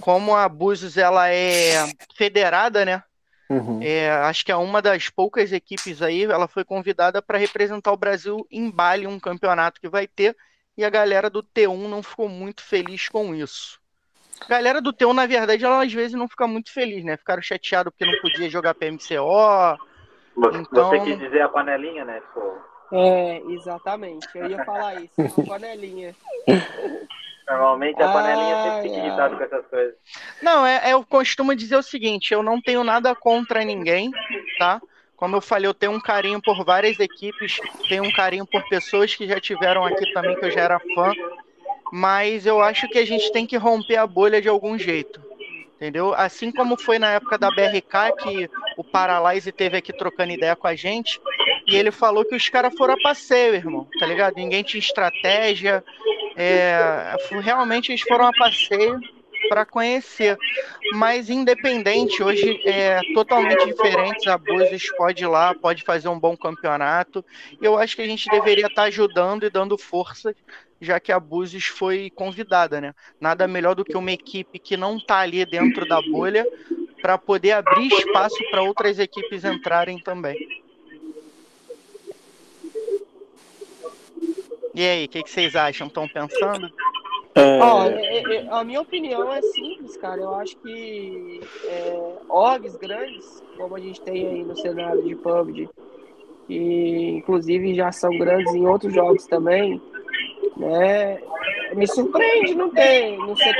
como 0.00 0.34
a 0.34 0.48
Búzios 0.48 0.96
ela 0.96 1.28
é 1.28 1.86
federada, 2.16 2.84
né? 2.84 3.02
Uhum. 3.50 3.80
É, 3.82 4.08
acho 4.08 4.44
que 4.44 4.52
é 4.52 4.56
uma 4.56 4.80
das 4.80 5.08
poucas 5.08 5.52
equipes 5.52 6.00
aí, 6.00 6.22
ela 6.22 6.46
foi 6.46 6.64
convidada 6.64 7.20
para 7.20 7.36
representar 7.36 7.92
o 7.92 7.96
Brasil 7.96 8.46
em 8.48 8.70
Bali, 8.70 9.08
um 9.08 9.18
campeonato 9.18 9.80
que 9.80 9.88
vai 9.88 10.06
ter, 10.06 10.36
e 10.78 10.84
a 10.84 10.88
galera 10.88 11.28
do 11.28 11.42
T1 11.42 11.88
não 11.88 12.00
ficou 12.00 12.28
muito 12.28 12.62
feliz 12.62 13.08
com 13.08 13.34
isso. 13.34 13.80
A 14.40 14.48
galera 14.48 14.80
do 14.80 14.92
T1, 14.92 15.12
na 15.12 15.26
verdade, 15.26 15.64
ela 15.64 15.84
às 15.84 15.92
vezes 15.92 16.14
não 16.14 16.28
fica 16.28 16.46
muito 16.46 16.72
feliz, 16.72 17.04
né? 17.04 17.16
Ficaram 17.16 17.42
chateados 17.42 17.92
porque 17.92 18.10
não 18.10 18.20
podia 18.20 18.48
jogar 18.48 18.72
PMCO. 18.72 19.76
Você, 20.36 20.58
então... 20.58 20.88
você 20.88 21.00
quis 21.00 21.18
dizer 21.18 21.42
a 21.42 21.48
panelinha, 21.48 22.04
né? 22.04 22.22
Pô. 22.32 22.56
É, 22.92 23.42
exatamente. 23.48 24.28
Eu 24.34 24.48
ia 24.48 24.64
falar 24.64 25.02
isso, 25.02 25.20
a 25.20 25.46
panelinha. 25.46 26.14
Normalmente 27.50 28.00
a 28.00 28.12
panelinha 28.12 28.62
sempre 28.62 28.82
fica 28.82 28.96
irritado 28.96 29.36
com 29.36 29.42
essas 29.42 29.66
coisas. 29.66 29.94
Não, 30.40 30.64
é, 30.64 30.80
é, 30.84 30.92
eu 30.92 31.04
costumo 31.04 31.54
dizer 31.54 31.76
o 31.76 31.82
seguinte, 31.82 32.32
eu 32.32 32.44
não 32.44 32.60
tenho 32.60 32.84
nada 32.84 33.12
contra 33.12 33.64
ninguém, 33.64 34.12
tá? 34.56 34.80
Como 35.16 35.34
eu 35.34 35.40
falei, 35.40 35.66
eu 35.66 35.74
tenho 35.74 35.92
um 35.92 36.00
carinho 36.00 36.40
por 36.40 36.64
várias 36.64 36.98
equipes, 37.00 37.58
tenho 37.88 38.04
um 38.04 38.12
carinho 38.12 38.46
por 38.46 38.62
pessoas 38.68 39.14
que 39.16 39.26
já 39.26 39.40
tiveram 39.40 39.84
aqui 39.84 40.12
também, 40.12 40.36
que 40.36 40.44
eu 40.44 40.50
já 40.50 40.60
era 40.60 40.80
fã, 40.94 41.12
mas 41.92 42.46
eu 42.46 42.62
acho 42.62 42.88
que 42.88 42.98
a 42.98 43.04
gente 43.04 43.32
tem 43.32 43.44
que 43.44 43.56
romper 43.56 43.96
a 43.96 44.06
bolha 44.06 44.40
de 44.40 44.48
algum 44.48 44.78
jeito, 44.78 45.20
entendeu? 45.74 46.14
Assim 46.14 46.52
como 46.52 46.78
foi 46.78 47.00
na 47.00 47.10
época 47.10 47.36
da 47.36 47.50
BRK, 47.50 48.16
que 48.22 48.50
o 48.76 48.84
Paralyze 48.84 49.50
teve 49.50 49.76
aqui 49.76 49.92
trocando 49.92 50.32
ideia 50.32 50.54
com 50.54 50.68
a 50.68 50.76
gente, 50.76 51.20
e 51.70 51.76
ele 51.76 51.92
falou 51.92 52.24
que 52.24 52.34
os 52.34 52.48
caras 52.48 52.74
foram 52.76 52.94
a 52.94 53.00
passeio, 53.00 53.54
irmão, 53.54 53.86
tá 53.98 54.04
ligado? 54.04 54.34
Ninguém 54.34 54.62
tinha 54.62 54.80
estratégia, 54.80 55.84
é, 56.36 57.14
realmente 57.42 57.92
eles 57.92 58.00
foram 58.00 58.26
a 58.26 58.32
passeio 58.32 58.98
para 59.48 59.64
conhecer. 59.64 60.36
Mas 60.94 61.30
independente, 61.30 62.22
hoje 62.22 62.60
é 62.64 63.00
totalmente 63.14 63.66
diferente. 63.66 64.28
A 64.28 64.36
Búzios 64.36 64.90
pode 64.96 65.22
ir 65.22 65.28
lá, 65.28 65.54
pode 65.54 65.84
fazer 65.84 66.08
um 66.08 66.18
bom 66.18 66.36
campeonato. 66.36 67.24
Eu 67.62 67.78
acho 67.78 67.94
que 67.94 68.02
a 68.02 68.06
gente 68.06 68.28
deveria 68.28 68.66
estar 68.66 68.82
tá 68.82 68.88
ajudando 68.88 69.44
e 69.44 69.50
dando 69.50 69.78
força, 69.78 70.34
já 70.80 70.98
que 70.98 71.12
a 71.12 71.20
Búzios 71.20 71.66
foi 71.66 72.10
convidada, 72.10 72.80
né? 72.80 72.94
Nada 73.20 73.46
melhor 73.46 73.74
do 73.74 73.84
que 73.84 73.96
uma 73.96 74.12
equipe 74.12 74.58
que 74.58 74.76
não 74.76 74.96
está 74.96 75.18
ali 75.18 75.44
dentro 75.46 75.86
da 75.86 76.00
bolha 76.02 76.44
para 77.00 77.16
poder 77.16 77.52
abrir 77.52 77.88
espaço 77.88 78.36
para 78.50 78.62
outras 78.62 78.98
equipes 78.98 79.44
entrarem 79.44 79.98
também. 79.98 80.36
E 84.74 84.82
aí, 84.82 85.04
o 85.04 85.08
que, 85.08 85.22
que, 85.22 85.30
vocês 85.30 85.56
acham? 85.56 85.86
Estão 85.86 86.06
pensando? 86.08 86.70
É... 87.34 87.58
Oh, 87.62 88.54
a 88.54 88.64
minha 88.64 88.80
opinião 88.80 89.32
é 89.32 89.40
simples, 89.42 89.96
cara. 89.96 90.20
Eu 90.20 90.34
acho 90.36 90.56
que 90.58 91.40
é, 91.64 92.12
orgs 92.28 92.76
grandes, 92.76 93.42
como 93.56 93.76
a 93.76 93.80
gente 93.80 94.00
tem 94.00 94.26
aí 94.26 94.44
no 94.44 94.56
cenário 94.56 95.02
de 95.02 95.14
PUBG, 95.16 95.68
que 96.46 97.16
inclusive 97.18 97.74
já 97.74 97.92
são 97.92 98.10
grandes 98.18 98.52
em 98.54 98.66
outros 98.66 98.92
jogos 98.92 99.26
também, 99.26 99.80
né? 100.60 101.20
Me 101.74 101.86
surpreende 101.86 102.54
não 102.54 102.70
ter, 102.70 103.16
não 103.16 103.34
ser 103.36 103.54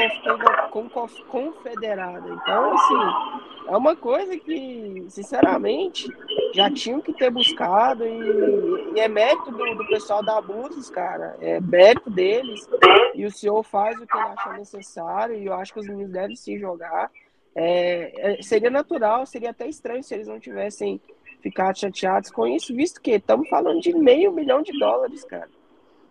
confederada. 1.28 2.28
Então, 2.28 2.74
assim, 2.74 3.68
é 3.68 3.76
uma 3.76 3.96
coisa 3.96 4.36
que, 4.36 5.06
sinceramente, 5.08 6.06
já 6.52 6.70
tinham 6.70 7.00
que 7.00 7.12
ter 7.12 7.30
buscado 7.30 8.04
e, 8.04 8.94
e 8.94 9.00
é 9.00 9.08
mérito 9.08 9.50
do, 9.50 9.74
do, 9.76 9.86
pessoal 9.86 10.22
da 10.22 10.38
Abusos, 10.38 10.90
cara. 10.90 11.36
É 11.40 11.60
mérito 11.60 12.10
deles. 12.10 12.68
E 13.14 13.24
o 13.24 13.30
senhor 13.30 13.62
faz 13.62 13.98
o 13.98 14.06
que 14.06 14.16
ele 14.16 14.26
acha 14.26 14.52
necessário 14.52 15.36
e 15.36 15.46
eu 15.46 15.54
acho 15.54 15.72
que 15.72 15.80
os 15.80 15.86
meninos 15.86 16.12
devem 16.12 16.36
sim 16.36 16.58
jogar. 16.58 17.10
É, 17.54 18.38
é, 18.38 18.42
seria 18.42 18.70
natural, 18.70 19.24
seria 19.26 19.50
até 19.50 19.68
estranho 19.68 20.02
se 20.02 20.14
eles 20.14 20.28
não 20.28 20.38
tivessem 20.38 21.00
ficado 21.40 21.78
chateados 21.78 22.30
com 22.30 22.46
isso, 22.46 22.74
visto 22.74 23.00
que 23.00 23.12
estamos 23.12 23.48
falando 23.48 23.80
de 23.80 23.94
meio 23.94 24.30
milhão 24.30 24.62
de 24.62 24.78
dólares, 24.78 25.24
cara. 25.24 25.48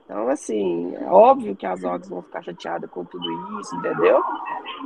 Então, 0.09 0.27
assim, 0.27 0.95
é 0.95 1.05
óbvio 1.05 1.55
que 1.55 1.67
as 1.67 1.83
orgs 1.83 2.09
vão 2.09 2.23
ficar 2.23 2.41
chateadas 2.41 2.89
com 2.89 3.05
tudo 3.05 3.59
isso, 3.59 3.75
entendeu? 3.75 4.19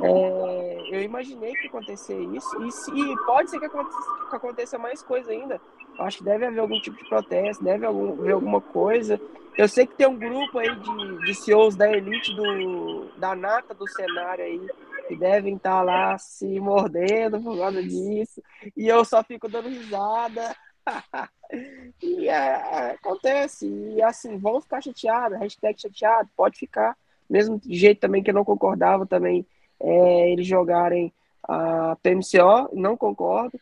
É, 0.02 0.88
eu 0.90 1.00
imaginei 1.00 1.54
que 1.54 1.66
acontecer 1.66 2.20
isso, 2.20 2.54
e, 2.60 3.00
e 3.00 3.16
pode 3.24 3.48
ser 3.48 3.58
que 3.58 3.64
aconteça, 3.64 3.98
que 4.28 4.36
aconteça, 4.36 4.78
mais 4.78 5.02
coisa 5.02 5.30
ainda. 5.30 5.58
Eu 5.98 6.04
acho 6.04 6.18
que 6.18 6.24
deve 6.24 6.44
haver 6.44 6.60
algum 6.60 6.78
tipo 6.78 6.98
de 6.98 7.08
protesto, 7.08 7.64
deve 7.64 7.86
haver 7.86 8.32
alguma 8.32 8.60
coisa. 8.60 9.18
Eu 9.56 9.66
sei 9.66 9.86
que 9.86 9.94
tem 9.94 10.06
um 10.06 10.18
grupo 10.18 10.58
aí 10.58 10.76
de, 10.76 11.18
de 11.24 11.34
CEOs 11.34 11.74
da 11.74 11.90
elite, 11.90 12.36
do, 12.36 13.06
da 13.16 13.34
nata 13.34 13.72
do 13.72 13.88
cenário 13.88 14.44
aí, 14.44 14.60
que 15.08 15.16
devem 15.16 15.56
estar 15.56 15.80
lá 15.82 16.18
se 16.18 16.60
mordendo 16.60 17.40
por 17.40 17.56
causa 17.56 17.82
disso, 17.82 18.42
e 18.76 18.86
eu 18.86 19.02
só 19.06 19.24
fico 19.24 19.48
dando 19.48 19.70
risada. 19.70 20.54
e 22.02 22.28
é, 22.28 22.92
acontece. 22.92 23.66
E 23.66 24.02
assim, 24.02 24.36
vão 24.38 24.60
ficar 24.60 24.82
chateados, 24.82 25.38
hashtag 25.38 25.80
chateado, 25.80 26.28
pode 26.36 26.58
ficar. 26.58 26.96
Mesmo 27.28 27.60
jeito 27.64 28.00
também 28.00 28.22
que 28.22 28.30
eu 28.30 28.34
não 28.34 28.44
concordava 28.44 29.06
também 29.06 29.46
é, 29.80 30.30
eles 30.30 30.46
jogarem 30.46 31.12
a 31.42 31.96
PMCO, 32.02 32.74
não 32.74 32.96
concordo. 32.96 33.58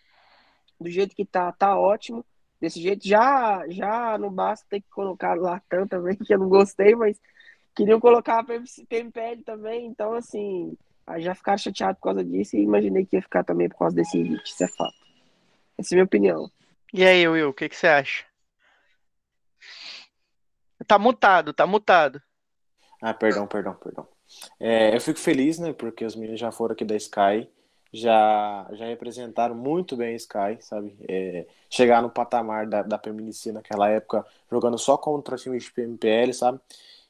Do 0.80 0.90
jeito 0.90 1.14
que 1.14 1.24
tá, 1.24 1.52
tá 1.52 1.78
ótimo. 1.78 2.24
Desse 2.60 2.80
jeito 2.80 3.06
já, 3.06 3.64
já 3.68 4.16
não 4.18 4.30
basta 4.32 4.64
ter 4.68 4.80
que 4.80 4.90
colocar 4.90 5.34
Latam 5.34 5.86
também, 5.86 6.14
que 6.16 6.32
eu 6.32 6.38
não 6.38 6.48
gostei, 6.48 6.94
mas 6.94 7.20
queriam 7.74 7.98
colocar 7.98 8.38
a 8.38 8.44
PMPL 8.44 9.42
também, 9.44 9.86
então 9.86 10.12
assim, 10.12 10.76
já 11.18 11.34
ficaram 11.34 11.58
chateados 11.58 11.98
por 11.98 12.04
causa 12.04 12.24
disso 12.24 12.56
e 12.56 12.62
imaginei 12.62 13.04
que 13.04 13.16
ia 13.16 13.22
ficar 13.22 13.42
também 13.42 13.68
por 13.68 13.78
causa 13.78 13.96
desse 13.96 14.22
hit, 14.22 14.44
isso 14.44 14.62
é 14.62 14.68
fato. 14.68 14.94
Essa 15.76 15.94
é 15.94 15.94
a 15.94 15.96
minha 15.96 16.04
opinião. 16.04 16.50
E 16.92 17.04
aí, 17.04 17.26
Will, 17.26 17.48
o 17.48 17.54
que, 17.54 17.68
que 17.68 17.76
você 17.76 17.86
acha? 17.86 18.24
Tá 20.86 20.98
mutado, 20.98 21.54
tá 21.54 21.66
mutado. 21.66 22.20
Ah, 23.00 23.14
perdão, 23.14 23.46
perdão, 23.46 23.74
perdão. 23.74 24.06
É, 24.60 24.94
eu 24.94 25.00
fico 25.00 25.18
feliz, 25.18 25.58
né, 25.58 25.72
porque 25.72 26.04
os 26.04 26.14
meninos 26.14 26.40
já 26.40 26.52
foram 26.52 26.74
aqui 26.74 26.84
da 26.84 26.94
Sky, 26.96 27.48
já, 27.92 28.68
já 28.72 28.86
representaram 28.86 29.54
muito 29.54 29.96
bem 29.96 30.14
a 30.14 30.16
Sky, 30.16 30.58
sabe? 30.60 30.96
É, 31.08 31.46
chegar 31.70 32.02
no 32.02 32.10
patamar 32.10 32.66
da, 32.66 32.82
da 32.82 32.98
PMNC 32.98 33.52
naquela 33.52 33.88
época, 33.88 34.24
jogando 34.50 34.78
só 34.78 34.96
contra 34.96 35.36
times 35.36 35.64
de 35.64 35.72
PMPL, 35.72 36.32
sabe? 36.32 36.60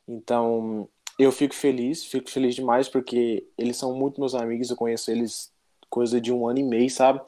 Então, 0.07 0.89
eu 1.19 1.31
fico 1.33 1.55
feliz, 1.55 2.05
fico 2.05 2.31
feliz 2.31 2.55
demais, 2.55 2.89
porque 2.89 3.47
eles 3.59 3.77
são 3.77 3.95
muito 3.95 4.21
meus 4.21 4.35
amigos, 4.35 4.71
eu 4.71 4.77
conheço 4.77 5.11
eles 5.11 5.53
coisa 5.89 6.21
de 6.21 6.33
um 6.33 6.49
ano 6.49 6.59
e 6.59 6.65
meio, 6.65 6.91
sabe? 6.91 7.21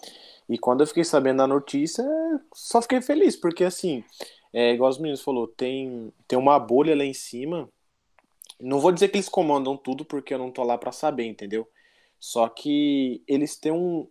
E 0.49 0.59
quando 0.59 0.83
eu 0.83 0.87
fiquei 0.87 1.05
sabendo 1.05 1.39
da 1.39 1.47
notícia, 1.47 2.05
só 2.53 2.83
fiquei 2.83 3.01
feliz, 3.01 3.35
porque 3.37 3.65
assim, 3.65 4.05
é, 4.53 4.73
igual 4.73 4.91
os 4.91 4.99
meninos 4.99 5.23
falou, 5.23 5.49
tem, 5.49 6.13
tem 6.29 6.39
uma 6.39 6.59
bolha 6.59 6.95
lá 6.95 7.05
em 7.05 7.15
cima. 7.15 7.69
Não 8.61 8.79
vou 8.79 8.93
dizer 8.93 9.09
que 9.09 9.17
eles 9.17 9.29
comandam 9.29 9.77
tudo, 9.77 10.05
porque 10.05 10.33
eu 10.33 10.39
não 10.39 10.51
tô 10.51 10.63
lá 10.63 10.79
para 10.79 10.93
saber, 10.93 11.25
entendeu? 11.25 11.69
Só 12.21 12.49
que 12.49 13.21
eles 13.27 13.57
têm 13.57 13.73
um, 13.73 14.09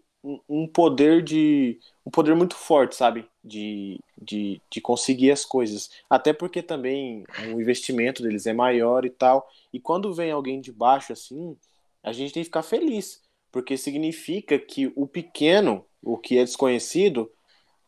um 0.48 0.68
poder 0.68 1.24
de. 1.24 1.80
um 2.06 2.12
poder 2.12 2.36
muito 2.36 2.56
forte, 2.56 2.96
sabe? 2.96 3.26
De, 3.44 4.00
de, 4.22 4.62
de 4.70 4.82
conseguir 4.82 5.32
as 5.32 5.46
coisas. 5.46 5.90
Até 6.10 6.34
porque 6.34 6.62
também 6.62 7.24
o 7.54 7.62
investimento 7.62 8.22
deles 8.22 8.46
é 8.46 8.54
maior 8.54 9.06
e 9.06 9.10
tal. 9.10 9.50
E 9.72 9.80
quando 9.80 10.14
vem 10.14 10.30
alguém 10.30 10.60
de 10.60 10.72
baixo 10.72 11.14
assim, 11.14 11.58
a 12.04 12.12
gente 12.12 12.34
tem 12.34 12.44
que 12.44 12.48
ficar 12.48 12.64
feliz. 12.64 13.23
Porque 13.54 13.78
significa 13.78 14.60
que 14.60 14.92
o 14.96 15.08
pequeno 15.08 15.86
o 16.04 16.18
que 16.18 16.38
é 16.38 16.44
desconhecido, 16.44 17.32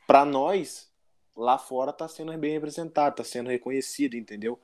para 0.08 0.24
nós, 0.24 0.90
lá 1.36 1.58
fora 1.58 1.92
está 1.92 2.08
sendo 2.08 2.36
bem 2.38 2.54
representado, 2.54 3.14
está 3.14 3.24
sendo 3.24 3.50
reconhecido, 3.50 4.16
entendeu? 4.16 4.58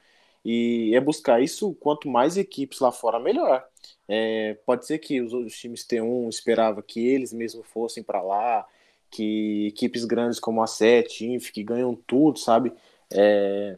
E 0.44 0.92
é 0.96 1.00
buscar 1.00 1.42
isso, 1.42 1.74
quanto 1.76 2.08
mais 2.08 2.38
equipes 2.38 2.80
lá 2.80 2.92
fora, 2.92 3.20
melhor. 3.20 3.68
É, 4.08 4.58
pode 4.66 4.88
ser 4.88 4.98
que 5.00 5.22
os 5.22 5.34
outros 5.34 5.58
times 5.58 5.86
T1 5.86 6.30
esperava 6.30 6.82
que 6.82 7.06
eles 7.06 7.34
mesmos 7.34 7.68
fossem 7.68 8.02
para 8.02 8.22
lá, 8.22 8.66
que 9.10 9.68
equipes 9.68 10.06
grandes 10.06 10.40
como 10.40 10.64
a 10.64 10.68
SET, 10.68 11.26
Inf, 11.26 11.52
que 11.52 11.64
ganham 11.64 11.94
tudo, 12.08 12.40
sabe? 12.40 12.74
É, 13.12 13.78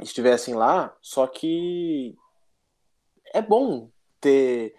estivessem 0.00 0.54
lá, 0.54 0.96
só 1.02 1.26
que 1.26 2.16
é 3.34 3.42
bom 3.42 3.90
ter 4.20 4.74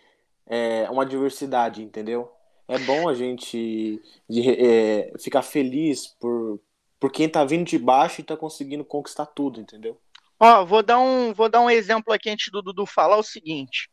é, 0.49 0.89
uma 0.89 1.05
diversidade, 1.05 1.81
entendeu? 1.81 2.29
é 2.69 2.77
bom 2.77 3.09
a 3.09 3.15
gente 3.15 3.99
de, 4.29 4.47
é, 4.47 5.11
ficar 5.19 5.41
feliz 5.41 6.07
por, 6.19 6.61
por 6.99 7.11
quem 7.11 7.27
tá 7.27 7.43
vindo 7.43 7.65
de 7.65 7.79
baixo 7.79 8.21
e 8.21 8.23
tá 8.23 8.37
conseguindo 8.37 8.85
conquistar 8.85 9.25
tudo, 9.25 9.59
entendeu? 9.59 9.99
Ó, 10.39 10.63
vou 10.63 10.83
dar 10.83 10.99
um, 10.99 11.33
vou 11.33 11.49
dar 11.49 11.61
um 11.61 11.69
exemplo 11.69 12.13
aqui 12.13 12.29
antes 12.29 12.51
do 12.51 12.61
Dudu 12.61 12.85
falar 12.85 13.17
o 13.17 13.23
seguinte. 13.23 13.89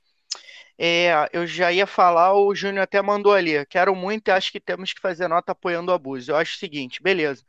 É, 0.78 1.26
eu 1.32 1.46
já 1.46 1.72
ia 1.72 1.86
falar, 1.86 2.34
o 2.34 2.54
Júnior 2.54 2.82
até 2.82 3.00
mandou 3.00 3.32
ali. 3.32 3.64
Quero 3.64 3.96
muito 3.96 4.28
e 4.28 4.30
acho 4.30 4.52
que 4.52 4.60
temos 4.60 4.92
que 4.92 5.00
fazer 5.00 5.26
nota 5.26 5.52
apoiando 5.52 5.90
o 5.90 5.94
abuso. 5.94 6.30
Eu 6.30 6.36
acho 6.36 6.54
o 6.56 6.58
seguinte, 6.58 7.02
beleza. 7.02 7.42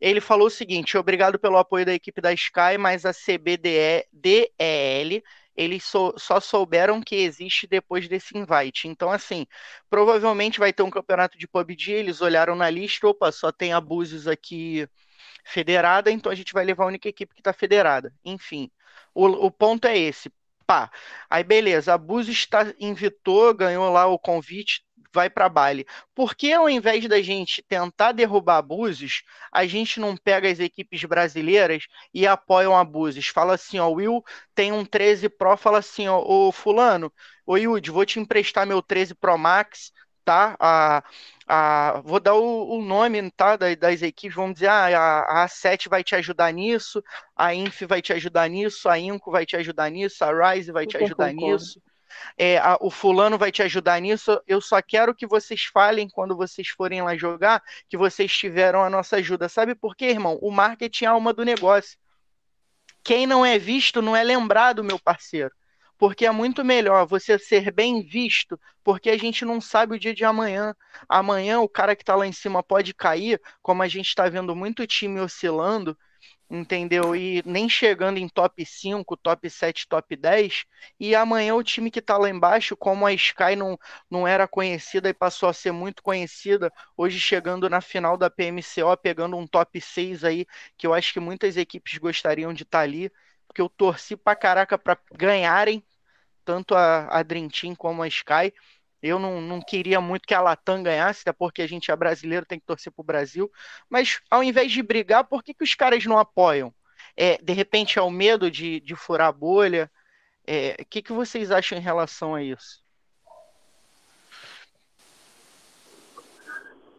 Ele 0.00 0.20
falou 0.20 0.46
o 0.46 0.50
seguinte: 0.50 0.96
obrigado 0.96 1.36
pelo 1.38 1.58
apoio 1.58 1.84
da 1.84 1.92
equipe 1.92 2.20
da 2.20 2.32
Sky, 2.32 2.78
mas 2.78 3.04
a 3.04 3.12
CBDEL 3.12 4.04
eles 5.60 5.84
só, 5.84 6.14
só 6.16 6.40
souberam 6.40 7.02
que 7.02 7.16
existe 7.16 7.66
depois 7.66 8.08
desse 8.08 8.36
invite. 8.36 8.88
Então, 8.88 9.10
assim, 9.10 9.46
provavelmente 9.90 10.58
vai 10.58 10.72
ter 10.72 10.82
um 10.82 10.90
campeonato 10.90 11.36
de 11.38 11.46
PUBG, 11.46 11.92
eles 11.92 12.22
olharam 12.22 12.56
na 12.56 12.70
lista, 12.70 13.06
opa, 13.06 13.30
só 13.30 13.52
tem 13.52 13.72
abusos 13.72 14.26
aqui 14.26 14.88
federada, 15.44 16.10
então 16.10 16.32
a 16.32 16.34
gente 16.34 16.52
vai 16.52 16.64
levar 16.64 16.84
a 16.84 16.86
única 16.88 17.08
equipe 17.08 17.34
que 17.34 17.40
está 17.40 17.52
federada. 17.52 18.14
Enfim, 18.24 18.70
o, 19.14 19.26
o 19.26 19.50
ponto 19.50 19.86
é 19.86 19.98
esse. 19.98 20.32
Pá, 20.66 20.90
aí 21.28 21.42
beleza, 21.44 21.92
Abusos 21.94 22.30
está 22.30 22.72
invitou, 22.78 23.52
ganhou 23.52 23.90
lá 23.92 24.06
o 24.06 24.18
convite, 24.18 24.84
vai 25.12 25.28
para 25.28 25.48
Bali. 25.48 25.86
Por 26.14 26.34
que 26.34 26.52
ao 26.52 26.68
invés 26.68 27.06
da 27.08 27.20
gente 27.20 27.62
tentar 27.62 28.12
derrubar 28.12 28.58
abusos, 28.58 29.22
a 29.52 29.66
gente 29.66 30.00
não 30.00 30.16
pega 30.16 30.50
as 30.50 30.60
equipes 30.60 31.04
brasileiras 31.04 31.84
e 32.14 32.26
apoiam 32.26 32.76
abusos? 32.76 33.28
Fala 33.28 33.54
assim, 33.54 33.78
ó, 33.78 33.88
Will 33.88 34.24
tem 34.54 34.72
um 34.72 34.84
13 34.84 35.28
Pro, 35.28 35.56
fala 35.56 35.78
assim, 35.78 36.08
ó, 36.08 36.20
ô 36.20 36.52
fulano, 36.52 37.12
ô 37.46 37.56
Yud, 37.56 37.90
vou 37.90 38.04
te 38.04 38.20
emprestar 38.20 38.66
meu 38.66 38.82
13 38.82 39.14
Pro 39.14 39.36
Max, 39.38 39.92
tá? 40.24 40.56
A, 40.60 41.02
a, 41.46 42.00
vou 42.04 42.20
dar 42.20 42.34
o, 42.34 42.78
o 42.78 42.82
nome 42.82 43.30
tá, 43.32 43.56
das, 43.56 43.76
das, 43.76 44.02
equipes, 44.02 44.36
vamos 44.36 44.54
dizer, 44.54 44.68
ah, 44.68 44.86
a, 44.86 45.44
a 45.44 45.48
A7 45.48 45.88
vai 45.88 46.04
te 46.04 46.14
ajudar 46.14 46.52
nisso, 46.52 47.02
a 47.34 47.54
Inf 47.54 47.82
vai 47.82 48.00
te 48.00 48.12
ajudar 48.12 48.48
nisso, 48.48 48.88
a 48.88 48.98
Inco 48.98 49.30
vai 49.30 49.44
te 49.44 49.56
ajudar 49.56 49.90
nisso, 49.90 50.24
a 50.24 50.52
Rise 50.52 50.70
vai 50.72 50.86
te 50.86 50.96
ajudar 50.96 51.32
nisso 51.32 51.80
é, 52.36 52.58
a, 52.58 52.76
o 52.80 52.90
fulano 52.90 53.38
vai 53.38 53.52
te 53.52 53.62
ajudar 53.62 54.00
nisso. 54.00 54.40
Eu 54.46 54.60
só 54.60 54.80
quero 54.82 55.14
que 55.14 55.26
vocês 55.26 55.64
falem 55.64 56.08
quando 56.08 56.36
vocês 56.36 56.68
forem 56.68 57.02
lá 57.02 57.16
jogar 57.16 57.62
que 57.88 57.96
vocês 57.96 58.32
tiveram 58.32 58.82
a 58.82 58.90
nossa 58.90 59.16
ajuda. 59.16 59.48
Sabe 59.48 59.74
por 59.74 59.94
quê, 59.96 60.06
irmão? 60.06 60.38
O 60.42 60.50
marketing 60.50 61.04
é 61.04 61.08
a 61.08 61.12
alma 61.12 61.32
do 61.32 61.44
negócio. 61.44 61.98
Quem 63.02 63.26
não 63.26 63.44
é 63.44 63.58
visto 63.58 64.02
não 64.02 64.14
é 64.14 64.22
lembrado, 64.22 64.84
meu 64.84 64.98
parceiro. 64.98 65.52
Porque 65.98 66.24
é 66.24 66.30
muito 66.30 66.64
melhor 66.64 67.06
você 67.06 67.38
ser 67.38 67.70
bem 67.70 68.02
visto, 68.02 68.58
porque 68.82 69.10
a 69.10 69.18
gente 69.18 69.44
não 69.44 69.60
sabe 69.60 69.96
o 69.96 69.98
dia 69.98 70.14
de 70.14 70.24
amanhã. 70.24 70.74
Amanhã 71.08 71.60
o 71.60 71.68
cara 71.68 71.94
que 71.94 72.02
está 72.02 72.16
lá 72.16 72.26
em 72.26 72.32
cima 72.32 72.62
pode 72.62 72.94
cair, 72.94 73.40
como 73.60 73.82
a 73.82 73.88
gente 73.88 74.08
está 74.08 74.28
vendo 74.28 74.56
muito 74.56 74.86
time 74.86 75.20
oscilando, 75.20 75.96
entendeu? 76.50 77.14
E 77.14 77.42
nem 77.46 77.68
chegando 77.68 78.18
em 78.18 78.28
top 78.28 78.64
5, 78.66 79.16
top 79.16 79.48
7, 79.48 79.86
top 79.88 80.16
10. 80.16 80.64
E 80.98 81.14
amanhã 81.14 81.54
o 81.54 81.62
time 81.62 81.90
que 81.90 82.02
tá 82.02 82.16
lá 82.18 82.28
embaixo, 82.28 82.76
como 82.76 83.06
a 83.06 83.12
Sky 83.12 83.54
não, 83.56 83.78
não 84.10 84.26
era 84.26 84.48
conhecida 84.48 85.08
e 85.08 85.14
passou 85.14 85.48
a 85.48 85.52
ser 85.52 85.72
muito 85.72 86.02
conhecida, 86.02 86.72
hoje 86.96 87.20
chegando 87.20 87.68
na 87.70 87.80
final 87.80 88.16
da 88.16 88.28
PMCO, 88.30 88.96
pegando 88.96 89.36
um 89.36 89.46
top 89.46 89.80
6 89.80 90.24
aí, 90.24 90.46
que 90.76 90.86
eu 90.86 90.94
acho 90.94 91.12
que 91.12 91.20
muitas 91.20 91.56
equipes 91.56 91.98
gostariam 91.98 92.52
de 92.52 92.64
estar 92.64 92.78
tá 92.78 92.84
ali, 92.84 93.10
porque 93.46 93.60
eu 93.62 93.68
torci 93.68 94.16
pra 94.16 94.34
caraca 94.36 94.76
pra 94.78 94.98
ganharem, 95.12 95.84
tanto 96.44 96.74
a, 96.74 97.06
a 97.18 97.22
Dream 97.22 97.48
Team 97.48 97.74
como 97.74 98.02
a 98.02 98.08
Sky. 98.08 98.52
Eu 99.02 99.18
não, 99.18 99.40
não 99.40 99.60
queria 99.60 100.00
muito 100.00 100.26
que 100.26 100.34
a 100.34 100.40
Latam 100.40 100.82
ganhasse, 100.82 101.22
até 101.22 101.32
porque 101.32 101.62
a 101.62 101.66
gente 101.66 101.90
é 101.90 101.96
brasileiro, 101.96 102.46
tem 102.46 102.58
que 102.58 102.66
torcer 102.66 102.92
pro 102.92 103.04
Brasil. 103.04 103.50
Mas 103.88 104.20
ao 104.30 104.42
invés 104.42 104.70
de 104.70 104.82
brigar, 104.82 105.24
por 105.24 105.42
que, 105.42 105.54
que 105.54 105.64
os 105.64 105.74
caras 105.74 106.04
não 106.04 106.18
apoiam? 106.18 106.72
É, 107.16 107.38
de 107.38 107.52
repente 107.52 107.98
é 107.98 108.02
o 108.02 108.10
medo 108.10 108.50
de, 108.50 108.80
de 108.80 108.94
furar 108.94 109.28
a 109.28 109.32
bolha? 109.32 109.90
É, 110.46 110.76
o 110.80 110.84
que, 110.84 111.02
que 111.02 111.12
vocês 111.12 111.50
acham 111.50 111.78
em 111.78 111.82
relação 111.82 112.34
a 112.34 112.42
isso? 112.42 112.82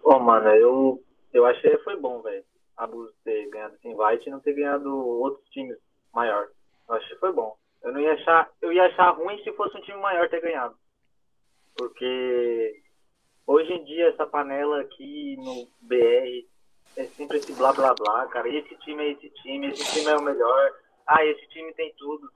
Ô, 0.03 0.19
mano, 0.19 0.49
eu, 0.49 1.03
eu 1.33 1.45
achei 1.45 1.69
que 1.69 1.83
foi 1.83 1.95
bom, 1.97 2.21
velho. 2.21 2.43
A 2.77 2.87
Bus 2.87 3.11
ter 3.23 3.49
ganhado 3.49 3.75
esse 3.75 3.87
invite 3.87 4.27
e 4.27 4.31
não 4.31 4.39
ter 4.39 4.53
ganhado 4.53 4.89
outros 4.89 5.47
times 5.49 5.77
maior. 6.13 6.47
Eu 6.89 6.95
achei 6.95 7.13
que 7.13 7.19
foi 7.19 7.31
bom. 7.31 7.55
Eu 7.83 7.93
não 7.93 7.99
ia 7.99 8.13
achar, 8.13 8.49
eu 8.61 8.71
ia 8.71 8.85
achar 8.85 9.11
ruim 9.11 9.41
se 9.43 9.51
fosse 9.53 9.77
um 9.77 9.81
time 9.81 9.99
maior 9.99 10.29
ter 10.29 10.41
ganhado. 10.41 10.75
Porque 11.75 12.81
hoje 13.47 13.73
em 13.73 13.83
dia 13.83 14.09
essa 14.09 14.25
panela 14.25 14.81
aqui 14.81 15.37
no 15.37 15.67
BR 15.81 16.45
é 16.97 17.05
sempre 17.05 17.37
esse 17.37 17.53
blá 17.53 17.71
blá 17.73 17.93
blá, 17.93 18.27
cara. 18.27 18.49
Esse 18.49 18.75
time 18.77 19.03
é 19.03 19.11
esse 19.11 19.29
time, 19.41 19.67
esse 19.67 19.83
time 19.93 20.07
é 20.11 20.17
o 20.17 20.21
melhor. 20.21 20.73
Ah, 21.07 21.25
esse 21.25 21.47
time 21.47 21.73
tem 21.73 21.93
tudo. 21.97 22.31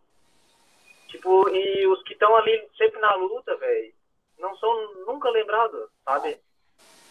Tipo, 1.08 1.50
e 1.50 1.88
os 1.88 2.02
que 2.04 2.14
estão 2.14 2.36
ali 2.36 2.68
sempre 2.78 3.00
na 3.00 3.16
luta, 3.16 3.56
velho, 3.56 3.94
não 4.40 4.56
são 4.58 5.06
nunca 5.06 5.30
lembrados, 5.30 5.90
sabe? 6.04 6.38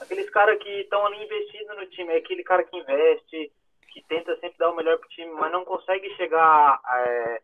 Aqueles 0.01 0.29
caras 0.31 0.59
que 0.59 0.81
estão 0.81 1.07
ali 1.07 1.23
investidos 1.25 1.77
no 1.77 1.87
time, 1.87 2.13
é 2.13 2.17
aquele 2.17 2.43
cara 2.43 2.65
que 2.65 2.77
investe, 2.77 3.53
que 3.93 4.03
tenta 4.09 4.35
sempre 4.41 4.59
dar 4.59 4.71
o 4.71 4.77
melhor 4.77 4.99
pro 4.99 5.09
time, 5.09 5.33
mas 5.33 5.53
não 5.53 5.65
consegue 5.65 6.11
chegar 6.17 6.81
é, 6.87 7.43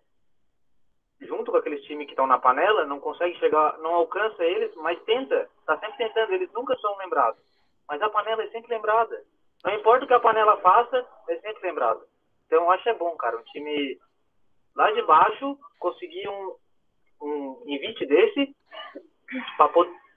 junto 1.20 1.50
com 1.50 1.58
aqueles 1.58 1.82
times 1.84 2.06
que 2.06 2.12
estão 2.12 2.26
na 2.26 2.38
panela, 2.38 2.86
não 2.86 3.00
consegue 3.00 3.38
chegar, 3.38 3.78
não 3.78 3.94
alcança 3.94 4.42
eles, 4.44 4.74
mas 4.76 5.02
tenta, 5.04 5.48
está 5.60 5.78
sempre 5.78 5.98
tentando, 5.98 6.32
eles 6.32 6.50
nunca 6.52 6.76
são 6.78 6.96
lembrados. 6.96 7.40
Mas 7.88 8.00
a 8.00 8.08
panela 8.08 8.42
é 8.42 8.48
sempre 8.48 8.74
lembrada. 8.74 9.22
Não 9.64 9.74
importa 9.74 10.04
o 10.04 10.08
que 10.08 10.14
a 10.14 10.20
panela 10.20 10.56
faça, 10.58 11.06
é 11.28 11.36
sempre 11.40 11.68
lembrado. 11.68 12.00
Então 12.46 12.64
eu 12.64 12.70
acho 12.70 12.88
é 12.88 12.94
bom, 12.94 13.16
cara, 13.16 13.36
um 13.36 13.42
time 13.44 13.98
lá 14.74 14.90
de 14.92 15.02
baixo 15.02 15.58
conseguir 15.78 16.28
um, 16.28 16.56
um 17.20 17.62
invite 17.66 18.06
desse 18.06 18.56
para 19.56 19.68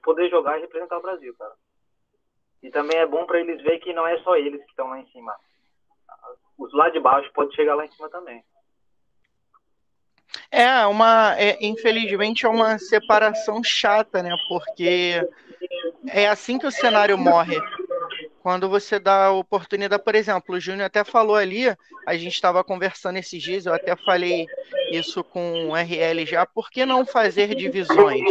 poder 0.03 0.29
jogar 0.29 0.57
e 0.57 0.61
representar 0.61 0.97
o 0.97 1.01
Brasil, 1.01 1.35
cara. 1.37 1.53
E 2.61 2.71
também 2.71 2.97
é 2.97 3.05
bom 3.05 3.25
para 3.25 3.41
eles 3.41 3.61
ver 3.61 3.79
que 3.79 3.93
não 3.93 4.07
é 4.07 4.17
só 4.19 4.37
eles 4.37 4.63
que 4.63 4.69
estão 4.69 4.87
lá 4.87 4.99
em 4.99 5.07
cima. 5.07 5.35
Os 6.57 6.73
lá 6.73 6.89
de 6.89 6.99
baixo 6.99 7.31
podem 7.33 7.53
chegar 7.55 7.75
lá 7.75 7.85
em 7.85 7.91
cima 7.91 8.09
também. 8.09 8.43
É 10.51 10.86
uma, 10.86 11.36
é, 11.38 11.57
infelizmente 11.61 12.45
é 12.45 12.49
uma 12.49 12.77
separação 12.77 13.61
chata, 13.63 14.21
né? 14.21 14.36
Porque 14.47 15.21
é 16.07 16.27
assim 16.27 16.57
que 16.57 16.67
o 16.67 16.71
cenário 16.71 17.17
morre. 17.17 17.59
Quando 18.41 18.67
você 18.67 18.99
dá 18.99 19.27
a 19.27 19.31
oportunidade, 19.31 20.03
por 20.03 20.15
exemplo, 20.15 20.55
o 20.55 20.59
Júnior 20.59 20.86
até 20.86 21.03
falou 21.05 21.36
ali, 21.36 21.63
a 22.05 22.17
gente 22.17 22.34
estava 22.34 22.61
conversando 22.61 23.17
esses 23.17 23.41
dias, 23.41 23.65
eu 23.65 23.73
até 23.73 23.95
falei 23.95 24.45
isso 24.91 25.23
com 25.23 25.69
o 25.69 25.75
RL 25.75 26.25
já, 26.25 26.45
por 26.45 26.69
que 26.69 26.86
não 26.86 27.05
fazer 27.05 27.55
divisões? 27.55 28.21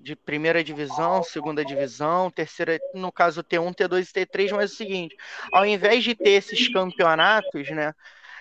De 0.00 0.16
primeira 0.16 0.64
divisão, 0.64 1.22
segunda 1.22 1.62
divisão, 1.62 2.30
terceira, 2.30 2.80
no 2.94 3.12
caso 3.12 3.44
T1, 3.44 3.74
T2 3.74 4.08
e 4.08 4.26
T3, 4.26 4.50
mas 4.52 4.70
é 4.70 4.74
o 4.74 4.76
seguinte, 4.76 5.16
ao 5.52 5.66
invés 5.66 6.02
de 6.02 6.14
ter 6.14 6.30
esses 6.30 6.72
campeonatos, 6.72 7.70
né? 7.70 7.92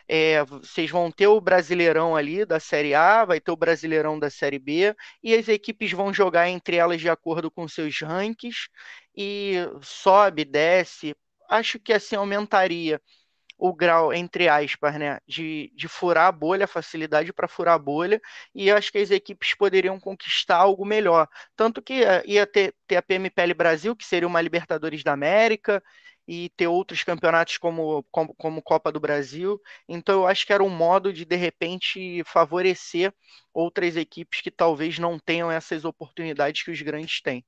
É, 0.08 0.44
vocês 0.44 0.90
vão 0.90 1.12
ter 1.12 1.28
o 1.28 1.42
Brasileirão 1.42 2.16
ali 2.16 2.46
da 2.46 2.60
Série 2.60 2.94
A, 2.94 3.26
vai 3.26 3.40
ter 3.40 3.52
o 3.52 3.56
Brasileirão 3.56 4.20
da 4.20 4.30
Série 4.30 4.60
B, 4.60 4.96
e 5.24 5.34
as 5.36 5.48
equipes 5.48 5.92
vão 5.92 6.14
jogar 6.14 6.50
entre 6.50 6.76
elas 6.78 7.00
de 7.02 7.10
acordo 7.10 7.50
com 7.52 7.68
seus 7.68 8.00
rankings, 8.02 8.68
e 9.16 9.56
sobe, 9.82 10.46
desce. 10.46 11.16
Acho 11.50 11.80
que 11.80 11.94
assim 11.94 12.16
aumentaria 12.16 13.02
o 13.58 13.74
grau, 13.74 14.12
entre 14.12 14.50
aspas, 14.50 14.96
né, 14.98 15.20
de, 15.28 15.72
de 15.76 15.88
furar 15.88 16.28
a 16.28 16.32
bolha, 16.32 16.68
facilidade 16.68 17.32
para 17.32 17.48
furar 17.48 17.76
a 17.76 17.80
bolha, 17.80 18.20
e 18.56 18.72
acho 18.72 18.92
que 18.92 18.98
as 18.98 19.12
equipes 19.12 19.54
poderiam 19.54 20.00
conquistar 20.00 20.58
algo 20.58 20.84
melhor. 20.84 21.28
Tanto 21.56 21.80
que 21.82 22.04
eh, 22.04 22.24
ia 22.26 22.48
ter, 22.48 22.74
ter 22.88 22.96
a 22.98 23.04
PMPL 23.04 23.54
Brasil, 23.54 23.96
que 23.96 24.04
seria 24.06 24.28
uma 24.28 24.42
Libertadores 24.42 25.04
da 25.04 25.14
América, 25.14 25.84
e 26.34 26.48
ter 26.56 26.66
outros 26.66 27.04
campeonatos 27.04 27.58
como, 27.58 28.06
como, 28.10 28.34
como, 28.36 28.62
Copa 28.62 28.90
do 28.90 29.02
Brasil. 29.02 29.60
Então 29.86 30.22
eu 30.22 30.28
acho 30.28 30.48
que 30.48 30.54
era 30.54 30.64
um 30.64 30.70
modo 30.70 31.12
de 31.12 31.26
de 31.26 31.36
repente 31.36 32.24
favorecer 32.24 33.14
outras 33.54 33.98
equipes 33.98 34.40
que 34.40 34.50
talvez 34.50 34.98
não 34.98 35.20
tenham 35.20 35.52
essas 35.52 35.84
oportunidades 35.84 36.64
que 36.64 36.72
os 36.72 36.82
grandes 36.82 37.22
têm. 37.22 37.44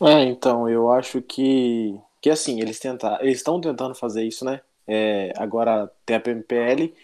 É, 0.00 0.22
então 0.22 0.68
eu 0.68 0.92
acho 0.92 1.20
que 1.20 1.98
que 2.20 2.30
assim 2.30 2.60
eles 2.60 2.78
tentar, 2.78 3.20
eles 3.20 3.38
estão 3.38 3.60
tentando 3.60 3.96
fazer 3.96 4.22
isso, 4.22 4.44
né? 4.44 4.60
É, 4.86 5.32
agora 5.36 5.90
tem 6.06 6.14
a 6.14 6.20
PMPL 6.20 6.94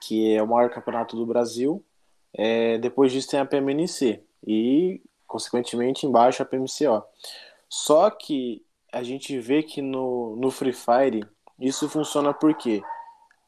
que 0.00 0.34
é 0.34 0.42
o 0.42 0.48
maior 0.48 0.70
campeonato 0.70 1.16
do 1.16 1.26
Brasil. 1.26 1.84
É, 2.32 2.78
depois 2.78 3.12
disso 3.12 3.28
tem 3.28 3.40
a 3.40 3.44
PMNC 3.44 4.22
e 4.46 5.02
consequentemente 5.26 6.06
embaixo 6.06 6.42
a 6.42 6.46
PMCO. 6.46 7.04
Só 7.68 8.10
que 8.10 8.64
a 8.92 9.02
gente 9.02 9.38
vê 9.38 9.62
que 9.62 9.82
no, 9.82 10.36
no 10.36 10.50
Free 10.50 10.72
Fire 10.72 11.26
isso 11.60 11.88
funciona 11.88 12.32
por 12.32 12.54
quê? 12.54 12.82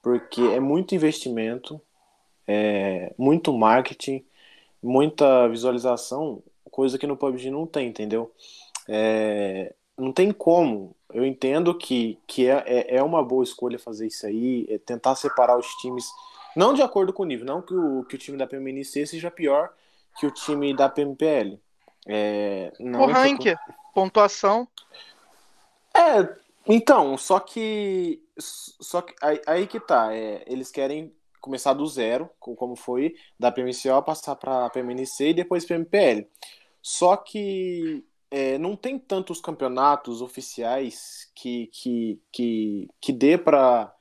Porque 0.02 0.40
é 0.40 0.60
muito 0.60 0.94
investimento, 0.94 1.80
é 2.46 3.14
muito 3.16 3.52
marketing, 3.52 4.24
muita 4.82 5.48
visualização 5.48 6.42
coisa 6.70 6.98
que 6.98 7.06
no 7.06 7.16
PUBG 7.16 7.50
não 7.50 7.66
tem, 7.66 7.88
entendeu? 7.88 8.32
É, 8.88 9.74
não 9.98 10.12
tem 10.12 10.32
como. 10.32 10.96
Eu 11.12 11.26
entendo 11.26 11.74
que, 11.74 12.18
que 12.26 12.48
é, 12.48 12.62
é, 12.66 12.96
é 12.96 13.02
uma 13.02 13.22
boa 13.22 13.44
escolha 13.44 13.78
fazer 13.78 14.06
isso 14.06 14.26
aí, 14.26 14.66
é 14.68 14.78
tentar 14.78 15.14
separar 15.16 15.58
os 15.58 15.66
times, 15.76 16.08
não 16.56 16.72
de 16.72 16.82
acordo 16.82 17.12
com 17.12 17.24
o 17.24 17.26
nível, 17.26 17.44
não 17.44 17.60
que 17.60 17.74
o, 17.74 18.04
que 18.04 18.14
o 18.14 18.18
time 18.18 18.38
da 18.38 18.46
PMNC 18.46 19.06
seja 19.06 19.30
pior 19.30 19.70
que 20.18 20.26
o 20.26 20.30
time 20.30 20.74
da 20.74 20.88
PMPL. 20.88 21.58
É, 22.06 22.72
o 22.80 23.06
rank, 23.06 23.44
pontuação. 23.94 24.68
É, 25.94 26.36
então, 26.66 27.16
só 27.16 27.40
que. 27.40 28.22
Só 28.38 29.02
que 29.02 29.14
aí, 29.22 29.40
aí 29.46 29.66
que 29.66 29.80
tá. 29.80 30.14
É, 30.14 30.44
eles 30.46 30.70
querem 30.70 31.14
começar 31.40 31.72
do 31.72 31.86
zero, 31.86 32.30
como 32.38 32.76
foi, 32.76 33.14
da 33.38 33.50
PMCO 33.50 34.02
passar 34.04 34.36
para 34.36 34.68
PMNC 34.70 35.30
e 35.30 35.34
depois 35.34 35.64
PMPL. 35.64 36.28
Só 36.82 37.16
que 37.16 38.04
é, 38.30 38.58
não 38.58 38.76
tem 38.76 38.98
tantos 38.98 39.40
campeonatos 39.40 40.22
oficiais 40.22 41.30
que, 41.34 41.66
que, 41.68 42.20
que, 42.30 42.88
que 43.00 43.12
dê 43.12 43.36
para 43.36 43.92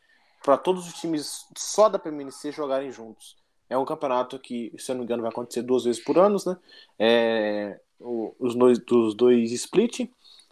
todos 0.64 0.88
os 0.88 0.94
times 1.00 1.48
só 1.58 1.90
da 1.90 1.98
PMNC 1.98 2.52
jogarem 2.52 2.92
juntos. 2.92 3.38
É 3.70 3.78
um 3.78 3.86
campeonato 3.86 4.40
que, 4.40 4.74
se 4.78 4.92
eu 4.92 4.96
não 4.96 5.00
me 5.02 5.06
engano, 5.06 5.22
vai 5.22 5.32
acontecer 5.32 5.62
duas 5.62 5.84
vezes 5.84 6.04
por 6.04 6.18
ano, 6.18 6.38
né? 6.46 6.58
É, 6.98 7.80
os 8.00 8.56
dois, 8.56 8.80
dos 8.80 9.14
dois 9.14 9.52
split. 9.52 10.10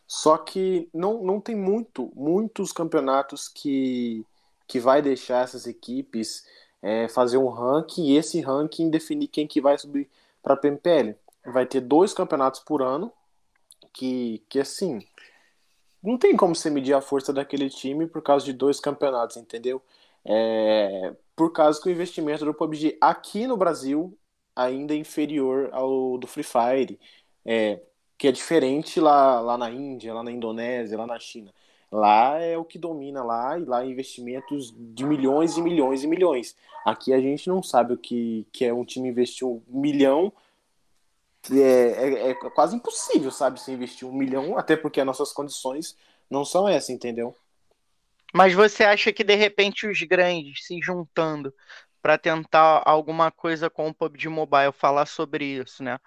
Só 0.08 0.38
que 0.38 0.90
não, 0.94 1.24
não 1.24 1.42
tem 1.42 1.56
muito, 1.56 2.12
muitos 2.16 2.72
campeonatos 2.72 3.50
que, 3.50 4.26
que 4.66 4.80
vai 4.80 5.02
deixar 5.02 5.44
essas 5.44 5.68
equipes 5.68 6.46
é, 6.82 7.08
fazer 7.10 7.38
um 7.38 7.50
ranking 7.50 8.06
e 8.06 8.18
esse 8.18 8.40
ranking 8.40 8.90
definir 8.90 9.28
quem 9.28 9.46
que 9.46 9.60
vai 9.60 9.78
subir 9.78 10.10
para 10.42 10.54
a 10.54 10.58
PMPL. 10.58 11.16
Vai 11.46 11.66
ter 11.66 11.82
dois 11.82 12.14
campeonatos 12.14 12.62
por 12.62 12.82
ano, 12.82 13.12
que, 13.92 14.42
que 14.48 14.60
assim, 14.60 15.06
não 16.02 16.18
tem 16.18 16.36
como 16.38 16.56
você 16.56 16.70
medir 16.70 16.94
a 16.94 17.02
força 17.02 17.34
daquele 17.34 17.70
time 17.70 18.08
por 18.08 18.22
causa 18.22 18.46
de 18.46 18.54
dois 18.54 18.80
campeonatos, 18.80 19.38
entendeu? 19.38 19.82
É, 20.24 21.14
por 21.36 21.52
causa 21.52 21.82
que 21.82 21.90
o 21.90 21.92
investimento 21.92 22.46
do 22.46 22.54
PUBG 22.54 22.98
aqui 23.02 23.48
no 23.48 23.58
Brasil 23.58 24.18
ainda 24.56 24.94
é 24.94 24.98
inferior 24.98 25.70
ao 25.72 26.18
do 26.18 26.28
Free 26.28 26.44
Fire, 26.44 27.00
é, 27.48 27.80
que 28.18 28.28
é 28.28 28.32
diferente 28.32 29.00
lá, 29.00 29.40
lá 29.40 29.58
na 29.58 29.72
Índia, 29.72 30.14
lá 30.14 30.22
na 30.22 30.32
Indonésia, 30.32 30.98
lá 30.98 31.08
na 31.08 31.18
China. 31.18 31.54
Lá 31.90 32.38
é 32.38 32.58
o 32.58 32.66
que 32.66 32.78
domina 32.78 33.24
lá, 33.24 33.58
e 33.58 33.64
lá 33.64 33.86
investimentos 33.86 34.76
de 34.78 35.06
milhões 35.06 35.56
e 35.56 35.62
milhões 35.62 36.04
e 36.04 36.08
milhões. 36.08 36.54
Aqui 36.86 37.14
a 37.14 37.22
gente 37.22 37.48
não 37.48 37.64
sabe 37.64 37.94
o 37.94 37.98
que, 37.98 38.46
que 38.52 38.66
é 38.66 38.74
um 38.74 38.84
time 38.84 39.08
investir 39.08 39.48
um 39.48 39.62
milhão. 39.70 40.34
É, 41.50 41.60
é, 41.60 42.30
é 42.32 42.34
quase 42.34 42.76
impossível, 42.76 43.32
sabe, 43.32 43.62
se 43.62 43.72
investir 43.72 44.06
um 44.06 44.12
milhão, 44.12 44.58
até 44.58 44.76
porque 44.76 45.00
as 45.00 45.06
nossas 45.06 45.32
condições 45.32 45.96
não 46.30 46.44
são 46.44 46.68
essas, 46.68 46.90
entendeu? 46.90 47.34
Mas 48.34 48.54
você 48.54 48.84
acha 48.84 49.14
que 49.14 49.24
de 49.24 49.36
repente 49.36 49.88
os 49.88 50.02
grandes 50.02 50.66
se 50.66 50.78
juntando 50.82 51.54
para 52.02 52.18
tentar 52.18 52.84
alguma 52.86 53.32
coisa 53.32 53.70
com 53.70 53.88
o 53.88 53.94
PUBG 53.94 54.28
Mobile 54.28 54.74
falar 54.74 55.06
sobre 55.06 55.46
isso, 55.46 55.82
né? 55.82 55.98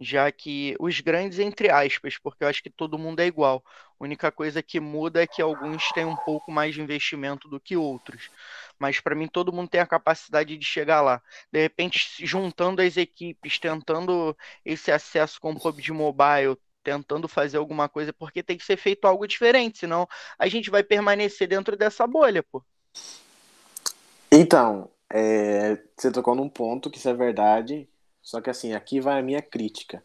Já 0.00 0.32
que 0.32 0.74
os 0.80 0.98
grandes, 1.00 1.38
entre 1.38 1.68
aspas, 1.68 2.16
porque 2.16 2.42
eu 2.42 2.48
acho 2.48 2.62
que 2.62 2.70
todo 2.70 2.98
mundo 2.98 3.20
é 3.20 3.26
igual. 3.26 3.62
A 4.00 4.04
única 4.04 4.32
coisa 4.32 4.62
que 4.62 4.80
muda 4.80 5.22
é 5.22 5.26
que 5.26 5.42
alguns 5.42 5.86
têm 5.92 6.06
um 6.06 6.16
pouco 6.16 6.50
mais 6.50 6.74
de 6.74 6.80
investimento 6.80 7.48
do 7.48 7.60
que 7.60 7.76
outros. 7.76 8.30
Mas 8.78 8.98
para 8.98 9.14
mim, 9.14 9.28
todo 9.28 9.52
mundo 9.52 9.68
tem 9.68 9.80
a 9.80 9.86
capacidade 9.86 10.56
de 10.56 10.64
chegar 10.64 11.02
lá. 11.02 11.22
De 11.52 11.60
repente, 11.60 12.26
juntando 12.26 12.80
as 12.80 12.96
equipes, 12.96 13.58
tentando 13.58 14.34
esse 14.64 14.90
acesso 14.90 15.38
com 15.38 15.52
o 15.52 15.60
PUBG 15.60 15.92
Mobile, 15.92 16.56
tentando 16.82 17.28
fazer 17.28 17.58
alguma 17.58 17.86
coisa, 17.86 18.10
porque 18.10 18.42
tem 18.42 18.56
que 18.56 18.64
ser 18.64 18.78
feito 18.78 19.04
algo 19.04 19.26
diferente, 19.26 19.80
senão 19.80 20.08
a 20.38 20.48
gente 20.48 20.70
vai 20.70 20.82
permanecer 20.82 21.46
dentro 21.46 21.76
dessa 21.76 22.06
bolha, 22.06 22.42
pô. 22.42 22.64
Então, 24.32 24.90
é, 25.12 25.76
você 25.94 26.10
tocou 26.10 26.34
num 26.34 26.48
ponto 26.48 26.90
que 26.90 26.96
isso 26.96 27.08
é 27.08 27.12
verdade, 27.12 27.86
só 28.30 28.40
que 28.40 28.48
assim, 28.48 28.74
aqui 28.74 29.00
vai 29.00 29.18
a 29.18 29.22
minha 29.22 29.42
crítica. 29.42 30.04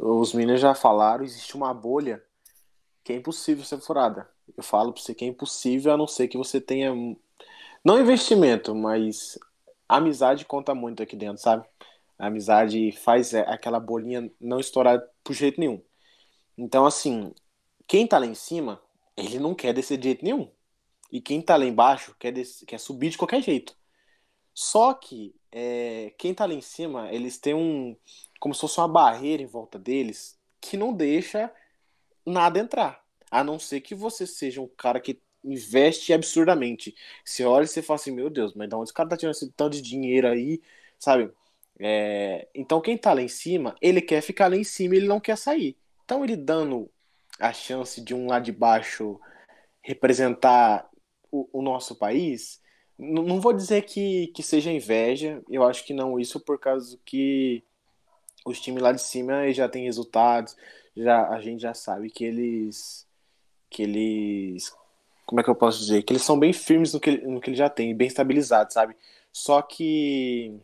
Os 0.00 0.32
meninos 0.32 0.58
já 0.58 0.74
falaram, 0.74 1.22
existe 1.22 1.54
uma 1.54 1.74
bolha 1.74 2.24
que 3.04 3.12
é 3.12 3.16
impossível 3.16 3.62
ser 3.62 3.78
furada. 3.78 4.26
Eu 4.56 4.62
falo 4.62 4.90
para 4.90 5.02
você 5.02 5.14
que 5.14 5.22
é 5.22 5.28
impossível, 5.28 5.92
a 5.92 5.96
não 5.98 6.06
ser 6.06 6.28
que 6.28 6.38
você 6.38 6.62
tenha 6.62 6.94
não 7.84 8.00
investimento, 8.00 8.74
mas 8.74 9.38
amizade 9.86 10.46
conta 10.46 10.74
muito 10.74 11.02
aqui 11.02 11.14
dentro, 11.14 11.42
sabe? 11.42 11.68
A 12.18 12.28
amizade 12.28 12.90
faz 12.92 13.34
é, 13.34 13.40
aquela 13.40 13.78
bolinha 13.78 14.32
não 14.40 14.58
estourar 14.58 15.02
por 15.22 15.34
jeito 15.34 15.60
nenhum. 15.60 15.82
Então, 16.56 16.86
assim, 16.86 17.34
quem 17.86 18.06
tá 18.06 18.18
lá 18.18 18.24
em 18.24 18.34
cima, 18.34 18.80
ele 19.14 19.38
não 19.38 19.54
quer 19.54 19.74
descer 19.74 19.98
de 19.98 20.04
jeito 20.04 20.24
nenhum. 20.24 20.50
E 21.10 21.20
quem 21.20 21.42
tá 21.42 21.54
lá 21.56 21.66
embaixo 21.66 22.16
quer, 22.18 22.32
quer 22.66 22.78
subir 22.80 23.10
de 23.10 23.18
qualquer 23.18 23.42
jeito. 23.42 23.76
Só 24.54 24.94
que 24.94 25.34
é, 25.52 26.14
quem 26.18 26.34
tá 26.34 26.46
lá 26.46 26.54
em 26.54 26.60
cima, 26.62 27.12
eles 27.12 27.38
têm 27.38 27.54
um. 27.54 27.96
como 28.40 28.54
se 28.54 28.60
fosse 28.60 28.78
uma 28.80 28.88
barreira 28.88 29.42
em 29.42 29.46
volta 29.46 29.78
deles 29.78 30.38
que 30.60 30.76
não 30.76 30.94
deixa 30.94 31.52
nada 32.24 32.58
entrar. 32.58 33.02
A 33.30 33.44
não 33.44 33.58
ser 33.58 33.80
que 33.80 33.94
você 33.94 34.26
seja 34.26 34.60
um 34.60 34.68
cara 34.68 35.00
que 35.00 35.20
investe 35.44 36.12
absurdamente. 36.12 36.94
Você 37.24 37.44
olha 37.44 37.64
e 37.64 37.68
você 37.68 37.82
fala 37.82 37.96
assim, 37.96 38.12
meu 38.12 38.30
Deus, 38.30 38.54
mas 38.54 38.68
de 38.68 38.74
onde 38.74 38.84
esse 38.84 38.94
cara 38.94 39.08
tá 39.08 39.16
tirando 39.16 39.34
esse 39.34 39.50
tanto 39.52 39.76
de 39.76 39.82
dinheiro 39.82 40.28
aí, 40.28 40.62
sabe? 40.98 41.30
É, 41.80 42.48
então 42.54 42.80
quem 42.80 42.96
tá 42.96 43.12
lá 43.12 43.22
em 43.22 43.28
cima, 43.28 43.74
ele 43.80 44.00
quer 44.00 44.22
ficar 44.22 44.48
lá 44.48 44.56
em 44.56 44.64
cima, 44.64 44.94
ele 44.94 45.08
não 45.08 45.20
quer 45.20 45.36
sair. 45.36 45.76
Então 46.04 46.24
ele 46.24 46.36
dando 46.36 46.90
a 47.40 47.52
chance 47.52 48.00
de 48.00 48.14
um 48.14 48.28
lá 48.28 48.38
de 48.38 48.52
baixo 48.52 49.20
representar 49.82 50.88
o, 51.30 51.48
o 51.52 51.62
nosso 51.62 51.96
país, 51.96 52.61
não 52.98 53.40
vou 53.40 53.52
dizer 53.52 53.82
que, 53.82 54.28
que 54.28 54.42
seja 54.42 54.70
inveja, 54.70 55.42
eu 55.48 55.64
acho 55.64 55.84
que 55.84 55.94
não 55.94 56.18
isso 56.18 56.38
por 56.40 56.58
causa 56.58 56.98
que 57.04 57.62
os 58.44 58.60
times 58.60 58.82
lá 58.82 58.92
de 58.92 59.00
cima 59.00 59.50
já 59.52 59.68
têm 59.68 59.84
resultados, 59.84 60.56
já 60.96 61.28
a 61.28 61.40
gente 61.40 61.62
já 61.62 61.74
sabe 61.74 62.10
que 62.10 62.24
eles 62.24 63.06
que 63.70 63.82
eles 63.82 64.72
como 65.24 65.40
é 65.40 65.44
que 65.44 65.50
eu 65.50 65.54
posso 65.54 65.78
dizer? 65.78 66.02
Que 66.02 66.12
eles 66.12 66.22
são 66.22 66.38
bem 66.38 66.52
firmes 66.52 66.92
no 66.92 67.00
que, 67.00 67.18
no 67.18 67.40
que 67.40 67.50
eles 67.50 67.58
já 67.58 67.70
têm, 67.70 67.94
bem 67.94 68.08
estabilizados, 68.08 68.74
sabe? 68.74 68.94
Só 69.32 69.62
que 69.62 70.60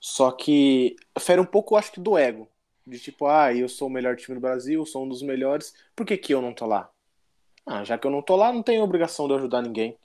só 0.00 0.30
que 0.30 0.96
fere 1.18 1.40
um 1.40 1.46
pouco, 1.46 1.76
acho 1.76 1.90
que 1.92 2.00
do 2.00 2.18
ego, 2.18 2.46
de 2.86 2.98
tipo, 2.98 3.26
ah, 3.26 3.54
eu 3.54 3.68
sou 3.68 3.88
o 3.88 3.90
melhor 3.90 4.16
time 4.16 4.34
do 4.34 4.40
Brasil, 4.40 4.84
sou 4.84 5.04
um 5.04 5.08
dos 5.08 5.22
melhores, 5.22 5.74
por 5.96 6.04
que 6.04 6.16
que 6.18 6.34
eu 6.34 6.42
não 6.42 6.52
tô 6.52 6.66
lá? 6.66 6.90
Ah, 7.64 7.82
já 7.84 7.96
que 7.96 8.06
eu 8.06 8.10
não 8.10 8.20
tô 8.20 8.36
lá, 8.36 8.52
não 8.52 8.62
tenho 8.62 8.82
obrigação 8.82 9.26
de 9.26 9.34
ajudar 9.34 9.62
ninguém. 9.62 9.96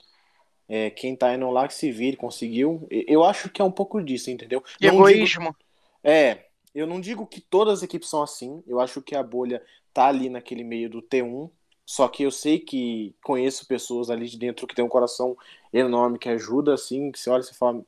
É, 0.72 0.88
quem 0.88 1.16
tá 1.16 1.34
indo 1.34 1.50
lá 1.50 1.66
que 1.66 1.74
se 1.74 1.90
vire, 1.90 2.16
conseguiu. 2.16 2.86
Eu 2.88 3.24
acho 3.24 3.50
que 3.50 3.60
é 3.60 3.64
um 3.64 3.72
pouco 3.72 4.00
disso, 4.00 4.30
entendeu? 4.30 4.62
Egoísmo. 4.80 5.46
Digo... 5.46 5.56
É, 6.04 6.44
eu 6.72 6.86
não 6.86 7.00
digo 7.00 7.26
que 7.26 7.40
todas 7.40 7.78
as 7.78 7.82
equipes 7.82 8.08
são 8.08 8.22
assim. 8.22 8.62
Eu 8.68 8.78
acho 8.78 9.02
que 9.02 9.16
a 9.16 9.22
bolha 9.22 9.60
tá 9.92 10.06
ali 10.06 10.30
naquele 10.30 10.62
meio 10.62 10.88
do 10.88 11.02
T1. 11.02 11.50
Só 11.84 12.06
que 12.06 12.22
eu 12.22 12.30
sei 12.30 12.60
que 12.60 13.12
conheço 13.24 13.66
pessoas 13.66 14.10
ali 14.10 14.28
de 14.28 14.38
dentro 14.38 14.64
que 14.64 14.74
tem 14.76 14.84
um 14.84 14.88
coração 14.88 15.36
enorme, 15.72 16.20
que 16.20 16.28
ajuda, 16.28 16.72
assim, 16.72 17.10
que 17.10 17.18
você 17.18 17.28
olha 17.28 17.40
e 17.40 17.44
você 17.44 17.54
fala. 17.54 17.84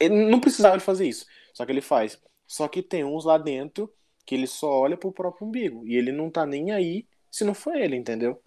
Ele 0.00 0.28
não 0.28 0.40
precisava 0.40 0.76
de 0.76 0.82
fazer 0.82 1.06
isso. 1.06 1.24
Só 1.54 1.64
que 1.64 1.70
ele 1.70 1.80
faz. 1.80 2.18
Só 2.48 2.66
que 2.66 2.82
tem 2.82 3.04
uns 3.04 3.24
lá 3.24 3.38
dentro 3.38 3.88
que 4.26 4.34
ele 4.34 4.48
só 4.48 4.68
olha 4.68 4.96
pro 4.96 5.12
próprio 5.12 5.46
umbigo. 5.46 5.86
E 5.86 5.96
ele 5.96 6.10
não 6.10 6.28
tá 6.28 6.44
nem 6.44 6.72
aí 6.72 7.06
se 7.30 7.44
não 7.44 7.54
for 7.54 7.76
ele, 7.76 7.94
entendeu? 7.94 8.42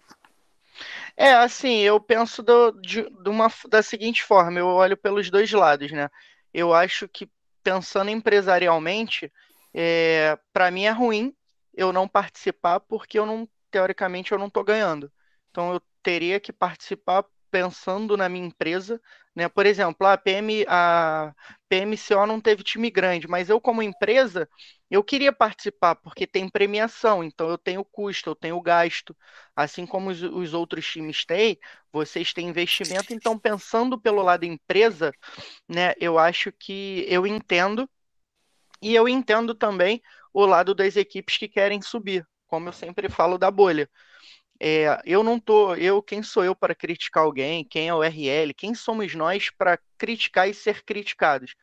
É, 1.16 1.32
assim, 1.32 1.78
eu 1.78 1.98
penso 2.00 2.42
do, 2.42 2.72
de, 2.72 3.02
de 3.08 3.28
uma, 3.30 3.48
da 3.68 3.82
seguinte 3.82 4.22
forma, 4.22 4.58
eu 4.58 4.66
olho 4.66 4.96
pelos 4.96 5.30
dois 5.30 5.50
lados, 5.52 5.90
né? 5.90 6.10
Eu 6.52 6.74
acho 6.74 7.08
que, 7.08 7.30
pensando 7.62 8.10
empresarialmente, 8.10 9.32
é, 9.74 10.38
para 10.52 10.70
mim 10.70 10.84
é 10.84 10.90
ruim 10.90 11.34
eu 11.74 11.92
não 11.92 12.08
participar 12.08 12.80
porque 12.80 13.18
eu 13.18 13.26
não, 13.26 13.48
teoricamente, 13.70 14.32
eu 14.32 14.38
não 14.38 14.46
estou 14.48 14.64
ganhando. 14.64 15.10
Então 15.50 15.72
eu 15.74 15.82
teria 16.02 16.38
que 16.40 16.52
participar 16.52 17.24
pensando 17.50 18.16
na 18.16 18.28
minha 18.28 18.46
empresa, 18.46 19.00
né? 19.36 19.48
Por 19.50 19.66
exemplo, 19.66 20.06
a 20.06 20.16
PM, 20.18 20.64
a 20.68 21.34
PMCO 21.68 22.26
não 22.26 22.40
teve 22.40 22.64
time 22.64 22.90
grande, 22.90 23.28
mas 23.28 23.50
eu 23.50 23.60
como 23.60 23.82
empresa, 23.82 24.48
eu 24.90 25.04
queria 25.04 25.32
participar 25.32 25.96
porque 25.96 26.26
tem 26.26 26.48
premiação, 26.48 27.22
então 27.24 27.48
eu 27.50 27.58
tenho 27.58 27.84
custo, 27.84 28.30
eu 28.30 28.36
tenho 28.36 28.60
gasto, 28.62 29.16
assim 29.56 29.86
como 29.86 30.10
os, 30.10 30.22
os 30.22 30.54
outros 30.54 30.86
times 30.86 31.24
têm, 31.26 31.58
vocês 31.92 32.32
têm 32.32 32.48
investimento, 32.48 33.12
então 33.14 33.38
pensando 33.38 34.00
pelo 34.00 34.22
lado 34.22 34.44
empresa, 34.44 35.12
né, 35.68 35.94
eu 36.00 36.18
acho 36.18 36.52
que 36.52 37.06
eu 37.08 37.26
entendo 37.26 37.88
e 38.82 38.94
eu 38.94 39.08
entendo 39.08 39.54
também 39.54 40.02
o 40.32 40.44
lado 40.46 40.74
das 40.74 40.96
equipes 40.96 41.36
que 41.38 41.48
querem 41.48 41.80
subir, 41.82 42.26
como 42.46 42.68
eu 42.68 42.72
sempre 42.72 43.08
falo 43.08 43.38
da 43.38 43.50
bolha. 43.50 43.90
É, 44.60 45.00
eu 45.04 45.22
não 45.22 45.38
tô, 45.38 45.74
eu 45.74 46.02
quem 46.02 46.22
sou 46.22 46.44
eu 46.44 46.54
para 46.56 46.74
criticar 46.74 47.24
alguém? 47.24 47.64
Quem 47.64 47.88
é 47.88 47.94
o 47.94 48.02
RL? 48.02 48.54
Quem 48.54 48.74
somos 48.74 49.14
nós 49.14 49.50
para 49.50 49.78
criticar 49.98 50.48
e 50.48 50.54
ser 50.54 50.82
criticados? 50.84 51.54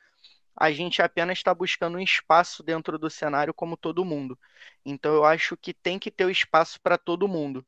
a 0.55 0.71
gente 0.71 1.01
apenas 1.01 1.39
está 1.39 1.53
buscando 1.53 1.97
um 1.97 2.01
espaço 2.01 2.63
dentro 2.63 2.99
do 2.99 3.09
cenário 3.09 3.53
como 3.53 3.77
todo 3.77 4.05
mundo. 4.05 4.37
Então 4.85 5.13
eu 5.13 5.25
acho 5.25 5.57
que 5.57 5.73
tem 5.73 5.99
que 5.99 6.11
ter 6.11 6.25
o 6.25 6.29
espaço 6.29 6.79
para 6.81 6.97
todo 6.97 7.27
mundo. 7.27 7.65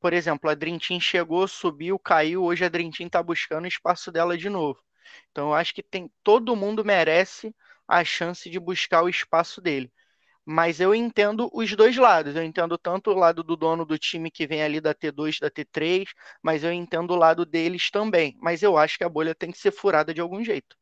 Por 0.00 0.12
exemplo, 0.12 0.50
a 0.50 0.56
Team 0.56 0.78
chegou, 1.00 1.46
subiu, 1.48 1.98
caiu, 1.98 2.44
hoje 2.44 2.64
a 2.64 2.70
Team 2.70 2.90
está 3.00 3.22
buscando 3.22 3.64
o 3.64 3.68
espaço 3.68 4.12
dela 4.12 4.36
de 4.36 4.48
novo. 4.50 4.80
Então 5.30 5.48
eu 5.48 5.54
acho 5.54 5.74
que 5.74 5.82
tem 5.82 6.10
todo 6.22 6.56
mundo 6.56 6.84
merece 6.84 7.54
a 7.88 8.04
chance 8.04 8.48
de 8.50 8.58
buscar 8.60 9.02
o 9.02 9.08
espaço 9.08 9.60
dele. 9.60 9.92
Mas 10.44 10.80
eu 10.80 10.94
entendo 10.94 11.48
os 11.52 11.74
dois 11.76 11.96
lados. 11.96 12.34
Eu 12.34 12.42
entendo 12.42 12.76
tanto 12.76 13.10
o 13.10 13.14
lado 13.14 13.42
do 13.42 13.56
dono 13.56 13.84
do 13.84 13.98
time 13.98 14.30
que 14.30 14.46
vem 14.46 14.62
ali 14.62 14.80
da 14.80 14.94
T2, 14.94 15.38
da 15.38 15.50
T3, 15.50 16.12
mas 16.42 16.64
eu 16.64 16.72
entendo 16.72 17.12
o 17.12 17.16
lado 17.16 17.46
deles 17.46 17.90
também. 17.90 18.36
Mas 18.40 18.62
eu 18.62 18.76
acho 18.76 18.98
que 18.98 19.04
a 19.04 19.08
bolha 19.08 19.34
tem 19.34 19.50
que 19.52 19.58
ser 19.58 19.70
furada 19.70 20.12
de 20.12 20.20
algum 20.20 20.42
jeito. 20.44 20.76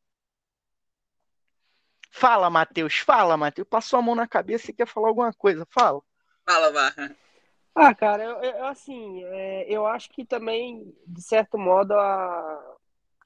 Fala, 2.11 2.49
Matheus, 2.49 2.97
fala, 2.97 3.37
Matheus. 3.37 3.67
Passou 3.67 3.99
a 3.99 4.01
mão 4.01 4.15
na 4.15 4.27
cabeça 4.27 4.71
e 4.71 4.73
quer 4.73 4.87
falar 4.87 5.07
alguma 5.07 5.33
coisa. 5.33 5.65
Fala. 5.69 6.01
Fala, 6.45 6.71
Mar. 6.71 6.93
Ah, 7.73 7.95
cara, 7.95 8.23
eu, 8.23 8.37
eu 8.43 8.65
assim, 8.65 9.23
é, 9.23 9.65
eu 9.73 9.85
acho 9.85 10.09
que 10.09 10.25
também, 10.25 10.93
de 11.07 11.21
certo 11.21 11.57
modo, 11.57 11.93
a, 11.93 12.75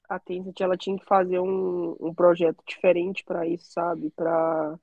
a 0.08 0.18
Tencent 0.20 0.60
ela 0.60 0.76
tinha 0.76 0.96
que 0.96 1.04
fazer 1.04 1.40
um, 1.40 1.96
um 1.98 2.14
projeto 2.14 2.62
diferente 2.64 3.24
para 3.24 3.44
isso, 3.44 3.72
sabe? 3.72 4.10
Para 4.10 4.78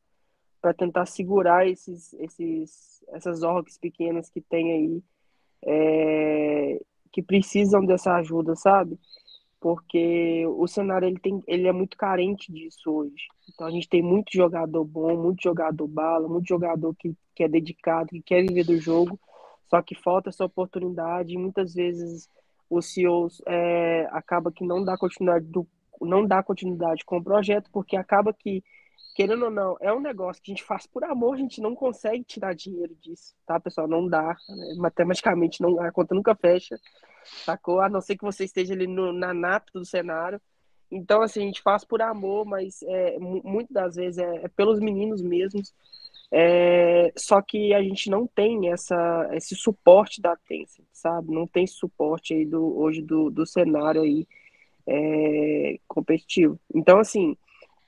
para 0.64 0.74
tentar 0.74 1.06
segurar 1.06 1.68
esses, 1.68 2.14
esses, 2.14 3.04
essas 3.10 3.44
orgs 3.44 3.78
pequenas 3.78 4.30
que 4.30 4.40
tem 4.40 4.72
aí, 4.72 5.04
é, 5.66 6.82
que 7.12 7.22
precisam 7.22 7.86
dessa 7.86 8.16
ajuda, 8.16 8.56
sabe? 8.56 8.98
porque 9.64 10.46
o 10.46 10.68
cenário 10.68 11.08
ele, 11.08 11.18
tem, 11.18 11.42
ele 11.48 11.70
é 11.70 11.72
muito 11.72 11.96
carente 11.96 12.52
disso 12.52 12.92
hoje. 12.92 13.30
Então 13.50 13.66
a 13.66 13.72
gente 13.72 13.88
tem 13.88 14.02
muito 14.02 14.30
jogador 14.34 14.84
bom, 14.84 15.16
muito 15.16 15.42
jogador 15.42 15.88
bala, 15.88 16.28
muito 16.28 16.46
jogador 16.46 16.94
que, 16.96 17.16
que 17.34 17.46
é 17.46 17.48
dedicado, 17.48 18.10
que 18.10 18.22
quer 18.22 18.42
viver 18.42 18.66
do 18.66 18.78
jogo, 18.78 19.18
só 19.70 19.82
que 19.82 19.96
falta 19.96 20.28
essa 20.28 20.44
oportunidade 20.44 21.34
e 21.34 21.38
muitas 21.38 21.74
vezes 21.74 22.30
o 22.70 22.82
CEO 22.82 23.30
é, 23.48 24.06
acaba 24.12 24.52
que 24.52 24.66
não 24.66 24.84
dá 24.84 24.98
continuidade 24.98 25.46
do, 25.46 25.66
não 26.02 26.28
dá 26.28 26.44
continuidade 26.44 27.06
com 27.06 27.20
o 27.20 27.24
projeto 27.24 27.70
porque 27.72 27.96
acaba 27.96 28.34
que 28.34 28.62
querendo 29.16 29.46
ou 29.46 29.52
não, 29.52 29.78
é 29.80 29.94
um 29.94 30.00
negócio 30.00 30.42
que 30.42 30.52
a 30.52 30.56
gente 30.56 30.64
faz 30.64 30.88
por 30.88 31.04
amor, 31.04 31.36
a 31.36 31.38
gente 31.38 31.62
não 31.62 31.76
consegue 31.76 32.24
tirar 32.24 32.54
dinheiro 32.54 32.96
disso, 33.00 33.36
tá, 33.46 33.60
pessoal? 33.60 33.88
Não 33.88 34.08
dá. 34.08 34.36
Né? 34.50 34.76
Matematicamente, 34.78 35.62
não, 35.62 35.80
a 35.80 35.92
conta 35.92 36.16
nunca 36.16 36.36
fecha, 36.36 36.80
sacou? 37.24 37.80
A 37.80 37.90
não 37.90 38.02
ser 38.02 38.18
que 38.18 38.24
você 38.24 38.44
esteja 38.46 38.74
ali 38.74 38.88
no, 38.88 39.14
na 39.14 39.34
nata 39.34 39.72
do 39.74 39.86
cenário. 39.86 40.42
Então, 40.90 41.22
assim, 41.22 41.42
a 41.42 41.46
gente 41.46 41.62
faz 41.62 41.84
por 41.84 42.02
amor, 42.02 42.46
mas 42.46 42.82
é, 42.84 43.18
muitas 43.20 43.74
das 43.74 43.96
vezes 43.96 44.18
é, 44.18 44.46
é 44.46 44.48
pelos 44.48 44.80
meninos 44.80 45.22
mesmos. 45.22 45.74
É, 46.32 47.14
só 47.16 47.42
que 47.44 47.76
a 47.76 47.84
gente 47.84 48.10
não 48.10 48.26
tem 48.26 48.72
essa, 48.72 49.30
esse 49.34 49.56
suporte 49.56 50.20
da 50.20 50.36
Tencent, 50.36 50.86
sabe? 50.92 51.32
Não 51.32 51.46
tem 51.46 51.68
suporte 51.68 52.34
aí 52.34 52.44
do, 52.44 52.76
hoje 52.80 53.04
do, 53.04 53.30
do 53.30 53.46
cenário 53.46 54.02
aí 54.02 54.28
é, 54.88 55.80
competitivo. 55.88 56.60
Então, 56.74 57.00
assim, 57.00 57.38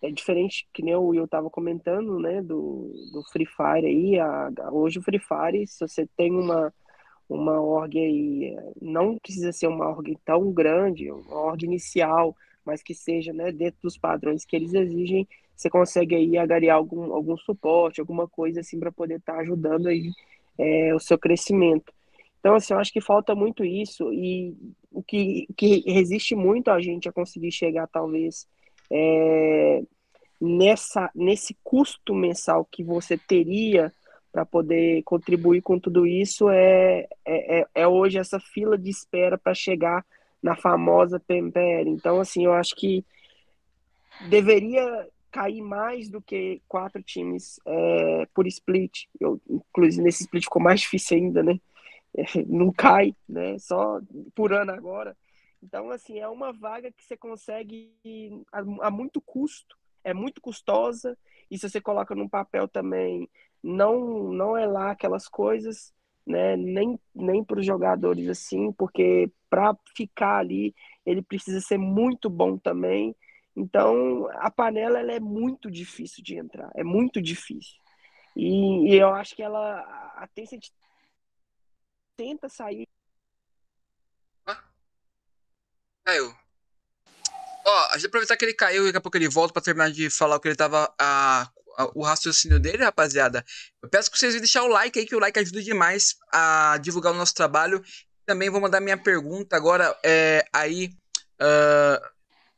é 0.07 0.11
diferente 0.11 0.67
que 0.73 0.83
nem 0.83 0.95
o 0.95 1.07
Will 1.07 1.25
estava 1.25 1.49
comentando, 1.49 2.19
né, 2.19 2.41
do, 2.41 2.91
do 3.11 3.23
Free 3.31 3.45
Fire 3.45 3.85
aí, 3.85 4.19
a, 4.19 4.51
a, 4.59 4.71
hoje 4.71 4.99
o 4.99 5.01
Free 5.01 5.19
Fire, 5.19 5.67
se 5.67 5.79
você 5.79 6.07
tem 6.15 6.31
uma, 6.31 6.73
uma 7.29 7.59
org 7.61 7.97
aí, 7.97 8.55
não 8.81 9.17
precisa 9.17 9.51
ser 9.51 9.67
uma 9.67 9.87
org 9.89 10.17
tão 10.23 10.51
grande, 10.51 11.11
uma 11.11 11.41
org 11.41 11.63
inicial, 11.63 12.35
mas 12.65 12.81
que 12.81 12.93
seja, 12.93 13.33
né, 13.33 13.51
dentro 13.51 13.79
dos 13.83 13.97
padrões 13.97 14.45
que 14.45 14.55
eles 14.55 14.73
exigem, 14.73 15.27
você 15.55 15.69
consegue 15.69 16.15
aí 16.15 16.37
agariar 16.37 16.77
algum, 16.77 17.13
algum 17.13 17.37
suporte, 17.37 18.01
alguma 18.01 18.27
coisa 18.27 18.59
assim 18.59 18.79
para 18.79 18.91
poder 18.91 19.17
estar 19.17 19.35
tá 19.35 19.39
ajudando 19.39 19.87
aí 19.87 20.11
é, 20.57 20.93
o 20.93 20.99
seu 20.99 21.17
crescimento. 21.17 21.93
Então, 22.39 22.55
assim, 22.55 22.73
eu 22.73 22.79
acho 22.79 22.93
que 22.93 23.01
falta 23.01 23.33
muito 23.33 23.63
isso 23.63 24.11
e 24.13 24.55
o 24.91 25.01
que, 25.01 25.47
que 25.57 25.79
resiste 25.91 26.35
muito 26.35 26.69
a 26.69 26.79
gente 26.79 27.09
a 27.09 27.11
conseguir 27.11 27.51
chegar, 27.51 27.87
talvez, 27.87 28.47
é, 28.91 29.81
nessa, 30.39 31.09
nesse 31.15 31.55
custo 31.63 32.13
mensal 32.13 32.65
que 32.65 32.83
você 32.83 33.17
teria 33.17 33.91
para 34.31 34.45
poder 34.45 35.01
contribuir 35.03 35.61
com 35.61 35.79
tudo 35.79 36.05
isso 36.05 36.49
é, 36.49 37.07
é, 37.25 37.59
é, 37.59 37.67
é 37.73 37.88
hoje 37.88 38.17
essa 38.17 38.39
fila 38.39 38.77
de 38.77 38.89
espera 38.89 39.38
para 39.38 39.53
chegar 39.53 40.05
na 40.43 40.55
famosa 40.55 41.19
PMPL. 41.19 41.89
Então, 41.89 42.19
assim, 42.19 42.45
eu 42.45 42.53
acho 42.53 42.75
que 42.75 43.03
deveria 44.29 45.07
cair 45.31 45.61
mais 45.61 46.09
do 46.09 46.21
que 46.21 46.61
quatro 46.67 47.01
times 47.01 47.59
é, 47.65 48.27
por 48.33 48.45
split. 48.47 49.05
Eu, 49.19 49.41
inclusive, 49.49 50.03
nesse 50.03 50.23
split 50.23 50.43
ficou 50.43 50.61
mais 50.61 50.81
difícil 50.81 51.17
ainda, 51.17 51.41
né? 51.41 51.59
É, 52.15 52.23
não 52.45 52.71
cai, 52.71 53.15
né? 53.27 53.57
Só 53.57 53.99
por 54.33 54.53
ano 54.53 54.71
agora. 54.71 55.17
Então, 55.63 55.89
assim, 55.89 56.19
é 56.19 56.27
uma 56.27 56.53
vaga 56.53 56.91
que 56.91 57.03
você 57.03 57.17
consegue 57.17 57.91
a, 58.51 58.88
a 58.88 58.91
muito 58.91 59.19
custo, 59.19 59.75
é 60.05 60.13
muito 60.13 60.39
custosa, 60.39 61.17
e 61.49 61.57
se 61.57 61.67
você 61.67 61.81
coloca 61.81 62.15
num 62.15 62.29
papel 62.29 62.67
também, 62.67 63.29
não, 63.61 64.31
não 64.31 64.55
é 64.55 64.65
lá 64.65 64.91
aquelas 64.91 65.27
coisas, 65.27 65.91
né? 66.25 66.55
Nem, 66.55 66.99
nem 67.13 67.43
para 67.43 67.59
os 67.59 67.65
jogadores 67.65 68.29
assim, 68.29 68.71
porque 68.71 69.31
para 69.49 69.75
ficar 69.95 70.37
ali, 70.37 70.75
ele 71.05 71.21
precisa 71.21 71.59
ser 71.59 71.77
muito 71.77 72.29
bom 72.29 72.57
também. 72.57 73.15
Então, 73.55 74.29
a 74.33 74.51
panela 74.51 74.99
ela 74.99 75.11
é 75.11 75.19
muito 75.19 75.71
difícil 75.71 76.23
de 76.23 76.37
entrar, 76.37 76.69
é 76.75 76.83
muito 76.83 77.21
difícil. 77.21 77.75
E, 78.35 78.93
e 78.93 78.95
eu 78.95 79.09
acho 79.09 79.35
que 79.35 79.41
ela, 79.41 79.79
a 80.15 80.27
Tencent 80.33 80.69
tenta 82.17 82.47
sair 82.47 82.87
Caiu. 86.05 86.44
Ó, 87.66 87.88
a 87.91 87.97
gente 87.97 88.07
aproveitar 88.07 88.38
que 88.38 88.45
ele 88.45 88.53
caiu 88.53 88.84
e 88.84 88.86
daqui 88.88 88.97
a 88.97 89.01
pouco 89.01 89.18
ele 89.18 89.28
volta 89.28 89.53
pra 89.53 89.61
terminar 89.61 89.91
de 89.91 90.09
falar 90.09 90.36
o 90.36 90.39
que 90.39 90.47
ele 90.47 90.55
tava. 90.55 90.93
A, 90.99 91.49
a, 91.78 91.91
o 91.93 92.03
raciocínio 92.03 92.59
dele, 92.59 92.84
rapaziada. 92.84 93.43
Eu 93.82 93.89
peço 93.89 94.09
que 94.09 94.18
vocês 94.18 94.36
deixem 94.36 94.61
o 94.61 94.68
like 94.68 94.97
aí, 94.97 95.05
que 95.05 95.16
o 95.16 95.20
like 95.20 95.38
ajuda 95.39 95.61
demais 95.61 96.16
a 96.32 96.78
divulgar 96.82 97.11
o 97.11 97.18
nosso 97.18 97.34
trabalho. 97.34 97.84
Também 98.26 98.49
vou 98.49 98.61
mandar 98.61 98.80
minha 98.80 98.97
pergunta 98.97 99.55
agora 99.55 99.97
é, 100.03 100.45
aí. 100.53 100.91
Uh, 101.36 102.16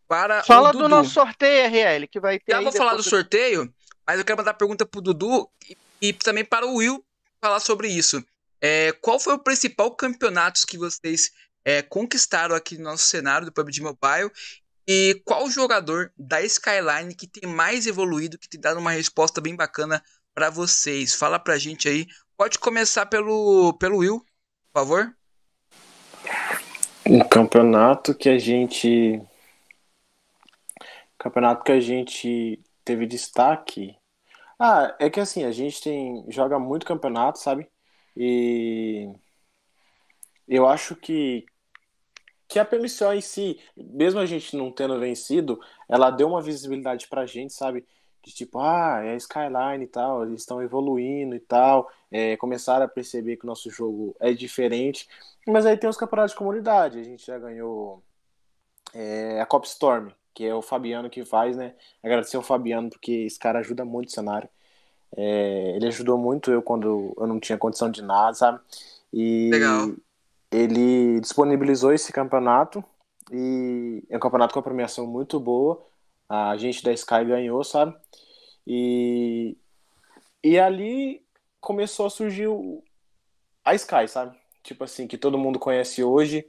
para 0.08 0.43
Fala 0.43 0.72
do 0.72 0.88
nosso 0.88 1.10
sorteio, 1.10 1.68
RL, 1.70 2.08
que 2.08 2.20
vai 2.20 2.39
ter. 2.39 2.53
Já 2.53 2.62
vou 2.62 2.72
falar 2.72 2.95
do 2.95 3.03
sorteio, 3.03 3.72
mas 4.05 4.18
eu 4.18 4.26
quero 4.26 4.38
mandar 4.38 4.51
a 4.51 4.53
pergunta 4.53 4.86
pro 4.86 5.01
Dudu 5.01 5.49
e, 5.70 5.78
e 6.01 6.14
também 6.14 6.45
para 6.45 6.66
o 6.66 6.76
Will 6.76 7.03
falar 7.41 7.60
sobre 7.60 7.89
isso. 7.89 8.24
É, 8.62 8.93
qual 9.01 9.20
foi 9.20 9.34
o 9.34 9.39
principal 9.39 9.91
campeonato 9.91 10.66
que 10.66 10.78
vocês 10.78 11.32
é, 11.64 11.82
conquistaram 11.82 12.55
aqui 12.55 12.78
no 12.78 12.86
nosso 12.86 13.05
cenário 13.05 13.45
do 13.45 13.51
PUBG 13.51 13.82
Mobile 13.82 14.32
e 14.88 15.21
qual 15.25 15.49
jogador 15.49 16.13
da 16.17 16.41
Skyline 16.41 17.13
que 17.13 17.27
tem 17.27 17.49
mais 17.49 17.85
evoluído, 17.85 18.39
que 18.39 18.47
tem 18.47 18.61
dado 18.61 18.79
uma 18.79 18.91
resposta 18.91 19.41
bem 19.41 19.53
bacana 19.53 20.01
para 20.33 20.49
vocês? 20.49 21.13
Fala 21.13 21.38
pra 21.38 21.57
gente 21.57 21.89
aí. 21.89 22.05
Pode 22.38 22.57
começar 22.57 23.05
pelo, 23.07 23.73
pelo 23.77 23.97
Will, 23.97 24.19
por 24.71 24.79
favor. 24.79 25.13
Um 27.05 27.19
campeonato 27.19 28.15
que 28.15 28.29
a 28.29 28.38
gente. 28.38 29.21
Campeonato 31.17 31.65
que 31.65 31.71
a 31.73 31.79
gente 31.81 32.61
teve 32.85 33.05
destaque. 33.05 33.93
Ah, 34.57 34.95
é 34.99 35.09
que 35.09 35.19
assim, 35.19 35.43
a 35.43 35.51
gente 35.51 35.81
tem. 35.81 36.25
joga 36.29 36.57
muito 36.57 36.85
campeonato, 36.85 37.39
sabe? 37.39 37.69
E 38.15 39.11
eu 40.47 40.65
acho 40.65 40.95
que 40.95 41.45
que 42.47 42.59
a 42.59 42.65
permissão 42.65 43.13
em 43.13 43.21
si, 43.21 43.59
mesmo 43.75 44.19
a 44.19 44.25
gente 44.25 44.55
não 44.55 44.71
tendo 44.71 44.99
vencido, 44.99 45.59
ela 45.87 46.09
deu 46.09 46.29
uma 46.29 46.41
visibilidade 46.41 47.07
pra 47.07 47.25
gente, 47.25 47.53
sabe? 47.53 47.85
De 48.23 48.33
tipo, 48.33 48.59
ah, 48.59 49.01
é 49.03 49.15
Skyline 49.17 49.83
e 49.83 49.87
tal, 49.87 50.23
eles 50.23 50.41
estão 50.41 50.61
evoluindo 50.61 51.35
e 51.35 51.39
tal, 51.39 51.91
é, 52.09 52.37
começaram 52.37 52.85
a 52.85 52.87
perceber 52.87 53.37
que 53.37 53.43
o 53.43 53.47
nosso 53.47 53.69
jogo 53.69 54.15
é 54.19 54.33
diferente. 54.33 55.07
Mas 55.45 55.65
aí 55.65 55.77
tem 55.77 55.89
os 55.89 55.97
campeonatos 55.97 56.31
de 56.31 56.37
comunidade, 56.37 56.99
a 56.99 57.03
gente 57.03 57.25
já 57.25 57.37
ganhou 57.37 58.01
é, 58.93 59.41
a 59.41 59.45
Cop 59.45 59.67
Storm, 59.67 60.09
que 60.33 60.45
é 60.45 60.55
o 60.55 60.61
Fabiano 60.61 61.09
que 61.09 61.25
faz, 61.25 61.57
né? 61.57 61.75
Agradecer 62.01 62.37
ao 62.37 62.43
Fabiano, 62.43 62.89
porque 62.89 63.11
esse 63.11 63.39
cara 63.39 63.59
ajuda 63.59 63.83
muito 63.83 64.09
o 64.09 64.11
cenário. 64.11 64.49
É, 65.15 65.73
ele 65.75 65.87
ajudou 65.87 66.17
muito 66.17 66.51
eu 66.51 66.61
quando 66.61 67.13
eu 67.17 67.27
não 67.27 67.39
tinha 67.39 67.57
condição 67.57 67.89
de 67.89 68.01
nada, 68.01 68.33
sabe? 68.33 68.59
E 69.11 69.49
Legal 69.51 69.89
ele 70.51 71.19
disponibilizou 71.19 71.93
esse 71.93 72.11
campeonato 72.11 72.83
e 73.31 74.03
é 74.09 74.17
um 74.17 74.19
campeonato 74.19 74.53
com 74.53 74.59
uma 74.59 74.63
premiação 74.63 75.05
muito 75.07 75.39
boa. 75.39 75.85
A 76.29 76.57
gente 76.57 76.83
da 76.83 76.91
Sky 76.93 77.25
ganhou, 77.25 77.63
sabe? 77.63 77.95
E, 78.65 79.57
e 80.43 80.59
ali 80.59 81.25
começou 81.59 82.05
a 82.05 82.09
surgir 82.09 82.47
o, 82.47 82.83
a 83.63 83.75
Sky, 83.75 84.07
sabe? 84.07 84.37
Tipo 84.63 84.83
assim, 84.83 85.07
que 85.07 85.17
todo 85.17 85.37
mundo 85.37 85.59
conhece 85.59 86.03
hoje, 86.03 86.47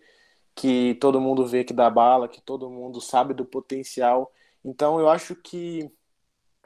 que 0.55 0.95
todo 1.01 1.21
mundo 1.21 1.47
vê 1.47 1.65
que 1.65 1.73
dá 1.73 1.89
bala, 1.91 2.29
que 2.29 2.41
todo 2.41 2.71
mundo 2.71 3.01
sabe 3.01 3.35
do 3.35 3.45
potencial. 3.45 4.33
Então 4.65 4.99
eu 4.99 5.09
acho 5.09 5.35
que 5.37 5.91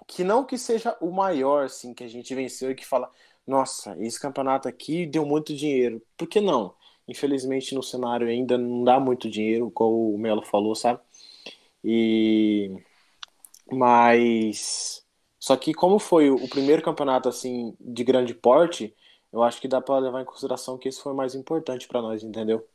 que 0.06 0.24
não 0.24 0.44
que 0.44 0.58
seja 0.58 0.96
o 1.00 1.10
maior, 1.10 1.64
assim, 1.66 1.94
que 1.94 2.04
a 2.04 2.08
gente 2.08 2.34
venceu 2.34 2.70
e 2.70 2.74
que 2.74 2.84
fala, 2.84 3.10
nossa, 3.46 3.96
esse 4.00 4.20
campeonato 4.20 4.68
aqui 4.68 5.06
deu 5.06 5.24
muito 5.24 5.54
dinheiro. 5.54 6.02
Por 6.16 6.28
que 6.28 6.40
não? 6.40 6.74
Infelizmente 7.12 7.74
no 7.74 7.82
cenário 7.82 8.26
ainda 8.26 8.56
não 8.56 8.82
dá 8.82 8.98
muito 8.98 9.28
dinheiro, 9.28 9.70
como 9.70 10.14
o 10.14 10.18
Melo 10.18 10.40
falou, 10.40 10.74
sabe? 10.74 10.98
E 11.84 12.74
mas 13.70 15.04
só 15.38 15.54
que 15.56 15.74
como 15.74 15.98
foi 15.98 16.30
o 16.30 16.48
primeiro 16.48 16.82
campeonato 16.82 17.28
assim 17.28 17.76
de 17.78 18.02
grande 18.02 18.32
porte, 18.32 18.96
eu 19.30 19.42
acho 19.42 19.60
que 19.60 19.68
dá 19.68 19.78
para 19.78 19.98
levar 19.98 20.22
em 20.22 20.24
consideração 20.24 20.78
que 20.78 20.88
esse 20.88 21.02
foi 21.02 21.12
o 21.12 21.16
mais 21.16 21.34
importante 21.34 21.86
para 21.86 22.00
nós, 22.00 22.22
entendeu? 22.22 22.66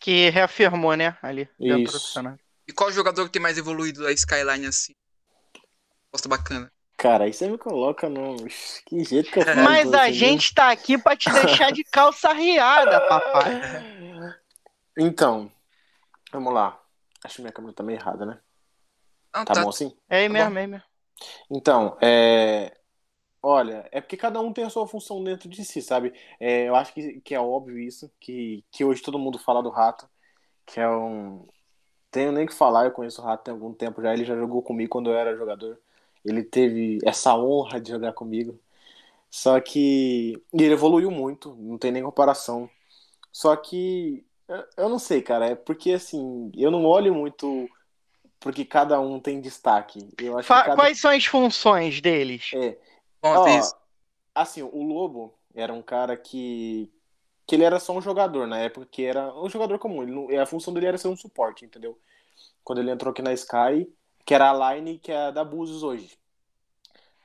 Que 0.00 0.28
reafirmou, 0.30 0.96
né, 0.96 1.16
ali 1.22 1.48
dentro 1.56 1.96
Isso. 1.96 2.20
do 2.20 2.40
E 2.66 2.72
qual 2.72 2.90
jogador 2.90 3.26
que 3.26 3.32
tem 3.32 3.42
mais 3.42 3.58
evoluído 3.58 4.02
da 4.02 4.10
Skyline 4.10 4.66
assim? 4.66 4.94
Posta 6.10 6.28
bacana. 6.28 6.72
Cara, 6.98 7.24
aí 7.24 7.32
você 7.32 7.48
me 7.48 7.56
coloca 7.56 8.08
no. 8.08 8.36
Que 8.84 9.04
jeito 9.04 9.30
que 9.30 9.38
eu 9.38 9.44
falo. 9.44 9.62
Mas 9.62 9.94
a 9.94 10.10
gente 10.10 10.52
tá 10.52 10.70
aqui 10.70 10.98
pra 10.98 11.16
te 11.16 11.30
deixar 11.30 11.70
de 11.70 11.84
calça 11.84 12.32
riada, 12.32 13.00
papai. 13.02 13.62
Então, 14.98 15.50
vamos 16.32 16.52
lá. 16.52 16.82
Acho 17.24 17.36
que 17.36 17.42
minha 17.42 17.52
câmera 17.52 17.72
tá 17.72 17.84
meio 17.84 17.98
errada, 17.98 18.26
né? 18.26 18.40
Não, 19.32 19.44
tá, 19.44 19.54
tá, 19.54 19.62
bom 19.62 19.68
assim? 19.68 19.96
É 20.08 20.18
aí 20.18 20.26
tá 20.26 20.32
mesmo, 20.32 20.58
é 20.58 20.62
aí 20.62 20.66
mesmo. 20.66 20.86
Então, 21.48 21.96
é. 22.02 22.76
Olha, 23.40 23.88
é 23.92 24.00
porque 24.00 24.16
cada 24.16 24.40
um 24.40 24.52
tem 24.52 24.64
a 24.64 24.70
sua 24.70 24.88
função 24.88 25.22
dentro 25.22 25.48
de 25.48 25.64
si, 25.64 25.80
sabe? 25.80 26.12
É, 26.40 26.68
eu 26.68 26.74
acho 26.74 26.92
que, 26.92 27.20
que 27.20 27.32
é 27.32 27.40
óbvio 27.40 27.78
isso, 27.78 28.10
que, 28.18 28.64
que 28.72 28.84
hoje 28.84 29.00
todo 29.00 29.18
mundo 29.20 29.38
fala 29.38 29.62
do 29.62 29.70
Rato, 29.70 30.08
que 30.66 30.80
é 30.80 30.88
um. 30.88 31.46
Tenho 32.10 32.32
nem 32.32 32.46
que 32.46 32.54
falar, 32.54 32.86
eu 32.86 32.90
conheço 32.90 33.22
o 33.22 33.24
Rato 33.24 33.44
tem 33.44 33.54
algum 33.54 33.72
tempo 33.72 34.02
já, 34.02 34.12
ele 34.12 34.24
já 34.24 34.34
jogou 34.34 34.62
comigo 34.62 34.90
quando 34.90 35.10
eu 35.10 35.16
era 35.16 35.36
jogador. 35.36 35.78
Ele 36.24 36.42
teve 36.42 36.98
essa 37.04 37.36
honra 37.36 37.80
de 37.80 37.90
jogar 37.90 38.12
comigo. 38.12 38.58
Só 39.30 39.60
que. 39.60 40.40
E 40.52 40.62
ele 40.62 40.74
evoluiu 40.74 41.10
muito, 41.10 41.54
não 41.56 41.78
tem 41.78 41.92
nem 41.92 42.02
comparação. 42.02 42.68
Só 43.32 43.54
que. 43.56 44.24
Eu 44.76 44.88
não 44.88 44.98
sei, 44.98 45.20
cara, 45.20 45.46
é 45.46 45.54
porque 45.54 45.92
assim, 45.92 46.50
eu 46.56 46.70
não 46.70 46.86
olho 46.86 47.14
muito 47.14 47.68
porque 48.40 48.64
cada 48.64 49.00
um 49.00 49.20
tem 49.20 49.40
destaque. 49.40 50.08
Eu 50.18 50.38
acho 50.38 50.48
cada... 50.48 50.74
Quais 50.74 51.00
são 51.00 51.10
as 51.10 51.24
funções 51.26 52.00
deles? 52.00 52.50
É. 52.54 52.78
Ó, 53.22 53.44
assim, 54.34 54.62
o 54.62 54.82
Lobo 54.82 55.34
era 55.54 55.72
um 55.72 55.82
cara 55.82 56.16
que 56.16 56.90
que 57.46 57.54
ele 57.54 57.64
era 57.64 57.80
só 57.80 57.96
um 57.96 58.02
jogador 58.02 58.46
na 58.46 58.58
época, 58.58 58.86
que 58.90 59.02
era 59.04 59.34
um 59.34 59.48
jogador 59.48 59.78
comum. 59.78 60.02
Ele 60.02 60.12
não... 60.12 60.40
a 60.40 60.44
função 60.46 60.72
dele 60.72 60.86
era 60.86 60.98
ser 60.98 61.08
um 61.08 61.16
suporte, 61.16 61.64
entendeu? 61.64 61.98
Quando 62.62 62.80
ele 62.80 62.90
entrou 62.90 63.10
aqui 63.10 63.22
na 63.22 63.32
Sky, 63.32 63.90
que 64.28 64.34
era 64.34 64.50
a 64.50 64.74
line 64.74 64.98
que 64.98 65.10
é 65.10 65.32
da 65.32 65.42
Búzios 65.42 65.82
hoje. 65.82 66.18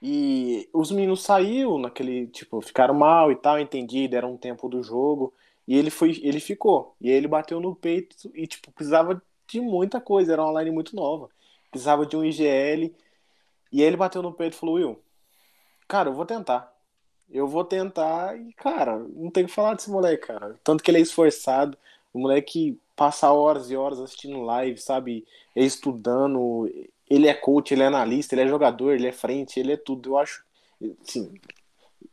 E 0.02 0.70
os 0.72 0.90
meninos 0.90 1.22
saíram 1.22 1.78
naquele, 1.78 2.28
tipo, 2.28 2.62
ficaram 2.62 2.94
mal 2.94 3.30
e 3.30 3.36
tal, 3.36 3.60
entendi, 3.60 4.08
deram 4.08 4.32
um 4.32 4.38
tempo 4.38 4.70
do 4.70 4.82
jogo. 4.82 5.34
E 5.68 5.78
ele 5.78 5.90
foi, 5.90 6.18
ele 6.24 6.40
ficou. 6.40 6.96
E 7.02 7.10
ele 7.10 7.28
bateu 7.28 7.60
no 7.60 7.76
peito 7.76 8.32
e, 8.34 8.48
tipo, 8.48 8.72
precisava 8.72 9.22
de 9.46 9.60
muita 9.60 10.00
coisa, 10.00 10.32
era 10.32 10.46
uma 10.46 10.62
line 10.62 10.74
muito 10.74 10.96
nova. 10.96 11.28
Precisava 11.70 12.06
de 12.06 12.16
um 12.16 12.24
IGL. 12.24 12.96
E 13.70 13.82
aí 13.82 13.88
ele 13.88 13.98
bateu 13.98 14.22
no 14.22 14.32
peito 14.32 14.54
e 14.54 14.60
falou, 14.60 14.76
Will, 14.76 15.04
cara, 15.90 16.08
eu 16.08 16.14
vou 16.14 16.26
tentar. 16.26 16.74
Eu 17.30 17.50
vou 17.50 17.66
tentar 17.66 18.40
e, 18.40 18.54
cara, 18.54 18.98
não 18.98 19.30
tem 19.30 19.44
o 19.44 19.48
que 19.48 19.54
falar 19.54 19.74
desse 19.74 19.92
moleque, 19.92 20.28
cara. 20.28 20.58
Tanto 20.64 20.82
que 20.82 20.90
ele 20.90 21.00
é 21.00 21.02
esforçado. 21.02 21.78
O 22.14 22.20
moleque 22.20 22.80
passa 22.96 23.30
horas 23.32 23.70
e 23.70 23.76
horas 23.76 24.00
assistindo 24.00 24.42
live, 24.42 24.78
sabe? 24.78 25.26
Estudando. 25.54 26.70
Ele 27.10 27.28
é 27.28 27.34
coach, 27.34 27.74
ele 27.74 27.84
é 27.84 27.88
analista, 27.88 28.34
ele 28.34 28.44
é 28.44 28.48
jogador, 28.48 28.94
ele 28.94 29.08
é 29.08 29.12
frente, 29.12 29.60
ele 29.60 29.74
é 29.74 29.78
tudo. 29.78 30.12
Eu 30.12 30.18
acho. 30.18 30.44
Assim, 31.02 31.34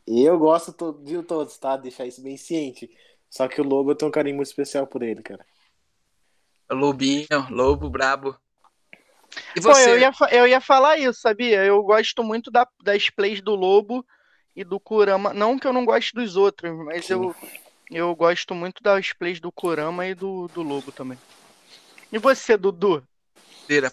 eu 0.07 0.37
gosto 0.37 0.93
de 1.03 1.21
todos, 1.23 1.57
tá? 1.57 1.77
Deixar 1.77 2.05
isso 2.05 2.21
bem 2.21 2.37
ciente. 2.37 2.89
Só 3.29 3.47
que 3.47 3.61
o 3.61 3.63
Lobo 3.63 3.91
eu 3.91 3.95
tenho 3.95 4.09
um 4.09 4.11
carinho 4.11 4.35
muito 4.35 4.49
especial 4.49 4.85
por 4.85 5.01
ele, 5.01 5.21
cara. 5.21 5.45
Lobinho, 6.69 7.27
Lobo 7.49 7.89
brabo. 7.89 8.37
E 9.55 9.61
você? 9.61 9.85
Pô, 9.85 9.89
eu, 9.89 9.99
ia, 9.99 10.11
eu 10.31 10.47
ia 10.47 10.61
falar 10.61 10.97
isso, 10.97 11.21
sabia? 11.21 11.63
Eu 11.63 11.81
gosto 11.83 12.23
muito 12.23 12.51
da, 12.51 12.67
das 12.83 13.09
plays 13.09 13.41
do 13.41 13.55
Lobo 13.55 14.05
e 14.55 14.63
do 14.63 14.79
Kurama. 14.79 15.33
Não 15.33 15.57
que 15.57 15.65
eu 15.65 15.73
não 15.73 15.85
goste 15.85 16.13
dos 16.13 16.35
outros, 16.35 16.75
mas 16.85 17.09
eu, 17.09 17.33
eu 17.89 18.13
gosto 18.15 18.53
muito 18.53 18.83
das 18.83 19.13
plays 19.13 19.39
do 19.39 19.51
Kurama 19.51 20.05
e 20.05 20.13
do, 20.13 20.49
do 20.49 20.61
Lobo 20.61 20.91
também. 20.91 21.17
E 22.11 22.17
você, 22.17 22.57
Dudu? 22.57 23.01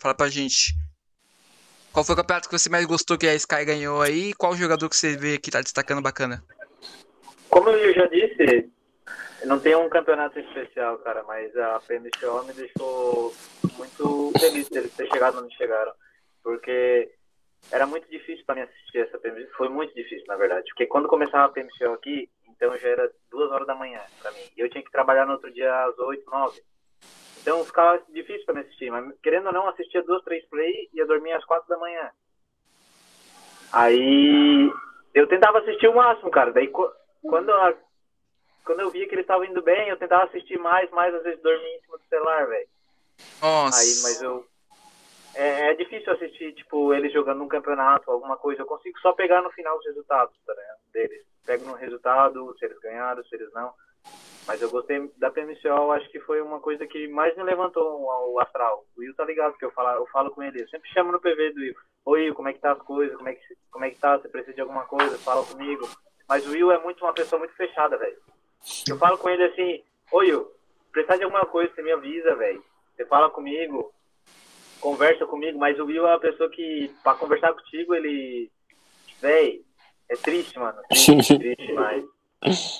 Fala 0.00 0.14
pra 0.14 0.28
gente. 0.28 0.74
Qual 1.98 2.04
foi 2.04 2.14
o 2.14 2.18
campeonato 2.18 2.48
que 2.48 2.56
você 2.56 2.70
mais 2.70 2.86
gostou 2.86 3.18
que 3.18 3.26
a 3.26 3.34
Sky 3.34 3.64
ganhou 3.64 4.00
aí? 4.00 4.32
Qual 4.34 4.54
jogador 4.54 4.88
que 4.88 4.94
você 4.94 5.16
vê 5.16 5.36
que 5.36 5.50
tá 5.50 5.60
destacando 5.60 6.00
bacana? 6.00 6.44
Como 7.50 7.68
eu 7.70 7.92
já 7.92 8.06
disse, 8.06 8.70
não 9.44 9.58
tem 9.58 9.74
um 9.74 9.88
campeonato 9.88 10.38
especial, 10.38 10.98
cara, 10.98 11.24
mas 11.24 11.56
a 11.56 11.80
PMCO 11.80 12.44
me 12.46 12.52
deixou 12.52 13.34
muito 13.76 14.32
feliz 14.38 14.68
deles 14.68 14.94
ter 14.94 15.08
chegado 15.08 15.40
onde 15.40 15.52
chegaram. 15.56 15.90
Porque 16.40 17.10
era 17.72 17.84
muito 17.84 18.08
difícil 18.08 18.44
para 18.46 18.54
mim 18.54 18.60
assistir 18.60 18.98
essa 18.98 19.18
PMCO. 19.18 19.56
Foi 19.56 19.68
muito 19.68 19.92
difícil, 19.92 20.24
na 20.28 20.36
verdade. 20.36 20.68
Porque 20.68 20.86
quando 20.86 21.08
começava 21.08 21.46
a 21.46 21.48
PMCO 21.48 21.94
aqui, 21.94 22.30
então 22.48 22.76
já 22.76 22.90
era 22.90 23.10
duas 23.28 23.50
horas 23.50 23.66
da 23.66 23.74
manhã 23.74 24.00
para 24.22 24.30
mim. 24.30 24.48
E 24.56 24.60
eu 24.60 24.70
tinha 24.70 24.84
que 24.84 24.92
trabalhar 24.92 25.26
no 25.26 25.32
outro 25.32 25.52
dia 25.52 25.74
às 25.86 25.98
oito, 25.98 26.30
nove. 26.30 26.62
Então 27.48 27.64
ficava 27.64 27.98
difícil 28.10 28.44
para 28.44 28.56
me 28.56 28.60
assistir. 28.60 28.90
Mas 28.90 29.18
querendo 29.22 29.46
ou 29.46 29.52
não, 29.54 29.68
assistia 29.68 30.02
duas, 30.02 30.22
três 30.22 30.44
play 30.50 30.90
e 30.92 30.98
ia 30.98 31.06
dormir 31.06 31.32
às 31.32 31.44
quatro 31.46 31.66
da 31.66 31.78
manhã. 31.78 32.10
Aí 33.72 34.70
eu 35.14 35.26
tentava 35.26 35.60
assistir 35.60 35.88
o 35.88 35.94
máximo, 35.94 36.30
cara. 36.30 36.52
Daí 36.52 36.70
quando 37.22 37.50
a 37.50 37.74
quando 38.66 38.80
eu 38.80 38.90
via 38.90 39.08
que 39.08 39.14
ele 39.14 39.22
estava 39.22 39.46
indo 39.46 39.62
bem, 39.62 39.88
eu 39.88 39.96
tentava 39.96 40.24
assistir 40.24 40.58
mais, 40.58 40.90
mais 40.90 41.14
às 41.14 41.22
vezes 41.22 41.40
dormia 41.40 41.74
em 41.74 41.80
cima 41.80 41.96
do 41.96 42.04
celular, 42.04 42.46
velho. 42.48 42.68
Nossa. 43.40 43.80
Aí, 43.80 44.02
mas 44.02 44.20
eu. 44.20 44.46
É, 45.34 45.70
é, 45.70 45.74
difícil 45.74 46.12
assistir, 46.12 46.52
tipo, 46.52 46.92
ele 46.92 47.08
jogando 47.08 47.42
um 47.42 47.48
campeonato, 47.48 48.10
alguma 48.10 48.36
coisa. 48.36 48.60
Eu 48.60 48.66
consigo 48.66 48.98
só 48.98 49.12
pegar 49.12 49.40
no 49.40 49.50
final 49.52 49.78
os 49.78 49.86
resultados, 49.86 50.36
tá, 50.44 50.54
né, 50.54 50.74
deles. 50.92 51.24
Pego 51.46 51.64
no 51.64 51.74
resultado, 51.74 52.54
se 52.58 52.66
eles 52.66 52.78
ganharam, 52.80 53.24
se 53.24 53.34
eles 53.34 53.50
não. 53.54 53.72
Mas 54.48 54.62
eu 54.62 54.70
gostei 54.70 54.98
da 55.18 55.30
PMCO, 55.30 55.92
acho 55.92 56.08
que 56.08 56.18
foi 56.20 56.40
uma 56.40 56.58
coisa 56.58 56.86
que 56.86 57.06
mais 57.06 57.36
me 57.36 57.42
levantou 57.42 58.00
o 58.32 58.40
astral. 58.40 58.82
O 58.96 59.00
Will 59.00 59.14
tá 59.14 59.22
ligado, 59.22 59.50
porque 59.50 59.66
eu 59.66 59.70
falo, 59.72 59.90
eu 59.90 60.06
falo 60.06 60.30
com 60.30 60.42
ele. 60.42 60.62
Eu 60.62 60.68
sempre 60.70 60.88
chamo 60.90 61.12
no 61.12 61.20
PV 61.20 61.52
do 61.52 61.60
Will. 61.60 61.74
Oi, 62.06 62.22
Will, 62.22 62.34
como 62.34 62.48
é 62.48 62.54
que 62.54 62.58
tá 62.58 62.72
as 62.72 62.80
coisas? 62.80 63.14
Como 63.14 63.28
é 63.28 63.34
que, 63.34 63.42
como 63.70 63.84
é 63.84 63.90
que 63.90 63.98
tá? 63.98 64.16
Você 64.16 64.26
precisa 64.26 64.54
de 64.54 64.62
alguma 64.62 64.86
coisa? 64.86 65.18
Fala 65.18 65.44
comigo. 65.44 65.86
Mas 66.26 66.46
o 66.46 66.52
Will 66.52 66.72
é 66.72 66.78
muito 66.78 67.04
uma 67.04 67.12
pessoa 67.12 67.38
muito 67.38 67.54
fechada, 67.56 67.98
velho. 67.98 68.16
Eu 68.88 68.96
falo 68.96 69.18
com 69.18 69.28
ele 69.28 69.44
assim, 69.44 69.84
oi, 70.12 70.32
eu, 70.32 70.50
precisar 70.92 71.18
de 71.18 71.24
alguma 71.24 71.44
coisa, 71.44 71.70
você 71.74 71.82
me 71.82 71.92
avisa, 71.92 72.34
velho. 72.34 72.64
Você 72.96 73.04
fala 73.04 73.28
comigo, 73.28 73.92
conversa 74.80 75.26
comigo, 75.26 75.58
mas 75.58 75.78
o 75.78 75.84
Will 75.84 76.06
é 76.06 76.12
uma 76.12 76.20
pessoa 76.20 76.48
que, 76.48 76.90
pra 77.02 77.14
conversar 77.14 77.52
contigo, 77.52 77.94
ele. 77.94 78.50
Véi, 79.20 79.62
é 80.08 80.16
triste, 80.16 80.58
mano. 80.58 80.80
Triste, 80.88 81.38
triste 81.38 81.72
mas. 81.74 82.17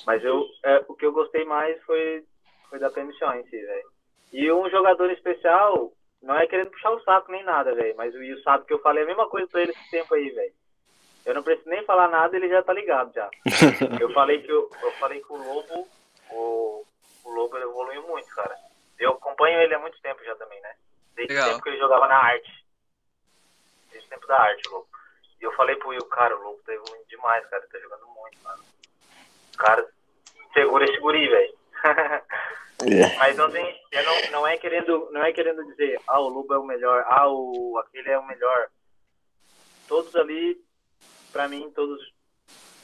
Mas 0.05 0.23
eu, 0.23 0.45
é, 0.63 0.83
o 0.87 0.95
que 0.95 1.05
eu 1.05 1.11
gostei 1.11 1.45
mais 1.45 1.81
foi, 1.83 2.23
foi 2.69 2.79
da 2.79 2.89
permissão 2.89 3.33
em 3.35 3.43
si, 3.43 3.57
velho. 3.57 3.91
E 4.31 4.51
um 4.51 4.69
jogador 4.69 5.11
especial, 5.11 5.91
não 6.21 6.35
é 6.35 6.47
querendo 6.47 6.71
puxar 6.71 6.91
o 6.91 7.01
saco 7.03 7.31
nem 7.31 7.43
nada, 7.43 7.73
velho. 7.73 7.95
Mas 7.97 8.13
o 8.13 8.19
Will 8.19 8.41
sabe 8.41 8.65
que 8.65 8.73
eu 8.73 8.79
falei 8.79 9.03
a 9.03 9.07
mesma 9.07 9.27
coisa 9.27 9.47
pra 9.47 9.61
ele 9.61 9.71
esse 9.71 9.91
tempo 9.91 10.13
aí, 10.13 10.29
velho. 10.29 10.53
Eu 11.25 11.35
não 11.35 11.43
preciso 11.43 11.69
nem 11.69 11.83
falar 11.85 12.07
nada, 12.07 12.35
ele 12.35 12.49
já 12.49 12.63
tá 12.63 12.73
ligado 12.73 13.13
já. 13.13 13.29
eu 13.99 14.11
falei 14.13 14.41
que 14.41 14.51
eu, 14.51 14.69
eu 14.81 14.91
falei 14.93 15.21
que 15.21 15.31
o 15.31 15.37
Lobo, 15.37 15.87
o, 16.31 16.85
o 17.25 17.29
Lobo 17.29 17.57
evoluiu 17.57 18.07
muito, 18.07 18.27
cara. 18.29 18.55
Eu 18.97 19.11
acompanho 19.11 19.61
ele 19.61 19.73
há 19.73 19.79
muito 19.79 19.99
tempo 20.01 20.23
já 20.23 20.35
também, 20.35 20.59
né? 20.61 20.75
Desde 21.15 21.37
o 21.37 21.45
tempo 21.45 21.61
que 21.61 21.69
ele 21.69 21.77
jogava 21.77 22.07
na 22.07 22.17
arte. 22.17 22.65
Desde 23.91 24.07
o 24.07 24.09
tempo 24.09 24.27
da 24.27 24.39
arte, 24.39 24.67
o 24.69 24.71
Lobo. 24.71 24.87
E 25.41 25.43
eu 25.43 25.51
falei 25.53 25.75
pro 25.75 25.89
Will, 25.89 26.05
cara, 26.05 26.35
o 26.35 26.41
Lobo 26.41 26.61
tá 26.65 26.73
evoluindo 26.73 27.07
demais, 27.07 27.45
cara, 27.47 27.63
ele 27.63 27.71
tá 27.71 27.79
jogando 27.79 28.07
muito, 28.07 28.39
mano. 28.43 28.63
Cara, 29.59 29.85
segura 30.53 30.85
esse 30.85 30.97
guri, 30.99 31.27
velho. 31.27 31.53
yeah. 32.83 33.17
Mas 33.19 33.35
não 33.35 33.51
tem, 33.51 33.79
não, 33.93 34.31
não, 34.31 34.47
é 34.47 34.57
querendo, 34.57 35.09
não 35.11 35.23
é 35.23 35.33
querendo 35.33 35.63
dizer, 35.65 35.99
ah, 36.07 36.19
o 36.19 36.29
Lobo 36.29 36.53
é 36.53 36.57
o 36.57 36.65
melhor, 36.65 37.05
ah, 37.07 37.27
o, 37.27 37.77
aquele 37.77 38.09
é 38.09 38.17
o 38.17 38.25
melhor. 38.25 38.69
Todos 39.87 40.15
ali 40.15 40.57
pra 41.31 41.47
mim, 41.47 41.69
todos, 41.75 41.99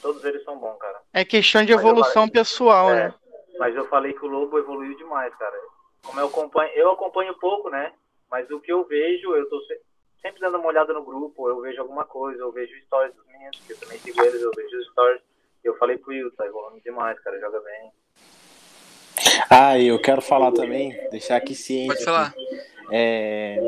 todos 0.02 0.22
eles 0.24 0.44
são 0.44 0.58
bons, 0.58 0.76
cara. 0.78 1.00
É 1.14 1.24
questão 1.24 1.64
de 1.64 1.72
evolução 1.72 2.26
falei, 2.26 2.30
pessoal, 2.30 2.90
é, 2.90 2.94
né? 2.94 3.14
Mas 3.58 3.74
eu 3.74 3.88
falei 3.88 4.12
que 4.12 4.24
o 4.24 4.28
Lobo 4.28 4.58
evoluiu 4.58 4.96
demais, 4.96 5.34
cara. 5.36 5.56
Como 6.02 6.20
eu 6.20 6.26
acompanho, 6.26 6.72
eu 6.74 6.90
acompanho 6.90 7.34
pouco, 7.38 7.70
né? 7.70 7.92
Mas 8.30 8.50
o 8.50 8.60
que 8.60 8.72
eu 8.72 8.84
vejo, 8.84 9.34
eu 9.34 9.48
tô 9.48 9.58
sempre 10.20 10.40
dando 10.40 10.58
uma 10.58 10.68
olhada 10.68 10.92
no 10.92 11.02
grupo, 11.02 11.48
eu 11.48 11.60
vejo 11.62 11.80
alguma 11.80 12.04
coisa, 12.04 12.42
eu 12.42 12.52
vejo 12.52 12.78
stories 12.82 13.14
dos 13.14 13.26
meninos, 13.26 13.58
que 13.66 13.72
eu 13.72 13.78
também 13.78 13.98
sigo 13.98 14.22
eles, 14.22 14.42
eu 14.42 14.50
vejo 14.54 14.82
stories. 14.90 15.22
Eu 15.66 15.76
falei 15.76 15.98
pro 15.98 16.12
Will, 16.12 16.30
tá 16.32 16.46
evoluindo 16.46 16.80
demais, 16.82 17.18
cara, 17.20 17.38
joga 17.40 17.60
bem. 17.60 17.90
Ah, 19.50 19.78
eu 19.78 20.00
quero 20.00 20.22
falar 20.22 20.52
também, 20.52 20.96
deixar 21.10 21.36
aqui 21.36 21.54
ciente. 21.54 21.88
Pode 21.88 22.04
falar. 22.04 22.34
é, 22.90 23.58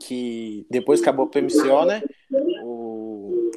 que 0.00 0.66
depois 0.70 1.00
que 1.00 1.08
acabou 1.08 1.26
o 1.26 1.28
PMCO, 1.28 1.84
né? 1.84 2.02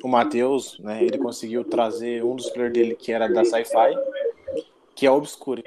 o 0.03 0.07
Matheus, 0.07 0.79
né, 0.79 1.03
ele 1.03 1.17
conseguiu 1.17 1.63
trazer 1.63 2.23
um 2.23 2.35
dos 2.35 2.49
players 2.49 2.73
dele 2.73 2.95
que 2.95 3.11
era 3.11 3.27
da 3.27 3.45
Sci-Fi, 3.45 3.95
que 4.95 5.05
é 5.05 5.11
o 5.11 5.15
Obscure. 5.15 5.63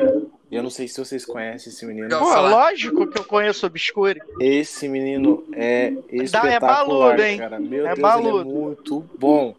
Eu 0.50 0.62
não 0.62 0.70
sei 0.70 0.86
se 0.86 0.98
vocês 0.98 1.24
conhecem 1.24 1.72
esse 1.72 1.84
menino. 1.86 2.08
Pô, 2.08 2.24
lógico 2.24 3.06
que 3.08 3.18
eu 3.18 3.24
conheço 3.24 3.66
o 3.66 3.68
Obscure. 3.68 4.20
Esse 4.40 4.88
menino 4.88 5.44
é 5.52 5.92
espetacular, 6.10 6.52
é 6.52 6.60
baludo, 6.60 7.22
hein? 7.22 7.38
cara. 7.38 7.58
Meu 7.58 7.86
é 7.86 7.94
Deus, 7.94 7.98
baludo. 8.00 8.40
ele 8.40 8.50
é 8.50 8.52
muito 8.52 9.00
bom. 9.18 9.54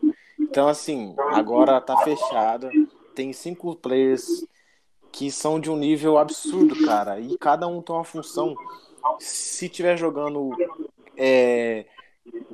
Então, 0.55 0.69
assim, 0.69 1.13
agora 1.33 1.81
tá 1.81 1.97
fechado. 1.97 2.69
Tem 3.13 3.33
cinco 3.33 3.75
players 3.75 4.47
que 5.11 5.29
são 5.29 5.59
de 5.59 5.69
um 5.69 5.75
nível 5.75 6.17
absurdo, 6.17 6.85
cara. 6.85 7.19
E 7.19 7.37
cada 7.37 7.67
um 7.67 7.81
tem 7.81 7.93
uma 7.93 8.05
função. 8.05 8.55
Se 9.19 9.67
tiver 9.67 9.97
jogando 9.97 10.51
é, 11.17 11.85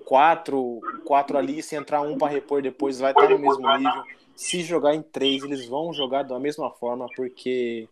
quatro, 0.03 0.79
quatro 1.05 1.37
ali, 1.37 1.61
se 1.61 1.75
entrar 1.75 2.01
um 2.01 2.17
para 2.17 2.31
repor 2.31 2.63
depois, 2.63 2.99
vai 2.99 3.11
estar 3.11 3.29
no 3.29 3.37
mesmo 3.37 3.77
nível. 3.77 4.03
Se 4.35 4.61
jogar 4.61 4.95
em 4.95 5.03
três, 5.03 5.43
eles 5.43 5.67
vão 5.67 5.93
jogar 5.93 6.23
da 6.23 6.39
mesma 6.39 6.71
forma, 6.71 7.05
porque 7.15 7.87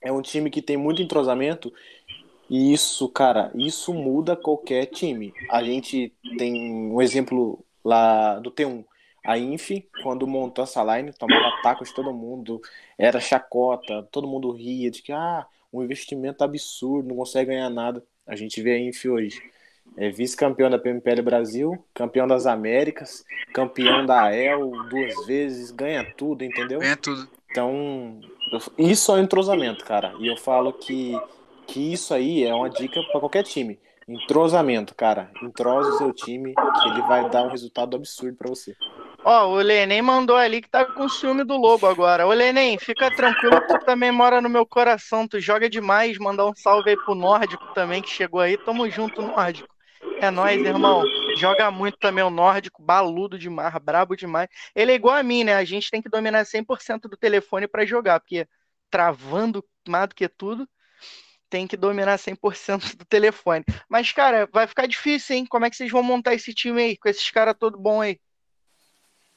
é 0.00 0.12
um 0.12 0.22
time 0.22 0.48
que 0.48 0.62
tem 0.62 0.76
muito 0.76 1.02
entrosamento. 1.02 1.72
E 2.48 2.72
isso, 2.72 3.08
cara, 3.08 3.50
isso 3.56 3.92
muda 3.92 4.36
qualquer 4.36 4.86
time. 4.86 5.34
A 5.50 5.60
gente 5.64 6.12
tem 6.38 6.72
um 6.72 7.02
exemplo 7.02 7.58
lá 7.84 8.38
do 8.38 8.52
T1. 8.52 8.84
A 9.24 9.38
Inf, 9.38 9.70
quando 10.02 10.26
montou 10.26 10.64
essa 10.64 10.82
line, 10.96 11.12
tomava 11.12 11.62
tacos 11.62 11.88
de 11.88 11.94
todo 11.94 12.12
mundo, 12.12 12.60
era 12.98 13.20
chacota, 13.20 14.06
todo 14.12 14.28
mundo 14.28 14.52
ria 14.52 14.90
de 14.90 15.02
que, 15.02 15.12
ah, 15.12 15.46
um 15.72 15.82
investimento 15.82 16.44
absurdo, 16.44 17.08
não 17.08 17.16
consegue 17.16 17.50
ganhar 17.50 17.70
nada. 17.70 18.04
A 18.26 18.36
gente 18.36 18.60
vê 18.62 18.72
a 18.72 18.78
Inf 18.78 19.04
hoje 19.06 19.40
é 19.96 20.10
vice-campeão 20.10 20.70
da 20.70 20.78
PMPL 20.78 21.22
Brasil, 21.22 21.84
campeão 21.92 22.26
das 22.26 22.46
Américas, 22.46 23.24
campeão 23.52 24.04
da 24.04 24.22
AEL 24.24 24.70
duas 24.88 25.26
vezes, 25.26 25.70
ganha 25.70 26.04
tudo, 26.16 26.42
entendeu? 26.42 26.80
Ganha 26.80 26.96
tudo. 26.96 27.28
Então, 27.50 28.20
isso 28.76 29.12
é 29.12 29.16
um 29.16 29.22
entrosamento, 29.22 29.84
cara. 29.84 30.12
E 30.18 30.26
eu 30.26 30.36
falo 30.36 30.72
que, 30.72 31.16
que 31.66 31.92
isso 31.92 32.12
aí 32.12 32.42
é 32.44 32.52
uma 32.52 32.68
dica 32.68 33.00
para 33.12 33.20
qualquer 33.20 33.44
time. 33.44 33.78
Entrosamento, 34.08 34.94
cara. 34.94 35.30
Entrosa 35.42 35.90
o 35.90 35.98
seu 35.98 36.12
time, 36.12 36.54
que 36.54 36.88
ele 36.88 37.02
vai 37.02 37.30
dar 37.30 37.44
um 37.44 37.50
resultado 37.50 37.96
absurdo 37.96 38.36
para 38.36 38.48
você. 38.48 38.76
Ó, 39.24 39.48
o 39.48 39.56
Lenem 39.56 40.02
mandou 40.02 40.36
ali 40.36 40.60
que 40.60 40.68
tá 40.68 40.84
com 40.84 41.08
ciúme 41.08 41.44
do 41.44 41.56
Lobo 41.56 41.86
agora. 41.86 42.26
Ô, 42.26 42.32
Lenem, 42.32 42.78
fica 42.78 43.10
tranquilo 43.10 43.58
tu 43.66 43.78
também 43.84 44.12
mora 44.12 44.40
no 44.40 44.50
meu 44.50 44.66
coração. 44.66 45.26
Tu 45.26 45.40
joga 45.40 45.68
demais. 45.68 46.18
Mandar 46.18 46.46
um 46.46 46.54
salve 46.54 46.90
aí 46.90 46.96
pro 46.96 47.14
Nórdico 47.14 47.72
também, 47.74 48.02
que 48.02 48.10
chegou 48.10 48.40
aí. 48.40 48.58
Tamo 48.58 48.88
junto, 48.90 49.22
Nórdico. 49.22 49.74
É 50.20 50.30
nóis, 50.30 50.60
irmão. 50.60 51.02
Joga 51.36 51.70
muito 51.70 51.98
também 51.98 52.22
o 52.22 52.30
nórdico, 52.30 52.82
baludo 52.82 53.38
demais, 53.38 53.74
brabo 53.82 54.14
demais. 54.14 54.48
Ele 54.74 54.92
é 54.92 54.94
igual 54.94 55.16
a 55.16 55.22
mim, 55.22 55.44
né? 55.44 55.54
A 55.54 55.64
gente 55.64 55.90
tem 55.90 56.00
que 56.00 56.08
dominar 56.08 56.44
100% 56.44 57.08
do 57.08 57.16
telefone 57.16 57.66
para 57.66 57.84
jogar, 57.84 58.20
porque 58.20 58.46
travando 58.90 59.64
mais 59.88 60.08
do 60.08 60.14
que 60.14 60.28
tudo, 60.28 60.68
tem 61.50 61.66
que 61.66 61.76
dominar 61.76 62.18
100% 62.18 62.96
do 62.96 63.04
telefone. 63.04 63.64
Mas, 63.88 64.12
cara, 64.12 64.48
vai 64.52 64.66
ficar 64.66 64.86
difícil, 64.86 65.36
hein? 65.36 65.46
Como 65.46 65.64
é 65.64 65.70
que 65.70 65.76
vocês 65.76 65.90
vão 65.90 66.02
montar 66.02 66.34
esse 66.34 66.54
time 66.54 66.82
aí, 66.82 66.96
com 66.96 67.08
esses 67.08 67.30
caras 67.30 67.56
todo 67.58 67.78
bom 67.78 68.00
aí? 68.00 68.18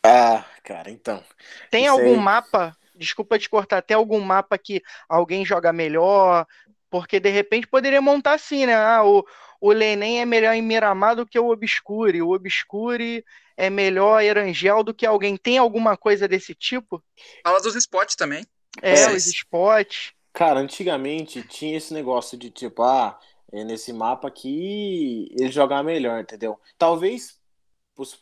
Ah, 0.08 0.46
cara, 0.64 0.90
então. 0.90 1.22
Tem 1.70 1.88
algum 1.88 2.14
aí... 2.14 2.18
mapa? 2.18 2.76
Desculpa 2.96 3.38
te 3.38 3.50
cortar, 3.50 3.82
tem 3.82 3.96
algum 3.96 4.20
mapa 4.20 4.58
que 4.58 4.82
alguém 5.08 5.46
joga 5.46 5.74
melhor? 5.74 6.48
Porque 6.90 7.20
de 7.20 7.30
repente 7.30 7.68
poderia 7.68 8.02
montar 8.02 8.34
assim, 8.34 8.66
né? 8.66 8.76
Ah, 8.76 9.04
o, 9.04 9.26
o 9.60 9.72
Lenem 9.72 10.22
é 10.22 10.26
melhor 10.26 10.54
em 10.54 10.62
Miramar 10.62 11.16
do 11.16 11.26
que 11.26 11.38
o 11.38 11.50
Obscure, 11.50 12.22
o 12.22 12.32
Obscure 12.32 13.24
é 13.58 13.70
melhor 13.70 14.24
Erangel 14.24 14.84
do 14.84 14.94
que 14.94 15.06
alguém. 15.06 15.36
Tem 15.36 15.58
alguma 15.58 15.98
coisa 15.98 16.28
desse 16.28 16.56
tipo? 16.56 17.04
Fala 17.44 17.60
dos 17.60 17.76
spots 17.76 18.16
também. 18.16 18.46
É, 18.82 19.02
é, 19.02 19.10
os 19.10 19.26
spots. 19.26 20.14
Cara, 20.32 20.60
antigamente 20.60 21.42
tinha 21.44 21.76
esse 21.76 21.94
negócio 21.94 22.38
de 22.38 22.50
tipo, 22.50 22.84
ah, 22.84 23.20
é 23.52 23.64
nesse 23.64 23.92
mapa 23.92 24.28
aqui 24.28 25.28
ele 25.32 25.52
jogar 25.52 25.84
melhor, 25.84 26.22
entendeu? 26.22 26.60
Talvez 26.78 27.38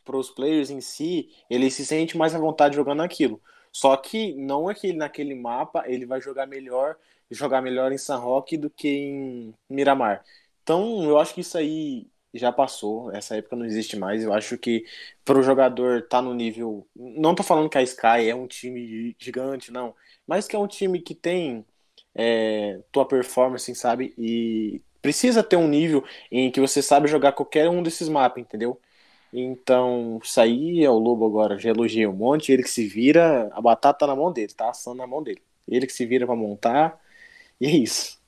para 0.03 0.17
os 0.17 0.29
players 0.29 0.69
em 0.69 0.81
si, 0.81 1.29
ele 1.49 1.69
se 1.69 1.85
sente 1.85 2.17
mais 2.17 2.33
à 2.35 2.39
vontade 2.39 2.75
jogando 2.75 3.01
aquilo. 3.01 3.41
Só 3.71 3.95
que 3.97 4.33
não 4.35 4.69
é 4.71 4.73
que 4.75 4.93
naquele 4.93 5.35
mapa 5.35 5.83
ele 5.87 6.05
vai 6.05 6.21
jogar 6.21 6.45
melhor, 6.47 6.95
jogar 7.29 7.61
melhor 7.61 7.91
em 7.91 7.97
San 7.97 8.17
Roque 8.17 8.57
do 8.57 8.69
que 8.69 8.87
em 8.87 9.53
Miramar. 9.69 10.23
Então, 10.63 11.03
eu 11.03 11.19
acho 11.19 11.33
que 11.33 11.41
isso 11.41 11.57
aí 11.57 12.07
já 12.33 12.51
passou, 12.51 13.11
essa 13.11 13.35
época 13.35 13.55
não 13.55 13.65
existe 13.65 13.97
mais. 13.97 14.23
Eu 14.23 14.33
acho 14.33 14.57
que 14.57 14.85
para 15.23 15.39
o 15.39 15.43
jogador 15.43 15.99
estar 15.99 16.17
tá 16.17 16.21
no 16.21 16.33
nível. 16.33 16.87
Não 16.95 17.35
tô 17.35 17.43
falando 17.43 17.69
que 17.69 17.77
a 17.77 17.83
Sky 17.83 18.29
é 18.29 18.35
um 18.35 18.47
time 18.47 19.15
gigante, 19.19 19.71
não. 19.71 19.95
Mas 20.27 20.47
que 20.47 20.55
é 20.55 20.59
um 20.59 20.67
time 20.67 20.99
que 21.01 21.15
tem 21.15 21.65
é, 22.13 22.81
tua 22.91 23.07
performance, 23.07 23.73
sabe? 23.75 24.13
E 24.17 24.81
precisa 25.01 25.43
ter 25.43 25.55
um 25.57 25.67
nível 25.67 26.03
em 26.31 26.51
que 26.51 26.59
você 26.59 26.81
sabe 26.81 27.07
jogar 27.07 27.33
qualquer 27.33 27.69
um 27.69 27.83
desses 27.83 28.09
mapas, 28.09 28.41
entendeu? 28.41 28.79
Então, 29.37 30.19
isso 30.23 30.39
aí 30.39 30.83
é 30.83 30.89
o 30.89 30.97
Lobo 30.97 31.25
agora. 31.25 31.59
Já 31.59 31.69
elogiei 31.69 32.07
um 32.07 32.13
monte. 32.13 32.51
Ele 32.51 32.63
que 32.63 32.69
se 32.69 32.87
vira, 32.87 33.49
a 33.53 33.61
batata 33.61 33.99
tá 33.99 34.07
na 34.07 34.15
mão 34.15 34.31
dele, 34.31 34.53
tá 34.53 34.69
assando 34.69 34.97
na 34.97 35.07
mão 35.07 35.21
dele. 35.21 35.41
Ele 35.67 35.85
que 35.85 35.93
se 35.93 36.05
vira 36.05 36.25
para 36.25 36.35
montar. 36.35 36.99
E 37.59 37.67
é 37.67 37.71
isso. 37.71 38.19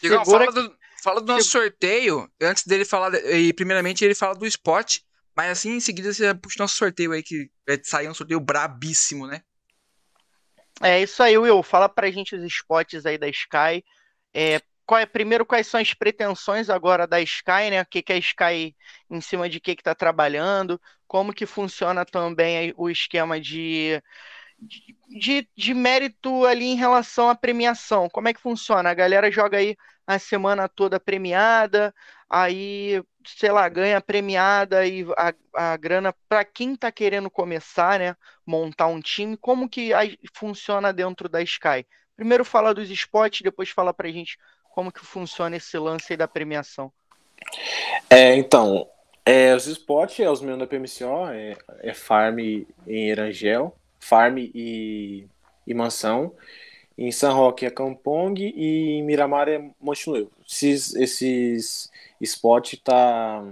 Digão, 0.00 0.24
fala 0.24 0.50
do, 0.50 0.74
Fala 1.02 1.20
do 1.20 1.32
nosso 1.32 1.48
sorteio, 1.48 2.30
antes 2.40 2.66
dele 2.66 2.84
falar, 2.84 3.14
e 3.14 3.52
primeiramente 3.54 4.04
ele 4.04 4.14
fala 4.14 4.34
do 4.34 4.46
spot, 4.46 4.98
mas 5.34 5.50
assim 5.50 5.70
em 5.70 5.80
seguida 5.80 6.12
você 6.12 6.34
puxa 6.34 6.56
o 6.58 6.62
nosso 6.62 6.76
sorteio 6.76 7.12
aí, 7.12 7.22
que 7.22 7.50
vai 7.66 7.80
sair 7.82 8.08
um 8.08 8.14
sorteio 8.14 8.38
brabíssimo, 8.38 9.26
né? 9.26 9.42
É 10.82 11.02
isso 11.02 11.22
aí, 11.22 11.36
Will. 11.36 11.62
Fala 11.62 11.88
pra 11.88 12.10
gente 12.10 12.34
os 12.34 12.42
spots 12.44 13.06
aí 13.06 13.16
da 13.16 13.28
Sky. 13.28 13.84
É, 14.32 14.60
qual 14.90 15.00
é, 15.00 15.06
primeiro, 15.06 15.46
quais 15.46 15.68
são 15.68 15.80
as 15.80 15.94
pretensões 15.94 16.68
agora 16.68 17.06
da 17.06 17.20
Sky, 17.20 17.70
né? 17.70 17.80
O 17.80 17.86
que, 17.86 18.02
que 18.02 18.12
a 18.12 18.18
Sky, 18.18 18.74
em 19.08 19.20
cima 19.20 19.48
de 19.48 19.60
que, 19.60 19.76
que 19.76 19.84
tá 19.84 19.94
trabalhando, 19.94 20.80
como 21.06 21.32
que 21.32 21.46
funciona 21.46 22.04
também 22.04 22.74
o 22.76 22.90
esquema 22.90 23.40
de, 23.40 24.02
de, 25.08 25.48
de 25.56 25.74
mérito 25.74 26.44
ali 26.44 26.64
em 26.64 26.74
relação 26.74 27.28
à 27.28 27.36
premiação. 27.36 28.08
Como 28.08 28.26
é 28.26 28.34
que 28.34 28.40
funciona? 28.40 28.90
A 28.90 28.94
galera 28.94 29.30
joga 29.30 29.58
aí 29.58 29.76
a 30.04 30.18
semana 30.18 30.68
toda 30.68 30.98
premiada, 30.98 31.94
aí, 32.28 33.00
sei 33.24 33.52
lá, 33.52 33.68
ganha 33.68 34.00
premiada 34.00 34.84
e 34.84 35.06
a, 35.16 35.32
a 35.72 35.76
grana 35.76 36.12
para 36.28 36.44
quem 36.44 36.74
está 36.74 36.90
querendo 36.90 37.30
começar, 37.30 38.00
né, 38.00 38.16
montar 38.44 38.88
um 38.88 39.00
time, 39.00 39.36
como 39.36 39.68
que 39.68 39.92
a, 39.94 40.00
funciona 40.34 40.92
dentro 40.92 41.28
da 41.28 41.40
Sky? 41.42 41.86
Primeiro 42.16 42.44
fala 42.44 42.74
dos 42.74 42.90
spots, 42.90 43.40
depois 43.40 43.70
fala 43.70 43.94
pra 43.94 44.10
gente 44.10 44.36
como 44.80 44.90
que 44.90 45.04
funciona 45.04 45.56
esse 45.56 45.76
lance 45.76 46.14
aí 46.14 46.16
da 46.16 46.26
premiação. 46.26 46.90
É, 48.08 48.34
então, 48.34 48.88
é, 49.26 49.54
os 49.54 49.66
spots 49.66 50.18
é 50.20 50.30
os 50.30 50.40
meus 50.40 50.58
da 50.58 50.66
PMCO, 50.66 51.28
é, 51.28 51.54
é 51.80 51.92
Farm 51.92 52.38
em 52.38 53.10
Erangel, 53.10 53.76
Farm 53.98 54.38
e, 54.38 55.26
e 55.66 55.74
Mansão. 55.74 56.34
Em 56.96 57.12
San 57.12 57.32
Roque 57.32 57.66
é 57.66 57.70
Kampong 57.70 58.40
e 58.40 58.92
em 58.92 59.02
Miramar 59.02 59.50
é 59.50 59.70
Monte 59.78 60.06
Esses, 60.48 60.94
esses 60.94 61.90
spots 62.18 62.80
tá, 62.82 63.44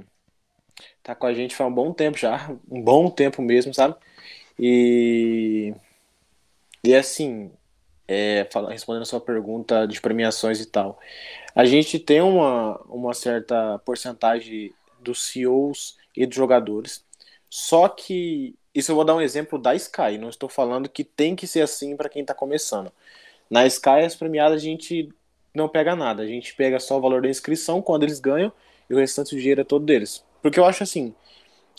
tá 1.02 1.14
com 1.14 1.26
a 1.26 1.34
gente 1.34 1.54
faz 1.54 1.70
um 1.70 1.74
bom 1.74 1.92
tempo 1.92 2.16
já, 2.16 2.50
um 2.70 2.80
bom 2.80 3.10
tempo 3.10 3.42
mesmo, 3.42 3.74
sabe? 3.74 3.96
E, 4.58 5.74
e 6.82 6.94
assim, 6.94 7.50
é, 8.08 8.48
respondendo 8.70 9.02
a 9.02 9.06
sua 9.06 9.20
pergunta 9.20 9.86
de 9.86 10.00
premiações 10.00 10.60
e 10.60 10.66
tal, 10.66 10.98
a 11.54 11.64
gente 11.64 11.98
tem 11.98 12.20
uma, 12.20 12.80
uma 12.88 13.14
certa 13.14 13.78
porcentagem 13.84 14.72
dos 15.00 15.26
CEOs 15.26 15.96
e 16.16 16.26
dos 16.26 16.34
jogadores, 16.34 17.04
só 17.50 17.88
que 17.88 18.56
isso 18.74 18.90
eu 18.90 18.96
vou 18.96 19.04
dar 19.04 19.14
um 19.14 19.20
exemplo 19.20 19.58
da 19.58 19.74
Sky, 19.74 20.18
não 20.18 20.28
estou 20.28 20.48
falando 20.48 20.88
que 20.88 21.04
tem 21.04 21.36
que 21.36 21.46
ser 21.46 21.60
assim 21.62 21.96
para 21.96 22.08
quem 22.08 22.22
está 22.22 22.34
começando. 22.34 22.92
Na 23.50 23.66
Sky, 23.66 24.04
as 24.04 24.14
premiadas 24.14 24.62
a 24.62 24.64
gente 24.64 25.08
não 25.54 25.68
pega 25.68 25.96
nada, 25.96 26.22
a 26.22 26.26
gente 26.26 26.54
pega 26.54 26.78
só 26.80 26.98
o 26.98 27.00
valor 27.00 27.22
da 27.22 27.28
inscrição 27.28 27.82
quando 27.82 28.04
eles 28.04 28.20
ganham 28.20 28.52
e 28.88 28.94
o 28.94 28.98
restante 28.98 29.34
do 29.34 29.40
dinheiro 29.40 29.60
é 29.60 29.64
todo 29.64 29.84
deles. 29.84 30.24
Porque 30.42 30.58
eu 30.58 30.64
acho 30.64 30.82
assim, 30.82 31.14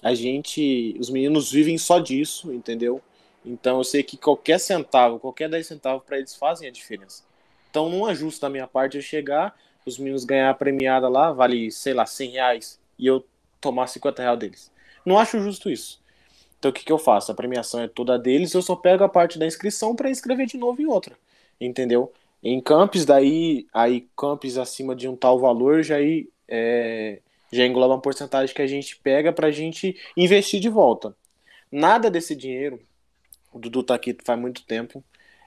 a 0.03 0.13
gente, 0.13 0.95
os 0.99 1.09
meninos 1.09 1.51
vivem 1.51 1.77
só 1.77 1.99
disso, 1.99 2.53
entendeu? 2.53 3.01
Então 3.45 3.77
eu 3.77 3.83
sei 3.83 4.03
que 4.03 4.17
qualquer 4.17 4.59
centavo, 4.59 5.19
qualquer 5.19 5.49
10 5.49 5.65
centavos 5.65 6.03
para 6.03 6.17
eles 6.17 6.35
fazem 6.35 6.67
a 6.67 6.71
diferença. 6.71 7.23
Então 7.69 7.89
não 7.89 8.09
é 8.09 8.13
justo 8.13 8.41
da 8.41 8.49
minha 8.49 8.67
parte 8.67 8.97
eu 8.97 9.01
chegar, 9.01 9.55
os 9.85 9.97
meninos 9.97 10.25
ganhar 10.25 10.49
a 10.49 10.53
premiada 10.53 11.07
lá, 11.07 11.31
vale, 11.31 11.71
sei 11.71 11.93
lá, 11.93 12.05
100 12.05 12.31
reais, 12.31 12.79
e 12.97 13.07
eu 13.07 13.25
tomar 13.61 13.87
50 13.87 14.21
reais 14.21 14.39
deles. 14.39 14.71
Não 15.05 15.17
acho 15.17 15.39
justo 15.39 15.69
isso. 15.69 16.01
Então 16.57 16.71
o 16.71 16.73
que, 16.73 16.83
que 16.83 16.91
eu 16.91 16.97
faço? 16.97 17.31
A 17.31 17.35
premiação 17.35 17.81
é 17.81 17.87
toda 17.87 18.19
deles, 18.19 18.53
eu 18.53 18.61
só 18.61 18.75
pego 18.75 19.03
a 19.03 19.09
parte 19.09 19.39
da 19.39 19.45
inscrição 19.45 19.95
para 19.95 20.09
inscrever 20.09 20.45
de 20.45 20.57
novo 20.57 20.81
em 20.81 20.85
outra 20.85 21.15
entendeu? 21.59 22.11
Em 22.41 22.61
campos, 22.61 23.05
daí, 23.05 23.67
aí 23.73 24.07
campos 24.17 24.57
acima 24.57 24.95
de 24.95 25.07
um 25.07 25.15
tal 25.15 25.39
valor, 25.39 25.83
já, 25.83 25.97
aí, 25.97 26.29
é, 26.47 27.19
já 27.51 27.65
engloba 27.65 27.95
uma 27.95 28.01
porcentagem 28.01 28.55
que 28.55 28.61
a 28.61 28.67
gente 28.67 28.97
pega 28.97 29.33
para 29.33 29.47
a 29.47 29.51
gente 29.51 29.97
investir 30.15 30.59
de 30.59 30.69
volta. 30.69 31.15
nada 31.71 32.09
desse 32.09 32.35
dinheiro. 32.35 32.79
O 33.59 33.61
Dudu 33.61 33.83
tá 33.83 33.93
aqui 33.93 34.15
faz 34.23 34.39
muito 34.39 34.63
tempo. 34.65 35.03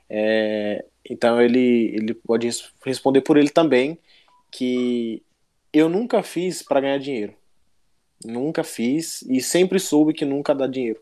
É, 0.09 0.85
então 1.09 1.41
ele, 1.41 1.95
ele 1.95 2.13
pode 2.13 2.47
responder 2.85 3.23
por 3.23 3.39
ele 3.39 3.49
também 3.49 3.99
que 4.51 5.23
eu 5.73 5.89
nunca 5.89 6.23
fiz 6.23 6.63
para 6.63 6.83
ganhar 6.83 6.99
dinheiro. 6.99 7.35
Nunca 8.23 8.63
fiz 8.63 9.23
e 9.23 9.41
sempre 9.41 9.81
soube 9.81 10.13
que 10.13 10.27
nunca 10.27 10.55
dá 10.55 10.67
dinheiro. 10.67 11.01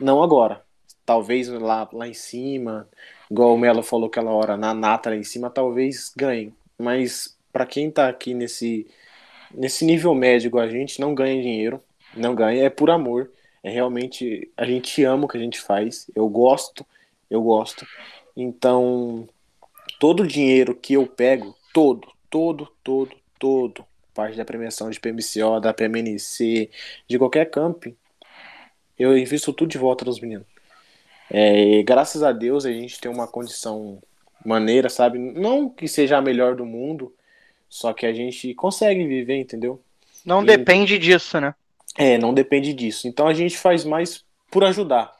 Não 0.00 0.22
agora. 0.22 0.64
Talvez 1.04 1.48
lá, 1.48 1.88
lá 1.92 2.06
em 2.06 2.14
cima, 2.14 2.88
igual 3.28 3.54
o 3.54 3.58
Melo 3.58 3.82
falou 3.82 4.06
aquela 4.06 4.30
hora, 4.30 4.56
na 4.56 4.72
nata 4.72 5.10
lá 5.10 5.16
em 5.16 5.24
cima, 5.24 5.50
talvez 5.50 6.12
ganhe. 6.16 6.54
Mas 6.78 7.36
para 7.52 7.66
quem 7.66 7.90
tá 7.90 8.08
aqui 8.08 8.32
nesse, 8.34 8.86
nesse 9.52 9.84
nível 9.84 10.14
médio 10.14 10.48
igual 10.48 10.64
a 10.64 10.68
gente, 10.68 11.00
não 11.00 11.14
ganha 11.14 11.42
dinheiro. 11.42 11.82
Não 12.16 12.34
ganha, 12.34 12.64
é 12.64 12.70
por 12.70 12.90
amor. 12.90 13.32
É 13.62 13.70
realmente. 13.70 14.50
A 14.56 14.64
gente 14.64 15.02
ama 15.04 15.24
o 15.24 15.28
que 15.28 15.36
a 15.36 15.40
gente 15.40 15.60
faz. 15.60 16.10
Eu 16.14 16.28
gosto, 16.28 16.86
eu 17.30 17.42
gosto. 17.42 17.86
Então, 18.36 19.28
todo 19.98 20.22
o 20.22 20.26
dinheiro 20.26 20.74
que 20.74 20.94
eu 20.94 21.06
pego, 21.06 21.56
todo, 21.72 22.08
todo, 22.30 22.68
todo, 22.82 23.16
todo, 23.38 23.84
parte 24.14 24.36
da 24.36 24.44
premiação 24.44 24.90
de 24.90 25.00
PMCO, 25.00 25.60
da 25.60 25.74
PMNC, 25.74 26.70
de 27.06 27.18
qualquer 27.18 27.50
camp, 27.50 27.86
eu 28.98 29.16
invisto 29.16 29.52
tudo 29.52 29.70
de 29.70 29.78
volta 29.78 30.04
nos 30.04 30.20
meninos. 30.20 30.46
É, 31.30 31.82
graças 31.82 32.22
a 32.22 32.32
Deus 32.32 32.64
a 32.64 32.72
gente 32.72 33.00
tem 33.00 33.10
uma 33.10 33.26
condição 33.26 34.02
maneira, 34.44 34.88
sabe? 34.88 35.18
Não 35.18 35.68
que 35.68 35.86
seja 35.86 36.16
a 36.16 36.22
melhor 36.22 36.56
do 36.56 36.64
mundo, 36.64 37.14
só 37.68 37.92
que 37.92 38.06
a 38.06 38.12
gente 38.12 38.54
consegue 38.54 39.06
viver, 39.06 39.36
entendeu? 39.36 39.80
Não 40.24 40.42
e, 40.42 40.46
depende 40.46 40.98
disso, 40.98 41.40
né? 41.40 41.54
É, 41.98 42.16
não 42.16 42.32
depende 42.32 42.72
disso. 42.72 43.08
Então 43.08 43.26
a 43.26 43.34
gente 43.34 43.58
faz 43.58 43.84
mais 43.84 44.24
por 44.52 44.62
ajudar, 44.62 45.12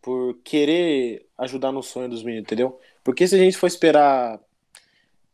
por 0.00 0.38
querer 0.44 1.26
ajudar 1.36 1.72
no 1.72 1.82
sonho 1.82 2.08
dos 2.08 2.22
meninos, 2.22 2.46
entendeu? 2.46 2.80
Porque 3.02 3.26
se 3.26 3.34
a 3.34 3.38
gente 3.38 3.56
for 3.56 3.66
esperar 3.66 4.38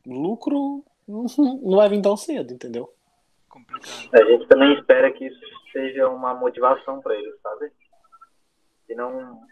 lucro, 0.06 0.82
não 1.06 1.76
vai 1.76 1.90
vir 1.90 2.00
tão 2.00 2.16
cedo, 2.16 2.54
entendeu? 2.54 2.90
Complicado. 3.46 4.08
A 4.14 4.24
gente 4.24 4.46
também 4.46 4.72
espera 4.72 5.12
que 5.12 5.26
isso 5.26 5.40
seja 5.70 6.08
uma 6.08 6.34
motivação 6.34 7.02
para 7.02 7.14
eles, 7.14 7.34
sabe? 7.42 7.70
E 8.88 8.94
não. 8.94 9.42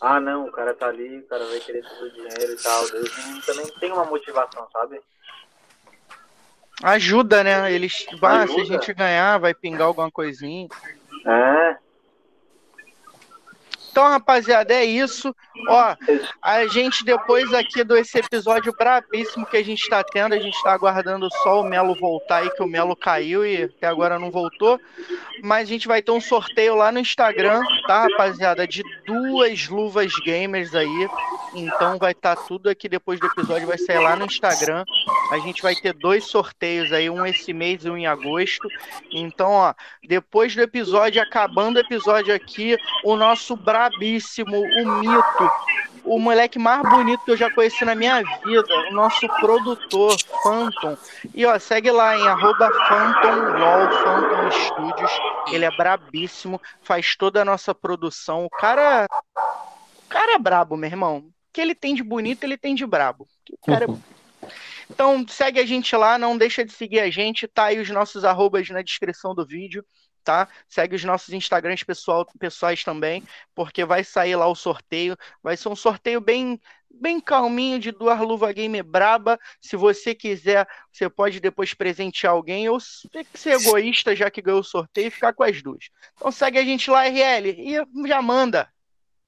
Ah, 0.00 0.20
não, 0.20 0.48
o 0.48 0.50
cara 0.52 0.74
tá 0.74 0.88
ali, 0.88 1.18
o 1.18 1.26
cara 1.26 1.44
vai 1.44 1.60
querer 1.60 1.82
todo 1.82 2.06
o 2.06 2.12
dinheiro 2.12 2.52
e 2.52 2.62
tal. 2.62 2.84
Eles 2.88 3.46
também 3.46 3.66
tem 3.78 3.92
uma 3.92 4.04
motivação, 4.04 4.66
sabe? 4.72 5.00
Ajuda, 6.82 7.42
né? 7.42 7.72
Eles. 7.72 8.06
Ah, 8.22 8.46
se 8.46 8.60
a 8.60 8.64
gente 8.64 8.92
ganhar, 8.92 9.38
vai 9.38 9.54
pingar 9.54 9.86
alguma 9.86 10.10
coisinha. 10.10 10.68
É. 11.26 11.87
Então, 13.98 14.10
rapaziada, 14.10 14.72
é 14.72 14.84
isso. 14.84 15.34
Ó, 15.68 15.96
a 16.40 16.66
gente 16.68 17.04
depois 17.04 17.52
aqui 17.52 17.82
desse 17.82 18.16
episódio 18.16 18.72
brabíssimo 18.72 19.44
que 19.44 19.56
a 19.56 19.64
gente 19.64 19.82
está 19.82 20.04
tendo, 20.04 20.34
a 20.34 20.38
gente 20.38 20.54
está 20.54 20.72
aguardando 20.72 21.28
só 21.42 21.60
o 21.60 21.64
Melo 21.64 21.96
voltar 21.96 22.42
aí, 22.42 22.50
que 22.50 22.62
o 22.62 22.66
Melo 22.68 22.94
caiu 22.94 23.44
e 23.44 23.64
até 23.64 23.88
agora 23.88 24.16
não 24.16 24.30
voltou. 24.30 24.80
Mas 25.42 25.68
a 25.68 25.72
gente 25.72 25.88
vai 25.88 26.00
ter 26.00 26.12
um 26.12 26.20
sorteio 26.20 26.76
lá 26.76 26.92
no 26.92 27.00
Instagram, 27.00 27.60
tá, 27.88 28.02
rapaziada? 28.02 28.68
De 28.68 28.84
duas 29.04 29.66
luvas 29.66 30.12
gamers 30.24 30.76
aí. 30.76 31.08
Então 31.52 31.98
vai 31.98 32.12
estar 32.12 32.36
tá 32.36 32.42
tudo 32.46 32.70
aqui 32.70 32.88
depois 32.88 33.18
do 33.18 33.26
episódio, 33.26 33.66
vai 33.66 33.78
sair 33.78 33.98
lá 33.98 34.14
no 34.14 34.26
Instagram. 34.26 34.84
A 35.32 35.38
gente 35.38 35.60
vai 35.60 35.74
ter 35.74 35.92
dois 35.92 36.24
sorteios 36.26 36.92
aí, 36.92 37.10
um 37.10 37.26
esse 37.26 37.52
mês 37.52 37.84
e 37.84 37.90
um 37.90 37.96
em 37.96 38.06
agosto. 38.06 38.68
Então, 39.10 39.50
ó, 39.50 39.74
depois 40.06 40.54
do 40.54 40.62
episódio, 40.62 41.20
acabando 41.20 41.78
o 41.78 41.80
episódio 41.80 42.32
aqui, 42.32 42.76
o 43.02 43.16
nosso 43.16 43.56
brabo 43.56 43.87
brabíssimo, 43.88 44.60
o 44.60 45.00
mito, 45.00 45.50
o 46.04 46.18
moleque 46.18 46.58
mais 46.58 46.82
bonito 46.82 47.24
que 47.24 47.30
eu 47.30 47.36
já 47.36 47.50
conheci 47.50 47.84
na 47.84 47.94
minha 47.94 48.22
vida, 48.44 48.74
o 48.90 48.94
nosso 48.94 49.26
produtor, 49.40 50.16
Phantom. 50.42 50.96
E 51.34 51.44
ó, 51.46 51.58
segue 51.58 51.90
lá 51.90 52.16
em 52.16 52.26
arroba 52.26 52.70
Phantom 52.88 54.50
Studios. 54.50 55.12
Ele 55.50 55.64
é 55.64 55.76
brabíssimo, 55.76 56.60
faz 56.82 57.16
toda 57.16 57.42
a 57.42 57.44
nossa 57.44 57.74
produção. 57.74 58.44
O 58.44 58.50
cara. 58.50 59.06
O 59.36 60.08
cara 60.08 60.34
é 60.34 60.38
brabo, 60.38 60.76
meu 60.76 60.88
irmão. 60.88 61.18
O 61.18 61.32
que 61.52 61.60
ele 61.60 61.74
tem 61.74 61.94
de 61.94 62.02
bonito, 62.02 62.44
ele 62.44 62.56
tem 62.56 62.74
de 62.74 62.86
brabo. 62.86 63.26
O 63.50 63.66
cara 63.66 63.84
é... 63.84 64.48
Então 64.90 65.26
segue 65.28 65.60
a 65.60 65.66
gente 65.66 65.94
lá, 65.94 66.16
não 66.16 66.38
deixa 66.38 66.64
de 66.64 66.72
seguir 66.72 67.00
a 67.00 67.10
gente, 67.10 67.46
tá 67.46 67.64
aí 67.64 67.78
os 67.78 67.90
nossos 67.90 68.24
arrobas 68.24 68.70
na 68.70 68.80
descrição 68.80 69.34
do 69.34 69.46
vídeo 69.46 69.84
tá? 70.24 70.48
Segue 70.68 70.96
os 70.96 71.04
nossos 71.04 71.32
Instagrams 71.32 71.82
pessoal, 71.82 72.26
pessoais 72.38 72.84
também, 72.84 73.22
porque 73.54 73.84
vai 73.84 74.04
sair 74.04 74.36
lá 74.36 74.46
o 74.46 74.54
sorteio. 74.54 75.16
Vai 75.42 75.56
ser 75.56 75.68
um 75.68 75.76
sorteio 75.76 76.20
bem 76.20 76.60
bem 76.90 77.20
calminho 77.20 77.78
de 77.78 77.92
duas 77.92 78.18
luva 78.20 78.52
game 78.52 78.82
braba. 78.82 79.38
Se 79.60 79.76
você 79.76 80.14
quiser, 80.14 80.66
você 80.92 81.08
pode 81.08 81.40
depois 81.40 81.74
presentear 81.74 82.32
alguém 82.32 82.68
ou 82.68 82.80
ser 82.80 83.26
egoísta, 83.46 84.16
já 84.16 84.30
que 84.30 84.42
ganhou 84.42 84.60
o 84.60 84.64
sorteio, 84.64 85.08
e 85.08 85.10
ficar 85.10 85.32
com 85.32 85.44
as 85.44 85.62
duas. 85.62 85.90
Então 86.16 86.32
segue 86.32 86.58
a 86.58 86.64
gente 86.64 86.90
lá, 86.90 87.04
RL, 87.04 87.48
e 87.50 88.08
já 88.08 88.20
manda. 88.22 88.68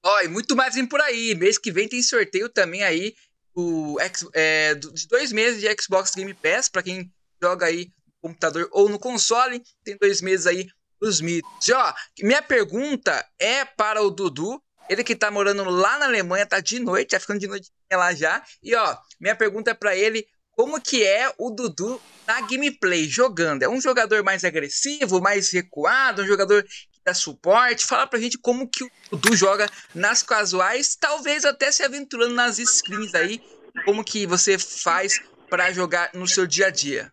Ó, 0.03 0.21
e 0.23 0.29
muito 0.29 0.57
mais 0.57 0.75
vem 0.75 0.87
por 0.87 1.01
aí. 1.01 1.35
Mês 1.35 1.59
que 1.59 1.71
vem 1.71 1.89
tem 1.89 2.03
sorteio 2.03 2.49
também 2.49 2.83
aí 2.83 3.15
o, 3.55 3.97
é, 4.33 4.75
de 4.75 5.07
dois 5.09 5.33
meses 5.33 5.61
de 5.61 5.69
Xbox 5.81 6.13
Game 6.15 6.33
Pass, 6.35 6.69
para 6.69 6.83
quem 6.83 7.13
joga 7.43 7.67
aí 7.67 7.93
no 8.07 8.29
computador 8.29 8.69
ou 8.73 8.89
no 8.89 8.99
console. 8.99 9.63
Tem 9.85 9.97
dois 9.99 10.21
meses 10.21 10.47
aí 10.47 10.69
os 11.01 11.21
mitos. 11.21 11.69
E, 11.69 11.73
ó, 11.73 11.93
minha 12.23 12.43
pergunta 12.43 13.25
é 13.39 13.65
para 13.65 14.03
o 14.03 14.11
Dudu. 14.11 14.63
Ele 14.89 15.05
que 15.05 15.15
tá 15.15 15.31
morando 15.31 15.63
lá 15.71 15.99
na 15.99 16.07
Alemanha, 16.07 16.45
tá 16.45 16.59
de 16.59 16.81
noite, 16.81 17.11
tá 17.11 17.21
ficando 17.21 17.39
de 17.39 17.47
noite 17.47 17.71
lá 17.93 18.13
já. 18.13 18.43
E 18.63 18.75
ó, 18.75 18.97
minha 19.21 19.37
pergunta 19.37 19.71
é 19.71 19.75
para 19.75 19.97
ele, 19.97 20.27
como 20.51 20.81
que 20.81 21.05
é 21.05 21.33
o 21.39 21.51
Dudu 21.51 22.01
na 22.27 22.41
gameplay, 22.41 23.09
jogando? 23.09 23.63
É 23.63 23.69
um 23.69 23.81
jogador 23.81 24.23
mais 24.25 24.45
agressivo, 24.45 25.21
mais 25.21 25.51
recuado, 25.51 26.23
um 26.23 26.27
jogador 26.27 26.63
que 26.65 27.01
dá 27.05 27.15
suporte? 27.15 27.87
Fala 27.87 28.07
pra 28.07 28.19
gente 28.19 28.37
como 28.37 28.69
que 28.69 28.85
o 28.85 28.91
Dudu 29.13 29.37
joga 29.37 29.71
nas 29.95 30.23
casuais, 30.23 30.97
talvez 30.97 31.45
até 31.45 31.71
se 31.71 31.83
aventurando 31.85 32.35
nas 32.35 32.57
screens 32.57 33.15
aí, 33.15 33.41
como 33.85 34.05
que 34.05 34.27
você 34.27 34.59
faz 34.59 35.21
para 35.49 35.73
jogar 35.73 36.11
no 36.15 36.27
seu 36.27 36.47
dia 36.47 36.67
a 36.67 36.71
dia. 36.71 37.13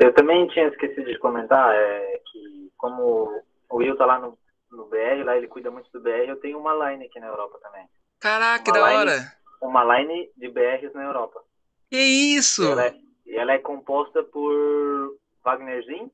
Eu 0.00 0.14
também 0.14 0.48
tinha 0.48 0.66
esquecido 0.66 1.04
de 1.04 1.18
comentar 1.18 1.74
é, 1.74 2.22
que 2.32 2.72
como 2.78 3.42
o 3.68 3.76
Will 3.76 3.98
tá 3.98 4.06
lá 4.06 4.18
no, 4.18 4.38
no 4.72 4.86
BR, 4.86 5.22
lá 5.24 5.36
ele 5.36 5.46
cuida 5.46 5.70
muito 5.70 5.90
do 5.92 6.00
BR, 6.00 6.26
eu 6.26 6.40
tenho 6.40 6.58
uma 6.58 6.72
line 6.72 7.04
aqui 7.04 7.20
na 7.20 7.26
Europa 7.26 7.58
também. 7.62 7.86
Caraca, 8.18 8.64
que 8.64 8.72
da 8.72 8.86
line, 8.86 8.98
hora! 8.98 9.32
Uma 9.60 9.84
line 9.98 10.30
de 10.38 10.48
BRs 10.48 10.94
na 10.94 11.04
Europa. 11.04 11.44
Que 11.90 11.98
isso! 11.98 12.62
E 12.64 12.70
ela 12.70 12.86
é, 12.86 12.94
ela 13.26 13.52
é 13.52 13.58
composta 13.58 14.22
por 14.22 15.18
Wagnerzinho. 15.44 16.10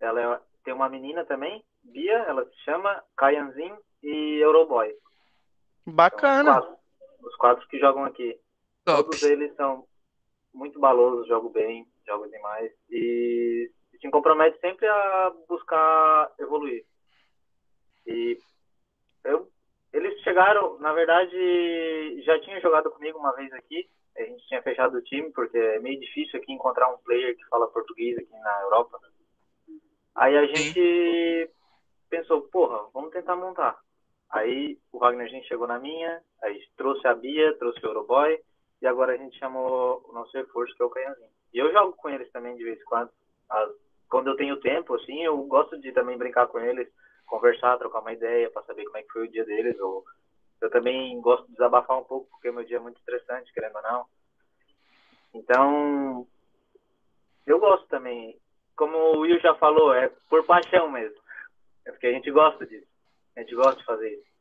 Ela 0.00 0.34
é, 0.34 0.40
tem 0.64 0.74
uma 0.74 0.88
menina 0.88 1.24
também, 1.24 1.64
Bia, 1.84 2.18
ela 2.26 2.44
se 2.46 2.64
chama 2.64 3.00
Kayanzin 3.16 3.72
e 4.02 4.40
Euroboy. 4.42 4.92
Bacana! 5.86 6.50
Então, 6.50 6.58
os, 6.58 6.66
quatro, 6.66 7.28
os, 7.28 7.36
quatro, 7.36 7.68
que 7.68 7.78
jogam 7.78 8.04
aqui. 8.04 8.36
Top. 8.84 9.04
Todos 9.04 9.22
eles 9.22 9.54
são 9.54 9.86
muito 10.52 10.80
balosos, 10.80 11.28
jogam 11.28 11.50
bem 11.50 11.86
jogo 12.06 12.28
demais 12.28 12.72
e 12.90 13.70
te 13.98 14.10
compromete 14.10 14.58
sempre 14.60 14.86
a 14.86 15.32
buscar 15.48 16.30
evoluir. 16.38 16.84
E 18.06 18.38
eu, 19.24 19.48
eles 19.92 20.20
chegaram, 20.20 20.78
na 20.78 20.92
verdade, 20.92 22.22
já 22.22 22.38
tinham 22.40 22.60
jogado 22.60 22.90
comigo 22.90 23.18
uma 23.18 23.34
vez 23.34 23.52
aqui. 23.52 23.88
A 24.16 24.22
gente 24.22 24.46
tinha 24.46 24.62
fechado 24.62 24.96
o 24.96 25.02
time 25.02 25.32
porque 25.32 25.56
é 25.56 25.80
meio 25.80 25.98
difícil 25.98 26.38
aqui 26.38 26.52
encontrar 26.52 26.88
um 26.88 26.98
player 26.98 27.36
que 27.36 27.46
fala 27.46 27.70
português 27.70 28.16
aqui 28.18 28.30
na 28.30 28.62
Europa. 28.62 29.00
Aí 30.14 30.36
a 30.36 30.46
gente 30.46 31.50
pensou, 32.08 32.42
porra, 32.42 32.88
vamos 32.92 33.10
tentar 33.10 33.34
montar. 33.34 33.76
Aí 34.30 34.78
o 34.92 34.98
Wagner 34.98 35.26
a 35.26 35.30
gente 35.30 35.48
chegou 35.48 35.66
na 35.66 35.78
minha, 35.78 36.22
aí 36.42 36.60
trouxe 36.76 37.06
a 37.06 37.14
Bia, 37.14 37.56
trouxe 37.58 37.84
o 37.84 37.88
Euroboy 37.88 38.38
e 38.82 38.86
agora 38.86 39.14
a 39.14 39.16
gente 39.16 39.38
chamou 39.38 40.04
o 40.08 40.12
nosso 40.12 40.36
reforço 40.36 40.74
que 40.76 40.82
é 40.82 40.84
o 40.84 40.90
Canhãozinho. 40.90 41.33
E 41.54 41.58
eu 41.58 41.72
jogo 41.72 41.92
com 41.92 42.10
eles 42.10 42.30
também 42.32 42.56
de 42.56 42.64
vez 42.64 42.80
em 42.80 42.84
quando. 42.84 43.10
Quando 44.08 44.28
eu 44.28 44.36
tenho 44.36 44.60
tempo, 44.60 44.94
assim, 44.96 45.22
eu 45.22 45.36
gosto 45.44 45.80
de 45.80 45.92
também 45.92 46.18
brincar 46.18 46.48
com 46.48 46.58
eles, 46.58 46.88
conversar, 47.26 47.78
trocar 47.78 48.00
uma 48.00 48.12
ideia 48.12 48.50
para 48.50 48.62
saber 48.64 48.84
como 48.84 48.98
é 48.98 49.02
que 49.02 49.12
foi 49.12 49.26
o 49.26 49.30
dia 49.30 49.44
deles. 49.44 49.78
Ou 49.78 50.04
eu 50.60 50.68
também 50.70 51.20
gosto 51.20 51.46
de 51.46 51.52
desabafar 51.52 51.98
um 51.98 52.04
pouco, 52.04 52.28
porque 52.30 52.50
meu 52.50 52.64
dia 52.64 52.78
é 52.78 52.80
muito 52.80 52.98
estressante, 52.98 53.52
querendo 53.52 53.76
ou 53.76 53.82
não. 53.82 54.06
Então, 55.32 56.26
eu 57.46 57.58
gosto 57.60 57.86
também. 57.88 58.36
Como 58.76 58.96
o 58.96 59.20
Will 59.20 59.38
já 59.38 59.54
falou, 59.54 59.94
é 59.94 60.08
por 60.28 60.44
paixão 60.44 60.90
mesmo. 60.90 61.18
É 61.86 61.92
porque 61.92 62.08
a 62.08 62.12
gente 62.12 62.30
gosta 62.30 62.66
disso. 62.66 62.86
A 63.36 63.40
gente 63.40 63.54
gosta 63.54 63.76
de 63.76 63.84
fazer 63.84 64.10
isso. 64.10 64.33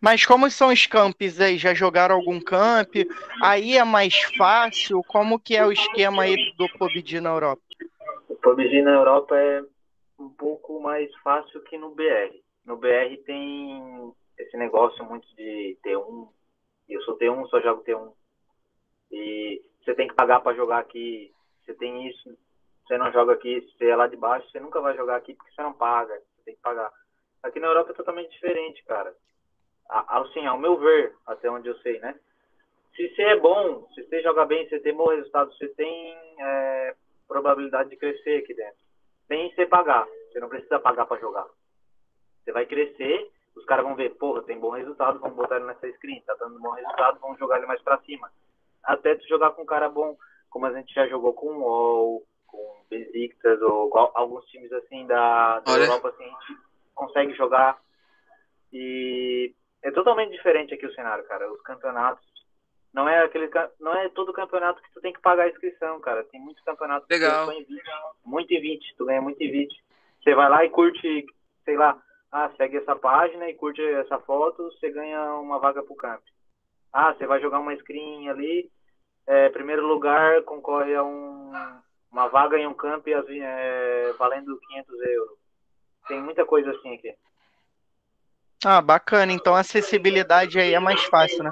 Mas 0.00 0.26
como 0.26 0.50
são 0.50 0.68
os 0.68 0.86
campos 0.86 1.40
aí? 1.40 1.58
Já 1.58 1.74
jogaram 1.74 2.14
algum 2.14 2.40
camp? 2.40 2.94
Aí 3.42 3.76
é 3.76 3.84
mais 3.84 4.22
fácil? 4.36 5.02
Como 5.08 5.38
que 5.38 5.56
é 5.56 5.64
o 5.64 5.72
esquema 5.72 6.24
aí 6.24 6.52
do 6.56 6.68
PUBG 6.78 7.20
na 7.20 7.30
Europa? 7.30 7.62
O 8.28 8.34
PUBG 8.34 8.82
na 8.82 8.92
Europa 8.92 9.36
é, 9.36 9.62
um 10.18 10.28
pouco 10.28 10.80
mais 10.80 11.14
fácil 11.22 11.60
que 11.62 11.78
no 11.78 11.94
BR. 11.94 12.34
No 12.64 12.76
BR 12.76 13.16
tem 13.24 14.12
esse 14.38 14.56
negócio 14.56 15.04
muito 15.04 15.26
de 15.36 15.78
T1. 15.84 16.28
Eu 16.88 17.02
sou 17.02 17.18
T1, 17.18 17.48
só 17.48 17.60
jogo 17.60 17.82
T1. 17.84 18.12
E 19.12 19.62
você 19.84 19.94
tem 19.94 20.08
que 20.08 20.14
pagar 20.14 20.40
para 20.40 20.56
jogar 20.56 20.78
aqui. 20.78 21.32
Você 21.64 21.74
tem 21.74 22.08
isso, 22.08 22.36
você 22.86 22.98
não 22.98 23.10
joga 23.12 23.32
aqui. 23.32 23.60
Você 23.60 23.86
é 23.86 23.96
lá 23.96 24.06
de 24.06 24.16
baixo, 24.16 24.48
você 24.50 24.60
nunca 24.60 24.80
vai 24.80 24.96
jogar 24.96 25.16
aqui 25.16 25.34
porque 25.34 25.52
você 25.52 25.62
não 25.62 25.72
paga. 25.72 26.14
Você 26.14 26.44
tem 26.44 26.54
que 26.54 26.60
pagar. 26.60 26.90
Aqui 27.42 27.60
na 27.60 27.68
Europa 27.68 27.92
é 27.92 27.94
totalmente 27.94 28.30
diferente, 28.32 28.84
cara. 28.84 29.14
Assim, 29.88 30.46
ao 30.46 30.58
meu 30.58 30.76
ver, 30.78 31.14
até 31.26 31.50
onde 31.50 31.68
eu 31.68 31.76
sei, 31.78 31.98
né? 32.00 32.14
Se 32.94 33.08
você 33.14 33.22
é 33.22 33.36
bom, 33.38 33.86
se 33.94 34.02
você 34.02 34.22
joga 34.22 34.46
bem, 34.46 34.68
você 34.68 34.80
tem 34.80 34.94
bom 34.94 35.08
resultado, 35.08 35.52
você 35.52 35.68
tem 35.68 36.16
é, 36.40 36.94
probabilidade 37.28 37.90
de 37.90 37.96
crescer 37.96 38.42
aqui 38.42 38.54
dentro. 38.54 38.76
Sem 39.28 39.54
você 39.54 39.66
pagar. 39.66 40.06
Você 40.32 40.40
não 40.40 40.48
precisa 40.48 40.78
pagar 40.78 41.06
para 41.06 41.20
jogar. 41.20 41.46
Você 42.42 42.52
vai 42.52 42.64
crescer, 42.64 43.30
os 43.56 43.64
caras 43.64 43.84
vão 43.84 43.94
ver, 43.96 44.14
porra, 44.16 44.42
tem 44.42 44.58
bom 44.58 44.70
resultado, 44.70 45.18
vamos 45.18 45.36
botar 45.36 45.56
ele 45.56 45.66
nessa 45.66 45.90
screen, 45.92 46.22
tá 46.22 46.34
dando 46.38 46.60
bom 46.60 46.70
resultado, 46.70 47.18
vamos 47.20 47.38
jogar 47.38 47.58
ele 47.58 47.66
mais 47.66 47.82
para 47.82 47.98
cima. 48.00 48.30
Até 48.84 49.14
tu 49.14 49.26
jogar 49.26 49.50
com 49.50 49.62
um 49.62 49.66
cara 49.66 49.88
bom, 49.88 50.16
como 50.48 50.66
a 50.66 50.72
gente 50.72 50.94
já 50.94 51.06
jogou 51.08 51.32
com 51.34 51.48
o 51.48 51.60
UOL, 51.60 52.22
com 52.46 52.84
Besiktas, 52.88 53.60
ou 53.62 53.90
alguns 54.14 54.44
times 54.46 54.72
assim 54.72 55.06
da, 55.06 55.60
da 55.60 55.72
Europa, 55.72 56.08
assim, 56.08 56.24
a 56.24 56.26
gente 56.26 56.60
consegue 56.94 57.34
jogar. 57.34 57.78
E 58.72 59.54
é 59.82 59.90
totalmente 59.90 60.32
diferente 60.32 60.74
aqui 60.74 60.86
o 60.86 60.94
cenário, 60.94 61.24
cara. 61.24 61.50
Os 61.52 61.60
campeonatos 61.62 62.24
não 62.92 63.08
é 63.08 63.22
aquele 63.22 63.50
não 63.78 63.94
é 63.94 64.08
todo 64.10 64.32
campeonato 64.32 64.82
que 64.82 64.92
tu 64.92 65.00
tem 65.00 65.12
que 65.12 65.20
pagar 65.20 65.44
a 65.44 65.48
inscrição, 65.48 66.00
cara. 66.00 66.24
Tem 66.24 66.40
muitos 66.40 66.62
campeonatos 66.64 67.08
Legal. 67.10 67.48
que 67.48 67.64
tu 67.64 67.76
muito 68.24 68.54
invite, 68.54 68.94
tu 68.96 69.04
ganha 69.04 69.20
muito 69.20 69.42
invite. 69.42 69.76
Você 70.22 70.34
vai 70.34 70.48
lá 70.48 70.64
e 70.64 70.70
curte, 70.70 71.26
sei 71.64 71.76
lá, 71.76 72.00
ah, 72.32 72.50
segue 72.56 72.78
essa 72.78 72.96
página 72.96 73.48
e 73.48 73.54
curte 73.54 73.82
essa 73.82 74.18
foto, 74.20 74.64
você 74.72 74.90
ganha 74.90 75.34
uma 75.34 75.58
vaga 75.58 75.82
pro 75.82 75.94
camp. 75.94 76.22
Ah, 76.92 77.12
você 77.14 77.26
vai 77.26 77.40
jogar 77.40 77.60
uma 77.60 77.76
screen 77.76 78.28
ali, 78.28 78.70
é, 79.26 79.48
primeiro 79.50 79.86
lugar 79.86 80.42
concorre 80.42 80.94
a 80.94 81.02
um, 81.02 81.52
uma 82.10 82.28
vaga 82.28 82.58
em 82.58 82.66
um 82.66 82.74
camp 82.74 83.06
é, 83.08 84.12
valendo 84.18 84.58
500 84.68 85.00
euros. 85.00 85.38
Tem 86.08 86.22
muita 86.22 86.44
coisa 86.44 86.70
assim 86.70 86.94
aqui. 86.94 87.14
Ah, 88.64 88.80
bacana. 88.80 89.32
Então 89.32 89.54
a 89.54 89.60
acessibilidade 89.60 90.58
aí 90.58 90.74
é 90.74 90.80
mais 90.80 91.02
fácil, 91.04 91.42
né? 91.44 91.50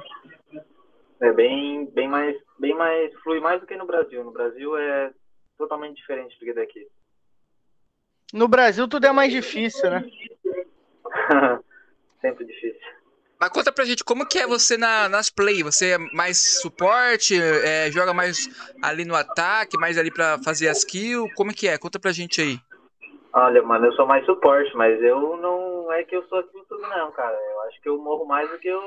É 1.20 1.32
bem, 1.32 1.86
bem 1.86 2.08
mais, 2.08 2.36
bem 2.58 2.74
mais, 2.74 3.12
flui 3.22 3.40
mais 3.40 3.60
do 3.60 3.66
que 3.66 3.76
no 3.76 3.86
Brasil. 3.86 4.24
No 4.24 4.32
Brasil 4.32 4.76
é 4.76 5.12
totalmente 5.56 5.96
diferente 5.96 6.38
do 6.38 6.44
que 6.44 6.52
daqui. 6.52 6.86
No 8.32 8.48
Brasil 8.48 8.88
tudo 8.88 9.06
é 9.06 9.12
mais 9.12 9.32
difícil, 9.32 9.90
né? 9.90 10.04
Sempre 12.20 12.44
difícil. 12.44 12.80
Mas 13.38 13.50
conta 13.50 13.70
pra 13.70 13.84
gente, 13.84 14.02
como 14.02 14.26
que 14.26 14.38
é 14.38 14.46
você 14.46 14.76
na, 14.76 15.08
nas 15.08 15.28
play? 15.28 15.62
Você 15.62 15.90
é 15.90 15.98
mais 15.98 16.60
suporte, 16.60 17.38
é, 17.38 17.90
joga 17.90 18.14
mais 18.14 18.48
ali 18.82 19.04
no 19.04 19.14
ataque, 19.14 19.76
mais 19.76 19.98
ali 19.98 20.10
pra 20.10 20.38
fazer 20.38 20.68
as 20.68 20.82
kills? 20.84 21.32
Como 21.34 21.52
que 21.52 21.68
é? 21.68 21.76
Conta 21.76 21.98
pra 21.98 22.12
gente 22.12 22.40
aí. 22.40 22.58
Olha, 23.36 23.60
mano, 23.64 23.86
eu 23.86 23.92
sou 23.94 24.06
mais 24.06 24.24
suporte, 24.24 24.72
mas 24.76 25.02
eu 25.02 25.36
não 25.38 25.92
é 25.92 26.04
que 26.04 26.14
eu 26.14 26.24
sou 26.28 26.38
aquilo 26.38 26.64
tudo 26.66 26.82
não, 26.82 27.10
cara. 27.10 27.36
Eu 27.36 27.62
acho 27.62 27.80
que 27.80 27.88
eu 27.88 27.98
morro 27.98 28.24
mais 28.24 28.48
do 28.48 28.56
que 28.60 28.68
eu 28.68 28.80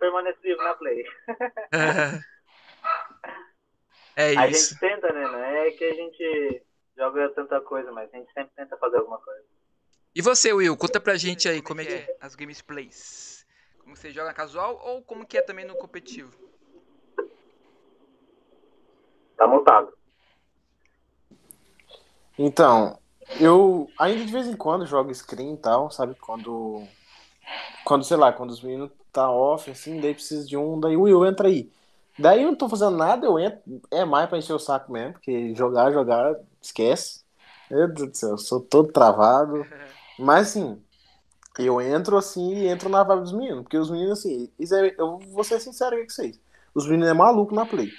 permaneço 0.00 0.40
vivo 0.40 0.62
na 0.62 0.72
play. 0.72 1.04
é 4.16 4.32
isso. 4.32 4.40
A 4.40 4.46
gente 4.46 4.78
tenta, 4.80 5.12
né? 5.12 5.28
Não 5.28 5.44
é 5.44 5.70
que 5.72 5.84
a 5.84 5.92
gente 5.92 6.62
joga 6.96 7.28
tanta 7.34 7.60
coisa, 7.60 7.92
mas 7.92 8.08
a 8.14 8.16
gente 8.16 8.32
sempre 8.32 8.50
tenta 8.56 8.78
fazer 8.78 8.96
alguma 8.96 9.18
coisa. 9.18 9.44
E 10.14 10.22
você, 10.22 10.54
Will, 10.54 10.74
conta 10.74 10.98
pra 10.98 11.16
gente 11.16 11.46
aí 11.46 11.60
como 11.60 11.82
é 11.82 11.84
que 11.84 11.92
é 11.92 12.16
as 12.18 12.34
gameplays. 12.34 13.46
Como 13.78 13.94
você 13.94 14.10
joga 14.10 14.32
casual 14.32 14.80
ou 14.82 15.02
como 15.02 15.26
que 15.26 15.36
é 15.36 15.42
também 15.42 15.66
no 15.66 15.76
competitivo? 15.76 16.32
Tá 19.36 19.46
montado. 19.46 19.92
Então, 22.38 23.01
eu 23.40 23.88
ainda 23.98 24.24
de 24.24 24.32
vez 24.32 24.46
em 24.46 24.56
quando 24.56 24.86
jogo 24.86 25.14
screen 25.14 25.54
e 25.54 25.56
tal, 25.56 25.90
sabe? 25.90 26.14
Quando. 26.20 26.82
Quando, 27.84 28.04
sei 28.04 28.16
lá, 28.16 28.32
quando 28.32 28.50
os 28.50 28.62
meninos 28.62 28.90
tá 29.12 29.30
off, 29.30 29.70
assim, 29.70 30.00
daí 30.00 30.14
precisa 30.14 30.46
de 30.46 30.56
um, 30.56 30.78
daí 30.78 30.96
o 30.96 31.02
Will 31.02 31.26
entra 31.26 31.48
aí. 31.48 31.70
Daí 32.18 32.42
eu 32.42 32.48
não 32.48 32.56
tô 32.56 32.68
fazendo 32.68 32.96
nada, 32.96 33.26
eu 33.26 33.38
entro. 33.38 33.60
É 33.90 34.04
mais 34.04 34.28
pra 34.28 34.38
encher 34.38 34.52
o 34.52 34.58
saco 34.58 34.92
mesmo, 34.92 35.14
porque 35.14 35.54
jogar, 35.54 35.92
jogar, 35.92 36.36
esquece. 36.60 37.22
Meu 37.70 37.88
Deus 37.88 38.10
do 38.10 38.16
céu, 38.16 38.30
eu 38.30 38.38
sou 38.38 38.60
todo 38.60 38.92
travado. 38.92 39.66
Mas 40.18 40.48
assim, 40.48 40.80
eu 41.58 41.80
entro 41.80 42.16
assim 42.16 42.54
e 42.54 42.68
entro 42.68 42.88
na 42.88 43.02
vibe 43.02 43.22
dos 43.22 43.32
meninos. 43.32 43.62
Porque 43.62 43.78
os 43.78 43.90
meninos, 43.90 44.18
assim, 44.18 44.48
é, 44.60 44.94
eu 44.98 45.18
vou 45.18 45.44
ser 45.44 45.60
sincero 45.60 45.96
com 45.96 46.08
vocês. 46.08 46.38
Os 46.74 46.86
meninos 46.86 47.08
é 47.08 47.14
maluco 47.14 47.54
na 47.54 47.66
play. 47.66 47.90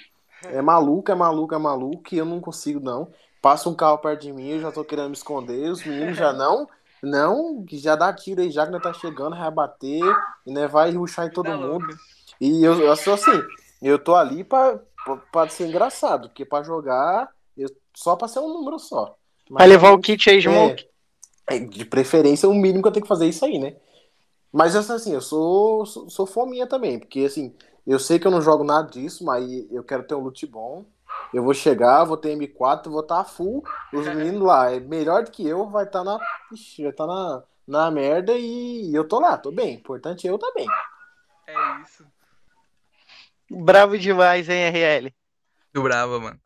É 0.44 0.60
maluco, 0.60 1.10
é 1.10 1.14
maluco, 1.14 1.54
é 1.54 1.58
maluco, 1.58 2.14
e 2.14 2.18
eu 2.18 2.24
não 2.24 2.40
consigo, 2.40 2.80
não. 2.80 3.10
Passa 3.44 3.68
um 3.68 3.74
carro 3.74 3.98
perto 3.98 4.22
de 4.22 4.32
mim, 4.32 4.52
eu 4.52 4.60
já 4.60 4.72
tô 4.72 4.82
querendo 4.82 5.10
me 5.10 5.14
esconder, 5.14 5.70
os 5.70 5.84
meninos 5.84 6.16
já 6.16 6.32
não, 6.32 6.66
não, 7.02 7.62
que 7.62 7.76
já 7.76 7.94
dá 7.94 8.10
tiro 8.10 8.40
aí 8.40 8.50
já 8.50 8.64
que 8.64 8.72
nós 8.72 8.82
tá 8.82 8.90
chegando, 8.94 9.36
vai 9.36 9.50
bater, 9.50 10.00
e 10.46 10.50
né, 10.50 10.66
vai 10.66 10.90
ruxar 10.92 11.26
em 11.26 11.30
todo 11.30 11.50
tá 11.50 11.54
mundo. 11.54 11.86
E 12.40 12.64
eu, 12.64 12.80
eu 12.80 12.96
sou 12.96 13.12
assim, 13.12 13.42
eu 13.82 13.98
tô 13.98 14.14
ali 14.14 14.42
pra, 14.44 14.80
pra, 15.04 15.16
pra 15.30 15.48
ser 15.50 15.66
engraçado, 15.66 16.30
porque 16.30 16.42
pra 16.42 16.62
jogar, 16.62 17.28
eu, 17.54 17.68
só 17.92 18.16
pra 18.16 18.28
ser 18.28 18.38
um 18.38 18.48
número 18.48 18.78
só. 18.78 19.14
Mas, 19.50 19.58
vai 19.58 19.68
levar 19.68 19.92
o 19.92 19.98
kit 19.98 20.30
aí, 20.30 20.40
Smoke? 20.40 20.88
É, 21.46 21.58
de 21.58 21.84
preferência, 21.84 22.48
o 22.48 22.54
mínimo 22.54 22.80
que 22.80 22.88
eu 22.88 22.92
tenho 22.92 23.04
que 23.04 23.08
fazer 23.08 23.26
é 23.26 23.28
isso 23.28 23.44
aí, 23.44 23.58
né? 23.58 23.76
Mas 24.50 24.74
assim, 24.74 25.12
eu 25.12 25.20
sou, 25.20 25.84
sou, 25.84 26.08
sou 26.08 26.26
fominha 26.26 26.66
também, 26.66 26.98
porque 26.98 27.20
assim, 27.20 27.54
eu 27.86 27.98
sei 27.98 28.18
que 28.18 28.26
eu 28.26 28.30
não 28.30 28.40
jogo 28.40 28.64
nada 28.64 28.88
disso, 28.88 29.22
mas 29.22 29.46
eu 29.70 29.84
quero 29.84 30.02
ter 30.04 30.14
um 30.14 30.20
loot 30.20 30.46
bom. 30.46 30.86
Eu 31.34 31.42
vou 31.42 31.52
chegar, 31.52 32.04
vou 32.04 32.16
ter 32.16 32.36
M4, 32.36 32.88
vou 32.88 33.00
estar 33.00 33.16
tá 33.16 33.24
full. 33.24 33.64
Os 33.92 34.06
meninos 34.06 34.40
lá, 34.40 34.70
é 34.70 34.78
melhor 34.78 35.24
do 35.24 35.32
que 35.32 35.46
eu, 35.46 35.68
vai 35.68 35.84
estar 35.84 35.98
tá 35.98 36.04
na. 36.04 36.18
Ixi, 36.52 36.82
vai 36.82 36.92
estar 36.92 37.06
tá 37.08 37.12
na, 37.12 37.42
na 37.66 37.90
merda 37.90 38.34
e 38.36 38.94
eu 38.94 39.06
tô 39.06 39.18
lá, 39.18 39.36
tô 39.36 39.50
bem. 39.50 39.74
Importante 39.74 40.28
é 40.28 40.30
eu 40.30 40.38
tá 40.38 40.50
bem. 40.54 40.68
É 41.48 41.82
isso. 41.82 42.06
Bravo 43.50 43.98
demais, 43.98 44.48
hein, 44.48 44.70
RL? 44.70 45.12
Do 45.72 45.82
bravo, 45.82 46.20
mano. 46.20 46.40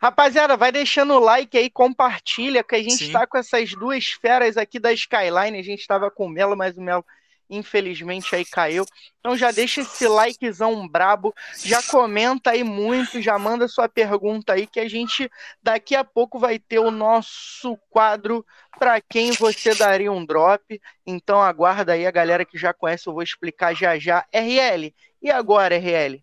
Rapaziada, 0.00 0.56
vai 0.56 0.70
deixando 0.70 1.14
o 1.14 1.18
like 1.18 1.58
aí, 1.58 1.68
compartilha, 1.68 2.62
que 2.62 2.76
a 2.76 2.82
gente 2.82 3.06
Sim. 3.06 3.12
tá 3.12 3.26
com 3.26 3.36
essas 3.36 3.72
duas 3.72 4.06
feras 4.12 4.56
aqui 4.56 4.78
da 4.78 4.92
Skyline. 4.92 5.58
A 5.58 5.62
gente 5.62 5.86
tava 5.88 6.08
com 6.08 6.26
o 6.26 6.28
Melo, 6.28 6.56
mas 6.56 6.78
o 6.78 6.80
Melo 6.80 7.04
infelizmente 7.48 8.34
aí 8.34 8.44
caiu. 8.44 8.84
Então 9.20 9.36
já 9.36 9.50
deixa 9.50 9.80
esse 9.80 10.06
likezão 10.06 10.86
brabo, 10.88 11.34
já 11.64 11.82
comenta 11.82 12.50
aí 12.50 12.64
muito, 12.64 13.20
já 13.20 13.38
manda 13.38 13.68
sua 13.68 13.88
pergunta 13.88 14.52
aí 14.52 14.66
que 14.66 14.80
a 14.80 14.88
gente 14.88 15.30
daqui 15.62 15.94
a 15.94 16.04
pouco 16.04 16.38
vai 16.38 16.58
ter 16.58 16.78
o 16.78 16.90
nosso 16.90 17.76
quadro 17.90 18.44
para 18.78 19.00
quem 19.00 19.32
você 19.32 19.74
daria 19.74 20.12
um 20.12 20.24
drop. 20.24 20.80
Então 21.06 21.40
aguarda 21.40 21.92
aí 21.92 22.06
a 22.06 22.10
galera 22.10 22.44
que 22.44 22.58
já 22.58 22.72
conhece, 22.72 23.06
eu 23.06 23.12
vou 23.12 23.22
explicar 23.22 23.74
já 23.74 23.98
já. 23.98 24.24
RL, 24.32 24.94
e 25.22 25.30
agora 25.30 25.76
RL? 25.76 26.22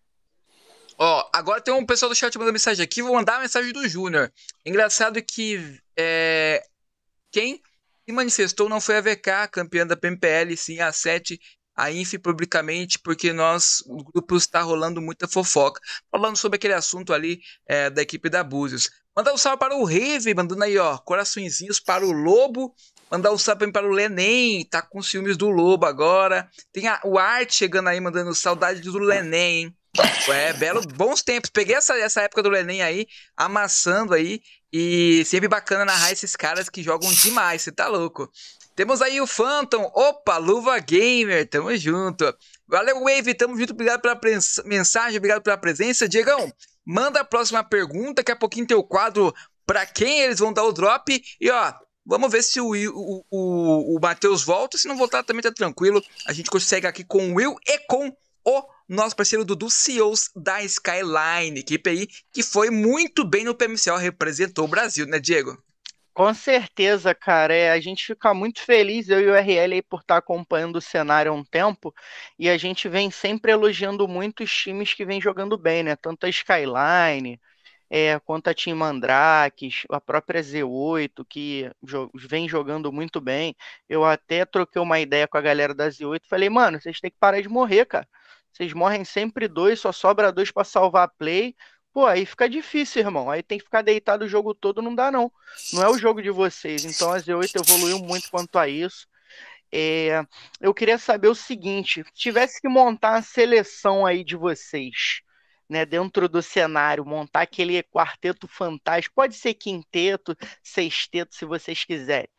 Ó, 0.98 1.30
agora 1.34 1.62
tem 1.62 1.74
um 1.74 1.86
pessoal 1.86 2.10
do 2.10 2.16
chat 2.16 2.38
mandando 2.38 2.54
mensagem 2.54 2.84
aqui, 2.84 3.02
vou 3.02 3.16
mandar 3.16 3.38
a 3.38 3.40
mensagem 3.40 3.74
do 3.74 3.88
Júnior. 3.88 4.32
Engraçado 4.64 5.20
que 5.24 5.80
é, 5.98 6.62
quem 7.32 7.60
se 8.06 8.12
manifestou 8.12 8.70
não 8.70 8.82
foi 8.82 8.98
a 8.98 9.02
VK, 9.02 9.50
campeã 9.52 9.86
da 9.86 9.96
PMPL, 9.96 10.56
sim 10.58 10.80
a 10.80 10.92
7, 10.92 11.40
a 11.76 11.92
Inf 11.92 12.14
publicamente, 12.22 13.00
porque 13.00 13.34
nós, 13.34 13.82
o 13.88 14.04
grupo 14.04 14.36
está 14.36 14.62
rolando 14.62 15.02
muita 15.02 15.28
fofoca, 15.28 15.82
falando 16.12 16.36
sobre 16.36 16.58
aquele 16.58 16.74
assunto 16.74 17.14
ali 17.14 17.40
é, 17.68 17.90
da 17.90 18.02
equipe 18.02 18.30
da 18.30 18.44
Búzios. 18.44 18.90
Mandar 19.16 19.34
um 19.34 19.38
salve 19.38 19.60
para 19.60 19.76
o 19.76 19.84
Rave, 19.84 20.34
mandando 20.34 20.64
aí, 20.64 20.78
ó, 20.78 20.98
coraçõezinhos 20.98 21.80
para 21.80 22.06
o 22.06 22.12
Lobo. 22.12 22.74
Mandar 23.10 23.32
um 23.32 23.38
salve 23.38 23.70
para 23.72 23.86
o 23.86 23.92
Lenem, 23.92 24.64
tá 24.66 24.82
com 24.82 25.02
ciúmes 25.02 25.36
do 25.36 25.50
Lobo 25.50 25.86
agora. 25.86 26.50
Tem 26.72 26.88
a, 26.88 27.02
o 27.04 27.20
Art 27.20 27.52
chegando 27.52 27.90
aí, 27.90 28.00
mandando 28.00 28.34
saudade 28.34 28.80
do 28.80 28.98
Lenem, 28.98 29.64
hein? 29.64 29.78
É, 30.30 30.54
belo, 30.54 30.82
bons 30.96 31.22
tempos. 31.22 31.50
Peguei 31.50 31.76
essa, 31.76 31.98
essa 31.98 32.22
época 32.22 32.42
do 32.42 32.50
Lenem 32.50 32.82
aí, 32.82 33.06
amassando 33.36 34.14
aí. 34.14 34.42
E 34.72 35.24
sempre 35.26 35.48
bacana 35.48 35.84
narrar 35.84 36.12
esses 36.12 36.36
caras 36.36 36.70
que 36.70 36.82
jogam 36.82 37.12
demais, 37.12 37.62
você 37.62 37.72
tá 37.72 37.88
louco. 37.88 38.32
Temos 38.76 39.02
aí 39.02 39.20
o 39.20 39.28
Phantom, 39.28 39.92
opa, 39.94 40.38
Luva 40.38 40.80
Gamer, 40.80 41.48
tamo 41.50 41.76
junto. 41.76 42.34
Valeu, 42.68 43.04
Wave, 43.04 43.34
tamo 43.34 43.58
junto, 43.58 43.74
obrigado 43.74 44.02
pela 44.02 44.20
mensagem, 44.64 45.18
obrigado 45.18 45.42
pela 45.42 45.58
presença. 45.58 46.08
Diegão, 46.08 46.52
manda 46.86 47.20
a 47.20 47.26
próxima 47.26 47.64
pergunta, 47.64 48.16
daqui 48.22 48.32
a 48.32 48.36
pouquinho 48.36 48.66
tem 48.66 48.78
o 48.78 48.84
quadro 48.84 49.34
pra 49.66 49.86
quem 49.86 50.22
eles 50.22 50.40
vão 50.40 50.54
dar 50.54 50.64
o 50.64 50.72
drop. 50.72 51.22
E 51.40 51.52
ó, 51.52 51.74
vamos 52.06 52.32
ver 52.32 52.42
se 52.44 52.62
o, 52.62 52.70
o, 52.70 53.26
o, 53.30 53.98
o 53.98 54.00
Matheus 54.02 54.42
volta, 54.42 54.78
se 54.78 54.88
não 54.88 54.98
voltar 54.98 55.24
também 55.24 55.44
tá 55.44 55.52
tranquilo. 55.52 56.02
A 56.26 56.32
gente 56.32 56.50
consegue 56.50 56.88
aqui 56.88 57.04
com 57.04 57.32
o 57.32 57.36
Will 57.36 57.56
e 57.68 57.78
com 57.80 58.08
o 58.46 58.64
nosso 58.92 59.16
parceiro 59.16 59.46
Dudu 59.46 59.70
CEOs 59.70 60.30
da 60.36 60.62
Skyline, 60.64 61.60
equipe 61.60 61.90
aí 61.90 62.08
que 62.34 62.44
foi 62.44 62.70
muito 62.70 63.24
bem 63.24 63.46
no 63.46 63.56
PMCO, 63.56 63.96
representou 63.96 64.66
o 64.66 64.68
Brasil, 64.68 65.08
né, 65.08 65.18
Diego? 65.18 65.58
Com 66.14 66.34
certeza, 66.34 67.16
cara. 67.16 67.56
É, 67.56 67.72
a 67.72 67.80
gente 67.80 68.06
fica 68.06 68.34
muito 68.34 68.62
feliz, 68.62 69.08
eu 69.08 69.22
e 69.22 69.28
o 69.28 69.36
RL, 69.36 69.76
aí, 69.76 69.82
por 69.82 70.02
estar 70.02 70.18
acompanhando 70.18 70.76
o 70.76 70.82
cenário 70.82 71.32
há 71.32 71.36
um 71.36 71.44
tempo, 71.44 71.94
e 72.38 72.50
a 72.50 72.58
gente 72.58 72.90
vem 72.90 73.10
sempre 73.10 73.54
elogiando 73.54 74.08
muito 74.10 74.44
os 74.44 74.52
times 74.52 74.94
que 74.94 75.06
vêm 75.06 75.22
jogando 75.22 75.58
bem, 75.58 75.84
né? 75.84 75.96
Tanto 75.96 76.26
a 76.26 76.30
Skyline, 76.30 77.40
é, 77.90 78.20
quanto 78.20 78.50
a 78.50 78.54
Team 78.54 78.76
Mandrakes, 78.78 79.84
a 79.90 80.02
própria 80.02 80.42
Z8, 80.42 81.26
que 81.30 81.72
jo 81.82 82.10
vem 82.14 82.48
jogando 82.48 82.92
muito 82.92 83.22
bem. 83.22 83.56
Eu 83.88 84.04
até 84.04 84.46
troquei 84.46 84.82
uma 84.82 85.00
ideia 85.00 85.28
com 85.28 85.38
a 85.38 85.42
galera 85.42 85.74
da 85.74 85.88
Z8 85.90 86.22
falei, 86.30 86.50
mano, 86.50 86.80
vocês 86.80 87.00
têm 87.00 87.12
que 87.12 87.18
parar 87.20 87.42
de 87.42 87.50
morrer, 87.50 87.86
cara. 87.86 88.08
Vocês 88.52 88.74
morrem 88.74 89.06
sempre 89.06 89.48
dois, 89.48 89.80
só 89.80 89.92
sobra 89.92 90.32
dois 90.32 90.52
para 90.52 90.64
salvar 90.64 91.04
a 91.04 91.08
play. 91.08 91.56
Pô, 91.94 92.06
aí 92.06 92.26
fica 92.26 92.50
difícil, 92.50 93.02
irmão. 93.02 93.30
Aí 93.30 93.44
tem 93.44 93.58
que 93.58 93.66
ficar 93.66 93.82
deitado 93.82 94.26
o 94.26 94.28
jogo 94.28 94.54
todo, 94.54 94.82
não 94.82 94.96
dá, 94.96 95.12
não. 95.12 95.32
Não 95.74 95.84
é 95.84 95.90
o 95.90 95.98
jogo 95.98 96.22
de 96.22 96.30
vocês. 96.32 96.86
Então 96.86 97.12
a 97.12 97.18
Z8 97.18 97.62
evoluiu 97.68 98.00
muito 98.00 98.30
quanto 98.30 98.58
a 98.58 98.68
isso. 98.68 99.08
É, 99.74 100.26
eu 100.60 100.74
queria 100.74 100.98
saber 100.98 101.30
o 101.30 101.36
seguinte: 101.36 102.04
tivesse 102.14 102.60
que 102.62 102.68
montar 102.68 103.16
a 103.16 103.22
seleção 103.22 104.06
aí 104.06 104.24
de 104.24 104.36
vocês, 104.36 105.22
né, 105.70 105.86
dentro 105.86 106.28
do 106.28 106.42
cenário, 106.42 107.06
montar 107.06 107.42
aquele 107.42 107.82
quarteto 107.84 108.48
fantástico, 108.48 109.16
pode 109.16 109.36
ser 109.36 109.54
quinteto, 109.54 110.36
sexteto, 110.62 111.34
se 111.34 111.46
vocês 111.46 111.86
quiserem, 111.86 112.30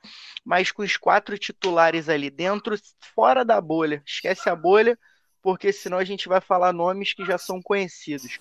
mas 0.45 0.71
com 0.71 0.83
os 0.83 0.97
quatro 0.99 1.39
titulares 1.39 2.09
ali 2.11 2.31
dentro, 2.31 2.77
fora 3.15 3.45
da 3.45 3.61
bolha. 3.61 4.03
Esquece 4.07 4.51
a 4.51 4.57
bolha, 4.57 4.99
porque 5.43 5.73
senão 5.73 5.99
a 5.99 6.05
gente 6.05 6.29
vai 6.29 6.41
falar 6.41 6.73
nomes 6.73 7.13
que 7.13 7.25
já 7.25 7.37
são 7.37 7.61
conhecidos. 7.61 8.39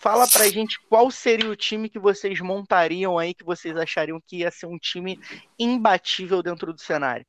Fala 0.00 0.28
pra 0.28 0.48
gente 0.48 0.78
qual 0.88 1.10
seria 1.10 1.50
o 1.50 1.56
time 1.56 1.88
que 1.88 1.98
vocês 1.98 2.40
montariam 2.40 3.18
aí, 3.18 3.34
que 3.34 3.44
vocês 3.44 3.76
achariam 3.76 4.20
que 4.24 4.38
ia 4.38 4.50
ser 4.50 4.66
um 4.66 4.78
time 4.78 5.18
imbatível 5.58 6.42
dentro 6.42 6.72
do 6.72 6.80
cenário. 6.80 7.26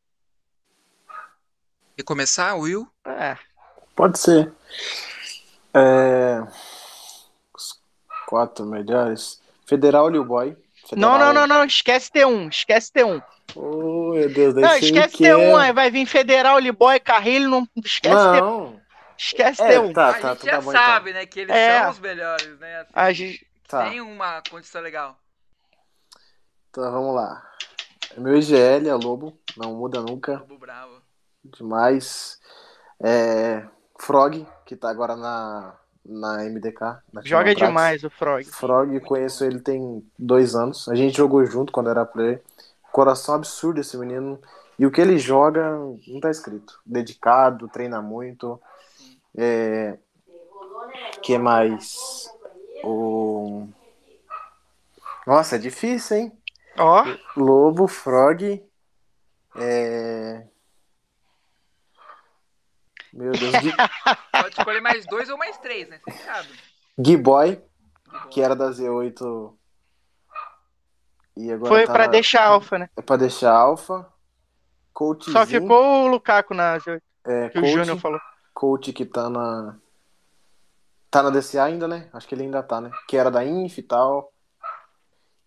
Quer 1.96 2.04
começar, 2.04 2.56
Will? 2.56 2.88
É. 3.06 3.38
Pode 3.96 4.20
ser. 4.20 4.52
É... 5.74 6.42
Os 7.56 7.80
quatro 8.28 8.66
melhores. 8.66 9.42
Federal 9.66 10.10
Liu 10.10 10.26
Boy. 10.26 10.58
Federal... 10.88 11.18
Não, 11.18 11.34
não, 11.34 11.34
não, 11.34 11.48
não. 11.48 11.66
Esquece 11.66 12.12
T1. 12.12 12.50
Esquece 12.50 12.92
T1. 12.92 13.24
Oh, 13.56 14.14
meu 14.14 14.34
Deus, 14.34 14.56
Não, 14.56 14.76
esquece 14.76 15.18
T1. 15.18 15.40
É... 15.40 15.56
Aí 15.56 15.74
vai 15.74 15.92
vir 15.92 16.06
Federal, 16.06 16.58
Liu 16.60 16.74
Boy, 16.74 17.00
Carrilho. 17.00 17.50
Não 17.50 17.68
esquece 17.84 18.16
não. 18.16 18.73
T1. 19.14 19.20
Esquece 19.20 19.62
é, 19.62 19.78
T1. 19.78 19.94
Tá, 19.94 20.14
tá, 20.14 20.32
a 20.32 20.34
gente 20.34 20.46
já 20.46 20.62
bom, 20.62 20.72
então. 20.72 20.82
sabe, 20.82 21.10
então. 21.10 21.22
né? 21.22 21.26
Que 21.26 21.40
eles 21.42 21.56
é. 21.56 21.82
são 21.82 21.92
os 21.92 22.00
melhores, 22.00 22.60
né? 22.60 22.80
Assim, 22.82 22.92
a 22.94 23.14
gente... 23.14 23.48
Tá. 23.68 23.90
Tem 23.90 24.02
uma 24.02 24.42
condição 24.50 24.82
legal. 24.82 25.18
Então 26.70 26.92
vamos 26.92 27.16
lá. 27.16 27.44
Meu 28.18 28.38
IGL 28.38 28.88
é 28.88 28.94
Lobo, 28.94 29.38
não 29.58 29.74
muda 29.74 30.02
nunca. 30.02 30.34
Lobo 30.34 30.58
bravo. 30.58 31.02
Demais. 31.44 32.40
É... 33.00 33.66
Frog, 34.00 34.46
que 34.66 34.76
tá 34.76 34.90
agora 34.90 35.16
na, 35.16 35.76
na 36.06 36.44
MDK. 36.44 36.82
Na 37.12 37.22
Joga 37.24 37.56
demais 37.56 38.04
o 38.04 38.10
Frog. 38.10 38.44
Frog, 38.46 39.00
conheço 39.02 39.44
bom. 39.44 39.50
ele 39.50 39.60
tem 39.60 40.06
dois 40.18 40.56
anos. 40.56 40.88
A 40.90 40.96
gente 40.96 41.18
jogou 41.18 41.46
junto 41.46 41.72
quando 41.72 41.90
era 41.90 42.06
player. 42.06 42.42
Coração 42.92 43.36
absurdo 43.36 43.80
esse 43.80 43.98
menino. 43.98 44.40
E 44.78 44.86
o 44.86 44.92
que 44.92 45.02
ele 45.02 45.18
joga 45.18 45.78
não 46.08 46.20
tá 46.20 46.30
escrito. 46.30 46.80
Dedicado, 46.86 47.68
treina 47.68 48.02
muito. 48.02 48.60
É, 49.38 49.98
que 51.22 51.38
mais? 51.38 52.30
O... 52.84 53.68
Nossa, 55.26 55.56
é 55.56 55.60
difícil, 55.60 56.18
hein? 56.18 56.38
Ó. 56.78 57.04
Oh. 57.04 57.40
Lobo, 57.40 57.88
Frog. 57.88 58.64
É... 59.56 60.46
Meu 63.12 63.32
Deus. 63.32 63.54
Pode 64.32 64.56
escolher 64.58 64.82
mais 64.82 65.06
dois 65.06 65.30
ou 65.30 65.38
mais 65.38 65.58
três, 65.58 65.88
né? 65.88 66.00
Você 66.04 66.24
sabe. 66.24 66.50
Giboy, 66.98 67.62
que 68.30 68.42
era 68.42 68.56
da 68.56 68.70
Z8. 68.70 69.54
E 71.38 71.52
agora 71.52 71.74
Foi 71.74 71.86
tá 71.86 71.94
pra 71.94 72.08
deixar 72.08 72.46
alfa, 72.46 72.78
né? 72.78 72.90
É 72.96 73.02
pra 73.02 73.16
deixar 73.16 73.52
alfa. 73.52 74.08
Coachzinho. 74.94 75.34
Só 75.34 75.46
ficou 75.46 76.06
o 76.06 76.08
Lukaku 76.08 76.54
na 76.54 76.78
Z8. 76.78 77.02
É, 77.26 77.50
que 77.50 77.60
coach... 77.60 77.70
o 77.70 77.72
Júnior 77.72 78.00
falou 78.00 78.20
coach 78.54 78.94
que 78.94 79.06
tá 79.06 79.30
na. 79.30 79.76
Tá 81.10 81.22
na 81.22 81.30
DCA 81.30 81.66
ainda, 81.66 81.88
né? 81.88 82.10
Acho 82.12 82.28
que 82.28 82.34
ele 82.34 82.44
ainda 82.44 82.64
tá, 82.64 82.82
né? 82.82 82.92
Que 83.08 83.18
era 83.18 83.30
da 83.30 83.46
Inf 83.46 83.78
e 83.78 83.84
tal. 83.84 84.32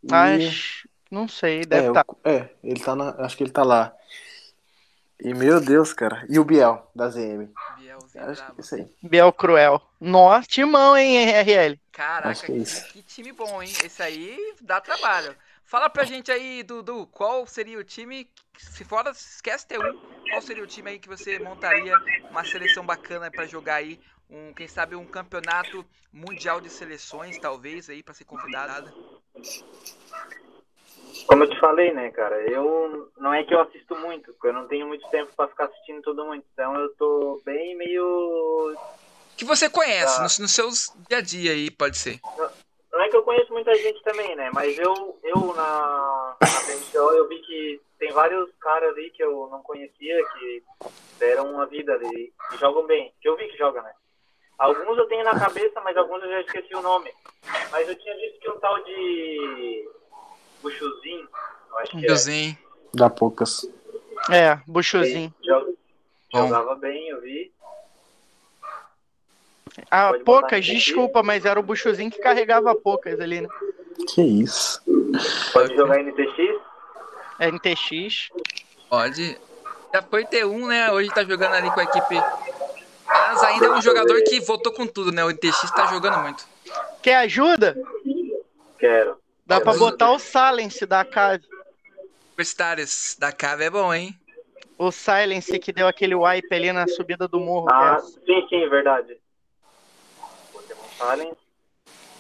E... 0.03 0.11
Mas 0.11 0.87
não 1.11 1.27
sei, 1.27 1.65
deve 1.65 1.89
estar. 1.89 2.01
É, 2.01 2.05
tá. 2.05 2.15
é, 2.24 2.51
ele 2.62 2.81
tá 2.81 2.95
na. 2.95 3.11
Acho 3.19 3.37
que 3.37 3.43
ele 3.43 3.53
tá 3.53 3.62
lá. 3.62 3.93
E 5.19 5.33
meu 5.33 5.61
Deus, 5.61 5.93
cara. 5.93 6.27
E 6.28 6.39
o 6.39 6.45
Biel, 6.45 6.91
da 6.95 7.09
ZM. 7.09 7.49
Bielzinho 7.78 8.31
acho 8.31 8.45
que 8.45 8.53
é 8.53 8.61
isso 8.61 8.74
aí. 8.74 8.97
Biel 9.03 9.33
Cruel. 9.33 9.81
Nossa, 9.99 10.47
timão, 10.47 10.97
hein, 10.97 11.24
RL? 11.43 11.81
Caraca, 11.91 12.47
que, 12.47 12.53
é 12.53 12.65
que, 12.93 13.03
time 13.03 13.33
bom, 13.33 13.62
hein? 13.62 13.73
Esse 13.83 14.03
aí 14.03 14.55
dá 14.61 14.81
trabalho. 14.81 15.35
Fala 15.66 15.90
pra 15.90 16.05
gente 16.05 16.30
aí, 16.30 16.62
Dudu, 16.62 17.09
qual 17.09 17.44
seria 17.44 17.76
o 17.76 17.82
time, 17.82 18.30
se 18.56 18.84
fora, 18.84 19.10
esquece 19.10 19.66
ter 19.66 19.80
um, 19.80 20.01
qual 20.30 20.40
seria 20.40 20.62
o 20.62 20.66
time 20.66 20.90
aí 20.90 20.98
que 21.01 21.09
você 21.09 21.40
montaria 21.40 21.93
uma 22.30 22.44
seleção 22.44 22.86
bacana 22.86 23.28
para 23.32 23.47
jogar 23.47 23.76
aí, 23.76 23.98
um, 24.30 24.55
quem 24.55 24.68
sabe 24.68 24.94
um 24.94 25.05
campeonato 25.05 25.84
mundial 26.12 26.60
de 26.60 26.70
seleções, 26.70 27.36
talvez, 27.38 27.90
aí, 27.90 28.01
para 28.01 28.14
ser 28.14 28.24
convidada? 28.24 28.94
Como 31.26 31.43
eu 31.43 31.51
te 31.51 31.59
falei, 31.59 31.93
né, 31.93 32.10
cara, 32.12 32.40
eu 32.48 33.10
não 33.18 33.34
é 33.34 33.43
que 33.43 33.52
eu 33.52 33.60
assisto 33.60 33.97
muito, 33.97 34.32
porque 34.34 34.47
eu 34.47 34.52
não 34.52 34.68
tenho 34.68 34.86
muito 34.86 35.09
tempo 35.10 35.32
para 35.36 35.48
ficar 35.48 35.64
assistindo 35.64 36.01
tudo 36.01 36.24
muito, 36.24 36.47
então 36.52 36.76
eu 36.76 36.94
tô 36.94 37.43
bem 37.44 37.76
meio... 37.76 38.76
Que 39.36 39.44
você 39.44 39.68
conhece, 39.68 40.22
nos, 40.22 40.38
nos 40.38 40.52
seus 40.52 40.93
dia 41.09 41.18
a 41.18 41.20
dia 41.20 41.51
aí, 41.51 41.72
pode 41.72 41.98
ser. 41.98 42.20
Não 42.97 43.05
é 43.05 43.10
que 43.10 43.16
eu 43.16 43.23
conheço 43.23 43.52
muita 43.52 43.74
gente 43.74 44.02
também, 44.02 44.35
né? 44.35 44.51
Mas 44.55 44.78
eu, 44.78 45.18
eu 45.23 45.55
na, 45.55 46.35
na 46.40 46.60
PMCO, 46.62 47.12
eu 47.12 47.28
vi 47.28 47.39
que 47.40 47.81
tem 47.98 48.10
vários 48.10 48.51
caras 48.59 48.89
ali 48.89 49.10
que 49.10 49.23
eu 49.23 49.48
não 49.51 49.62
conhecia 49.62 50.24
que 50.32 50.62
deram 51.18 51.52
uma 51.52 51.66
vida 51.66 51.93
ali 51.93 52.32
e 52.55 52.56
jogam 52.56 52.86
bem. 52.86 53.12
Que 53.20 53.28
eu 53.28 53.36
vi 53.36 53.48
que 53.48 53.59
jogam, 53.59 53.82
né? 53.82 53.93
Alguns 54.59 54.97
eu 54.97 55.06
tenho 55.09 55.24
na 55.24 55.39
cabeça, 55.39 55.78
mas 55.82 55.94
alguns 55.94 56.23
eu 56.23 56.31
já 56.31 56.40
esqueci 56.40 56.74
o 56.74 56.81
nome. 56.81 57.12
Mas 57.70 57.86
eu 57.86 57.94
tinha 57.97 58.16
visto 58.16 58.40
que 58.40 58.48
um 58.48 58.59
tal 58.60 58.82
de 58.82 59.90
Buchuzinho, 60.62 61.28
eu 61.70 61.78
acho 61.78 61.90
que 61.90 62.01
Buchuzinho. 62.01 62.59
É. 62.59 62.97
Dá 62.97 63.10
poucas. 63.10 63.70
É, 64.31 64.59
Buchuzinho. 64.66 65.35
Jogava 66.32 66.74
bem, 66.77 67.10
eu 67.10 67.20
vi. 67.20 67.52
Ah, 69.90 70.12
poucas, 70.24 70.65
desculpa, 70.65 71.23
mas 71.23 71.44
era 71.44 71.59
o 71.59 71.62
buchozinho 71.62 72.11
que 72.11 72.19
carregava 72.19 72.74
poucas 72.74 73.20
ali, 73.20 73.40
né? 73.40 73.48
Que 74.09 74.23
isso. 74.23 74.81
Pode 75.53 75.74
jogar 75.74 76.01
NTX? 76.03 76.61
É 77.39 77.51
NTX. 77.51 78.28
Pode. 78.89 79.39
Já 79.93 80.03
foi 80.03 80.24
T1, 80.24 80.66
né? 80.66 80.93
Hoje 80.93 81.11
tá 81.11 81.24
jogando 81.24 81.55
ali 81.55 81.70
com 81.70 81.81
a 81.81 81.85
equipe. 81.85 82.16
Mas 83.07 83.43
ainda 83.43 83.66
é 83.66 83.70
um 83.70 83.82
jogador 83.82 84.23
que 84.23 84.40
voltou 84.40 84.73
com 84.73 84.86
tudo, 84.86 85.12
né? 85.12 85.24
O 85.24 85.31
NTX 85.31 85.70
tá 85.70 85.86
jogando 85.86 86.19
muito. 86.23 86.44
Quer 87.03 87.16
ajuda? 87.16 87.77
Quero. 88.78 89.16
Dá 89.47 89.61
pra 89.61 89.74
botar 89.74 90.12
o 90.12 90.19
Silence 90.19 90.85
da 90.85 91.05
Cave. 91.05 91.44
Universitários 92.31 93.16
da 93.19 93.32
Cave 93.32 93.65
é 93.65 93.70
bom, 93.70 93.94
hein? 93.94 94.19
O 94.77 94.90
Silence 94.90 95.59
que 95.59 95.73
deu 95.73 95.86
aquele 95.86 96.15
wipe 96.15 96.55
ali 96.55 96.70
na 96.73 96.86
subida 96.86 97.27
do 97.27 97.40
morro. 97.40 97.69
Ah, 97.70 97.98
sim, 98.01 98.47
sim, 98.48 98.69
verdade. 98.69 99.15
Alien. 101.01 101.32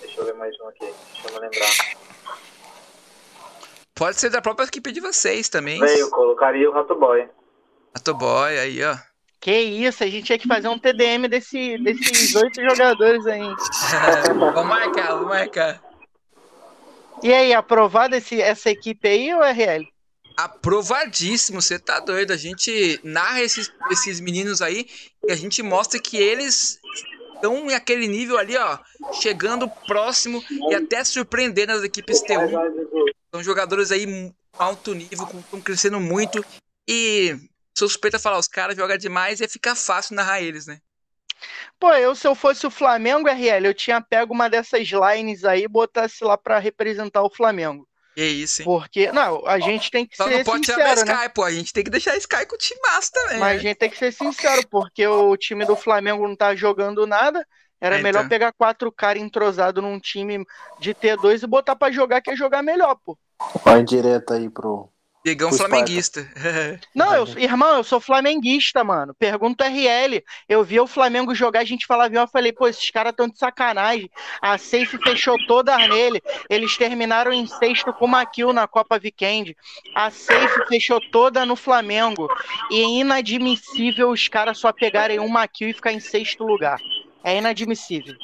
Deixa 0.00 0.20
eu 0.20 0.24
ver 0.26 0.34
mais 0.34 0.54
um 0.60 0.68
aqui. 0.68 0.92
Deixa 1.12 1.28
eu 1.28 1.34
me 1.34 1.40
lembrar. 1.40 1.96
Pode 3.94 4.20
ser 4.20 4.28
da 4.28 4.42
própria 4.42 4.66
equipe 4.66 4.92
de 4.92 5.00
vocês 5.00 5.48
também. 5.48 5.80
Veio, 5.80 6.10
colocaria 6.10 6.68
o 6.68 6.72
Rato 6.72 6.94
Boy. 6.94 7.28
Rato 7.94 8.14
Boy, 8.14 8.58
aí, 8.58 8.84
ó. 8.84 8.96
Que 9.40 9.58
isso, 9.58 10.04
a 10.04 10.06
gente 10.06 10.24
tinha 10.24 10.38
que 10.38 10.48
fazer 10.48 10.68
um 10.68 10.78
TDM 10.78 11.28
desse, 11.28 11.78
desses 11.78 12.34
oito 12.34 12.60
jogadores 12.60 13.26
aí. 13.26 13.54
vamos 14.38 14.66
marcar, 14.68 15.12
vamos 15.14 15.28
marcar. 15.28 15.82
E 17.22 17.32
aí, 17.32 17.54
aprovado 17.54 18.14
esse, 18.14 18.40
essa 18.40 18.70
equipe 18.70 19.08
aí 19.08 19.32
ou 19.32 19.40
RL? 19.40 19.88
Aprovadíssimo, 20.36 21.62
você 21.62 21.78
tá 21.78 21.98
doido. 21.98 22.32
A 22.32 22.36
gente 22.36 23.00
narra 23.02 23.40
esses, 23.40 23.72
esses 23.90 24.20
meninos 24.20 24.60
aí 24.60 24.86
e 25.26 25.32
a 25.32 25.36
gente 25.36 25.62
mostra 25.62 25.98
que 25.98 26.18
eles 26.18 26.78
estão 27.36 27.68
aquele 27.68 28.08
nível 28.08 28.38
ali, 28.38 28.56
ó, 28.56 28.78
chegando 29.12 29.68
próximo 29.86 30.42
e 30.70 30.74
até 30.74 31.04
surpreendendo 31.04 31.72
as 31.72 31.82
equipes 31.82 32.22
T1. 32.22 32.50
São 33.30 33.42
jogadores 33.42 33.92
aí 33.92 34.32
alto 34.58 34.94
nível, 34.94 35.28
estão 35.38 35.60
crescendo 35.60 36.00
muito 36.00 36.44
e 36.88 37.36
suspeita 37.76 38.18
falar, 38.18 38.38
os 38.38 38.48
caras 38.48 38.76
jogam 38.76 38.96
demais 38.96 39.40
e 39.40 39.48
fica 39.48 39.74
fácil 39.74 40.16
narrar 40.16 40.40
eles, 40.40 40.66
né? 40.66 40.80
Pô, 41.78 41.92
eu 41.92 42.14
se 42.14 42.26
eu 42.26 42.34
fosse 42.34 42.66
o 42.66 42.70
Flamengo, 42.70 43.28
RL, 43.28 43.66
eu 43.66 43.74
tinha 43.74 44.00
pego 44.00 44.32
uma 44.32 44.48
dessas 44.48 44.88
lines 44.88 45.44
aí 45.44 45.64
e 45.64 45.68
botasse 45.68 46.24
lá 46.24 46.38
para 46.38 46.58
representar 46.58 47.22
o 47.22 47.30
Flamengo. 47.30 47.86
É 48.16 48.24
isso, 48.26 48.62
hein? 48.62 48.68
Porque, 48.68 49.12
não, 49.12 49.46
a 49.46 49.58
gente 49.60 49.90
tem 49.90 50.06
que 50.06 50.16
Só 50.16 50.24
ser 50.24 50.30
não 50.30 50.42
pode 50.42 50.66
sincero, 50.66 50.78
tirar 50.78 50.92
a 50.92 51.04
né? 51.04 51.20
Sky, 51.20 51.34
pô. 51.34 51.44
A 51.44 51.52
gente 51.52 51.72
tem 51.72 51.84
que 51.84 51.90
deixar 51.90 52.12
a 52.12 52.16
Sky 52.16 52.46
com 52.46 52.54
o 52.54 52.58
time 52.58 52.80
massa 52.82 53.10
também. 53.12 53.38
Mas 53.38 53.50
a 53.52 53.54
né? 53.54 53.58
gente 53.62 53.76
tem 53.76 53.90
que 53.90 53.98
ser 53.98 54.12
sincero, 54.12 54.66
porque 54.68 55.06
o 55.06 55.36
time 55.36 55.64
do 55.64 55.76
Flamengo 55.76 56.26
não 56.26 56.36
tá 56.36 56.54
jogando 56.54 57.06
nada. 57.06 57.46
Era 57.80 57.98
É, 57.98 58.00
melhor 58.00 58.24
então. 58.24 58.28
pegar 58.28 58.52
quatro 58.52 58.90
caras 58.90 59.22
entrosados 59.22 59.82
num 59.82 60.00
time 60.00 60.44
de 60.78 60.94
T2 60.94 61.42
e 61.42 61.46
botar 61.46 61.76
pra 61.76 61.92
jogar, 61.92 62.22
que 62.22 62.30
é 62.30 62.36
jogar 62.36 62.62
melhor, 62.62 62.96
pô. 63.04 63.18
Vai 63.64 63.82
direto 63.84 64.32
aí 64.34 64.48
pro. 64.48 64.90
Diegão 65.26 65.52
flamenguista. 65.52 66.30
Não, 66.94 67.12
eu, 67.12 67.26
irmão, 67.36 67.78
eu 67.78 67.82
sou 67.82 67.98
flamenguista, 67.98 68.84
mano. 68.84 69.12
Pergunta 69.12 69.66
RL. 69.66 70.22
Eu 70.48 70.62
vi 70.62 70.78
o 70.78 70.86
Flamengo 70.86 71.34
jogar, 71.34 71.60
a 71.60 71.64
gente 71.64 71.84
falava, 71.84 72.14
eu 72.14 72.28
falei, 72.28 72.52
pô, 72.52 72.68
esses 72.68 72.88
caras 72.90 73.12
tão 73.12 73.26
de 73.26 73.36
sacanagem. 73.36 74.08
A 74.40 74.56
Safe 74.56 74.96
fechou 74.98 75.36
toda 75.48 75.76
nele. 75.76 76.22
Eles 76.48 76.76
terminaram 76.76 77.32
em 77.32 77.44
sexto 77.44 77.92
com 77.92 78.04
uma 78.04 78.24
kill 78.24 78.52
na 78.52 78.68
Copa 78.68 79.00
Weekend. 79.02 79.56
A 79.96 80.12
Safe 80.12 80.68
fechou 80.68 81.00
toda 81.10 81.44
no 81.44 81.56
Flamengo. 81.56 82.28
E 82.70 82.80
é 82.80 83.00
inadmissível 83.00 84.10
os 84.10 84.28
caras 84.28 84.58
só 84.58 84.72
pegarem 84.72 85.18
uma 85.18 85.48
kill 85.48 85.70
e 85.70 85.74
ficar 85.74 85.90
em 85.90 85.98
sexto 85.98 86.44
lugar. 86.44 86.78
É 87.24 87.36
inadmissível. 87.36 88.14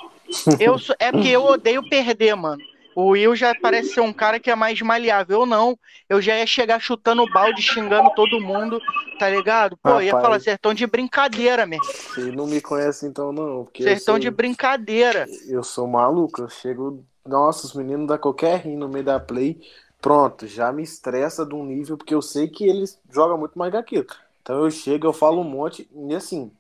Eu 0.61 0.77
é 1.01 1.11
porque 1.11 1.31
eu 1.31 1.45
odeio 1.45 1.83
perder, 1.89 2.37
mano. 2.37 2.63
O 2.95 3.09
Will 3.11 3.35
já 3.35 3.55
parece 3.55 3.95
ser 3.95 4.01
um 4.01 4.13
cara 4.13 4.39
que 4.39 4.51
é 4.51 4.55
mais 4.55 4.81
maleável. 4.81 5.41
Eu 5.41 5.47
não. 5.47 5.79
Eu 6.09 6.21
já 6.21 6.37
ia 6.39 6.47
chegar 6.47 6.81
chutando 6.81 7.31
balde, 7.33 7.63
xingando 7.63 8.11
todo 8.15 8.41
mundo, 8.41 8.81
tá 9.19 9.29
ligado? 9.29 9.77
Pô, 9.77 9.91
eu 9.91 10.03
ia 10.03 10.13
Rapaz. 10.13 10.23
falar, 10.23 10.41
vocês 10.41 10.55
estão 10.57 10.75
de 10.75 10.87
brincadeira, 10.87 11.67
mesmo. 11.67 11.85
Você 11.85 12.33
não 12.33 12.47
me 12.47 12.61
conhece 12.61 13.07
então, 13.07 13.33
não. 13.33 13.69
Estão 13.75 14.15
sou, 14.15 14.19
de 14.19 14.31
brincadeira. 14.31 15.27
eu 15.49 15.63
sou 15.63 15.87
maluco. 15.87 16.43
Eu 16.43 16.49
chego. 16.49 17.05
Nossa, 17.25 17.67
os 17.67 17.75
meninos 17.75 18.07
dão 18.09 18.19
qualquer 18.19 18.61
rim 18.61 18.77
no 18.77 18.89
meio 18.89 19.05
da 19.05 19.19
play. 19.21 19.61
Pronto, 20.01 20.49
já 20.49 20.73
me 20.73 20.83
estressa 20.83 21.47
de 21.47 21.55
um 21.55 21.65
nível, 21.65 21.97
porque 21.97 22.13
eu 22.13 22.21
sei 22.21 22.49
que 22.49 22.65
eles 22.65 22.99
jogam 23.09 23.39
muito 23.39 23.57
mais 23.57 23.71
que 23.71 23.77
aquilo. 23.77 24.07
Então 24.43 24.65
eu 24.65 24.71
chego, 24.71 25.07
eu 25.07 25.13
falo 25.13 25.41
um 25.41 25.45
monte, 25.45 25.89
e 25.95 26.15
assim. 26.15 26.51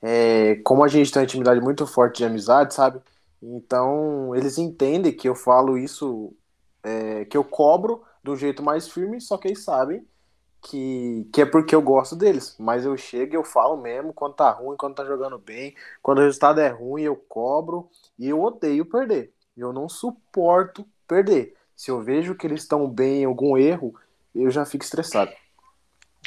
é, 0.00 0.60
como 0.62 0.84
a 0.84 0.88
gente 0.88 1.10
tem 1.10 1.20
uma 1.20 1.24
intimidade 1.24 1.60
muito 1.60 1.84
forte 1.84 2.18
de 2.18 2.24
amizade, 2.24 2.72
sabe? 2.72 3.00
Então 3.42 4.34
eles 4.34 4.58
entendem 4.58 5.12
que 5.12 5.28
eu 5.28 5.34
falo 5.34 5.78
isso, 5.78 6.34
é, 6.82 7.24
que 7.24 7.36
eu 7.36 7.44
cobro 7.44 8.02
do 8.22 8.36
jeito 8.36 8.62
mais 8.62 8.88
firme, 8.88 9.20
só 9.20 9.36
que 9.36 9.48
eles 9.48 9.62
sabem 9.62 10.04
que, 10.60 11.28
que 11.32 11.42
é 11.42 11.46
porque 11.46 11.74
eu 11.74 11.82
gosto 11.82 12.16
deles. 12.16 12.56
Mas 12.58 12.84
eu 12.84 12.96
chego 12.96 13.34
e 13.34 13.36
eu 13.36 13.44
falo 13.44 13.76
mesmo 13.76 14.12
quando 14.12 14.34
tá 14.34 14.50
ruim, 14.50 14.76
quando 14.76 14.94
tá 14.94 15.04
jogando 15.04 15.38
bem, 15.38 15.74
quando 16.02 16.18
o 16.18 16.22
resultado 16.22 16.60
é 16.60 16.68
ruim, 16.68 17.02
eu 17.02 17.16
cobro 17.16 17.88
e 18.18 18.28
eu 18.28 18.42
odeio 18.42 18.84
perder. 18.84 19.32
Eu 19.56 19.72
não 19.72 19.88
suporto 19.88 20.86
perder. 21.06 21.54
Se 21.74 21.90
eu 21.90 22.02
vejo 22.02 22.34
que 22.34 22.46
eles 22.46 22.62
estão 22.62 22.88
bem 22.88 23.22
em 23.22 23.24
algum 23.24 23.56
erro, 23.56 23.94
eu 24.34 24.50
já 24.50 24.64
fico 24.64 24.84
estressado. 24.84 25.32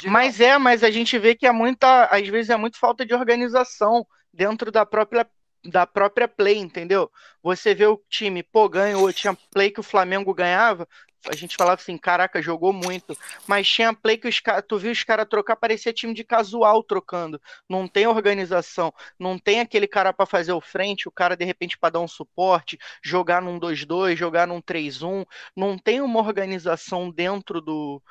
Mas 0.06 0.40
é, 0.40 0.58
mas 0.58 0.82
a 0.82 0.90
gente 0.90 1.18
vê 1.18 1.34
que 1.34 1.46
é 1.46 1.52
muita, 1.52 2.06
às 2.06 2.26
vezes 2.28 2.50
é 2.50 2.56
muito 2.56 2.78
falta 2.78 3.04
de 3.04 3.14
organização 3.14 4.06
dentro 4.32 4.72
da 4.72 4.84
própria 4.84 5.26
da 5.64 5.86
própria 5.86 6.26
play, 6.26 6.58
entendeu? 6.58 7.10
Você 7.42 7.74
vê 7.74 7.86
o 7.86 8.00
time, 8.08 8.42
pô, 8.42 8.68
ganhou, 8.68 9.12
tinha 9.12 9.36
play 9.52 9.70
que 9.70 9.80
o 9.80 9.84
Flamengo 9.84 10.34
ganhava, 10.34 10.88
a 11.28 11.36
gente 11.36 11.56
falava 11.56 11.80
assim, 11.80 11.96
caraca, 11.96 12.42
jogou 12.42 12.72
muito, 12.72 13.16
mas 13.46 13.68
tinha 13.68 13.94
play 13.94 14.16
que 14.18 14.26
os 14.26 14.40
caras, 14.40 14.64
tu 14.66 14.76
viu 14.78 14.90
os 14.90 15.04
caras 15.04 15.26
trocar, 15.28 15.54
parecia 15.54 15.92
time 15.92 16.12
de 16.12 16.24
casual 16.24 16.82
trocando, 16.82 17.40
não 17.68 17.86
tem 17.86 18.06
organização, 18.06 18.92
não 19.18 19.38
tem 19.38 19.60
aquele 19.60 19.86
cara 19.86 20.12
pra 20.12 20.26
fazer 20.26 20.52
o 20.52 20.60
frente, 20.60 21.08
o 21.08 21.12
cara 21.12 21.36
de 21.36 21.44
repente 21.44 21.78
pra 21.78 21.90
dar 21.90 22.00
um 22.00 22.08
suporte, 22.08 22.78
jogar 23.02 23.40
num 23.40 23.58
2-2, 23.58 24.16
jogar 24.16 24.46
num 24.48 24.60
3-1, 24.60 25.24
não 25.56 25.78
tem 25.78 26.00
uma 26.00 26.20
organização 26.20 27.10
dentro 27.10 27.60
do, 27.60 28.02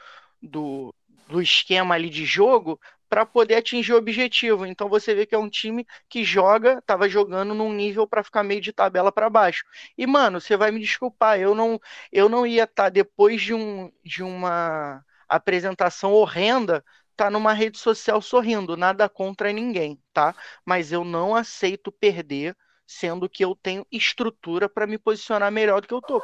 do, 0.41 0.95
do 1.27 1.41
esquema 1.41 1.95
ali 1.95 2.09
de 2.09 2.23
jogo 2.23 2.79
para 3.11 3.25
poder 3.25 3.55
atingir 3.55 3.91
o 3.91 3.97
objetivo. 3.97 4.65
Então 4.65 4.87
você 4.87 5.13
vê 5.13 5.25
que 5.25 5.35
é 5.35 5.37
um 5.37 5.49
time 5.49 5.85
que 6.07 6.23
joga, 6.23 6.81
tava 6.83 7.09
jogando 7.09 7.53
num 7.53 7.73
nível 7.73 8.07
para 8.07 8.23
ficar 8.23 8.41
meio 8.41 8.61
de 8.61 8.71
tabela 8.71 9.11
para 9.11 9.29
baixo. 9.29 9.65
E 9.97 10.07
mano, 10.07 10.39
você 10.39 10.55
vai 10.55 10.71
me 10.71 10.79
desculpar, 10.79 11.37
eu 11.37 11.53
não 11.53 11.77
eu 12.09 12.29
não 12.29 12.47
ia 12.47 12.63
estar 12.63 12.87
depois 12.87 13.41
de 13.41 13.53
um 13.53 13.91
de 14.01 14.23
uma 14.23 15.03
apresentação 15.27 16.13
horrenda 16.13 16.81
tá 17.17 17.29
numa 17.29 17.51
rede 17.51 17.77
social 17.77 18.21
sorrindo, 18.21 18.77
nada 18.77 19.09
contra 19.09 19.51
ninguém, 19.51 20.01
tá? 20.13 20.33
Mas 20.65 20.93
eu 20.93 21.03
não 21.03 21.35
aceito 21.35 21.91
perder, 21.91 22.55
sendo 22.87 23.27
que 23.29 23.43
eu 23.43 23.53
tenho 23.61 23.85
estrutura 23.91 24.69
para 24.69 24.87
me 24.87 24.97
posicionar 24.97 25.51
melhor 25.51 25.81
do 25.81 25.87
que 25.87 25.93
eu 25.93 26.01
tô. 26.01 26.23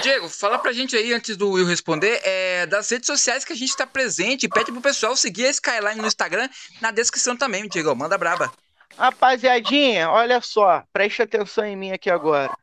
Diego, 0.00 0.28
fala 0.28 0.58
pra 0.58 0.72
gente 0.72 0.96
aí, 0.96 1.12
antes 1.12 1.36
do 1.36 1.50
Will 1.50 1.66
responder, 1.66 2.20
é, 2.24 2.66
das 2.66 2.88
redes 2.90 3.06
sociais 3.06 3.44
que 3.44 3.52
a 3.52 3.56
gente 3.56 3.76
tá 3.76 3.86
presente. 3.86 4.48
Pede 4.48 4.72
pro 4.72 4.80
pessoal 4.80 5.14
seguir 5.14 5.46
a 5.46 5.50
Skyline 5.50 6.00
no 6.00 6.06
Instagram, 6.06 6.48
na 6.80 6.90
descrição 6.90 7.36
também, 7.36 7.68
Diego. 7.68 7.94
Manda 7.94 8.16
braba. 8.16 8.50
Rapaziadinha, 8.96 10.10
olha 10.10 10.40
só, 10.40 10.82
preste 10.92 11.22
atenção 11.22 11.64
em 11.64 11.76
mim 11.76 11.92
aqui 11.92 12.10
agora. 12.10 12.56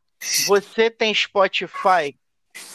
Você 0.47 0.89
tem 0.89 1.13
Spotify? 1.13 2.15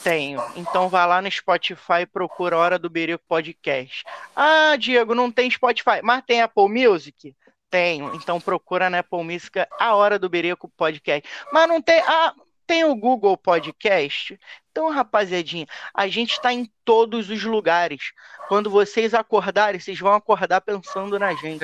Tenho. 0.03 0.41
Então 0.57 0.89
vai 0.89 1.07
lá 1.07 1.21
no 1.21 1.31
Spotify 1.31 2.03
e 2.03 2.07
procura 2.07 2.57
Hora 2.57 2.79
do 2.79 2.89
Berico 2.89 3.25
Podcast. 3.29 4.05
Ah, 4.35 4.77
Diego, 4.79 5.15
não 5.15 5.31
tem 5.31 5.51
Spotify, 5.51 6.01
mas 6.03 6.25
tem 6.25 6.41
Apple 6.41 6.69
Music? 6.69 7.35
Tenho. 7.69 8.15
Então 8.15 8.41
procura 8.41 8.89
na 8.89 9.01
Apple 9.01 9.25
Music 9.25 9.59
A 9.79 9.95
Hora 9.95 10.19
do 10.19 10.29
Berico 10.29 10.69
Podcast. 10.77 11.29
Mas 11.53 11.69
não 11.69 11.83
tem. 11.83 12.01
Ah, 12.07 12.35
tem 12.73 12.85
o 12.85 12.97
Google 12.97 13.37
Podcast? 13.37 14.41
Então, 14.71 14.89
rapaziadinha, 14.89 15.67
a 15.93 16.09
gente 16.09 16.33
está 16.33 16.55
em 16.55 16.67
todos 16.87 17.29
os 17.29 17.45
lugares. 17.45 18.13
Quando 18.49 18.71
vocês 18.71 19.13
acordarem, 19.13 19.79
vocês 19.79 20.01
vão 20.01 20.15
acordar 20.15 20.63
pensando 20.63 21.19
na 21.19 21.35
gente. 21.35 21.63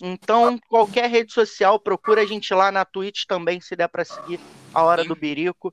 Então, 0.00 0.58
qualquer 0.66 1.10
rede 1.10 1.34
social, 1.34 1.78
procura 1.78 2.22
a 2.22 2.24
gente 2.24 2.54
lá 2.54 2.72
na 2.72 2.82
Twitch 2.86 3.24
também, 3.28 3.60
se 3.60 3.76
der 3.76 3.88
para 3.88 4.06
seguir 4.06 4.40
a 4.72 4.82
Hora 4.82 5.04
do 5.04 5.14
Birico. 5.14 5.70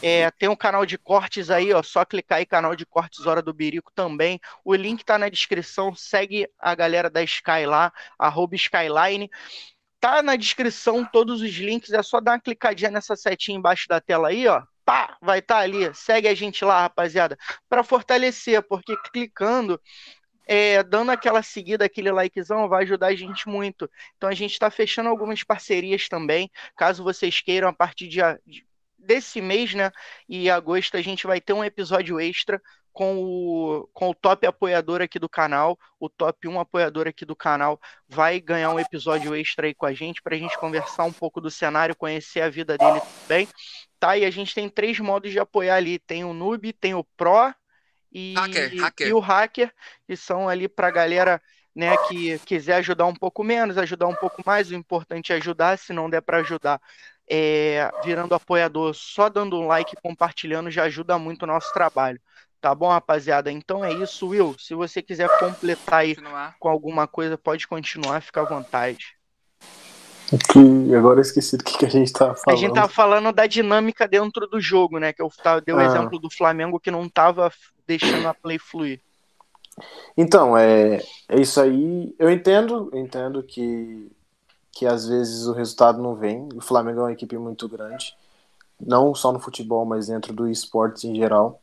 É, 0.00 0.30
tem 0.30 0.48
um 0.48 0.54
canal 0.54 0.86
de 0.86 0.96
cortes 0.96 1.50
aí, 1.50 1.72
ó, 1.72 1.82
só 1.82 2.04
clicar 2.04 2.38
aí, 2.38 2.46
canal 2.46 2.76
de 2.76 2.86
cortes 2.86 3.26
Hora 3.26 3.42
do 3.42 3.52
Birico 3.52 3.90
também. 3.92 4.38
O 4.64 4.72
link 4.72 5.04
tá 5.04 5.18
na 5.18 5.28
descrição, 5.28 5.96
segue 5.96 6.48
a 6.60 6.76
galera 6.76 7.10
da 7.10 7.24
Sky 7.24 7.66
lá, 7.66 7.92
arroba 8.16 8.54
Skyline. 8.54 9.28
Tá 10.02 10.20
na 10.20 10.34
descrição 10.34 11.04
todos 11.04 11.40
os 11.40 11.52
links, 11.52 11.92
é 11.92 12.02
só 12.02 12.20
dar 12.20 12.32
uma 12.32 12.40
clicadinha 12.40 12.90
nessa 12.90 13.14
setinha 13.14 13.56
embaixo 13.56 13.86
da 13.88 14.00
tela 14.00 14.30
aí, 14.30 14.48
ó. 14.48 14.60
Pá, 14.84 15.16
vai 15.22 15.38
estar 15.38 15.54
tá 15.54 15.60
ali. 15.60 15.94
Segue 15.94 16.26
a 16.26 16.34
gente 16.34 16.64
lá, 16.64 16.80
rapaziada, 16.82 17.38
para 17.68 17.84
fortalecer, 17.84 18.60
porque 18.64 18.96
clicando 19.12 19.80
é, 20.44 20.82
dando 20.82 21.12
aquela 21.12 21.40
seguida, 21.40 21.84
aquele 21.84 22.10
likezão, 22.10 22.68
vai 22.68 22.82
ajudar 22.82 23.06
a 23.06 23.14
gente 23.14 23.48
muito. 23.48 23.88
Então 24.16 24.28
a 24.28 24.34
gente 24.34 24.50
está 24.50 24.68
fechando 24.72 25.08
algumas 25.08 25.44
parcerias 25.44 26.08
também. 26.08 26.50
Caso 26.76 27.04
vocês 27.04 27.40
queiram, 27.40 27.68
a 27.68 27.72
partir 27.72 28.08
de, 28.08 28.18
de, 28.44 28.66
desse 28.98 29.40
mês, 29.40 29.72
né? 29.72 29.92
E 30.28 30.50
agosto, 30.50 30.96
a 30.96 31.00
gente 31.00 31.28
vai 31.28 31.40
ter 31.40 31.52
um 31.52 31.62
episódio 31.62 32.18
extra 32.18 32.60
com 32.92 33.16
o, 33.22 33.88
com 33.92 34.10
o 34.10 34.14
top 34.14 34.46
apoiador 34.46 35.00
aqui 35.00 35.18
do 35.18 35.28
canal. 35.28 35.78
O 35.98 36.08
top 36.08 36.46
1 36.46 36.60
apoiador 36.60 37.08
aqui 37.08 37.24
do 37.24 37.34
canal 37.34 37.80
vai 38.08 38.40
ganhar 38.40 38.70
um 38.70 38.78
episódio 38.78 39.34
extra 39.34 39.66
aí 39.66 39.74
com 39.74 39.86
a 39.86 39.92
gente 39.92 40.22
para 40.22 40.34
a 40.34 40.38
gente 40.38 40.58
conversar 40.58 41.04
um 41.04 41.12
pouco 41.12 41.40
do 41.40 41.50
cenário, 41.50 41.96
conhecer 41.96 42.42
a 42.42 42.50
vida 42.50 42.76
dele 42.76 43.00
também. 43.22 43.48
Tá? 43.98 44.16
E 44.16 44.24
a 44.24 44.30
gente 44.30 44.54
tem 44.54 44.68
três 44.68 44.98
modos 45.00 45.30
de 45.30 45.38
apoiar 45.38 45.76
ali: 45.76 45.98
tem 45.98 46.24
o 46.24 46.34
noob, 46.34 46.72
tem 46.72 46.94
o 46.94 47.04
pro 47.16 47.54
e, 48.12 48.34
hacker, 48.34 48.80
hacker. 48.80 49.08
e 49.08 49.12
o 49.12 49.18
hacker, 49.18 49.72
que 50.06 50.16
são 50.16 50.48
ali 50.48 50.68
para 50.68 50.90
galera 50.90 51.40
né, 51.74 51.96
que 52.08 52.38
quiser 52.40 52.74
ajudar 52.74 53.06
um 53.06 53.14
pouco 53.14 53.42
menos, 53.42 53.78
ajudar 53.78 54.06
um 54.06 54.14
pouco 54.14 54.42
mais. 54.44 54.70
O 54.70 54.74
importante 54.74 55.32
é 55.32 55.36
ajudar, 55.36 55.78
se 55.78 55.92
não 55.92 56.10
der 56.10 56.20
para 56.20 56.38
ajudar, 56.38 56.80
é, 57.28 57.90
virando 58.04 58.34
apoiador, 58.34 58.92
só 58.94 59.28
dando 59.28 59.58
um 59.58 59.66
like, 59.66 59.96
compartilhando, 60.02 60.70
já 60.70 60.84
ajuda 60.84 61.18
muito 61.18 61.44
o 61.44 61.46
nosso 61.46 61.72
trabalho. 61.72 62.20
Tá 62.62 62.72
bom, 62.76 62.88
rapaziada? 62.88 63.50
Então 63.50 63.84
é 63.84 63.92
isso, 63.92 64.28
Will. 64.28 64.54
Se 64.56 64.72
você 64.72 65.02
quiser 65.02 65.28
completar 65.40 66.02
aí 66.02 66.14
Continuar. 66.14 66.54
com 66.60 66.68
alguma 66.68 67.08
coisa, 67.08 67.36
pode 67.36 67.66
continuar, 67.66 68.22
fica 68.22 68.40
à 68.40 68.44
vontade. 68.44 69.16
Que 70.48 70.94
agora 70.94 71.18
eu 71.18 71.22
esqueci 71.22 71.56
do 71.56 71.64
que, 71.64 71.76
que 71.76 71.84
a 71.84 71.90
gente 71.90 72.12
tá 72.12 72.36
falando. 72.36 72.46
A 72.46 72.54
gente 72.54 72.72
tava 72.72 72.88
falando 72.88 73.32
da 73.32 73.48
dinâmica 73.48 74.06
dentro 74.06 74.46
do 74.46 74.60
jogo, 74.60 75.00
né? 75.00 75.12
Que 75.12 75.20
eu 75.20 75.28
dei 75.66 75.74
o 75.74 75.78
Ah. 75.78 75.84
exemplo 75.84 76.20
do 76.20 76.30
Flamengo 76.30 76.78
que 76.78 76.88
não 76.88 77.08
tava 77.08 77.52
deixando 77.84 78.28
a 78.28 78.32
play 78.32 78.60
fluir. 78.60 79.00
Então, 80.16 80.56
é, 80.56 81.02
é 81.28 81.40
isso 81.40 81.60
aí. 81.60 82.14
Eu 82.16 82.30
entendo, 82.30 82.90
eu 82.92 83.00
entendo 83.00 83.42
que, 83.42 84.08
que 84.70 84.86
às 84.86 85.08
vezes 85.08 85.46
o 85.48 85.52
resultado 85.52 86.00
não 86.00 86.14
vem. 86.14 86.48
O 86.54 86.60
Flamengo 86.60 87.00
é 87.00 87.02
uma 87.02 87.12
equipe 87.12 87.36
muito 87.36 87.68
grande, 87.68 88.16
não 88.80 89.12
só 89.16 89.32
no 89.32 89.40
futebol, 89.40 89.84
mas 89.84 90.06
dentro 90.06 90.32
do 90.32 90.48
esporte 90.48 91.08
em 91.08 91.16
geral. 91.16 91.60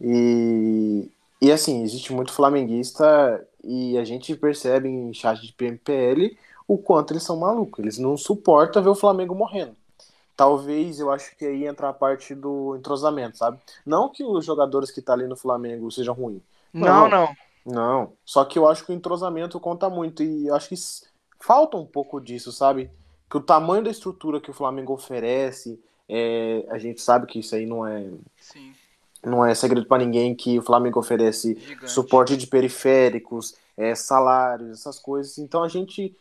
E, 0.00 1.10
e 1.40 1.50
assim, 1.52 1.82
existe 1.82 2.12
muito 2.12 2.32
flamenguista 2.32 3.46
e 3.64 3.96
a 3.98 4.04
gente 4.04 4.34
percebe 4.36 4.88
em 4.88 5.12
chat 5.14 5.40
de 5.42 5.52
PMPL 5.52 6.36
o 6.68 6.78
quanto 6.78 7.12
eles 7.12 7.22
são 7.22 7.36
malucos. 7.38 7.78
Eles 7.80 7.98
não 7.98 8.16
suportam 8.16 8.82
ver 8.82 8.90
o 8.90 8.94
Flamengo 8.94 9.34
morrendo. 9.34 9.76
talvez 10.36 11.00
eu 11.00 11.10
acho 11.10 11.34
que 11.36 11.46
aí 11.46 11.66
entra 11.66 11.88
a 11.88 11.92
parte 11.94 12.34
do 12.34 12.76
entrosamento, 12.76 13.38
sabe? 13.38 13.58
Não 13.86 14.08
que 14.10 14.22
os 14.24 14.44
jogadores 14.44 14.90
que 14.90 15.02
tá 15.02 15.14
ali 15.14 15.26
no 15.26 15.36
Flamengo 15.36 15.90
sejam 15.90 16.14
ruins. 16.14 16.42
Não, 16.72 17.08
não. 17.08 17.34
Não. 17.64 18.12
Só 18.24 18.44
que 18.44 18.58
eu 18.58 18.68
acho 18.68 18.84
que 18.84 18.92
o 18.92 18.94
entrosamento 18.94 19.58
conta 19.58 19.88
muito 19.90 20.22
e 20.22 20.46
eu 20.46 20.54
acho 20.54 20.68
que 20.68 20.76
falta 21.40 21.76
um 21.76 21.86
pouco 21.86 22.20
disso, 22.20 22.52
sabe? 22.52 22.90
Que 23.30 23.36
o 23.38 23.40
tamanho 23.40 23.82
da 23.84 23.90
estrutura 23.90 24.40
que 24.40 24.50
o 24.50 24.54
Flamengo 24.54 24.92
oferece, 24.92 25.80
é, 26.08 26.64
a 26.70 26.78
gente 26.78 27.00
sabe 27.00 27.26
que 27.26 27.40
isso 27.40 27.54
aí 27.54 27.66
não 27.66 27.86
é. 27.86 28.08
Sim. 28.38 28.72
Não 29.26 29.44
é 29.44 29.54
segredo 29.54 29.86
para 29.86 30.04
ninguém 30.04 30.36
que 30.36 30.56
o 30.58 30.62
Flamengo 30.62 31.00
oferece 31.00 31.56
Gigante. 31.58 31.90
suporte 31.90 32.36
de 32.36 32.46
periféricos, 32.46 33.56
é, 33.76 33.92
salários, 33.92 34.78
essas 34.78 35.00
coisas. 35.00 35.36
Então 35.38 35.64
a 35.64 35.68
gente 35.68 36.16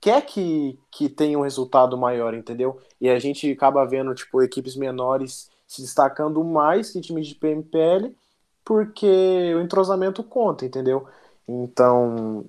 quer 0.00 0.24
que, 0.24 0.78
que 0.90 1.08
tenha 1.08 1.36
um 1.36 1.42
resultado 1.42 1.98
maior, 1.98 2.32
entendeu? 2.32 2.80
E 3.00 3.08
a 3.08 3.18
gente 3.18 3.50
acaba 3.50 3.84
vendo, 3.84 4.14
tipo, 4.14 4.40
equipes 4.40 4.76
menores 4.76 5.50
se 5.66 5.82
destacando 5.82 6.44
mais 6.44 6.90
que 6.90 7.00
times 7.00 7.26
de 7.26 7.34
PMPL, 7.34 8.14
porque 8.64 9.52
o 9.56 9.60
entrosamento 9.60 10.22
conta, 10.22 10.64
entendeu? 10.64 11.08
Então, 11.48 12.44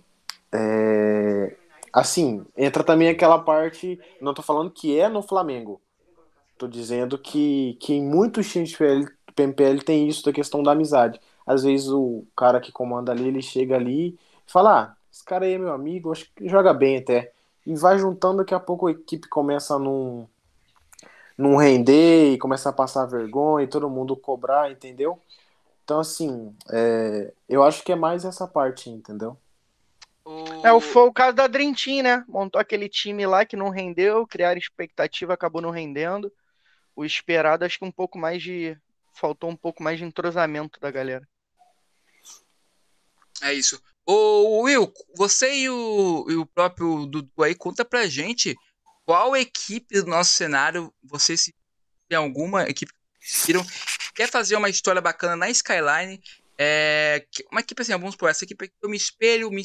é... 0.52 1.56
assim, 1.92 2.46
entra 2.56 2.84
também 2.84 3.10
aquela 3.10 3.40
parte, 3.40 4.00
não 4.22 4.36
tô 4.36 4.44
falando 4.44 4.70
que 4.70 5.00
é 5.00 5.10
no 5.10 5.24
Flamengo, 5.24 5.82
tô 6.58 6.68
dizendo 6.68 7.18
que, 7.18 7.76
que 7.80 7.94
em 7.96 8.04
muitos 8.04 8.52
times 8.52 8.70
de 8.70 8.78
PMPL 9.36 9.80
tem 9.84 10.08
isso 10.08 10.24
da 10.26 10.34
questão 10.34 10.64
da 10.64 10.72
amizade. 10.72 11.20
Às 11.46 11.64
vezes 11.64 11.88
o 11.90 12.26
cara 12.36 12.60
que 12.60 12.72
comanda 12.72 13.12
ali, 13.12 13.28
ele 13.28 13.42
chega 13.42 13.76
ali 13.76 14.10
e 14.10 14.52
fala, 14.52 14.82
ah, 14.82 14.96
esse 15.12 15.24
cara 15.24 15.46
aí 15.46 15.54
é 15.54 15.58
meu 15.58 15.74
amigo, 15.74 16.12
acho 16.12 16.30
que 16.36 16.48
joga 16.50 16.74
bem 16.74 16.98
até 16.98 17.32
e 17.66 17.76
vai 17.76 17.98
juntando, 17.98 18.38
daqui 18.38 18.54
a 18.54 18.60
pouco 18.60 18.88
a 18.88 18.92
equipe 18.92 19.28
começa 19.28 19.76
a 19.76 19.80
não, 19.80 20.30
não 21.38 21.56
render 21.58 22.34
e 22.34 22.38
começa 22.38 22.70
a 22.70 22.74
passar 22.74 23.06
vergonha 23.06 23.64
e 23.64 23.70
todo 23.70 23.90
mundo 23.90 24.16
cobrar, 24.16 24.72
entendeu? 24.72 25.20
Então, 25.84 26.00
assim, 26.00 26.56
é, 26.72 27.34
eu 27.50 27.64
acho 27.64 27.84
que 27.84 27.92
é 27.92 27.96
mais 27.96 28.24
essa 28.24 28.48
parte, 28.48 28.90
entendeu? 28.90 29.38
É, 30.64 30.80
foi 30.80 31.04
o 31.04 31.14
caso 31.14 31.36
da 31.36 31.46
Dream 31.46 31.74
Team, 31.74 32.02
né? 32.02 32.24
Montou 32.28 32.60
aquele 32.60 32.90
time 32.90 33.26
lá 33.28 33.46
que 33.46 33.56
não 33.56 33.70
rendeu, 33.70 34.26
criar 34.26 34.58
expectativa, 34.58 35.34
acabou 35.34 35.62
não 35.62 35.70
rendendo. 35.70 36.32
O 36.96 37.06
esperado, 37.06 37.64
acho 37.64 37.78
que 37.78 37.86
um 37.86 37.92
pouco 37.92 38.18
mais 38.18 38.42
de. 38.42 38.76
Faltou 39.16 39.50
um 39.50 39.56
pouco 39.56 39.82
mais 39.82 39.98
de 39.98 40.06
entrosamento 40.06 40.80
da 40.80 40.92
galera. 40.92 41.28
É 43.42 43.54
isso. 43.54 43.82
Ô 44.06 44.62
Will, 44.62 44.94
você 45.16 45.54
e 45.56 45.70
o, 45.70 46.26
e 46.30 46.36
o 46.36 46.46
próprio 46.46 47.06
Dudu 47.08 47.44
aí, 47.44 47.56
conta 47.56 47.84
pra 47.84 48.08
gente 48.08 48.56
qual 49.06 49.36
equipe 49.36 50.02
do 50.02 50.08
nosso 50.08 50.34
cenário 50.34 50.94
você 51.04 51.36
se 51.36 51.56
tem 52.08 52.18
alguma 52.18 52.64
equipe 52.64 52.92
que 52.94 53.48
viram 53.48 53.66
quer 54.14 54.30
fazer 54.30 54.56
uma 54.56 54.70
história 54.70 55.02
bacana 55.02 55.36
na 55.36 55.50
Skyline 55.50 56.22
é, 56.58 57.26
uma 57.52 57.62
equipe 57.62 57.82
assim, 57.82 57.92
vamos 57.94 58.16
por 58.16 58.30
essa 58.30 58.44
equipe 58.44 58.72
eu 58.82 58.90
me 58.90 58.96
espelho 58.96 59.50
me, 59.52 59.64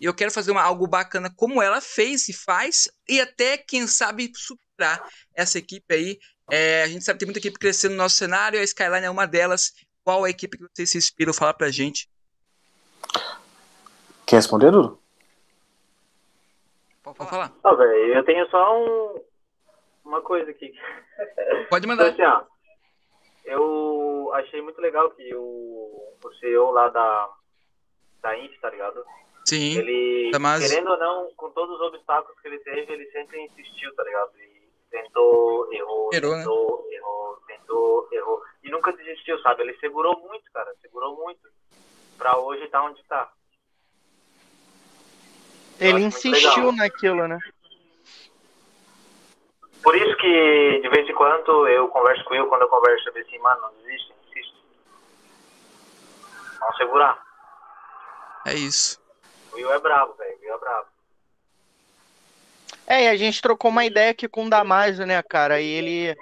e 0.00 0.04
eu 0.06 0.14
quero 0.14 0.30
fazer 0.30 0.50
uma, 0.50 0.62
algo 0.62 0.86
bacana 0.86 1.32
como 1.34 1.62
ela 1.62 1.80
fez 1.80 2.28
e 2.28 2.32
faz 2.32 2.88
e 3.08 3.20
até 3.20 3.58
quem 3.58 3.86
sabe 3.86 4.32
superar 4.34 5.06
essa 5.34 5.58
equipe 5.58 5.94
aí 5.94 6.18
é, 6.50 6.82
a 6.82 6.86
gente 6.86 7.04
sabe 7.04 7.18
que 7.18 7.24
tem 7.24 7.32
muita 7.32 7.40
equipe 7.40 7.58
crescendo 7.58 7.92
no 7.92 7.98
nosso 7.98 8.16
cenário 8.16 8.60
a 8.60 8.62
Skyline 8.62 9.06
é 9.06 9.10
uma 9.10 9.26
delas 9.26 9.72
qual 10.04 10.24
a 10.24 10.30
equipe 10.30 10.56
que 10.56 10.64
vocês 10.74 10.90
se 10.90 10.98
inspiram 10.98 11.32
fala 11.32 11.54
pra 11.54 11.70
gente 11.70 12.08
Quer 14.30 14.36
responder, 14.36 14.70
Dudu? 14.70 14.96
Pode 17.02 17.18
falar. 17.28 17.52
Ah, 17.64 17.74
velho, 17.74 18.14
eu 18.14 18.24
tenho 18.24 18.48
só 18.48 18.78
um, 18.78 19.20
uma 20.04 20.22
coisa 20.22 20.48
aqui. 20.52 20.72
Pode 21.68 21.84
mandar. 21.84 22.10
Então, 22.10 22.28
assim, 22.28 22.46
ó, 22.46 22.50
eu 23.44 24.30
achei 24.34 24.62
muito 24.62 24.80
legal 24.80 25.10
que 25.10 25.34
o, 25.34 26.14
o 26.22 26.32
CEO 26.38 26.70
lá 26.70 26.88
da, 26.90 27.28
da 28.22 28.38
Inf, 28.38 28.52
tá 28.60 28.70
ligado? 28.70 29.04
Sim. 29.44 29.78
Ele, 29.78 30.30
querendo 30.60 30.90
ou 30.90 30.98
não, 30.98 31.32
com 31.36 31.50
todos 31.50 31.74
os 31.74 31.88
obstáculos 31.88 32.38
que 32.40 32.46
ele 32.46 32.60
teve, 32.60 32.92
ele 32.92 33.10
sempre 33.10 33.40
insistiu, 33.46 33.92
tá 33.96 34.04
ligado? 34.04 34.30
E 34.38 34.59
tentou, 34.90 35.72
errou, 35.72 36.10
errou 36.12 36.32
né? 36.32 36.38
tentou, 36.38 36.86
né? 36.88 36.96
errou, 36.96 37.36
tentou, 37.46 38.08
errou. 38.12 38.42
E 38.62 38.70
nunca 38.70 38.92
desistiu, 38.92 39.38
sabe? 39.40 39.62
Ele 39.62 39.76
segurou 39.78 40.18
muito, 40.20 40.50
cara, 40.52 40.74
segurou 40.80 41.16
muito. 41.16 41.48
Pra 42.18 42.38
hoje 42.38 42.68
tá 42.68 42.82
onde 42.82 43.02
tá. 43.04 43.32
Ele 45.78 46.02
insistiu 46.02 46.72
naquilo, 46.72 47.26
né? 47.26 47.38
Por 49.82 49.96
isso 49.96 50.14
que 50.18 50.80
de 50.82 50.88
vez 50.90 51.08
em 51.08 51.14
quando 51.14 51.66
eu 51.68 51.88
converso 51.88 52.22
com 52.24 52.34
ele, 52.34 52.46
quando 52.46 52.62
eu 52.62 52.68
converso 52.68 53.04
sobre 53.04 53.22
assim, 53.22 53.38
mano, 53.38 53.62
não 53.62 53.72
desiste, 53.74 54.12
insiste. 54.28 54.54
Vamos 56.58 56.76
segurar. 56.76 57.22
É 58.46 58.54
isso. 58.54 59.00
O 59.52 59.56
Will 59.56 59.72
é 59.72 59.78
bravo, 59.78 60.12
velho. 60.14 60.36
O 60.36 60.40
Will 60.42 60.54
é 60.54 60.58
bravo. 60.58 60.86
É, 62.90 63.04
e 63.04 63.08
a 63.08 63.16
gente 63.16 63.40
trocou 63.40 63.70
uma 63.70 63.84
ideia 63.84 64.10
aqui 64.10 64.26
com 64.26 64.46
o 64.46 64.50
Damásio, 64.50 65.06
né, 65.06 65.22
cara? 65.22 65.60
E 65.60 65.64
ele, 65.64 66.16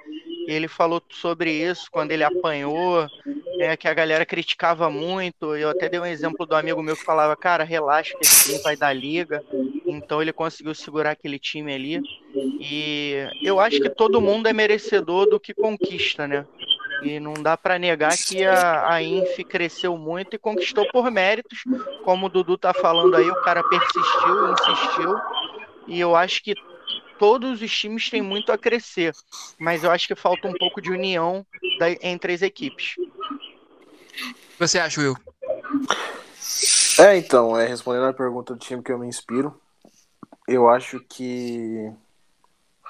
ele 0.46 0.68
falou 0.68 1.02
sobre 1.08 1.50
isso 1.50 1.88
quando 1.90 2.12
ele 2.12 2.22
apanhou, 2.22 3.06
é, 3.58 3.74
que 3.74 3.88
a 3.88 3.94
galera 3.94 4.26
criticava 4.26 4.90
muito. 4.90 5.56
Eu 5.56 5.70
até 5.70 5.88
dei 5.88 5.98
um 5.98 6.04
exemplo 6.04 6.44
do 6.44 6.54
amigo 6.54 6.82
meu 6.82 6.94
que 6.94 7.02
falava, 7.02 7.34
cara, 7.34 7.64
relaxa 7.64 8.12
que 8.18 8.26
esse 8.26 8.50
time 8.50 8.62
vai 8.62 8.76
dar 8.76 8.92
liga. 8.92 9.42
Então 9.86 10.20
ele 10.20 10.30
conseguiu 10.30 10.74
segurar 10.74 11.12
aquele 11.12 11.38
time 11.38 11.72
ali. 11.72 12.02
E 12.60 13.14
eu 13.42 13.58
acho 13.58 13.80
que 13.80 13.88
todo 13.88 14.20
mundo 14.20 14.46
é 14.46 14.52
merecedor 14.52 15.24
do 15.24 15.40
que 15.40 15.54
conquista, 15.54 16.28
né? 16.28 16.44
E 17.02 17.18
não 17.18 17.32
dá 17.32 17.56
para 17.56 17.78
negar 17.78 18.14
que 18.14 18.44
a, 18.44 18.92
a 18.92 19.02
Inf 19.02 19.38
cresceu 19.48 19.96
muito 19.96 20.34
e 20.34 20.38
conquistou 20.38 20.86
por 20.90 21.10
méritos. 21.10 21.60
Como 22.04 22.26
o 22.26 22.28
Dudu 22.28 22.58
tá 22.58 22.74
falando 22.74 23.16
aí, 23.16 23.30
o 23.30 23.42
cara 23.42 23.62
persistiu, 23.62 24.52
insistiu. 24.52 25.16
E 25.88 25.98
eu 25.98 26.14
acho 26.14 26.42
que 26.42 26.54
todos 27.18 27.60
os 27.60 27.76
times 27.76 28.08
têm 28.08 28.22
muito 28.22 28.52
a 28.52 28.58
crescer. 28.58 29.12
Mas 29.58 29.82
eu 29.82 29.90
acho 29.90 30.06
que 30.06 30.14
falta 30.14 30.46
um 30.46 30.54
pouco 30.54 30.80
de 30.80 30.90
união 30.90 31.44
da, 31.78 31.90
entre 32.02 32.32
as 32.32 32.42
equipes. 32.42 32.94
O 32.98 33.02
que 33.02 34.58
você 34.58 34.78
acha, 34.78 35.00
Will? 35.00 35.16
É, 36.98 37.16
então, 37.16 37.58
é, 37.58 37.66
respondendo 37.66 38.06
a 38.06 38.12
pergunta 38.12 38.54
do 38.54 38.60
time 38.60 38.82
que 38.82 38.90
eu 38.90 38.98
me 38.98 39.06
inspiro, 39.06 39.60
eu 40.46 40.68
acho 40.68 41.00
que 41.00 41.92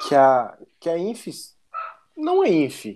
que 0.06 0.14
a, 0.14 0.56
que 0.78 0.88
a 0.88 0.96
Inf 0.96 1.26
não 2.16 2.44
é 2.44 2.50
Inf. 2.50 2.86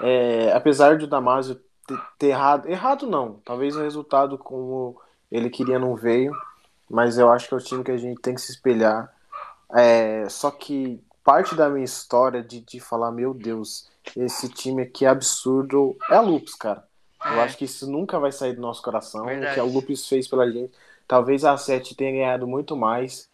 É, 0.00 0.52
apesar 0.52 0.96
de 0.96 1.04
o 1.04 1.08
Damasio 1.08 1.60
ter, 1.86 2.00
ter, 2.18 2.26
errado, 2.28 2.68
errado 2.68 3.06
não, 3.06 3.34
talvez 3.44 3.76
o 3.76 3.82
resultado 3.82 4.38
como 4.38 4.98
ele 5.30 5.50
queria 5.50 5.78
não 5.78 5.94
veio, 5.94 6.32
mas 6.88 7.18
eu 7.18 7.30
acho 7.30 7.48
que 7.48 7.54
é 7.54 7.56
o 7.56 7.60
time 7.60 7.84
que 7.84 7.90
a 7.90 7.96
gente 7.96 8.20
tem 8.20 8.34
que 8.34 8.40
se 8.40 8.52
espelhar. 8.52 9.12
É, 9.74 10.28
só 10.28 10.50
que 10.50 11.00
parte 11.24 11.54
da 11.54 11.68
minha 11.68 11.84
história 11.84 12.42
de, 12.42 12.60
de 12.60 12.80
falar, 12.80 13.10
meu 13.10 13.32
Deus, 13.32 13.88
esse 14.16 14.48
time 14.48 14.82
aqui 14.82 15.04
é 15.04 15.08
absurdo, 15.08 15.96
é 16.10 16.16
a 16.16 16.20
Lupus, 16.20 16.54
cara. 16.54 16.84
É. 17.24 17.34
Eu 17.34 17.40
acho 17.40 17.56
que 17.56 17.64
isso 17.64 17.90
nunca 17.90 18.18
vai 18.18 18.32
sair 18.32 18.54
do 18.54 18.60
nosso 18.60 18.82
coração. 18.82 19.24
Verdade. 19.26 19.52
O 19.52 19.54
que 19.54 19.60
a 19.60 19.64
Lupus 19.64 20.08
fez 20.08 20.26
pela 20.26 20.50
gente. 20.50 20.72
Talvez 21.06 21.44
a 21.44 21.56
Sete 21.56 21.94
tenha 21.94 22.12
ganhado 22.12 22.46
muito 22.46 22.76
mais. 22.76 23.28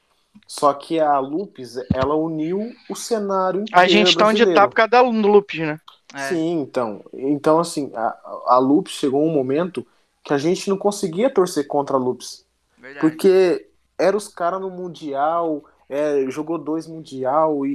Só 0.47 0.73
que 0.75 1.01
a 1.01 1.19
Lupus, 1.19 1.77
ela 1.95 2.15
uniu 2.15 2.73
o 2.91 2.95
cenário 2.95 3.63
inteiro. 3.63 3.81
A 3.81 3.89
gente 3.89 4.17
tá 4.17 4.27
onde 4.27 4.55
tá 4.55 4.69
por 4.69 4.75
causa 4.75 4.91
da 4.91 5.01
Lupus, 5.01 5.59
né? 5.59 5.81
É. 6.15 6.29
Sim, 6.29 6.61
então. 6.61 7.03
Então, 7.13 7.59
assim, 7.59 7.91
a, 7.95 8.19
a 8.47 8.59
Lupus 8.59 8.93
chegou 8.93 9.25
um 9.25 9.33
momento 9.33 9.87
que 10.23 10.35
a 10.35 10.39
gente 10.39 10.69
não 10.69 10.77
conseguia 10.77 11.31
torcer 11.31 11.67
contra 11.67 11.97
a 11.97 11.99
Lupus. 11.99 12.45
Verdade. 12.79 13.01
Porque 13.01 13.69
eram 13.99 14.19
os 14.19 14.29
caras 14.29 14.61
no 14.61 14.71
Mundial, 14.71 15.65
é, 15.89 16.29
jogou 16.31 16.59
dois 16.59 16.87
Mundial 16.87 17.65
e, 17.65 17.73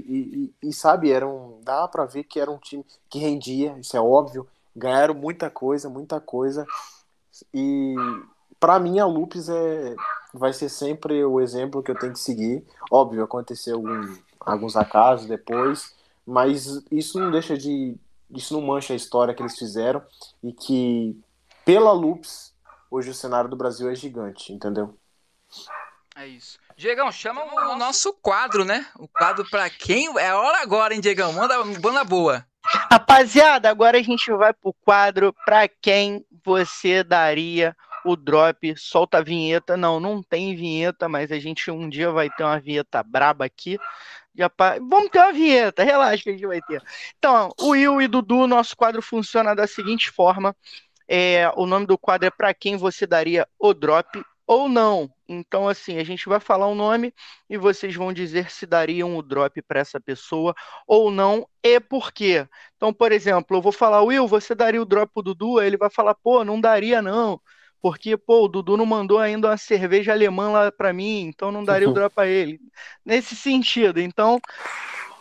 e, 0.62 0.68
e, 0.70 0.74
sabe, 0.74 1.12
era 1.12 1.28
um, 1.28 1.60
dá 1.64 1.88
pra 1.88 2.06
ver 2.06 2.24
que 2.24 2.40
era 2.40 2.52
um 2.52 2.58
time 2.58 2.86
que 3.10 3.20
rendia, 3.20 3.78
isso 3.80 3.96
é 3.96 4.02
óbvio 4.02 4.48
ganharam 4.76 5.14
muita 5.14 5.50
coisa, 5.50 5.90
muita 5.90 6.20
coisa. 6.20 6.66
E 7.54 7.96
para 8.60 8.80
mim 8.80 9.00
a 9.00 9.06
Lupes 9.06 9.50
é 9.50 9.96
vai 10.34 10.54
ser 10.54 10.70
sempre 10.70 11.24
o 11.26 11.42
exemplo 11.42 11.84
que 11.84 11.92
eu 11.92 12.00
tenho 12.00 12.14
que 12.14 12.20
seguir. 12.20 12.66
Óbvio, 12.90 13.24
aconteceu 13.24 13.76
algum, 13.76 14.18
alguns 14.40 14.76
acasos 14.76 15.28
depois, 15.28 15.94
mas 16.26 16.84
isso 16.92 17.20
não 17.20 17.32
deixa 17.32 17.58
de 17.58 17.98
isso 18.30 18.54
não 18.54 18.62
mancha 18.62 18.94
a 18.94 18.96
história 18.96 19.34
que 19.34 19.42
eles 19.42 19.58
fizeram 19.58 20.02
e 20.42 20.54
que 20.54 21.20
pela 21.66 21.92
Lupes 21.92 22.54
hoje 22.90 23.10
o 23.10 23.14
cenário 23.14 23.50
do 23.50 23.58
Brasil 23.58 23.90
é 23.90 23.96
gigante, 23.96 24.54
entendeu? 24.54 24.98
É 26.16 26.28
isso. 26.28 26.58
Diegão, 26.82 27.12
chama 27.12 27.44
o 27.44 27.76
nosso 27.76 28.12
quadro, 28.12 28.66
né? 28.66 28.88
O 28.98 29.08
quadro 29.08 29.48
para 29.48 29.70
quem 29.70 30.08
é 30.18 30.34
hora 30.34 30.64
agora, 30.64 30.96
hein, 30.96 31.00
Diegão? 31.00 31.32
Manda 31.32 31.64
banda 31.80 32.04
boa. 32.04 32.44
Rapaziada, 32.92 33.70
agora 33.70 34.00
a 34.00 34.02
gente 34.02 34.32
vai 34.32 34.52
pro 34.52 34.74
quadro 34.74 35.32
para 35.46 35.68
quem 35.68 36.26
você 36.44 37.04
daria 37.04 37.78
o 38.04 38.16
drop, 38.16 38.76
solta 38.76 39.20
a 39.20 39.24
vinheta. 39.24 39.78
Não, 39.78 40.00
não 40.00 40.24
tem 40.24 40.56
vinheta, 40.56 41.08
mas 41.08 41.32
a 41.32 41.38
gente 41.38 41.70
um 41.70 41.88
dia 41.88 42.10
vai 42.10 42.32
ter 42.32 42.44
uma 42.44 42.60
vinheta 42.60 43.04
braba 43.04 43.46
aqui. 43.46 43.78
apa... 44.42 44.80
Vamos 44.80 45.12
ter 45.12 45.20
uma 45.20 45.34
vinheta, 45.34 45.84
relaxa 45.84 46.24
que 46.24 46.30
a 46.30 46.34
gente 46.34 46.48
vai 46.48 46.64
ter. 46.64 46.82
Então, 47.16 47.52
o 47.60 47.70
Will 47.70 48.02
e 48.02 48.08
Dudu, 48.08 48.48
nosso 48.48 48.76
quadro 48.76 49.04
funciona 49.04 49.54
da 49.54 49.68
seguinte 49.68 50.10
forma: 50.10 50.56
é, 51.08 51.48
o 51.56 51.68
nome 51.68 51.86
do 51.86 51.96
quadro 51.96 52.28
é 52.28 52.32
para 52.32 52.56
quem 52.56 52.76
você 52.76 53.06
daria 53.06 53.48
o 53.60 53.72
drop 53.72 54.24
ou 54.52 54.68
não. 54.68 55.10
Então, 55.30 55.70
assim, 55.70 55.98
a 55.98 56.04
gente 56.04 56.28
vai 56.28 56.38
falar 56.38 56.68
um 56.68 56.76
nome 56.76 57.14
e 57.50 57.58
vocês 57.58 57.96
vão 57.96 58.12
dizer 58.12 58.52
se 58.52 58.66
dariam 58.66 59.16
o 59.16 59.22
drop 59.22 59.62
para 59.62 59.80
essa 59.80 59.98
pessoa 59.98 60.54
ou 60.86 61.10
não 61.10 61.48
e 61.64 61.80
por 61.80 62.12
quê. 62.12 62.46
Então, 62.76 62.94
por 62.94 63.14
exemplo, 63.14 63.56
eu 63.56 63.62
vou 63.62 63.72
falar, 63.72 64.04
Will, 64.04 64.28
você 64.28 64.54
daria 64.54 64.82
o 64.82 64.86
drop 64.86 65.10
pro 65.14 65.24
Dudu? 65.24 65.58
Aí 65.58 65.68
ele 65.68 65.78
vai 65.78 65.90
falar, 65.90 66.16
pô, 66.16 66.44
não 66.44 66.60
daria 66.60 67.02
não. 67.02 67.40
Porque, 67.82 68.18
pô, 68.18 68.44
o 68.44 68.48
Dudu 68.50 68.76
não 68.76 68.86
mandou 68.86 69.20
ainda 69.20 69.48
uma 69.48 69.58
cerveja 69.58 70.12
alemã 70.12 70.52
lá 70.52 70.70
para 70.70 70.92
mim, 70.92 71.22
então 71.22 71.50
não 71.50 71.64
daria 71.64 71.90
o 71.90 71.94
drop 71.96 72.14
a 72.18 72.28
ele. 72.28 72.60
Nesse 73.06 73.38
sentido, 73.38 74.02
então, 74.02 74.38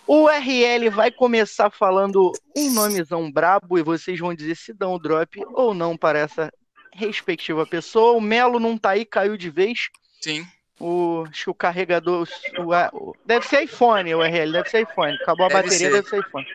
o 0.08 0.28
RL 0.28 0.90
vai 0.90 1.12
começar 1.12 1.70
falando 1.70 2.32
um 2.56 2.72
nomezão 2.72 3.30
brabo 3.30 3.78
e 3.78 3.82
vocês 3.84 4.18
vão 4.18 4.34
dizer 4.34 4.56
se 4.56 4.72
dão 4.72 4.94
o 4.94 4.98
drop 4.98 5.40
ou 5.54 5.72
não 5.72 5.96
para 5.96 6.18
essa 6.18 6.52
respectiva 6.92 7.66
pessoa. 7.66 8.16
O 8.16 8.20
Melo 8.20 8.58
não 8.60 8.76
tá 8.76 8.90
aí, 8.90 9.04
caiu 9.04 9.36
de 9.36 9.50
vez. 9.50 9.88
Sim. 10.20 10.46
O, 10.78 11.24
acho 11.28 11.44
que 11.44 11.50
o 11.50 11.54
carregador. 11.54 12.26
O, 12.58 12.72
o, 12.96 13.14
deve 13.24 13.46
ser 13.46 13.64
iPhone, 13.64 14.14
o 14.14 14.22
RL, 14.22 14.52
deve 14.52 14.70
ser 14.70 14.82
iPhone. 14.82 15.14
Acabou 15.22 15.46
a 15.46 15.48
deve 15.48 15.62
bateria, 15.62 15.78
ser. 15.78 15.92
deve 15.92 16.08
ser 16.08 16.20
iPhone. 16.20 16.46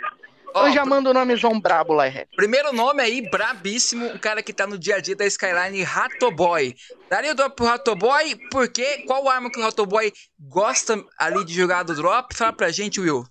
Oh, 0.58 0.68
eu 0.68 0.72
já 0.72 0.86
mando 0.86 1.10
o 1.10 1.14
nomezão 1.14 1.60
brabo 1.60 1.94
lá, 1.94 2.06
RL. 2.06 2.28
Primeiro 2.36 2.72
nome 2.72 3.02
aí, 3.02 3.30
brabíssimo, 3.30 4.06
um 4.06 4.18
cara 4.18 4.42
que 4.42 4.54
tá 4.54 4.66
no 4.66 4.78
dia 4.78 4.96
a 4.96 5.00
dia 5.02 5.16
da 5.16 5.26
Skyline, 5.26 5.84
Ratoboy. 5.84 6.74
Daria 7.10 7.34
o 7.34 7.36
drop 7.36 7.56
pro 7.56 7.66
Ratoboy, 7.66 8.36
porque 8.50 9.00
qual 9.06 9.28
arma 9.28 9.52
que 9.52 9.60
o 9.60 9.64
Ratoboy 9.64 10.14
gosta 10.40 11.04
ali 11.20 11.44
de 11.44 11.54
jogar 11.54 11.84
do 11.84 11.94
drop? 11.94 12.34
Fala 12.34 12.54
pra 12.54 12.72
gente, 12.72 13.02
Will. 13.02 13.26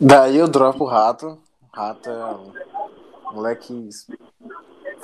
Daí 0.00 0.36
eu 0.36 0.46
drop 0.46 0.80
o 0.80 0.86
rato. 0.86 1.38
O 1.62 1.76
rato 1.76 2.08
é 2.08 2.24
um 2.26 2.52
moleque 3.34 3.88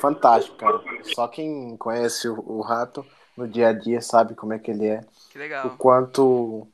fantástico, 0.02 0.56
cara. 0.56 0.80
Só 1.14 1.28
quem 1.28 1.76
conhece 1.76 2.28
o, 2.28 2.34
o, 2.44 2.60
rato 2.60 3.06
no 3.36 3.46
dia 3.46 3.68
a 3.68 3.72
dia 3.72 4.00
sabe 4.00 4.34
como 4.34 4.52
é 4.52 4.58
que 4.58 4.72
ele 4.72 4.86
é. 4.86 5.00
Que 5.30 5.38
legal. 5.38 5.68
O 5.68 5.76
quanto. 5.76 6.66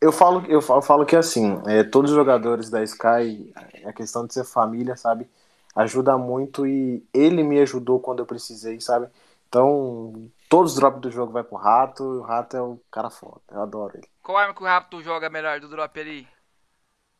Eu 0.00 0.12
falo, 0.12 0.44
eu 0.48 0.60
falo, 0.60 0.78
eu 0.78 0.82
falo 0.82 1.06
que 1.06 1.16
assim, 1.16 1.62
é, 1.66 1.84
todos 1.84 2.10
os 2.10 2.16
jogadores 2.16 2.68
da 2.68 2.82
Sky, 2.82 3.52
a 3.84 3.92
questão 3.92 4.26
de 4.26 4.34
ser 4.34 4.44
família, 4.44 4.96
sabe? 4.96 5.26
Ajuda 5.74 6.18
muito 6.18 6.66
e 6.66 7.04
ele 7.14 7.42
me 7.42 7.60
ajudou 7.60 8.00
quando 8.00 8.18
eu 8.18 8.26
precisei, 8.26 8.80
sabe? 8.80 9.06
Então, 9.48 10.28
todos 10.48 10.72
os 10.72 10.78
drops 10.78 11.00
do 11.00 11.10
jogo 11.10 11.32
vai 11.32 11.44
pro 11.44 11.56
rato 11.56 12.02
e 12.02 12.18
o 12.18 12.22
rato 12.22 12.56
é 12.56 12.60
o 12.60 12.78
cara 12.90 13.08
foda. 13.08 13.40
Eu 13.50 13.62
adoro 13.62 13.96
ele. 13.96 14.08
Qual 14.22 14.36
arma 14.36 14.54
que 14.54 14.62
o 14.62 14.66
rato 14.66 15.02
joga 15.02 15.30
melhor 15.30 15.60
do 15.60 15.68
drop 15.68 15.98
ali? 15.98 16.26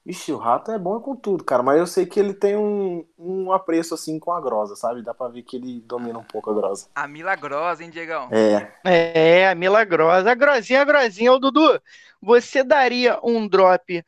Ixi, 0.06 0.32
o 0.32 0.36
rato 0.36 0.70
é 0.70 0.78
bom 0.78 1.00
com 1.00 1.16
tudo, 1.16 1.42
cara, 1.42 1.64
mas 1.64 1.80
eu 1.80 1.86
sei 1.86 2.06
que 2.06 2.20
ele 2.20 2.32
tem 2.32 2.54
um, 2.56 3.04
um 3.18 3.50
apreço 3.50 3.92
assim 3.92 4.20
com 4.20 4.30
a 4.30 4.40
grosa, 4.40 4.76
sabe? 4.76 5.02
Dá 5.02 5.12
pra 5.12 5.26
ver 5.26 5.42
que 5.42 5.56
ele 5.56 5.80
domina 5.80 6.16
um 6.16 6.22
pouco 6.22 6.48
a 6.48 6.54
grosa. 6.54 6.88
A 6.94 7.08
milagrosa, 7.08 7.82
hein, 7.82 7.90
Diegão? 7.90 8.28
É. 8.30 8.70
É, 8.84 9.48
a 9.48 9.54
milagrosa. 9.56 10.30
A 10.30 10.34
grosinha, 10.36 10.82
a 10.82 10.84
grosinha. 10.84 11.32
Ô, 11.32 11.40
Dudu, 11.40 11.82
você 12.22 12.62
daria 12.62 13.18
um 13.20 13.48
drop 13.48 14.04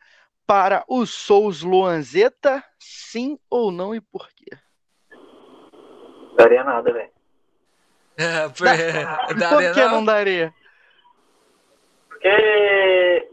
para 0.47 0.85
o 0.87 1.05
Souls 1.05 1.63
Luanzeta? 1.63 2.63
Sim 2.79 3.37
ou 3.51 3.73
não 3.73 3.93
e 3.93 4.01
por 4.01 4.29
quê? 4.37 4.57
Daria 6.37 6.63
nada, 6.63 6.93
velho. 6.93 7.11
por, 8.57 8.69
por 9.51 9.75
que 9.75 9.85
não 9.87 10.05
daria? 10.05 10.55
Porque 12.09 13.29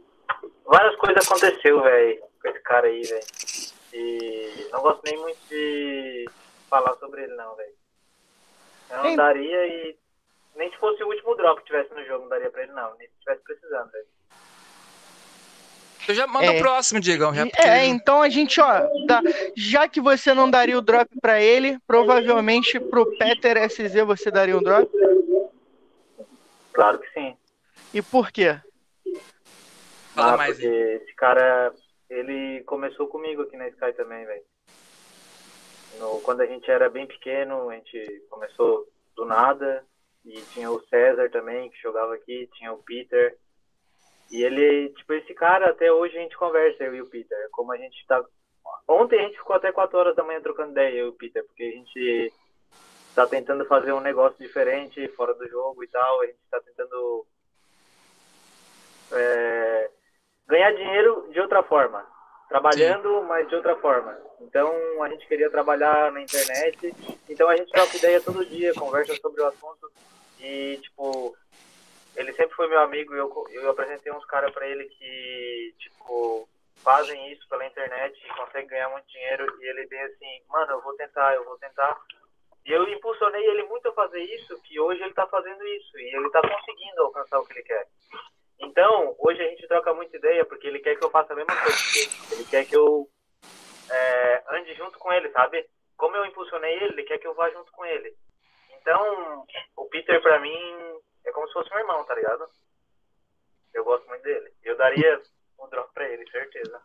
várias 0.65 0.95
coisas 0.95 1.23
aconteceu, 1.23 1.83
velho 1.83 2.25
com 2.45 2.49
esse 2.51 2.59
cara 2.61 2.87
aí, 2.87 3.01
velho. 3.01 3.25
E 3.93 4.67
não 4.71 4.81
gosto 4.81 5.01
nem 5.03 5.17
muito 5.17 5.39
de 5.49 6.25
falar 6.69 6.95
sobre 6.97 7.23
ele, 7.23 7.35
não, 7.35 7.55
velho. 7.55 7.73
Eu 8.91 8.97
não 8.97 9.09
Sim. 9.09 9.15
daria 9.15 9.67
e. 9.67 9.97
Nem 10.55 10.69
se 10.71 10.77
fosse 10.77 11.03
o 11.03 11.07
último 11.07 11.35
drop 11.35 11.59
que 11.59 11.67
tivesse 11.67 11.93
no 11.93 12.05
jogo, 12.05 12.23
não 12.23 12.29
daria 12.29 12.49
pra 12.49 12.63
ele, 12.63 12.71
não. 12.71 12.95
Nem 12.95 13.07
se 13.07 13.13
tivesse 13.19 13.41
precisando, 13.43 13.91
velho. 13.91 14.05
Eu 16.07 16.13
já 16.13 16.27
manda 16.27 16.45
é. 16.45 16.57
o 16.57 16.59
próximo, 16.59 16.99
Diegão. 16.99 17.33
É, 17.57 17.85
então 17.85 18.21
a 18.21 18.29
gente, 18.29 18.61
ó, 18.61 18.81
tá, 19.07 19.21
já 19.57 19.87
que 19.87 19.99
você 19.99 20.35
não 20.35 20.49
daria 20.49 20.77
o 20.77 20.81
drop 20.81 21.09
para 21.19 21.41
ele, 21.41 21.79
provavelmente 21.87 22.79
pro 22.79 23.07
Peter 23.17 23.57
SZ 23.67 24.05
você 24.05 24.29
daria 24.29 24.55
um 24.55 24.61
drop? 24.61 24.87
Claro 26.71 26.99
que 26.99 27.09
sim. 27.11 27.35
E 27.91 28.03
por 28.03 28.31
quê? 28.31 28.59
Fala 30.13 30.33
ah, 30.33 30.37
mais. 30.37 30.55
Porque 30.57 30.67
aí. 30.67 30.95
esse 31.01 31.13
cara 31.15 31.73
ele 32.09 32.63
começou 32.63 33.07
comigo 33.07 33.41
aqui 33.41 33.57
na 33.57 33.67
Sky 33.69 33.93
também, 33.93 34.25
velho. 34.25 34.43
Quando 36.23 36.41
a 36.41 36.45
gente 36.45 36.69
era 36.69 36.89
bem 36.89 37.07
pequeno, 37.07 37.69
a 37.69 37.75
gente 37.75 38.25
começou 38.29 38.87
do 39.15 39.25
nada. 39.25 39.85
E 40.25 40.41
tinha 40.53 40.71
o 40.71 40.81
César 40.87 41.29
também, 41.29 41.69
que 41.69 41.79
jogava 41.81 42.15
aqui, 42.15 42.49
tinha 42.53 42.73
o 42.73 42.81
Peter. 42.81 43.37
E 44.31 44.43
ele, 44.43 44.89
tipo, 44.89 45.13
esse 45.13 45.35
cara, 45.35 45.69
até 45.69 45.91
hoje 45.91 46.17
a 46.17 46.21
gente 46.21 46.35
conversa, 46.35 46.83
eu 46.83 46.95
e 46.95 47.01
o 47.01 47.09
Peter. 47.09 47.47
Como 47.51 47.71
a 47.71 47.77
gente 47.77 48.03
tá. 48.07 48.25
Ontem 48.87 49.19
a 49.19 49.23
gente 49.23 49.37
ficou 49.37 49.55
até 49.55 49.71
4 49.71 49.97
horas 49.97 50.15
da 50.15 50.23
manhã 50.23 50.41
trocando 50.41 50.71
ideia, 50.71 50.97
eu 50.97 51.05
e 51.05 51.09
o 51.09 51.13
Peter, 51.13 51.45
porque 51.45 51.63
a 51.63 51.71
gente 51.71 52.33
tá 53.13 53.27
tentando 53.27 53.65
fazer 53.65 53.93
um 53.93 53.99
negócio 53.99 54.37
diferente 54.39 55.07
fora 55.09 55.33
do 55.35 55.47
jogo 55.47 55.83
e 55.83 55.87
tal. 55.87 56.21
A 56.21 56.25
gente 56.25 56.39
tá 56.49 56.59
tentando. 56.59 57.27
É, 59.11 59.91
ganhar 60.47 60.71
dinheiro 60.71 61.27
de 61.31 61.39
outra 61.39 61.63
forma. 61.63 62.05
Trabalhando, 62.47 63.21
Sim. 63.21 63.25
mas 63.27 63.47
de 63.47 63.55
outra 63.55 63.75
forma. 63.77 64.17
Então 64.41 65.03
a 65.03 65.09
gente 65.09 65.27
queria 65.27 65.49
trabalhar 65.49 66.11
na 66.11 66.21
internet. 66.21 66.93
Então 67.27 67.49
a 67.49 67.55
gente 67.55 67.71
troca 67.71 67.97
ideia 67.97 68.21
todo 68.21 68.45
dia, 68.45 68.73
conversa 68.73 69.15
sobre 69.15 69.41
o 69.41 69.47
assunto. 69.47 69.91
E, 70.39 70.77
tipo, 70.81 71.35
ele 72.15 72.31
sempre 72.33 72.55
foi 72.55 72.67
meu 72.67 72.79
amigo. 72.79 73.13
Eu, 73.13 73.45
eu 73.51 73.69
apresentei 73.69 74.11
uns 74.11 74.25
caras 74.25 74.53
para 74.53 74.67
ele 74.67 74.85
que, 74.85 75.75
tipo, 75.79 76.47
fazem 76.83 77.31
isso 77.31 77.47
pela 77.49 77.65
internet 77.65 78.15
e 78.23 78.37
conseguem 78.37 78.67
ganhar 78.67 78.89
muito 78.89 79.07
dinheiro. 79.07 79.45
E 79.59 79.67
ele 79.67 79.87
veio 79.87 80.05
assim: 80.05 80.41
mano, 80.49 80.73
eu 80.73 80.81
vou 80.81 80.93
tentar, 80.93 81.33
eu 81.33 81.43
vou 81.43 81.57
tentar. 81.57 81.99
E 82.65 82.71
eu 82.71 82.87
impulsionei 82.87 83.43
ele 83.45 83.63
muito 83.63 83.87
a 83.89 83.93
fazer 83.93 84.21
isso, 84.21 84.59
que 84.63 84.79
hoje 84.79 85.01
ele 85.01 85.13
tá 85.13 85.27
fazendo 85.27 85.65
isso. 85.67 85.97
E 85.99 86.15
ele 86.15 86.29
tá 86.29 86.41
conseguindo 86.41 87.01
alcançar 87.01 87.39
o 87.39 87.45
que 87.45 87.53
ele 87.53 87.63
quer. 87.63 87.87
Então, 88.59 89.15
hoje 89.19 89.41
a 89.41 89.47
gente 89.49 89.67
troca 89.67 89.93
muita 89.93 90.15
ideia, 90.17 90.45
porque 90.45 90.67
ele 90.67 90.79
quer 90.79 90.95
que 90.95 91.03
eu 91.03 91.09
faça 91.09 91.33
a 91.33 91.35
mesma 91.35 91.55
coisa 91.61 91.77
que 91.91 91.99
ele. 91.99 92.11
Ele 92.31 92.45
quer 92.49 92.65
que 92.65 92.75
eu 92.75 93.09
é, 93.89 94.43
ande 94.49 94.73
junto 94.75 94.97
com 94.97 95.11
ele, 95.11 95.29
sabe? 95.31 95.67
Como 95.97 96.15
eu 96.15 96.25
impulsionei 96.25 96.73
ele, 96.75 96.93
ele 96.93 97.03
quer 97.03 97.17
que 97.17 97.27
eu 97.27 97.33
vá 97.33 97.49
junto 97.49 97.71
com 97.71 97.85
ele. 97.85 98.15
Então, 98.81 99.45
o 99.77 99.85
Peter 99.85 100.21
pra 100.21 100.39
mim 100.39 101.01
é 101.25 101.31
como 101.31 101.47
se 101.47 101.53
fosse 101.53 101.69
meu 101.71 101.79
irmão, 101.79 102.03
tá 102.05 102.15
ligado? 102.15 102.47
Eu 103.73 103.83
gosto 103.83 104.07
muito 104.07 104.23
dele. 104.23 104.53
Eu 104.63 104.77
daria 104.77 105.21
um 105.59 105.67
drop 105.69 105.93
pra 105.93 106.07
ele, 106.07 106.29
certeza. 106.29 106.81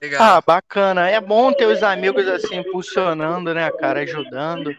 Legal. 0.00 0.22
Ah, 0.22 0.40
bacana. 0.40 1.08
É 1.08 1.20
bom 1.20 1.52
ter 1.52 1.66
os 1.66 1.82
amigos 1.82 2.26
assim 2.28 2.56
impulsionando, 2.56 3.54
né, 3.54 3.70
cara, 3.72 4.00
ajudando. 4.00 4.74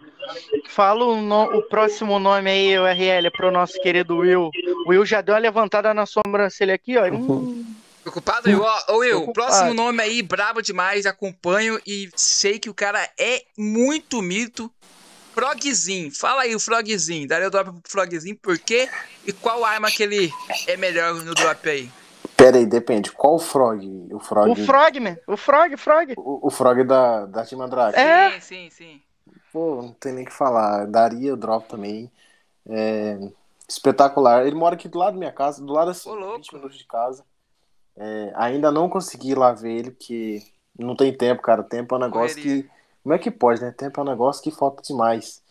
Fala 0.70 1.04
o, 1.06 1.22
no, 1.22 1.58
o 1.58 1.62
próximo 1.64 2.20
nome 2.20 2.50
aí, 2.50 2.78
o 2.78 2.86
RL, 2.86 3.32
pro 3.32 3.52
nosso 3.52 3.80
querido 3.82 4.18
Will. 4.18 4.52
O 4.86 4.90
Will 4.90 5.06
já 5.06 5.22
deu 5.22 5.34
uma 5.34 5.40
levantada 5.40 5.94
na 5.94 6.06
sobrancelha 6.06 6.76
aqui, 6.76 6.98
ó. 6.98 7.06
Hum. 7.08 7.66
Preocupado, 8.02 8.48
Will? 8.48 8.62
Ô, 8.62 8.98
Will, 8.98 9.10
Preocupado. 9.10 9.34
próximo 9.34 9.74
nome 9.74 10.02
aí, 10.02 10.22
brabo 10.22 10.62
demais, 10.62 11.08
acompanho 11.08 11.80
e 11.88 12.10
sei 12.16 12.60
que 12.60 12.70
o 12.70 12.74
cara 12.74 13.10
é 13.18 13.44
muito 13.58 14.22
mito. 14.22 14.72
Frogzinho, 15.34 16.12
fala 16.16 16.44
aí 16.44 16.56
o 16.56 16.60
Frogzinho. 16.60 17.28
Daria 17.28 17.48
o 17.48 17.52
drop 17.52 17.72
pro 17.72 17.82
Frogzinho, 17.84 18.38
por 18.42 18.58
quê? 18.58 18.88
E 19.26 19.34
qual 19.34 19.66
arma 19.66 19.92
que 19.92 20.02
ele 20.02 20.32
é 20.66 20.78
melhor 20.78 21.14
no 21.16 21.34
drop 21.34 21.68
aí? 21.68 21.90
Pera 22.36 22.58
aí, 22.58 22.66
depende. 22.66 23.12
Qual 23.12 23.36
o 23.36 23.40
Frog? 23.40 24.08
O 24.12 24.20
Frog, 24.20 24.52
o 24.52 24.56
Frog 24.66 25.00
man. 25.00 25.18
O 25.28 25.38
Frog, 25.38 25.78
Frog. 25.78 26.14
O, 26.18 26.48
o 26.48 26.50
Frog 26.52 26.84
da, 26.84 27.26
da 27.26 27.46
Team 27.46 27.62
Andrade. 27.62 27.98
É. 27.98 28.32
Sim, 28.32 28.40
sim, 28.42 28.70
sim. 28.70 29.02
Pô, 29.52 29.82
não 29.82 29.94
tem 29.94 30.12
nem 30.14 30.24
o 30.24 30.28
que 30.28 30.34
falar. 30.34 30.86
Daria 30.86 31.34
o 31.34 31.38
drop 31.38 31.68
também. 31.68 32.12
É, 32.68 33.18
espetacular. 33.68 34.46
Ele 34.46 34.56
mora 34.56 34.76
aqui 34.76 34.90
do 34.90 34.98
lado 34.98 35.14
da 35.14 35.20
minha 35.20 35.32
casa, 35.32 35.64
do 35.64 35.72
lado 35.72 35.92
assim, 35.92 36.10
Ô, 36.10 36.36
20 36.36 36.54
minutos 36.54 36.78
de 36.78 36.86
casa. 36.86 37.24
É, 37.96 38.34
ainda 38.36 38.72
não 38.72 38.90
consegui 38.90 39.32
ir 39.32 39.38
lá 39.38 39.54
ver 39.54 39.72
ele, 39.72 39.92
porque 39.92 40.44
não 40.78 40.96
tem 40.96 41.16
tempo, 41.16 41.42
cara. 41.42 41.64
Tempo 41.64 41.96
é 41.96 41.98
um 41.98 42.02
negócio 42.02 42.36
Correria. 42.36 42.64
que. 42.64 42.70
Como 43.02 43.14
é 43.14 43.20
que 43.20 43.32
pode, 43.32 43.62
né? 43.62 43.72
Tempo 43.72 44.00
é 44.00 44.04
um 44.04 44.08
negócio 44.08 44.44
que 44.44 44.52
falta 44.52 44.82
demais. 44.82 45.42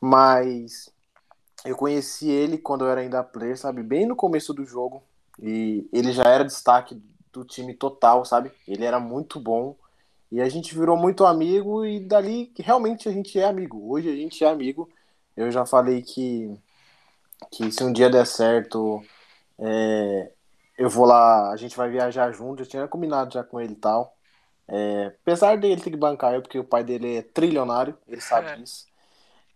Mas 0.00 0.92
eu 1.64 1.76
conheci 1.76 2.28
ele 2.28 2.58
quando 2.58 2.84
eu 2.84 2.90
era 2.90 3.00
ainda 3.00 3.22
player, 3.22 3.56
sabe? 3.56 3.82
Bem 3.82 4.06
no 4.06 4.16
começo 4.16 4.52
do 4.52 4.64
jogo. 4.64 5.02
E 5.42 5.88
ele 5.92 6.12
já 6.12 6.24
era 6.24 6.44
destaque 6.44 7.00
do 7.32 7.44
time 7.44 7.74
total, 7.74 8.24
sabe? 8.24 8.52
Ele 8.68 8.84
era 8.84 9.00
muito 9.00 9.40
bom. 9.40 9.74
E 10.30 10.40
a 10.40 10.48
gente 10.48 10.74
virou 10.78 10.96
muito 10.96 11.24
amigo 11.24 11.84
e 11.84 11.98
dali 12.00 12.52
realmente 12.58 13.08
a 13.08 13.12
gente 13.12 13.38
é 13.38 13.44
amigo. 13.44 13.90
Hoje 13.90 14.08
a 14.08 14.14
gente 14.14 14.44
é 14.44 14.48
amigo. 14.48 14.88
Eu 15.36 15.50
já 15.50 15.64
falei 15.66 16.02
que, 16.02 16.54
que 17.50 17.72
se 17.72 17.82
um 17.82 17.92
dia 17.92 18.10
der 18.10 18.26
certo, 18.26 19.02
é, 19.58 20.30
eu 20.78 20.88
vou 20.88 21.04
lá, 21.06 21.50
a 21.50 21.56
gente 21.56 21.76
vai 21.76 21.90
viajar 21.90 22.30
junto, 22.32 22.62
eu 22.62 22.66
tinha 22.66 22.86
combinado 22.86 23.32
já 23.32 23.42
com 23.42 23.60
ele 23.60 23.72
e 23.72 23.76
tal. 23.76 24.14
É, 24.68 25.06
apesar 25.22 25.56
dele 25.58 25.80
ter 25.80 25.90
que 25.90 25.96
bancar 25.96 26.34
eu, 26.34 26.42
porque 26.42 26.58
o 26.58 26.64
pai 26.64 26.84
dele 26.84 27.16
é 27.16 27.22
trilionário, 27.22 27.96
ele 28.06 28.20
sabe 28.20 28.50
É. 28.50 28.56
disso. 28.56 28.86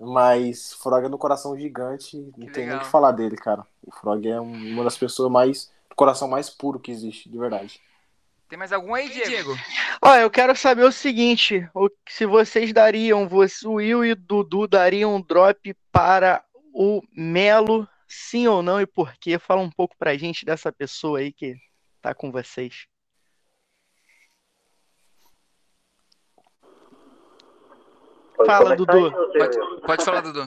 Mas 0.00 0.72
Frog 0.72 1.04
é 1.04 1.08
no 1.08 1.18
coração 1.18 1.56
gigante, 1.56 2.16
não 2.36 2.46
Que 2.46 2.50
tem 2.50 2.64
nem 2.64 2.64
o 2.64 2.70
legal. 2.72 2.80
que 2.80 2.86
falar 2.90 3.12
dele, 3.12 3.36
cara. 3.36 3.64
O 3.86 3.92
Frog 3.92 4.26
é 4.28 4.40
um- 4.40 4.72
uma 4.72 4.82
das 4.82 4.98
pessoas 4.98 5.30
mais. 5.30 5.70
Coração 5.94 6.28
mais 6.28 6.50
puro 6.50 6.78
que 6.78 6.90
existe, 6.90 7.28
de 7.28 7.38
verdade. 7.38 7.80
Tem 8.48 8.58
mais 8.58 8.72
algum 8.72 8.94
aí, 8.94 9.08
Diego? 9.08 9.56
Ó, 10.02 10.14
eu 10.16 10.30
quero 10.30 10.54
saber 10.54 10.84
o 10.84 10.92
seguinte: 10.92 11.68
se 12.08 12.26
vocês 12.26 12.72
dariam, 12.72 13.28
você, 13.28 13.66
o 13.66 13.74
Will 13.74 14.04
e 14.04 14.12
o 14.12 14.16
Dudu 14.16 14.68
dariam 14.68 15.16
um 15.16 15.20
drop 15.20 15.74
para 15.90 16.44
o 16.72 17.02
Melo, 17.12 17.88
sim 18.06 18.46
ou 18.46 18.62
não 18.62 18.80
e 18.80 18.86
por 18.86 19.14
quê? 19.14 19.38
Fala 19.38 19.60
um 19.60 19.70
pouco 19.70 19.96
pra 19.98 20.16
gente 20.16 20.44
dessa 20.44 20.70
pessoa 20.72 21.20
aí 21.20 21.32
que 21.32 21.56
tá 22.02 22.14
com 22.14 22.30
vocês. 22.30 22.86
Pode 28.36 28.46
Fala, 28.48 28.76
Dudu. 28.76 29.06
aí, 29.06 29.38
Pode, 29.38 29.80
pode 29.82 30.04
falar, 30.04 30.20
Dudu. 30.20 30.46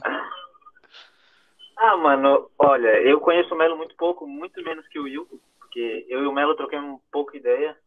Ah, 1.79 1.95
mano, 1.95 2.49
olha, 2.57 3.01
eu 3.03 3.19
conheço 3.19 3.53
o 3.53 3.57
Melo 3.57 3.77
muito 3.77 3.95
pouco, 3.95 4.25
muito 4.25 4.63
menos 4.63 4.87
que 4.87 4.97
o 4.97 5.03
Will, 5.03 5.27
porque 5.59 6.07
eu 6.09 6.23
e 6.23 6.27
o 6.27 6.31
Melo 6.31 6.55
troquei 6.55 6.79
um 6.79 6.99
pouco 7.11 7.37
ideia. 7.37 7.77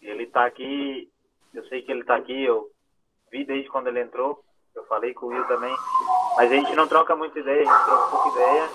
Ele 0.00 0.26
tá 0.26 0.46
aqui, 0.46 1.10
eu 1.52 1.62
sei 1.66 1.82
que 1.82 1.92
ele 1.92 2.02
tá 2.02 2.16
aqui, 2.16 2.44
eu 2.44 2.70
vi 3.30 3.44
desde 3.44 3.68
quando 3.68 3.88
ele 3.88 4.00
entrou, 4.00 4.42
eu 4.74 4.84
falei 4.86 5.12
com 5.12 5.26
o 5.26 5.28
Will 5.28 5.44
também, 5.46 5.74
mas 6.36 6.50
a 6.50 6.54
gente 6.54 6.74
não 6.74 6.88
troca 6.88 7.14
muita 7.14 7.38
ideia, 7.38 7.60
a 7.60 7.74
gente 7.74 7.84
troca 7.84 8.10
pouca 8.10 8.28
ideia, 8.30 8.70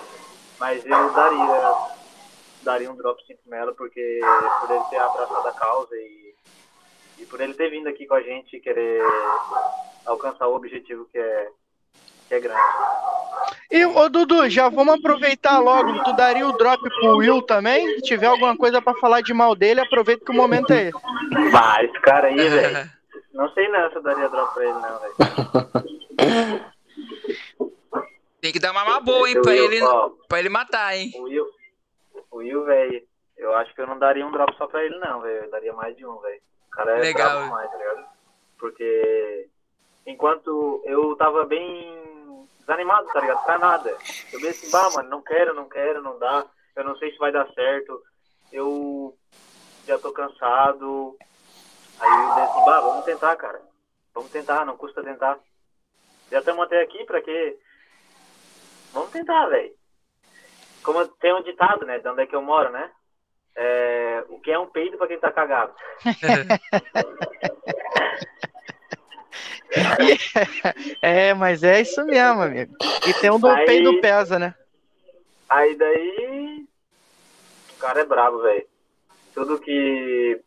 mas 0.60 0.86
eu 0.86 1.12
daria, 1.12 1.74
daria 2.62 2.90
um 2.90 2.96
drop 2.96 3.20
sim 3.26 3.34
pro 3.34 3.50
Melo, 3.50 3.74
porque 3.74 4.20
por 4.60 4.70
ele 4.70 4.84
ter 4.84 4.98
abraçado 4.98 5.48
a 5.48 5.52
causa 5.52 5.96
e, 5.96 6.34
e 7.18 7.26
por 7.26 7.40
ele 7.40 7.54
ter 7.54 7.68
vindo 7.68 7.88
aqui 7.88 8.06
com 8.06 8.14
a 8.14 8.22
gente 8.22 8.56
e 8.56 8.60
querer 8.60 9.02
alcançar 10.06 10.46
o 10.46 10.54
objetivo 10.54 11.04
que 11.06 11.18
é, 11.18 11.50
que 12.28 12.34
é 12.34 12.40
grande. 12.40 12.60
E, 13.70 13.86
ô 13.86 14.08
Dudu, 14.08 14.48
já 14.50 14.68
vamos 14.68 14.94
aproveitar 14.94 15.58
logo. 15.60 16.02
Tu 16.02 16.12
daria 16.16 16.46
o 16.46 16.52
drop 16.56 16.82
pro 16.82 17.16
Will 17.18 17.40
também? 17.42 17.86
Se 17.96 18.02
tiver 18.02 18.26
alguma 18.26 18.56
coisa 18.56 18.82
pra 18.82 18.94
falar 18.94 19.20
de 19.20 19.32
mal 19.32 19.54
dele, 19.54 19.80
aproveita 19.80 20.24
que 20.24 20.32
o 20.32 20.34
momento 20.34 20.72
é 20.72 20.88
esse. 20.88 21.50
Bah, 21.52 21.78
esse 21.82 22.00
cara 22.00 22.28
aí, 22.28 22.36
velho. 22.36 22.90
Não 23.32 23.48
sei 23.54 23.68
não 23.68 23.88
se 23.88 23.96
eu 23.96 24.02
daria 24.02 24.28
drop 24.28 24.52
pra 24.52 24.64
ele, 24.64 24.72
não, 24.72 24.98
velho. 24.98 25.14
Tem 28.40 28.52
que 28.52 28.58
dar 28.58 28.72
uma 28.72 28.84
mama 28.84 29.00
boa, 29.00 29.28
hein, 29.30 29.38
O 29.38 29.42
pra 29.42 29.52
Will, 29.52 29.64
ele, 29.64 29.82
ó, 29.82 30.10
pra 30.28 30.40
ele 30.40 30.48
matar, 30.48 30.96
hein? 30.96 31.12
o 31.14 31.22
Will, 31.22 31.46
o 32.30 32.36
Will, 32.38 32.64
velho, 32.64 33.02
eu 33.38 33.54
acho 33.54 33.72
que 33.74 33.80
eu 33.80 33.86
não 33.86 33.98
daria 33.98 34.26
um 34.26 34.32
drop 34.32 34.52
só 34.58 34.66
pra 34.66 34.84
ele, 34.84 34.98
não, 34.98 35.20
velho. 35.20 35.44
Eu 35.44 35.50
daria 35.50 35.72
mais 35.72 35.96
de 35.96 36.04
um, 36.04 36.18
velho. 36.18 36.40
O 36.66 36.70
cara 36.70 36.98
é 36.98 37.00
Legal. 37.00 37.44
demais, 37.44 37.70
tá 37.70 37.76
ligado? 37.78 38.04
Porque 38.58 39.46
enquanto 40.06 40.82
eu 40.84 41.14
tava 41.16 41.44
bem 41.44 42.09
desanimado, 42.70 43.06
tá 43.08 43.20
ligado? 43.20 43.44
Pra 43.44 43.58
nada. 43.58 43.98
Eu 44.32 44.40
meio 44.40 44.50
assim, 44.52 44.70
bah, 44.70 44.90
mano, 44.90 45.08
não 45.08 45.22
quero, 45.22 45.52
não 45.52 45.68
quero, 45.68 46.00
não 46.02 46.18
dá. 46.18 46.46
Eu 46.76 46.84
não 46.84 46.96
sei 46.96 47.10
se 47.10 47.18
vai 47.18 47.32
dar 47.32 47.50
certo. 47.52 48.00
Eu 48.52 49.16
já 49.86 49.98
tô 49.98 50.12
cansado. 50.12 51.16
Aí 51.98 52.10
eu 52.10 52.28
disse 52.28 52.40
assim, 52.40 52.64
bah, 52.64 52.80
vamos 52.80 53.04
tentar, 53.04 53.36
cara. 53.36 53.60
Vamos 54.14 54.30
tentar, 54.30 54.64
não 54.64 54.76
custa 54.76 55.02
tentar. 55.02 55.38
Já 56.30 56.38
estamos 56.38 56.64
até 56.64 56.80
aqui, 56.80 57.04
pra 57.04 57.20
quê? 57.20 57.58
Vamos 58.92 59.10
tentar, 59.10 59.46
velho. 59.46 59.74
Como 60.82 61.06
tem 61.06 61.34
um 61.34 61.42
ditado, 61.42 61.84
né? 61.84 61.98
De 61.98 62.08
onde 62.08 62.22
é 62.22 62.26
que 62.26 62.34
eu 62.34 62.42
moro, 62.42 62.70
né? 62.70 62.90
É, 63.54 64.24
o 64.28 64.40
que 64.40 64.50
é 64.50 64.58
um 64.58 64.66
peido 64.66 64.96
pra 64.96 65.08
quem 65.08 65.18
tá 65.18 65.30
cagado. 65.32 65.74
É, 71.02 71.32
mas 71.34 71.62
é 71.62 71.80
isso 71.80 72.04
mesmo, 72.04 72.42
amigo. 72.42 72.76
E 73.06 73.14
tem 73.14 73.30
um 73.30 73.38
do 73.40 73.48
Aí- 73.48 73.66
peido 73.66 74.00
pesa, 74.00 74.38
né? 74.38 74.54
Aí 75.48 75.74
daí. 75.76 76.66
O 77.74 77.78
cara 77.80 78.00
é 78.00 78.04
brabo, 78.04 78.42
velho. 78.42 78.66
Tudo 79.34 79.58
que. 79.58 80.40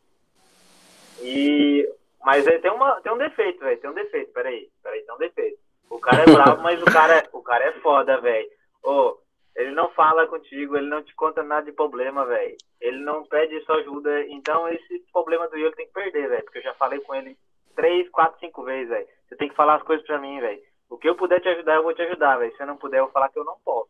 E. 1.21 1.89
Mas 2.23 2.47
aí 2.47 2.59
tem, 2.59 2.71
uma, 2.71 3.01
tem 3.01 3.11
um 3.11 3.17
defeito, 3.17 3.59
velho. 3.59 3.79
Tem 3.79 3.89
um 3.89 3.93
defeito, 3.93 4.31
peraí. 4.31 4.69
Peraí, 4.81 5.01
tem 5.01 5.15
um 5.15 5.17
defeito. 5.17 5.57
O 5.89 5.99
cara 5.99 6.23
é 6.23 6.25
brabo, 6.33 6.61
mas 6.61 6.81
o 6.81 6.85
cara, 6.85 7.17
é- 7.17 7.29
o 7.33 7.41
cara 7.41 7.65
é 7.65 7.71
foda, 7.79 8.19
velho. 8.21 8.49
Ô, 8.81 9.17
ele 9.55 9.71
não 9.71 9.89
fala 9.91 10.25
contigo, 10.27 10.77
ele 10.77 10.87
não 10.87 11.03
te 11.03 11.13
conta 11.15 11.43
nada 11.43 11.65
de 11.65 11.71
problema, 11.73 12.25
velho. 12.25 12.55
Ele 12.79 12.97
não 12.99 13.25
pede 13.25 13.59
sua 13.65 13.75
ajuda. 13.77 14.25
Então 14.27 14.67
esse 14.69 14.99
problema 15.11 15.47
do 15.49 15.57
ele 15.57 15.71
tem 15.75 15.85
que 15.85 15.93
perder, 15.93 16.29
velho. 16.29 16.43
Porque 16.43 16.59
eu 16.59 16.63
já 16.63 16.73
falei 16.75 16.99
com 17.01 17.13
ele 17.13 17.37
três, 17.75 18.09
quatro, 18.09 18.39
cinco 18.39 18.63
vezes, 18.63 18.89
velho. 18.89 19.07
Você 19.27 19.35
tem 19.35 19.49
que 19.49 19.55
falar 19.55 19.75
as 19.75 19.83
coisas 19.83 20.05
pra 20.05 20.19
mim, 20.19 20.39
velho. 20.39 20.61
O 20.89 20.97
que 20.97 21.09
eu 21.09 21.15
puder 21.15 21.39
te 21.41 21.49
ajudar, 21.49 21.75
eu 21.75 21.83
vou 21.83 21.93
te 21.93 22.01
ajudar, 22.01 22.37
velho. 22.37 22.55
Se 22.55 22.61
eu 22.61 22.67
não 22.67 22.77
puder, 22.77 22.99
eu 22.99 23.03
vou 23.05 23.11
falar 23.11 23.29
que 23.29 23.39
eu 23.39 23.43
não 23.45 23.55
posso. 23.65 23.89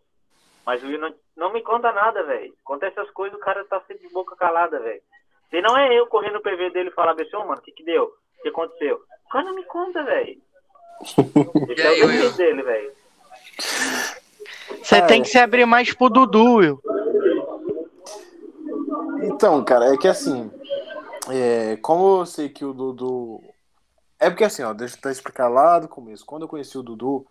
Mas 0.65 0.81
o 0.81 0.87
Will 0.87 0.99
não, 0.99 1.13
não 1.35 1.51
me 1.53 1.61
conta 1.61 1.91
nada, 1.91 2.23
velho. 2.23 2.53
Acontece 2.63 2.97
essas 2.97 3.11
coisas, 3.11 3.37
o 3.37 3.41
cara 3.41 3.65
tá 3.65 3.81
sempre 3.81 4.07
de 4.07 4.13
boca 4.13 4.35
calada, 4.35 4.79
velho. 4.79 5.01
Se 5.49 5.61
não 5.61 5.77
é 5.77 5.93
eu 5.93 6.07
correndo 6.07 6.35
no 6.35 6.41
PV 6.41 6.69
dele 6.71 6.89
e 6.89 6.93
falar, 6.93 7.11
assim, 7.11 7.35
ô, 7.35 7.39
mano, 7.45 7.59
o 7.59 7.61
que 7.61 7.71
que 7.71 7.83
deu? 7.83 8.05
O 8.39 8.41
que 8.43 8.49
aconteceu? 8.49 9.01
O 9.27 9.29
cara 9.29 9.45
não 9.45 9.55
me 9.55 9.63
conta, 9.65 10.01
velho. 10.03 10.41
Esse 11.69 11.81
é 11.81 11.91
o 11.91 12.07
defeito 12.07 12.37
dele, 12.37 12.63
velho. 12.63 12.91
Você 14.81 14.95
É. 14.95 15.01
tem 15.05 15.21
que 15.21 15.27
se 15.29 15.37
abrir 15.37 15.65
mais 15.65 15.93
pro 15.93 16.09
Dudu, 16.09 16.55
Will. 16.55 16.79
Então, 19.23 19.63
cara, 19.63 19.93
é 19.93 19.97
que 19.97 20.07
assim, 20.07 20.51
é, 21.31 21.77
como 21.81 22.21
eu 22.21 22.25
sei 22.25 22.49
que 22.49 22.63
o 22.65 22.73
Dudu. 22.73 23.41
É 24.23 24.29
porque 24.29 24.45
assim, 24.45 24.63
ó, 24.63 24.73
deixa 24.73 24.97
eu 25.03 25.11
explicar 25.11 25.49
lá 25.49 25.79
do 25.79 25.89
começo. 25.89 26.25
Quando 26.25 26.43
eu 26.43 26.47
conheci 26.47 26.77
o 26.77 26.81
Dudu, 26.81 27.27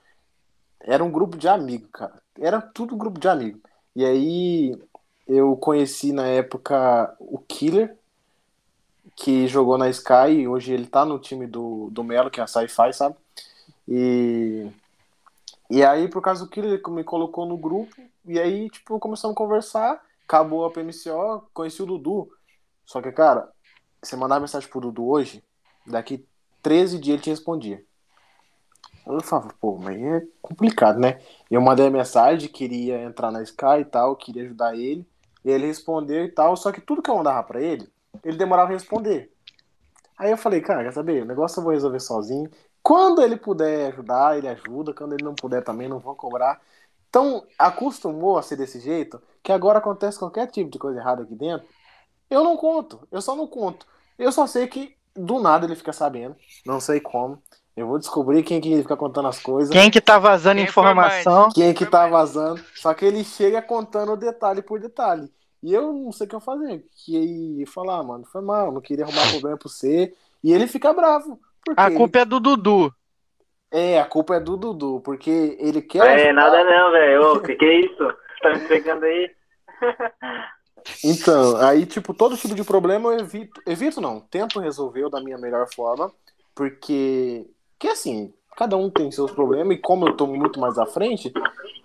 era 0.78 1.02
um 1.02 1.10
grupo 1.10 1.38
de 1.38 1.48
amigos, 1.48 1.88
cara. 1.90 2.20
Era 2.38 2.60
tudo 2.60 2.94
grupo 2.94 3.18
de 3.18 3.28
amigos. 3.28 3.62
E 3.96 4.04
aí 4.04 4.78
eu 5.26 5.56
conheci 5.56 6.12
na 6.12 6.26
época 6.26 7.16
o 7.18 7.38
Killer, 7.38 7.96
que 9.16 9.48
jogou 9.48 9.78
na 9.78 9.88
Sky, 9.88 10.46
hoje 10.46 10.74
ele 10.74 10.86
tá 10.86 11.02
no 11.02 11.18
time 11.18 11.46
do, 11.46 11.88
do 11.90 12.04
Melo, 12.04 12.30
que 12.30 12.40
é 12.40 12.42
a 12.42 12.46
Sci-Fi, 12.46 12.92
sabe? 12.92 13.16
E, 13.88 14.70
e 15.70 15.82
aí, 15.82 16.08
por 16.08 16.20
causa 16.20 16.44
do 16.44 16.50
Killer, 16.50 16.72
ele 16.72 16.94
me 16.94 17.04
colocou 17.04 17.46
no 17.46 17.56
grupo, 17.56 17.96
e 18.26 18.38
aí, 18.38 18.68
tipo, 18.68 18.98
começamos 18.98 19.34
a 19.34 19.38
conversar, 19.38 20.04
acabou 20.28 20.66
a 20.66 20.70
PMCO, 20.70 21.48
conheci 21.54 21.82
o 21.82 21.86
Dudu. 21.86 22.30
Só 22.84 23.00
que, 23.00 23.10
cara, 23.12 23.50
você 24.02 24.14
mandar 24.14 24.40
mensagem 24.40 24.68
pro 24.68 24.82
Dudu 24.82 25.08
hoje, 25.08 25.42
daqui 25.86 26.26
13 26.62 26.98
dias 26.98 27.14
ele 27.14 27.22
te 27.22 27.30
respondia. 27.30 27.84
Eu 29.04 29.20
falava, 29.20 29.52
pô, 29.60 29.76
mas 29.78 30.00
é 30.00 30.22
complicado, 30.40 30.98
né? 30.98 31.20
Eu 31.50 31.60
mandei 31.60 31.86
a 31.86 31.90
mensagem, 31.90 32.48
queria 32.48 33.02
entrar 33.02 33.32
na 33.32 33.42
Sky 33.42 33.80
e 33.80 33.84
tal, 33.84 34.14
queria 34.14 34.44
ajudar 34.44 34.76
ele, 34.76 35.06
e 35.44 35.50
ele 35.50 35.66
respondeu 35.66 36.24
e 36.24 36.30
tal, 36.30 36.56
só 36.56 36.70
que 36.70 36.80
tudo 36.80 37.02
que 37.02 37.10
eu 37.10 37.16
mandava 37.16 37.42
pra 37.42 37.60
ele, 37.60 37.90
ele 38.24 38.36
demorava 38.36 38.70
a 38.70 38.72
responder. 38.74 39.32
Aí 40.16 40.30
eu 40.30 40.36
falei, 40.36 40.60
cara, 40.60 40.84
quer 40.84 40.92
saber? 40.92 41.22
O 41.22 41.26
negócio 41.26 41.58
eu 41.58 41.64
vou 41.64 41.72
resolver 41.72 41.98
sozinho. 41.98 42.48
Quando 42.80 43.22
ele 43.22 43.36
puder 43.36 43.92
ajudar, 43.92 44.38
ele 44.38 44.46
ajuda. 44.46 44.94
Quando 44.94 45.14
ele 45.14 45.24
não 45.24 45.34
puder 45.34 45.64
também, 45.64 45.88
não 45.88 45.98
vou 45.98 46.14
cobrar. 46.14 46.60
Então, 47.08 47.44
acostumou 47.58 48.38
a 48.38 48.42
ser 48.42 48.56
desse 48.56 48.78
jeito, 48.78 49.20
que 49.42 49.50
agora 49.50 49.78
acontece 49.78 50.18
qualquer 50.18 50.46
tipo 50.46 50.70
de 50.70 50.78
coisa 50.78 51.00
errada 51.00 51.22
aqui 51.24 51.34
dentro. 51.34 51.66
Eu 52.30 52.44
não 52.44 52.56
conto, 52.56 53.06
eu 53.10 53.20
só 53.20 53.34
não 53.34 53.46
conto. 53.46 53.86
Eu 54.18 54.30
só 54.30 54.46
sei 54.46 54.66
que 54.66 54.96
do 55.14 55.40
nada 55.40 55.66
ele 55.66 55.76
fica 55.76 55.92
sabendo, 55.92 56.36
não 56.64 56.80
sei 56.80 57.00
como. 57.00 57.42
Eu 57.74 57.86
vou 57.86 57.98
descobrir 57.98 58.42
quem 58.42 58.60
que 58.60 58.82
fica 58.82 58.96
contando 58.96 59.28
as 59.28 59.40
coisas, 59.40 59.72
Quem 59.72 59.90
que 59.90 60.00
tá 60.00 60.18
vazando 60.18 60.56
Quem 60.56 60.64
informação? 60.64 61.48
quem 61.54 61.72
que 61.72 61.86
tá 61.86 62.06
vazando. 62.06 62.62
Só 62.74 62.92
que 62.92 63.04
ele 63.04 63.24
chega 63.24 63.62
contando 63.62 64.14
detalhe 64.16 64.60
por 64.60 64.78
detalhe. 64.78 65.30
E 65.62 65.72
eu 65.72 65.90
não 65.92 66.12
sei 66.12 66.26
o 66.26 66.28
que 66.28 66.36
eu 66.36 66.40
fazer. 66.40 66.84
Que 67.04 67.64
falar, 67.66 67.98
ah, 67.98 68.02
mano, 68.02 68.24
foi 68.26 68.42
mal, 68.42 68.72
não 68.72 68.80
queria 68.80 69.04
arrumar 69.04 69.30
problema 69.30 69.56
pra 69.56 69.70
você. 69.70 70.12
E 70.44 70.52
ele 70.52 70.66
fica 70.66 70.92
bravo. 70.92 71.40
A 71.76 71.90
culpa 71.90 72.18
é 72.18 72.24
do 72.24 72.40
Dudu. 72.40 72.92
É, 73.70 73.98
a 73.98 74.04
culpa 74.04 74.36
é 74.36 74.40
do 74.40 74.56
Dudu, 74.56 75.00
porque 75.00 75.56
ele 75.58 75.80
quer. 75.80 76.04
É, 76.04 76.14
ajudar. 76.14 76.32
nada 76.34 76.64
não, 76.64 76.90
velho. 76.90 77.32
Ô, 77.32 77.40
que 77.40 77.54
que 77.54 77.64
é 77.64 77.80
isso? 77.86 78.14
Tá 78.42 78.50
me 78.50 78.60
pegando 78.68 79.04
aí? 79.04 79.30
Então, 81.04 81.56
aí, 81.56 81.86
tipo, 81.86 82.14
todo 82.14 82.36
tipo 82.36 82.54
de 82.54 82.64
problema 82.64 83.12
eu 83.12 83.20
evito. 83.20 83.60
Evito 83.66 84.00
não, 84.00 84.20
tento 84.20 84.60
resolver 84.60 85.08
da 85.10 85.20
minha 85.20 85.38
melhor 85.38 85.68
forma, 85.74 86.12
porque. 86.54 87.46
Que 87.78 87.88
assim, 87.88 88.32
cada 88.56 88.76
um 88.76 88.88
tem 88.88 89.10
seus 89.10 89.30
problemas, 89.32 89.76
e 89.76 89.80
como 89.80 90.06
eu 90.06 90.16
tô 90.16 90.26
muito 90.26 90.60
mais 90.60 90.78
à 90.78 90.86
frente, 90.86 91.32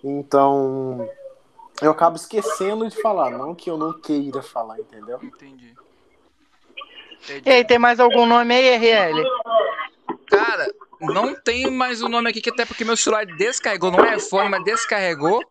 então. 0.03 1.09
Eu 1.79 1.91
acabo 1.91 2.15
esquecendo 2.15 2.87
de 2.89 2.99
falar, 3.01 3.29
não 3.29 3.53
que 3.53 3.69
eu 3.69 3.77
não 3.77 3.93
queira 3.93 4.41
falar, 4.41 4.79
entendeu? 4.79 5.19
Entendi. 5.21 5.75
E 7.45 7.49
aí, 7.49 7.63
tem 7.63 7.77
mais 7.77 7.99
algum 7.99 8.25
nome 8.25 8.55
aí, 8.55 8.77
RL? 8.77 9.23
Cara, 10.27 10.67
não 10.99 11.35
tem 11.35 11.69
mais 11.69 12.01
o 12.01 12.09
nome 12.09 12.29
aqui, 12.29 12.41
que 12.41 12.49
até 12.49 12.65
porque 12.65 12.83
meu 12.83 12.97
celular 12.97 13.25
descarregou, 13.25 13.91
não 13.91 14.03
é 14.03 14.17
iPhone, 14.17 14.49
mas 14.49 14.63
descarregou. 14.63 15.43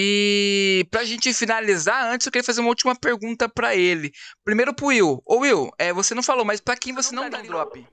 E 0.00 0.86
pra 0.92 1.02
gente 1.02 1.34
finalizar, 1.34 2.04
antes 2.04 2.24
eu 2.24 2.30
queria 2.30 2.44
fazer 2.44 2.60
uma 2.60 2.68
última 2.68 2.94
pergunta 2.94 3.48
para 3.48 3.74
ele. 3.74 4.12
Primeiro 4.44 4.72
pro 4.72 4.86
Will. 4.86 5.20
Ô 5.26 5.38
Will, 5.38 5.72
é, 5.76 5.92
você 5.92 6.14
não 6.14 6.22
falou, 6.22 6.44
mas 6.44 6.60
pra 6.60 6.76
quem 6.76 6.94
você 6.94 7.12
não 7.12 7.28
dá 7.28 7.42
drop? 7.42 7.84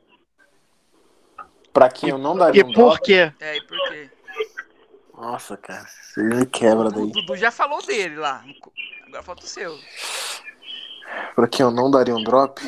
Pra 1.73 1.90
quem 1.90 2.11
eu 2.11 2.19
não 2.19 2.38
daria 2.38 2.61
e 2.61 2.64
um 2.64 2.72
drop? 2.72 2.94
E 2.94 2.99
por 2.99 3.02
quê? 3.02 3.34
É, 3.40 3.57
e 3.57 3.61
por 3.61 3.90
quê? 3.90 4.11
Nossa, 5.15 5.57
cara, 5.57 5.88
você 5.88 6.22
me 6.22 6.45
quebra 6.45 6.91
daí. 6.91 7.02
O 7.02 7.07
Dudu 7.07 7.36
já 7.36 7.49
falou 7.49 7.82
dele 7.82 8.18
lá. 8.18 8.45
Agora 9.07 9.23
falta 9.23 9.44
o 9.44 9.48
seu. 9.48 9.76
Pra 11.34 11.48
quem 11.48 11.64
eu 11.65 11.72
não 11.72 11.90
daria 11.90 12.15
um 12.15 12.23
drop? 12.23 12.61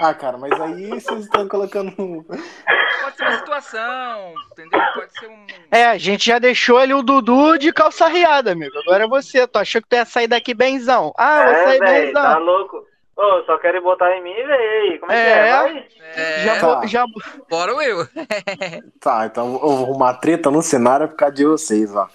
Ah, 0.00 0.14
cara, 0.14 0.38
mas 0.38 0.52
aí 0.60 0.88
vocês 0.90 1.24
estão 1.24 1.48
colocando. 1.48 1.92
Pode 1.96 3.16
ser 3.16 3.24
uma 3.24 3.38
situação, 3.38 4.34
entendeu? 4.52 4.80
Pode 4.94 5.18
ser 5.18 5.26
um. 5.28 5.46
É, 5.72 5.86
a 5.86 5.98
gente 5.98 6.26
já 6.26 6.38
deixou 6.38 6.78
ali 6.78 6.94
o 6.94 7.02
Dudu 7.02 7.58
de 7.58 7.72
calça 7.72 8.06
riada, 8.06 8.52
amigo. 8.52 8.78
Agora 8.78 9.04
é 9.04 9.08
você. 9.08 9.46
Tu 9.46 9.58
achou 9.58 9.82
que 9.82 9.88
tu 9.88 9.96
ia 9.96 10.04
sair 10.04 10.28
daqui 10.28 10.54
benzão? 10.54 11.12
Ah, 11.18 11.40
eu 11.40 11.44
vou 11.44 11.54
é, 11.54 11.64
sair 11.64 11.78
véio, 11.80 12.06
benzão. 12.06 12.22
Tá 12.22 12.38
louco? 12.38 12.86
Ô, 13.16 13.42
só 13.46 13.58
querem 13.58 13.82
botar 13.82 14.16
em 14.16 14.22
mim 14.22 14.30
e 14.30 14.44
ver 14.44 14.98
Como 15.00 15.10
é, 15.10 15.24
que 15.24 15.30
é? 15.30 15.50
Vai? 15.50 15.86
é 16.14 16.44
já, 16.44 16.60
tá. 16.60 16.86
já... 16.86 17.04
Bora 17.50 17.72
eu. 17.84 18.06
tá, 19.00 19.26
então 19.26 19.54
eu 19.54 19.58
vou 19.58 19.86
arrumar 19.86 20.14
treta 20.14 20.52
no 20.52 20.62
cenário 20.62 21.08
por 21.08 21.16
causa 21.16 21.34
de 21.34 21.44
vocês, 21.44 21.92
ó. 21.96 22.08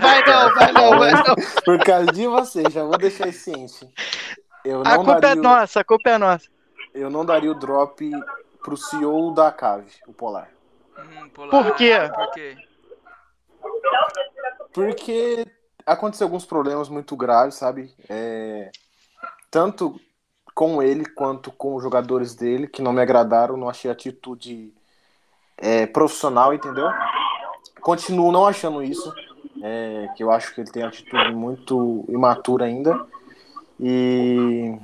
vai 0.00 0.22
não, 0.24 0.54
vai 0.54 0.72
não, 0.72 0.98
vai 1.00 1.10
não. 1.10 1.34
Por 1.64 1.78
causa 1.84 2.06
de 2.12 2.28
vocês, 2.28 2.72
já 2.72 2.84
vou 2.84 2.96
deixar 2.96 3.32
ciente. 3.32 3.88
Eu 4.64 4.82
a 4.86 4.94
culpa 4.94 5.16
é 5.16 5.20
daria... 5.20 5.40
é 5.40 5.42
nossa, 5.42 5.80
a 5.80 5.84
culpa 5.84 6.10
é 6.10 6.18
nossa 6.18 6.53
eu 6.94 7.10
não 7.10 7.24
daria 7.24 7.50
o 7.50 7.58
drop 7.58 8.10
pro 8.62 8.76
CEO 8.76 9.34
da 9.34 9.50
Cave, 9.50 9.90
o 10.06 10.12
Polar. 10.12 10.48
Hum, 10.96 11.28
polar. 11.30 11.50
Por 11.50 11.74
quê? 11.74 11.92
Por 12.14 12.30
quê? 12.32 12.56
Porque 14.72 15.46
aconteceu 15.84 16.26
alguns 16.26 16.46
problemas 16.46 16.88
muito 16.88 17.16
graves, 17.16 17.56
sabe? 17.56 17.92
É... 18.08 18.70
Tanto 19.50 20.00
com 20.54 20.82
ele 20.82 21.04
quanto 21.04 21.50
com 21.50 21.74
os 21.74 21.82
jogadores 21.82 22.34
dele, 22.34 22.68
que 22.68 22.80
não 22.80 22.92
me 22.92 23.02
agradaram, 23.02 23.56
não 23.56 23.68
achei 23.68 23.90
atitude 23.90 24.72
é, 25.56 25.86
profissional, 25.86 26.54
entendeu? 26.54 26.88
Continuo 27.80 28.30
não 28.30 28.46
achando 28.46 28.82
isso, 28.82 29.12
é, 29.62 30.08
que 30.16 30.22
eu 30.22 30.30
acho 30.30 30.54
que 30.54 30.60
ele 30.60 30.70
tem 30.70 30.84
atitude 30.84 31.32
muito 31.34 32.04
imatura 32.08 32.66
ainda. 32.66 33.04
E 33.80 34.78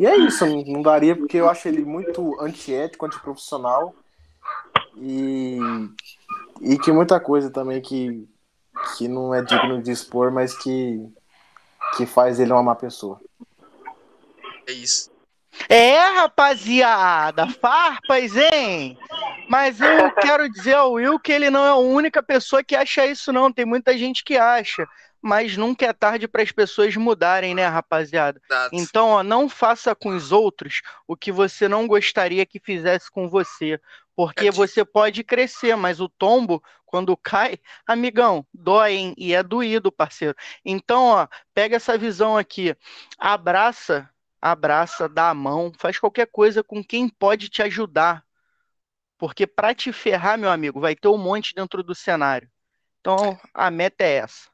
e 0.00 0.06
é 0.06 0.16
isso, 0.16 0.46
não 0.66 0.80
daria 0.80 1.14
porque 1.14 1.36
eu 1.36 1.46
acho 1.46 1.68
ele 1.68 1.84
muito 1.84 2.34
antiético, 2.40 3.04
antiprofissional 3.04 3.94
e, 4.96 5.58
e 6.62 6.78
que 6.78 6.90
muita 6.90 7.20
coisa 7.20 7.50
também 7.50 7.82
que, 7.82 8.26
que 8.96 9.06
não 9.06 9.34
é 9.34 9.42
digno 9.42 9.82
de 9.82 9.90
expor, 9.90 10.32
mas 10.32 10.56
que, 10.56 11.06
que 11.98 12.06
faz 12.06 12.40
ele 12.40 12.50
uma 12.50 12.62
má 12.62 12.74
pessoa. 12.74 13.20
É 14.66 14.72
isso. 14.72 15.10
É, 15.68 15.98
rapaziada, 15.98 17.46
farpas, 17.60 18.34
hein? 18.34 18.96
Mas 19.50 19.82
eu 19.82 20.10
quero 20.22 20.48
dizer 20.48 20.76
ao 20.76 20.92
Will 20.92 21.20
que 21.20 21.30
ele 21.30 21.50
não 21.50 21.62
é 21.62 21.68
a 21.68 21.76
única 21.76 22.22
pessoa 22.22 22.64
que 22.64 22.74
acha 22.74 23.04
isso, 23.04 23.34
não. 23.34 23.52
Tem 23.52 23.66
muita 23.66 23.98
gente 23.98 24.24
que 24.24 24.38
acha 24.38 24.88
mas 25.22 25.56
nunca 25.56 25.86
é 25.86 25.92
tarde 25.92 26.26
para 26.26 26.42
as 26.42 26.52
pessoas 26.52 26.96
mudarem, 26.96 27.54
né, 27.54 27.66
rapaziada? 27.66 28.40
Então, 28.72 29.08
ó, 29.10 29.22
não 29.22 29.48
faça 29.48 29.94
com 29.94 30.10
os 30.10 30.32
outros 30.32 30.80
o 31.06 31.16
que 31.16 31.30
você 31.32 31.68
não 31.68 31.86
gostaria 31.86 32.46
que 32.46 32.58
fizesse 32.58 33.10
com 33.10 33.28
você, 33.28 33.80
porque 34.14 34.48
é 34.48 34.52
você 34.52 34.84
pode 34.84 35.24
crescer, 35.24 35.76
mas 35.76 36.00
o 36.00 36.08
tombo, 36.08 36.62
quando 36.84 37.16
cai, 37.16 37.58
amigão, 37.86 38.46
dói, 38.52 38.94
hein? 38.94 39.14
E 39.16 39.34
é 39.34 39.42
doído, 39.42 39.92
parceiro. 39.92 40.36
Então, 40.64 41.04
ó, 41.04 41.28
pega 41.54 41.76
essa 41.76 41.96
visão 41.98 42.36
aqui, 42.36 42.76
abraça, 43.18 44.08
abraça, 44.40 45.08
dá 45.08 45.30
a 45.30 45.34
mão, 45.34 45.72
faz 45.78 45.98
qualquer 45.98 46.26
coisa 46.26 46.62
com 46.62 46.82
quem 46.82 47.08
pode 47.08 47.48
te 47.48 47.62
ajudar. 47.62 48.24
Porque 49.18 49.46
para 49.46 49.74
te 49.74 49.92
ferrar, 49.92 50.38
meu 50.38 50.50
amigo, 50.50 50.80
vai 50.80 50.96
ter 50.96 51.08
um 51.08 51.18
monte 51.18 51.54
dentro 51.54 51.82
do 51.82 51.94
cenário. 51.94 52.50
Então, 53.00 53.38
a 53.54 53.70
meta 53.70 54.02
é 54.04 54.16
essa. 54.16 54.50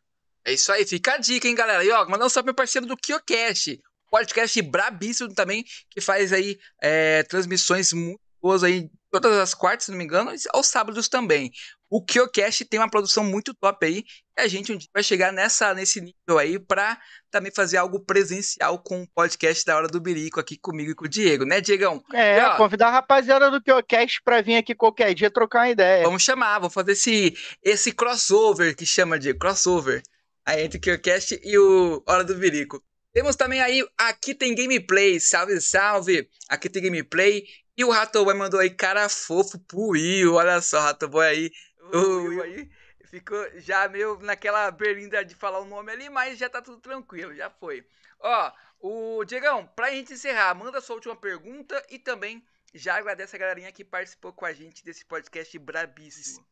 É 0.46 0.52
isso 0.52 0.70
aí, 0.70 0.86
fica 0.86 1.14
a 1.14 1.18
dica, 1.18 1.48
hein, 1.48 1.56
galera. 1.56 1.84
E 1.84 1.90
ó, 1.90 2.08
mandar 2.08 2.24
um 2.24 2.28
salve 2.28 2.46
meu 2.46 2.54
parceiro 2.54 2.86
do 2.86 2.96
KioCast, 2.96 3.80
podcast 4.08 4.62
brabíssimo 4.62 5.34
também, 5.34 5.64
que 5.90 6.00
faz 6.00 6.32
aí 6.32 6.56
é, 6.80 7.24
transmissões 7.24 7.92
muito 7.92 8.20
boas 8.40 8.62
aí, 8.62 8.88
todas 9.10 9.36
as 9.38 9.54
quartas, 9.54 9.86
se 9.86 9.90
não 9.90 9.98
me 9.98 10.04
engano, 10.04 10.32
e 10.32 10.38
aos 10.54 10.68
sábados 10.68 11.08
também. 11.08 11.50
O 11.90 12.04
KioCast 12.04 12.64
tem 12.66 12.78
uma 12.78 12.88
produção 12.88 13.24
muito 13.24 13.52
top 13.54 13.86
aí, 13.86 14.04
e 14.38 14.40
a 14.40 14.46
gente 14.46 14.72
um 14.72 14.76
dia 14.76 14.88
vai 14.94 15.02
chegar 15.02 15.32
nessa, 15.32 15.74
nesse 15.74 16.00
nível 16.00 16.38
aí 16.38 16.60
pra 16.60 16.96
também 17.28 17.50
fazer 17.52 17.78
algo 17.78 17.98
presencial 18.04 18.78
com 18.78 19.02
o 19.02 19.08
podcast 19.16 19.64
da 19.64 19.76
Hora 19.76 19.88
do 19.88 20.00
Birico 20.00 20.38
aqui 20.38 20.56
comigo 20.56 20.92
e 20.92 20.94
com 20.94 21.06
o 21.06 21.08
Diego, 21.08 21.44
né, 21.44 21.60
Diegão? 21.60 22.00
É, 22.12 22.38
e, 22.38 22.44
ó, 22.44 22.56
convidar 22.56 22.88
a 22.88 22.92
rapaziada 22.92 23.50
do 23.50 23.60
KioCast 23.60 24.22
pra 24.22 24.42
vir 24.42 24.56
aqui 24.56 24.76
qualquer 24.76 25.12
dia 25.12 25.28
trocar 25.28 25.60
uma 25.60 25.70
ideia. 25.70 26.04
Vamos 26.04 26.22
chamar, 26.22 26.60
vamos 26.60 26.74
fazer 26.74 26.92
esse, 26.92 27.36
esse 27.64 27.90
crossover 27.90 28.76
que 28.76 28.86
chama 28.86 29.18
de 29.18 29.34
crossover 29.34 30.04
aí 30.46 30.62
entre 30.62 30.78
o 30.78 30.80
KioCast 30.80 31.40
e 31.42 31.58
o 31.58 32.02
Hora 32.06 32.22
do 32.22 32.38
Virico. 32.38 32.80
Temos 33.12 33.34
também 33.34 33.60
aí, 33.60 33.84
aqui 33.98 34.34
tem 34.34 34.54
gameplay, 34.54 35.18
salve, 35.18 35.60
salve, 35.60 36.30
aqui 36.48 36.70
tem 36.70 36.82
gameplay. 36.82 37.44
E 37.76 37.84
o 37.84 37.90
Ratoboy 37.90 38.34
mandou 38.34 38.60
aí 38.60 38.70
cara 38.70 39.08
fofo 39.08 39.58
pro 39.58 39.88
Will, 39.88 40.34
olha 40.34 40.60
só, 40.60 40.80
Ratoboy 40.80 41.26
aí. 41.26 41.50
O 41.92 41.98
Will 41.98 42.42
aí 42.42 42.70
ficou 43.06 43.44
já 43.58 43.88
meio 43.88 44.18
naquela 44.20 44.70
berlinda 44.70 45.24
de 45.24 45.34
falar 45.34 45.60
o 45.60 45.64
nome 45.64 45.90
ali, 45.90 46.08
mas 46.08 46.38
já 46.38 46.48
tá 46.48 46.62
tudo 46.62 46.78
tranquilo, 46.78 47.34
já 47.34 47.50
foi. 47.50 47.84
Ó, 48.20 48.52
o 48.80 49.24
Diegão, 49.24 49.66
pra 49.66 49.90
gente 49.90 50.12
encerrar, 50.12 50.54
manda 50.54 50.80
sua 50.80 50.96
última 50.96 51.16
pergunta 51.16 51.84
e 51.90 51.98
também 51.98 52.46
já 52.74 52.96
agradece 52.96 53.34
a 53.34 53.38
galerinha 53.38 53.72
que 53.72 53.84
participou 53.84 54.32
com 54.32 54.44
a 54.44 54.52
gente 54.52 54.84
desse 54.84 55.04
podcast 55.04 55.58
brabíssimo. 55.58 56.46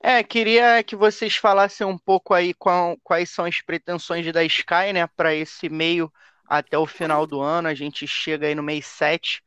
É, 0.00 0.22
queria 0.22 0.82
que 0.82 0.96
vocês 0.96 1.36
falassem 1.36 1.86
um 1.86 1.96
pouco 1.96 2.34
aí 2.34 2.52
qual, 2.54 2.96
quais 3.02 3.30
são 3.30 3.44
as 3.44 3.60
pretensões 3.60 4.30
da 4.32 4.44
Sky, 4.44 4.92
né, 4.92 5.06
para 5.16 5.34
esse 5.34 5.68
meio 5.68 6.12
até 6.46 6.76
o 6.76 6.86
final 6.86 7.26
do 7.26 7.40
ano. 7.40 7.68
A 7.68 7.74
gente 7.74 8.06
chega 8.06 8.46
aí 8.46 8.54
no 8.54 8.62
mês 8.62 8.86
7, 8.86 9.42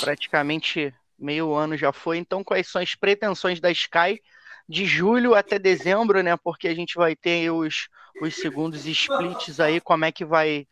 praticamente 0.00 0.94
meio 1.18 1.54
ano 1.54 1.76
já 1.76 1.92
foi. 1.92 2.18
Então, 2.18 2.44
quais 2.44 2.68
são 2.68 2.80
as 2.80 2.94
pretensões 2.94 3.60
da 3.60 3.70
Sky 3.70 4.20
de 4.68 4.84
julho 4.84 5.34
até 5.34 5.58
dezembro, 5.58 6.22
né? 6.22 6.36
Porque 6.36 6.68
a 6.68 6.74
gente 6.74 6.94
vai 6.96 7.14
ter 7.14 7.50
os, 7.50 7.88
os 8.20 8.34
segundos 8.34 8.86
splits 8.86 9.60
aí, 9.60 9.80
como 9.80 10.04
é 10.04 10.12
que 10.12 10.24
vai 10.24 10.66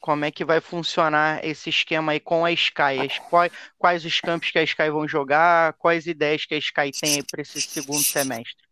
como 0.00 0.24
é 0.24 0.30
que 0.30 0.44
vai 0.44 0.60
funcionar 0.60 1.44
esse 1.44 1.70
esquema 1.70 2.12
aí 2.12 2.20
com 2.20 2.44
a 2.44 2.52
Sky? 2.52 3.08
Quais, 3.28 3.52
quais 3.78 4.04
os 4.04 4.20
campos 4.20 4.50
que 4.50 4.58
a 4.58 4.62
Sky 4.62 4.90
vão 4.90 5.06
jogar? 5.08 5.72
Quais 5.74 6.06
ideias 6.06 6.44
que 6.44 6.54
a 6.54 6.58
Sky 6.58 6.90
tem 6.92 7.22
para 7.22 7.42
esse 7.42 7.60
segundo 7.60 8.02
semestre? 8.02 8.64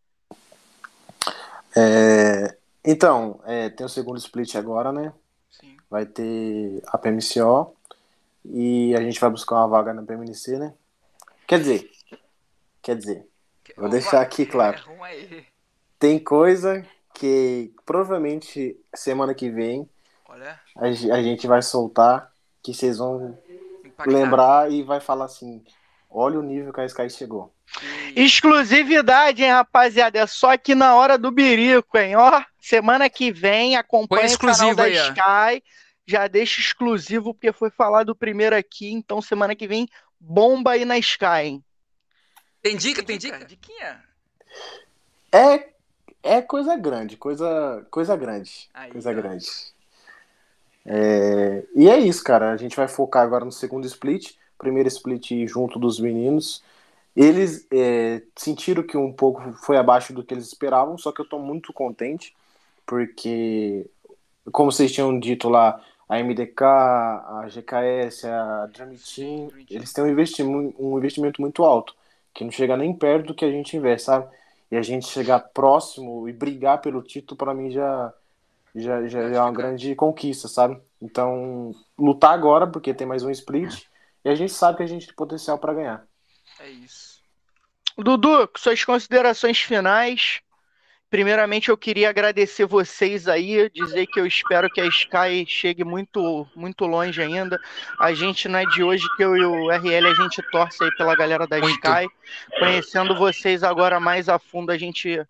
É, 1.76 2.56
então, 2.84 3.40
é, 3.44 3.68
tem 3.68 3.84
o 3.84 3.88
segundo 3.88 4.18
split 4.18 4.54
agora, 4.54 4.92
né? 4.92 5.12
Sim. 5.50 5.76
Vai 5.90 6.06
ter 6.06 6.82
a 6.86 6.98
PMCO 6.98 7.74
e 8.44 8.94
a 8.94 9.00
gente 9.00 9.18
vai 9.18 9.30
buscar 9.30 9.56
uma 9.56 9.68
vaga 9.68 9.92
na 9.92 10.02
PMNC, 10.02 10.58
né? 10.58 10.74
Quer 11.46 11.58
dizer, 11.58 11.90
quer 12.82 12.96
dizer, 12.96 13.26
vou 13.76 13.88
deixar 13.88 14.20
aqui 14.20 14.46
claro. 14.46 14.82
Tem 15.98 16.18
coisa 16.18 16.86
que 17.14 17.72
provavelmente 17.86 18.76
semana 18.94 19.34
que 19.34 19.48
vem 19.48 19.88
Olha. 20.34 20.60
A, 20.76 20.86
a 20.86 21.22
gente 21.22 21.46
vai 21.46 21.62
soltar 21.62 22.32
que 22.60 22.74
vocês 22.74 22.98
vão 22.98 23.38
Impactar. 23.84 24.10
lembrar 24.10 24.72
e 24.72 24.82
vai 24.82 25.00
falar 25.00 25.26
assim: 25.26 25.64
olha 26.10 26.38
o 26.38 26.42
nível 26.42 26.72
que 26.72 26.80
a 26.80 26.86
Sky 26.86 27.08
chegou. 27.08 27.54
Exclusividade, 28.16 29.42
hein, 29.42 29.50
rapaziada? 29.50 30.18
É 30.18 30.26
só 30.26 30.52
aqui 30.52 30.74
na 30.74 30.94
hora 30.96 31.16
do 31.16 31.30
birico, 31.30 31.96
hein? 31.96 32.16
Ó, 32.16 32.42
semana 32.60 33.08
que 33.08 33.32
vem 33.32 33.76
acompanha 33.76 34.34
o 34.34 34.38
canal 34.38 34.74
da 34.74 34.84
aí, 34.84 34.94
Sky. 34.94 35.64
Já 36.06 36.26
deixa 36.26 36.60
exclusivo, 36.60 37.32
porque 37.32 37.52
foi 37.52 37.70
falado 37.70 38.14
primeiro 38.14 38.56
aqui. 38.56 38.92
Então, 38.92 39.22
semana 39.22 39.54
que 39.54 39.66
vem, 39.66 39.88
bomba 40.20 40.72
aí 40.72 40.84
na 40.84 40.98
Sky, 40.98 41.44
hein? 41.44 41.64
Tem 42.60 42.76
dica? 42.76 43.02
Tem 43.02 43.18
dica? 43.18 43.44
Diquinha? 43.44 44.02
É, 45.32 45.68
é 46.22 46.42
coisa 46.42 46.76
grande, 46.76 47.16
coisa, 47.16 47.86
coisa 47.90 48.16
grande. 48.16 48.68
Aí, 48.74 48.90
coisa 48.90 49.14
tá. 49.14 49.20
grande. 49.20 49.73
É, 50.86 51.64
e 51.74 51.88
é 51.88 51.98
isso, 51.98 52.22
cara. 52.22 52.52
A 52.52 52.56
gente 52.56 52.76
vai 52.76 52.88
focar 52.88 53.22
agora 53.22 53.44
no 53.44 53.52
segundo 53.52 53.86
split. 53.86 54.34
Primeiro 54.58 54.88
split 54.88 55.46
junto 55.46 55.78
dos 55.78 55.98
meninos. 55.98 56.62
Eles 57.16 57.66
é, 57.72 58.22
sentiram 58.36 58.82
que 58.82 58.96
um 58.96 59.12
pouco 59.12 59.52
foi 59.64 59.76
abaixo 59.76 60.12
do 60.12 60.24
que 60.24 60.34
eles 60.34 60.46
esperavam, 60.48 60.98
só 60.98 61.12
que 61.12 61.20
eu 61.20 61.28
tô 61.28 61.38
muito 61.38 61.72
contente, 61.72 62.34
porque, 62.84 63.88
como 64.52 64.72
vocês 64.72 64.92
tinham 64.92 65.18
dito 65.18 65.48
lá, 65.48 65.80
a 66.08 66.18
MDK, 66.18 66.64
a 66.64 67.46
GKS, 67.48 68.26
a 68.26 68.66
Dream 68.66 68.94
Team, 68.96 69.48
eles 69.70 69.92
têm 69.92 70.04
um 70.04 70.08
investimento, 70.08 70.74
um 70.84 70.98
investimento 70.98 71.40
muito 71.40 71.64
alto, 71.64 71.94
que 72.34 72.44
não 72.44 72.50
chega 72.50 72.76
nem 72.76 72.92
perto 72.94 73.28
do 73.28 73.34
que 73.34 73.44
a 73.44 73.50
gente 73.50 73.76
investe, 73.76 74.06
sabe? 74.06 74.28
e 74.70 74.76
a 74.76 74.82
gente 74.82 75.06
chegar 75.06 75.38
próximo 75.38 76.28
e 76.28 76.32
brigar 76.32 76.80
pelo 76.80 77.02
título, 77.02 77.36
para 77.38 77.54
mim 77.54 77.70
já, 77.70 78.12
já, 78.74 79.06
já 79.06 79.20
é 79.20 79.40
uma 79.40 79.52
grande 79.52 79.94
conquista, 79.94 80.48
sabe? 80.48 80.80
Então, 81.00 81.72
lutar 81.98 82.32
agora, 82.32 82.66
porque 82.66 82.94
tem 82.94 83.06
mais 83.06 83.22
um 83.22 83.30
split, 83.30 83.84
e 84.24 84.28
a 84.28 84.34
gente 84.34 84.52
sabe 84.52 84.78
que 84.78 84.82
a 84.82 84.86
gente 84.86 85.06
tem 85.06 85.14
potencial 85.14 85.58
para 85.58 85.74
ganhar. 85.74 86.06
É 86.60 86.68
isso. 86.68 87.22
Dudu, 87.96 88.48
suas 88.56 88.84
considerações 88.84 89.60
finais. 89.60 90.40
Primeiramente, 91.14 91.68
eu 91.68 91.76
queria 91.76 92.08
agradecer 92.08 92.66
vocês 92.66 93.28
aí, 93.28 93.70
dizer 93.72 94.04
que 94.08 94.18
eu 94.18 94.26
espero 94.26 94.68
que 94.68 94.80
a 94.80 94.86
Sky 94.86 95.46
chegue 95.46 95.84
muito, 95.84 96.44
muito 96.56 96.86
longe 96.86 97.22
ainda. 97.22 97.56
A 98.00 98.12
gente 98.12 98.48
não 98.48 98.58
é 98.58 98.64
de 98.64 98.82
hoje 98.82 99.06
que 99.16 99.22
eu 99.22 99.36
e 99.36 99.44
o 99.44 99.70
RL 99.70 100.08
a 100.08 100.14
gente 100.14 100.42
torce 100.50 100.82
aí 100.82 100.90
pela 100.96 101.14
galera 101.14 101.46
da 101.46 101.60
muito. 101.60 101.76
Sky. 101.76 102.08
Conhecendo 102.58 103.14
vocês 103.14 103.62
agora 103.62 104.00
mais 104.00 104.28
a 104.28 104.40
fundo, 104.40 104.72
a 104.72 104.76
gente 104.76 105.24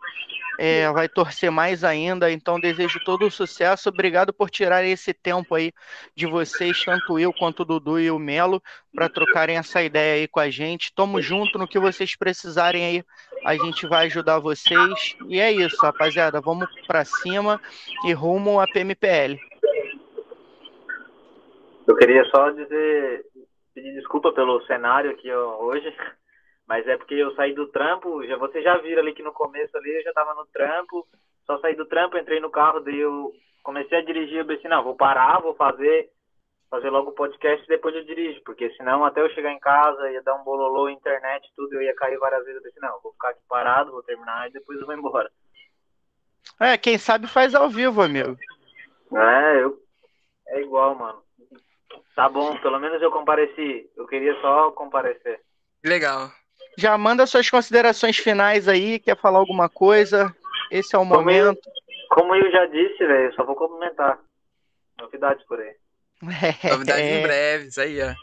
é, 0.59 0.91
vai 0.91 1.07
torcer 1.07 1.51
mais 1.51 1.85
ainda. 1.85 2.33
Então, 2.33 2.59
desejo 2.59 2.99
todo 3.05 3.27
o 3.27 3.31
sucesso. 3.31 3.91
Obrigado 3.91 4.33
por 4.33 4.49
tirar 4.49 4.85
esse 4.85 5.13
tempo 5.13 5.55
aí 5.55 5.71
de 6.17 6.25
vocês, 6.27 6.83
tanto 6.83 7.19
eu 7.19 7.31
quanto 7.31 7.61
o 7.61 7.65
Dudu 7.65 8.01
e 8.01 8.11
o 8.11 8.19
Melo, 8.19 8.63
para 8.95 9.09
trocarem 9.09 9.59
essa 9.59 9.83
ideia 9.83 10.15
aí 10.15 10.29
com 10.29 10.41
a 10.41 10.49
gente. 10.49 10.95
Tamo 10.95 11.21
junto 11.21 11.59
no 11.59 11.69
que 11.69 11.79
vocês 11.79 12.17
precisarem 12.17 12.87
aí. 12.87 13.05
A 13.45 13.57
gente 13.57 13.87
vai 13.87 14.07
ajudar 14.07 14.39
vocês. 14.39 15.17
E 15.29 15.41
é 15.41 15.53
isso, 15.53 15.77
rapaziada. 15.81 16.41
Vamos 16.41 16.69
para 16.87 17.05
cima 17.05 17.61
e 18.07 18.13
rumo 18.13 18.61
a 18.61 18.67
PMPL. 18.67 19.39
Eu 21.87 21.97
queria 21.97 22.25
só 22.27 22.51
dizer, 22.51 23.25
pedir 23.75 23.95
desculpa 23.95 24.33
pelo 24.33 24.65
cenário 24.67 25.11
aqui 25.11 25.33
hoje. 25.33 25.95
Mas 26.67 26.87
é 26.87 26.97
porque 26.97 27.15
eu 27.15 27.35
saí 27.35 27.55
do 27.55 27.67
trampo, 27.69 28.27
já 28.27 28.37
vocês 28.39 28.65
já 28.65 28.79
viram 28.79 29.03
ali 29.03 29.13
que 29.13 29.23
no 29.23 29.33
começo 29.33 29.77
ali 29.77 29.97
eu 29.97 30.03
já 30.03 30.13
tava 30.15 30.35
no 30.35 30.47
trampo, 30.47 31.07
só 31.47 31.59
saí 31.59 31.77
do 31.77 31.85
trampo, 31.85 32.17
entrei 32.17 32.41
no 32.41 32.51
carro, 32.51 32.81
daí 32.81 33.01
eu 33.01 33.33
comecei 33.63 33.99
a 33.99 34.05
dirigir, 34.05 34.39
eu 34.39 34.47
pensei, 34.47 34.71
não, 34.71 34.83
vou 34.83 34.97
parar, 34.97 35.43
vou 35.43 35.55
fazer 35.55 36.09
fazer 36.75 36.91
logo 36.91 37.11
o 37.11 37.15
podcast 37.15 37.65
e 37.65 37.69
depois 37.69 37.95
eu 37.95 38.05
dirijo, 38.05 38.43
porque 38.45 38.69
senão 38.71 39.05
até 39.05 39.21
eu 39.21 39.31
chegar 39.31 39.53
em 39.53 39.61
casa 39.61 40.11
ia 40.11 40.21
dar 40.23 40.35
um 40.35 40.43
bololô, 40.43 40.89
internet, 40.89 41.49
tudo, 41.55 41.75
eu 41.75 41.83
ia 41.83 41.95
cair 41.95 42.19
várias 42.19 42.45
vezes, 42.45 42.57
eu 42.57 42.63
pensei, 42.63 42.83
não, 42.83 43.01
vou 43.01 43.13
ficar 43.13 43.29
aqui 43.29 43.41
parado, 43.49 43.93
vou 43.93 44.03
terminar 44.03 44.49
e 44.49 44.53
depois 44.53 44.81
eu 44.81 44.87
vou 44.87 44.95
embora. 44.97 45.31
É, 46.59 46.77
quem 46.77 46.99
sabe 46.99 47.29
faz 47.29 47.55
ao 47.55 47.71
vivo, 47.71 48.03
amigo. 48.03 48.37
É, 49.15 49.63
eu 49.63 49.79
é 50.49 50.61
igual, 50.61 50.97
mano. 50.97 51.23
Tá 52.17 52.29
bom, 52.29 52.57
pelo 52.59 52.81
menos 52.81 53.01
eu 53.01 53.11
compareci. 53.11 53.89
Eu 53.97 54.07
queria 54.07 54.35
só 54.41 54.71
comparecer. 54.73 55.41
Legal. 55.85 56.31
Já 56.77 56.99
manda 56.99 57.27
suas 57.27 57.49
considerações 57.49 58.17
finais 58.17 58.69
aí, 58.69 58.99
quer 58.99 59.17
falar 59.17 59.39
alguma 59.39 59.69
coisa? 59.69 60.35
Esse 60.71 60.97
é 60.97 60.99
o 60.99 61.03
como 61.03 61.15
momento. 61.15 61.57
Eu, 61.57 62.09
como 62.11 62.35
eu 62.35 62.51
já 62.51 62.67
disse, 62.67 62.99
velho, 62.99 63.33
só 63.35 63.45
vou 63.45 63.55
complementar. 63.55 64.19
Novidades 65.01 65.45
por 65.47 65.61
aí. 65.61 65.75
É. 66.31 66.69
Novidades 66.71 67.05
em 67.05 67.23
breve, 67.23 67.69
isso 67.69 67.81
aí, 67.81 68.03
ó. 68.03 68.15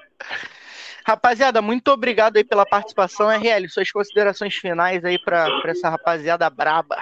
Rapaziada, 1.06 1.62
muito 1.62 1.90
obrigado 1.90 2.38
aí 2.38 2.44
pela 2.44 2.66
participação. 2.66 3.28
RL, 3.30 3.68
suas 3.70 3.92
considerações 3.92 4.56
finais 4.56 5.04
aí 5.04 5.18
para 5.20 5.50
essa 5.66 5.90
rapaziada 5.90 6.50
braba. 6.50 6.98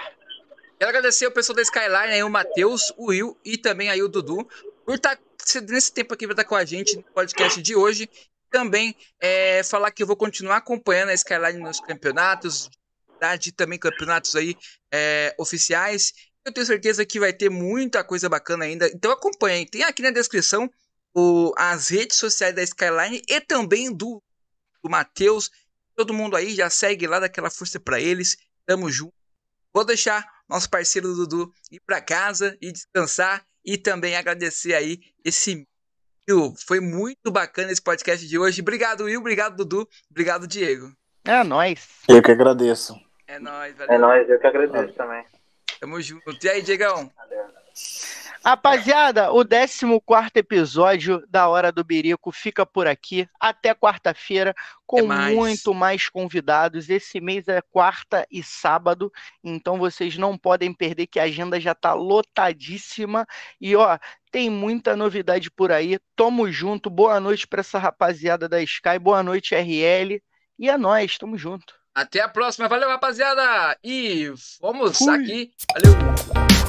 Quero 0.78 0.90
agradecer 0.90 1.28
o 1.28 1.32
pessoal 1.32 1.58
da 1.58 1.62
Skyline, 1.62 2.14
aí, 2.14 2.24
o 2.24 2.30
Matheus, 2.30 2.94
o 2.98 3.08
Will 3.08 3.38
e 3.44 3.58
também 3.58 3.90
aí 3.90 4.02
o 4.02 4.08
Dudu, 4.08 4.48
por 4.86 4.96
estar 4.96 5.18
tá 5.18 5.22
nesse 5.68 5.94
tempo 5.94 6.14
aqui 6.14 6.26
para 6.26 6.34
estar 6.34 6.44
tá 6.44 6.50
com 6.50 6.56
a 6.56 6.64
gente 6.64 6.96
no 6.96 7.04
podcast 7.04 7.62
de 7.62 7.76
hoje 7.76 8.10
também 8.50 8.96
é, 9.20 9.64
falar 9.64 9.92
que 9.92 10.04
eu 10.04 10.08
vou 10.08 10.16
continuar 10.16 10.58
acompanhando 10.58 11.10
a 11.10 11.14
Skyline 11.14 11.60
nos 11.60 11.80
campeonatos, 11.80 12.70
de 13.40 13.52
também 13.52 13.78
campeonatos 13.78 14.36
aí 14.36 14.56
é, 14.92 15.36
oficiais. 15.38 16.14
Eu 16.46 16.54
tenho 16.54 16.66
certeza 16.66 17.06
que 17.06 17.20
vai 17.20 17.34
ter 17.34 17.50
muita 17.50 18.04
coisa 18.04 18.30
bacana 18.30 18.66
ainda. 18.66 18.88
Então 18.88 19.12
acompanhem. 19.12 19.66
Tem 19.66 19.84
aqui 19.84 20.02
na 20.02 20.12
descrição 20.12 20.72
o, 21.14 21.54
as 21.58 21.90
redes 21.90 22.18
sociais 22.18 22.56
da 22.56 22.64
Skyline 22.64 23.22
e 23.28 23.42
também 23.42 23.94
do, 23.94 24.22
do 24.84 24.90
Matheus. 24.90 25.50
Todo 25.96 26.14
mundo 26.14 26.36
aí 26.36 26.56
já 26.56 26.70
segue 26.70 27.08
lá, 27.08 27.20
daquela 27.20 27.50
força 27.50 27.80
para 27.80 28.00
eles. 28.00 28.38
Tamo 28.66 28.90
junto. 28.90 29.14
Vou 29.74 29.86
deixar 29.86 30.26
nosso 30.48 30.70
parceiro 30.70 31.14
Dudu 31.14 31.52
ir 31.72 31.80
para 31.86 32.02
casa 32.02 32.58
e 32.62 32.72
descansar 32.72 33.46
e 33.64 33.78
também 33.78 34.16
agradecer 34.16 34.74
aí 34.74 35.00
esse 35.24 35.68
Will, 36.30 36.54
foi 36.68 36.80
muito 36.80 37.32
bacana 37.32 37.72
esse 37.72 37.82
podcast 37.82 38.28
de 38.28 38.38
hoje. 38.38 38.62
Obrigado, 38.62 39.06
Will. 39.06 39.20
Obrigado, 39.20 39.56
Dudu. 39.56 39.90
Obrigado, 40.12 40.48
Diego. 40.48 40.94
É 41.26 41.44
nóis. 41.44 41.88
Eu 42.08 42.22
que 42.22 42.32
agradeço. 42.32 42.96
É 43.28 43.40
nóis, 43.40 43.76
valeu. 43.76 43.96
É 43.96 43.98
nóis, 43.98 44.30
eu 44.30 44.40
que 44.40 44.46
agradeço 44.46 44.94
também. 44.94 45.26
Tamo 45.80 46.00
junto. 46.00 46.38
E 46.44 46.50
aí, 46.50 46.62
Diegão? 46.62 47.12
Valeu. 47.16 48.19
Rapaziada, 48.44 49.32
o 49.34 49.46
14 49.46 50.32
episódio 50.36 51.24
da 51.28 51.48
Hora 51.50 51.72
do 51.72 51.84
Birico 51.84 52.32
fica 52.32 52.66
por 52.66 52.88
aqui. 52.88 53.28
Até 53.40 53.76
quarta-feira, 53.76 54.56
com 54.86 55.06
mais. 55.06 55.36
muito 55.36 55.74
mais 55.74 56.10
convidados. 56.10 56.90
Esse 56.90 57.20
mês 57.20 57.48
é 57.48 57.62
quarta 57.62 58.26
e 58.32 58.42
sábado, 58.42 59.12
então 59.44 59.78
vocês 59.78 60.18
não 60.18 60.38
podem 60.38 60.74
perder 60.74 61.08
que 61.08 61.20
a 61.20 61.24
agenda 61.24 61.60
já 61.60 61.76
tá 61.76 61.94
lotadíssima. 61.94 63.28
E 63.60 63.76
ó, 63.76 63.98
tem 64.32 64.50
muita 64.50 64.96
novidade 64.96 65.52
por 65.52 65.72
aí. 65.72 66.00
Tamo 66.16 66.50
junto. 66.52 66.90
Boa 66.90 67.20
noite 67.20 67.48
para 67.48 67.60
essa 67.60 67.78
rapaziada 67.78 68.48
da 68.48 68.62
Sky. 68.62 68.98
Boa 69.00 69.22
noite, 69.22 69.54
RL. 69.54 70.22
E 70.58 70.70
é 70.70 70.78
nós, 70.78 71.18
tamo 71.18 71.38
junto. 71.38 71.74
Até 71.94 72.22
a 72.22 72.30
próxima. 72.30 72.68
Valeu, 72.68 72.88
rapaziada. 72.90 73.78
E 73.84 74.32
vamos 74.62 74.98
Fui. 74.98 75.16
aqui. 75.16 75.52
Valeu. 75.74 76.69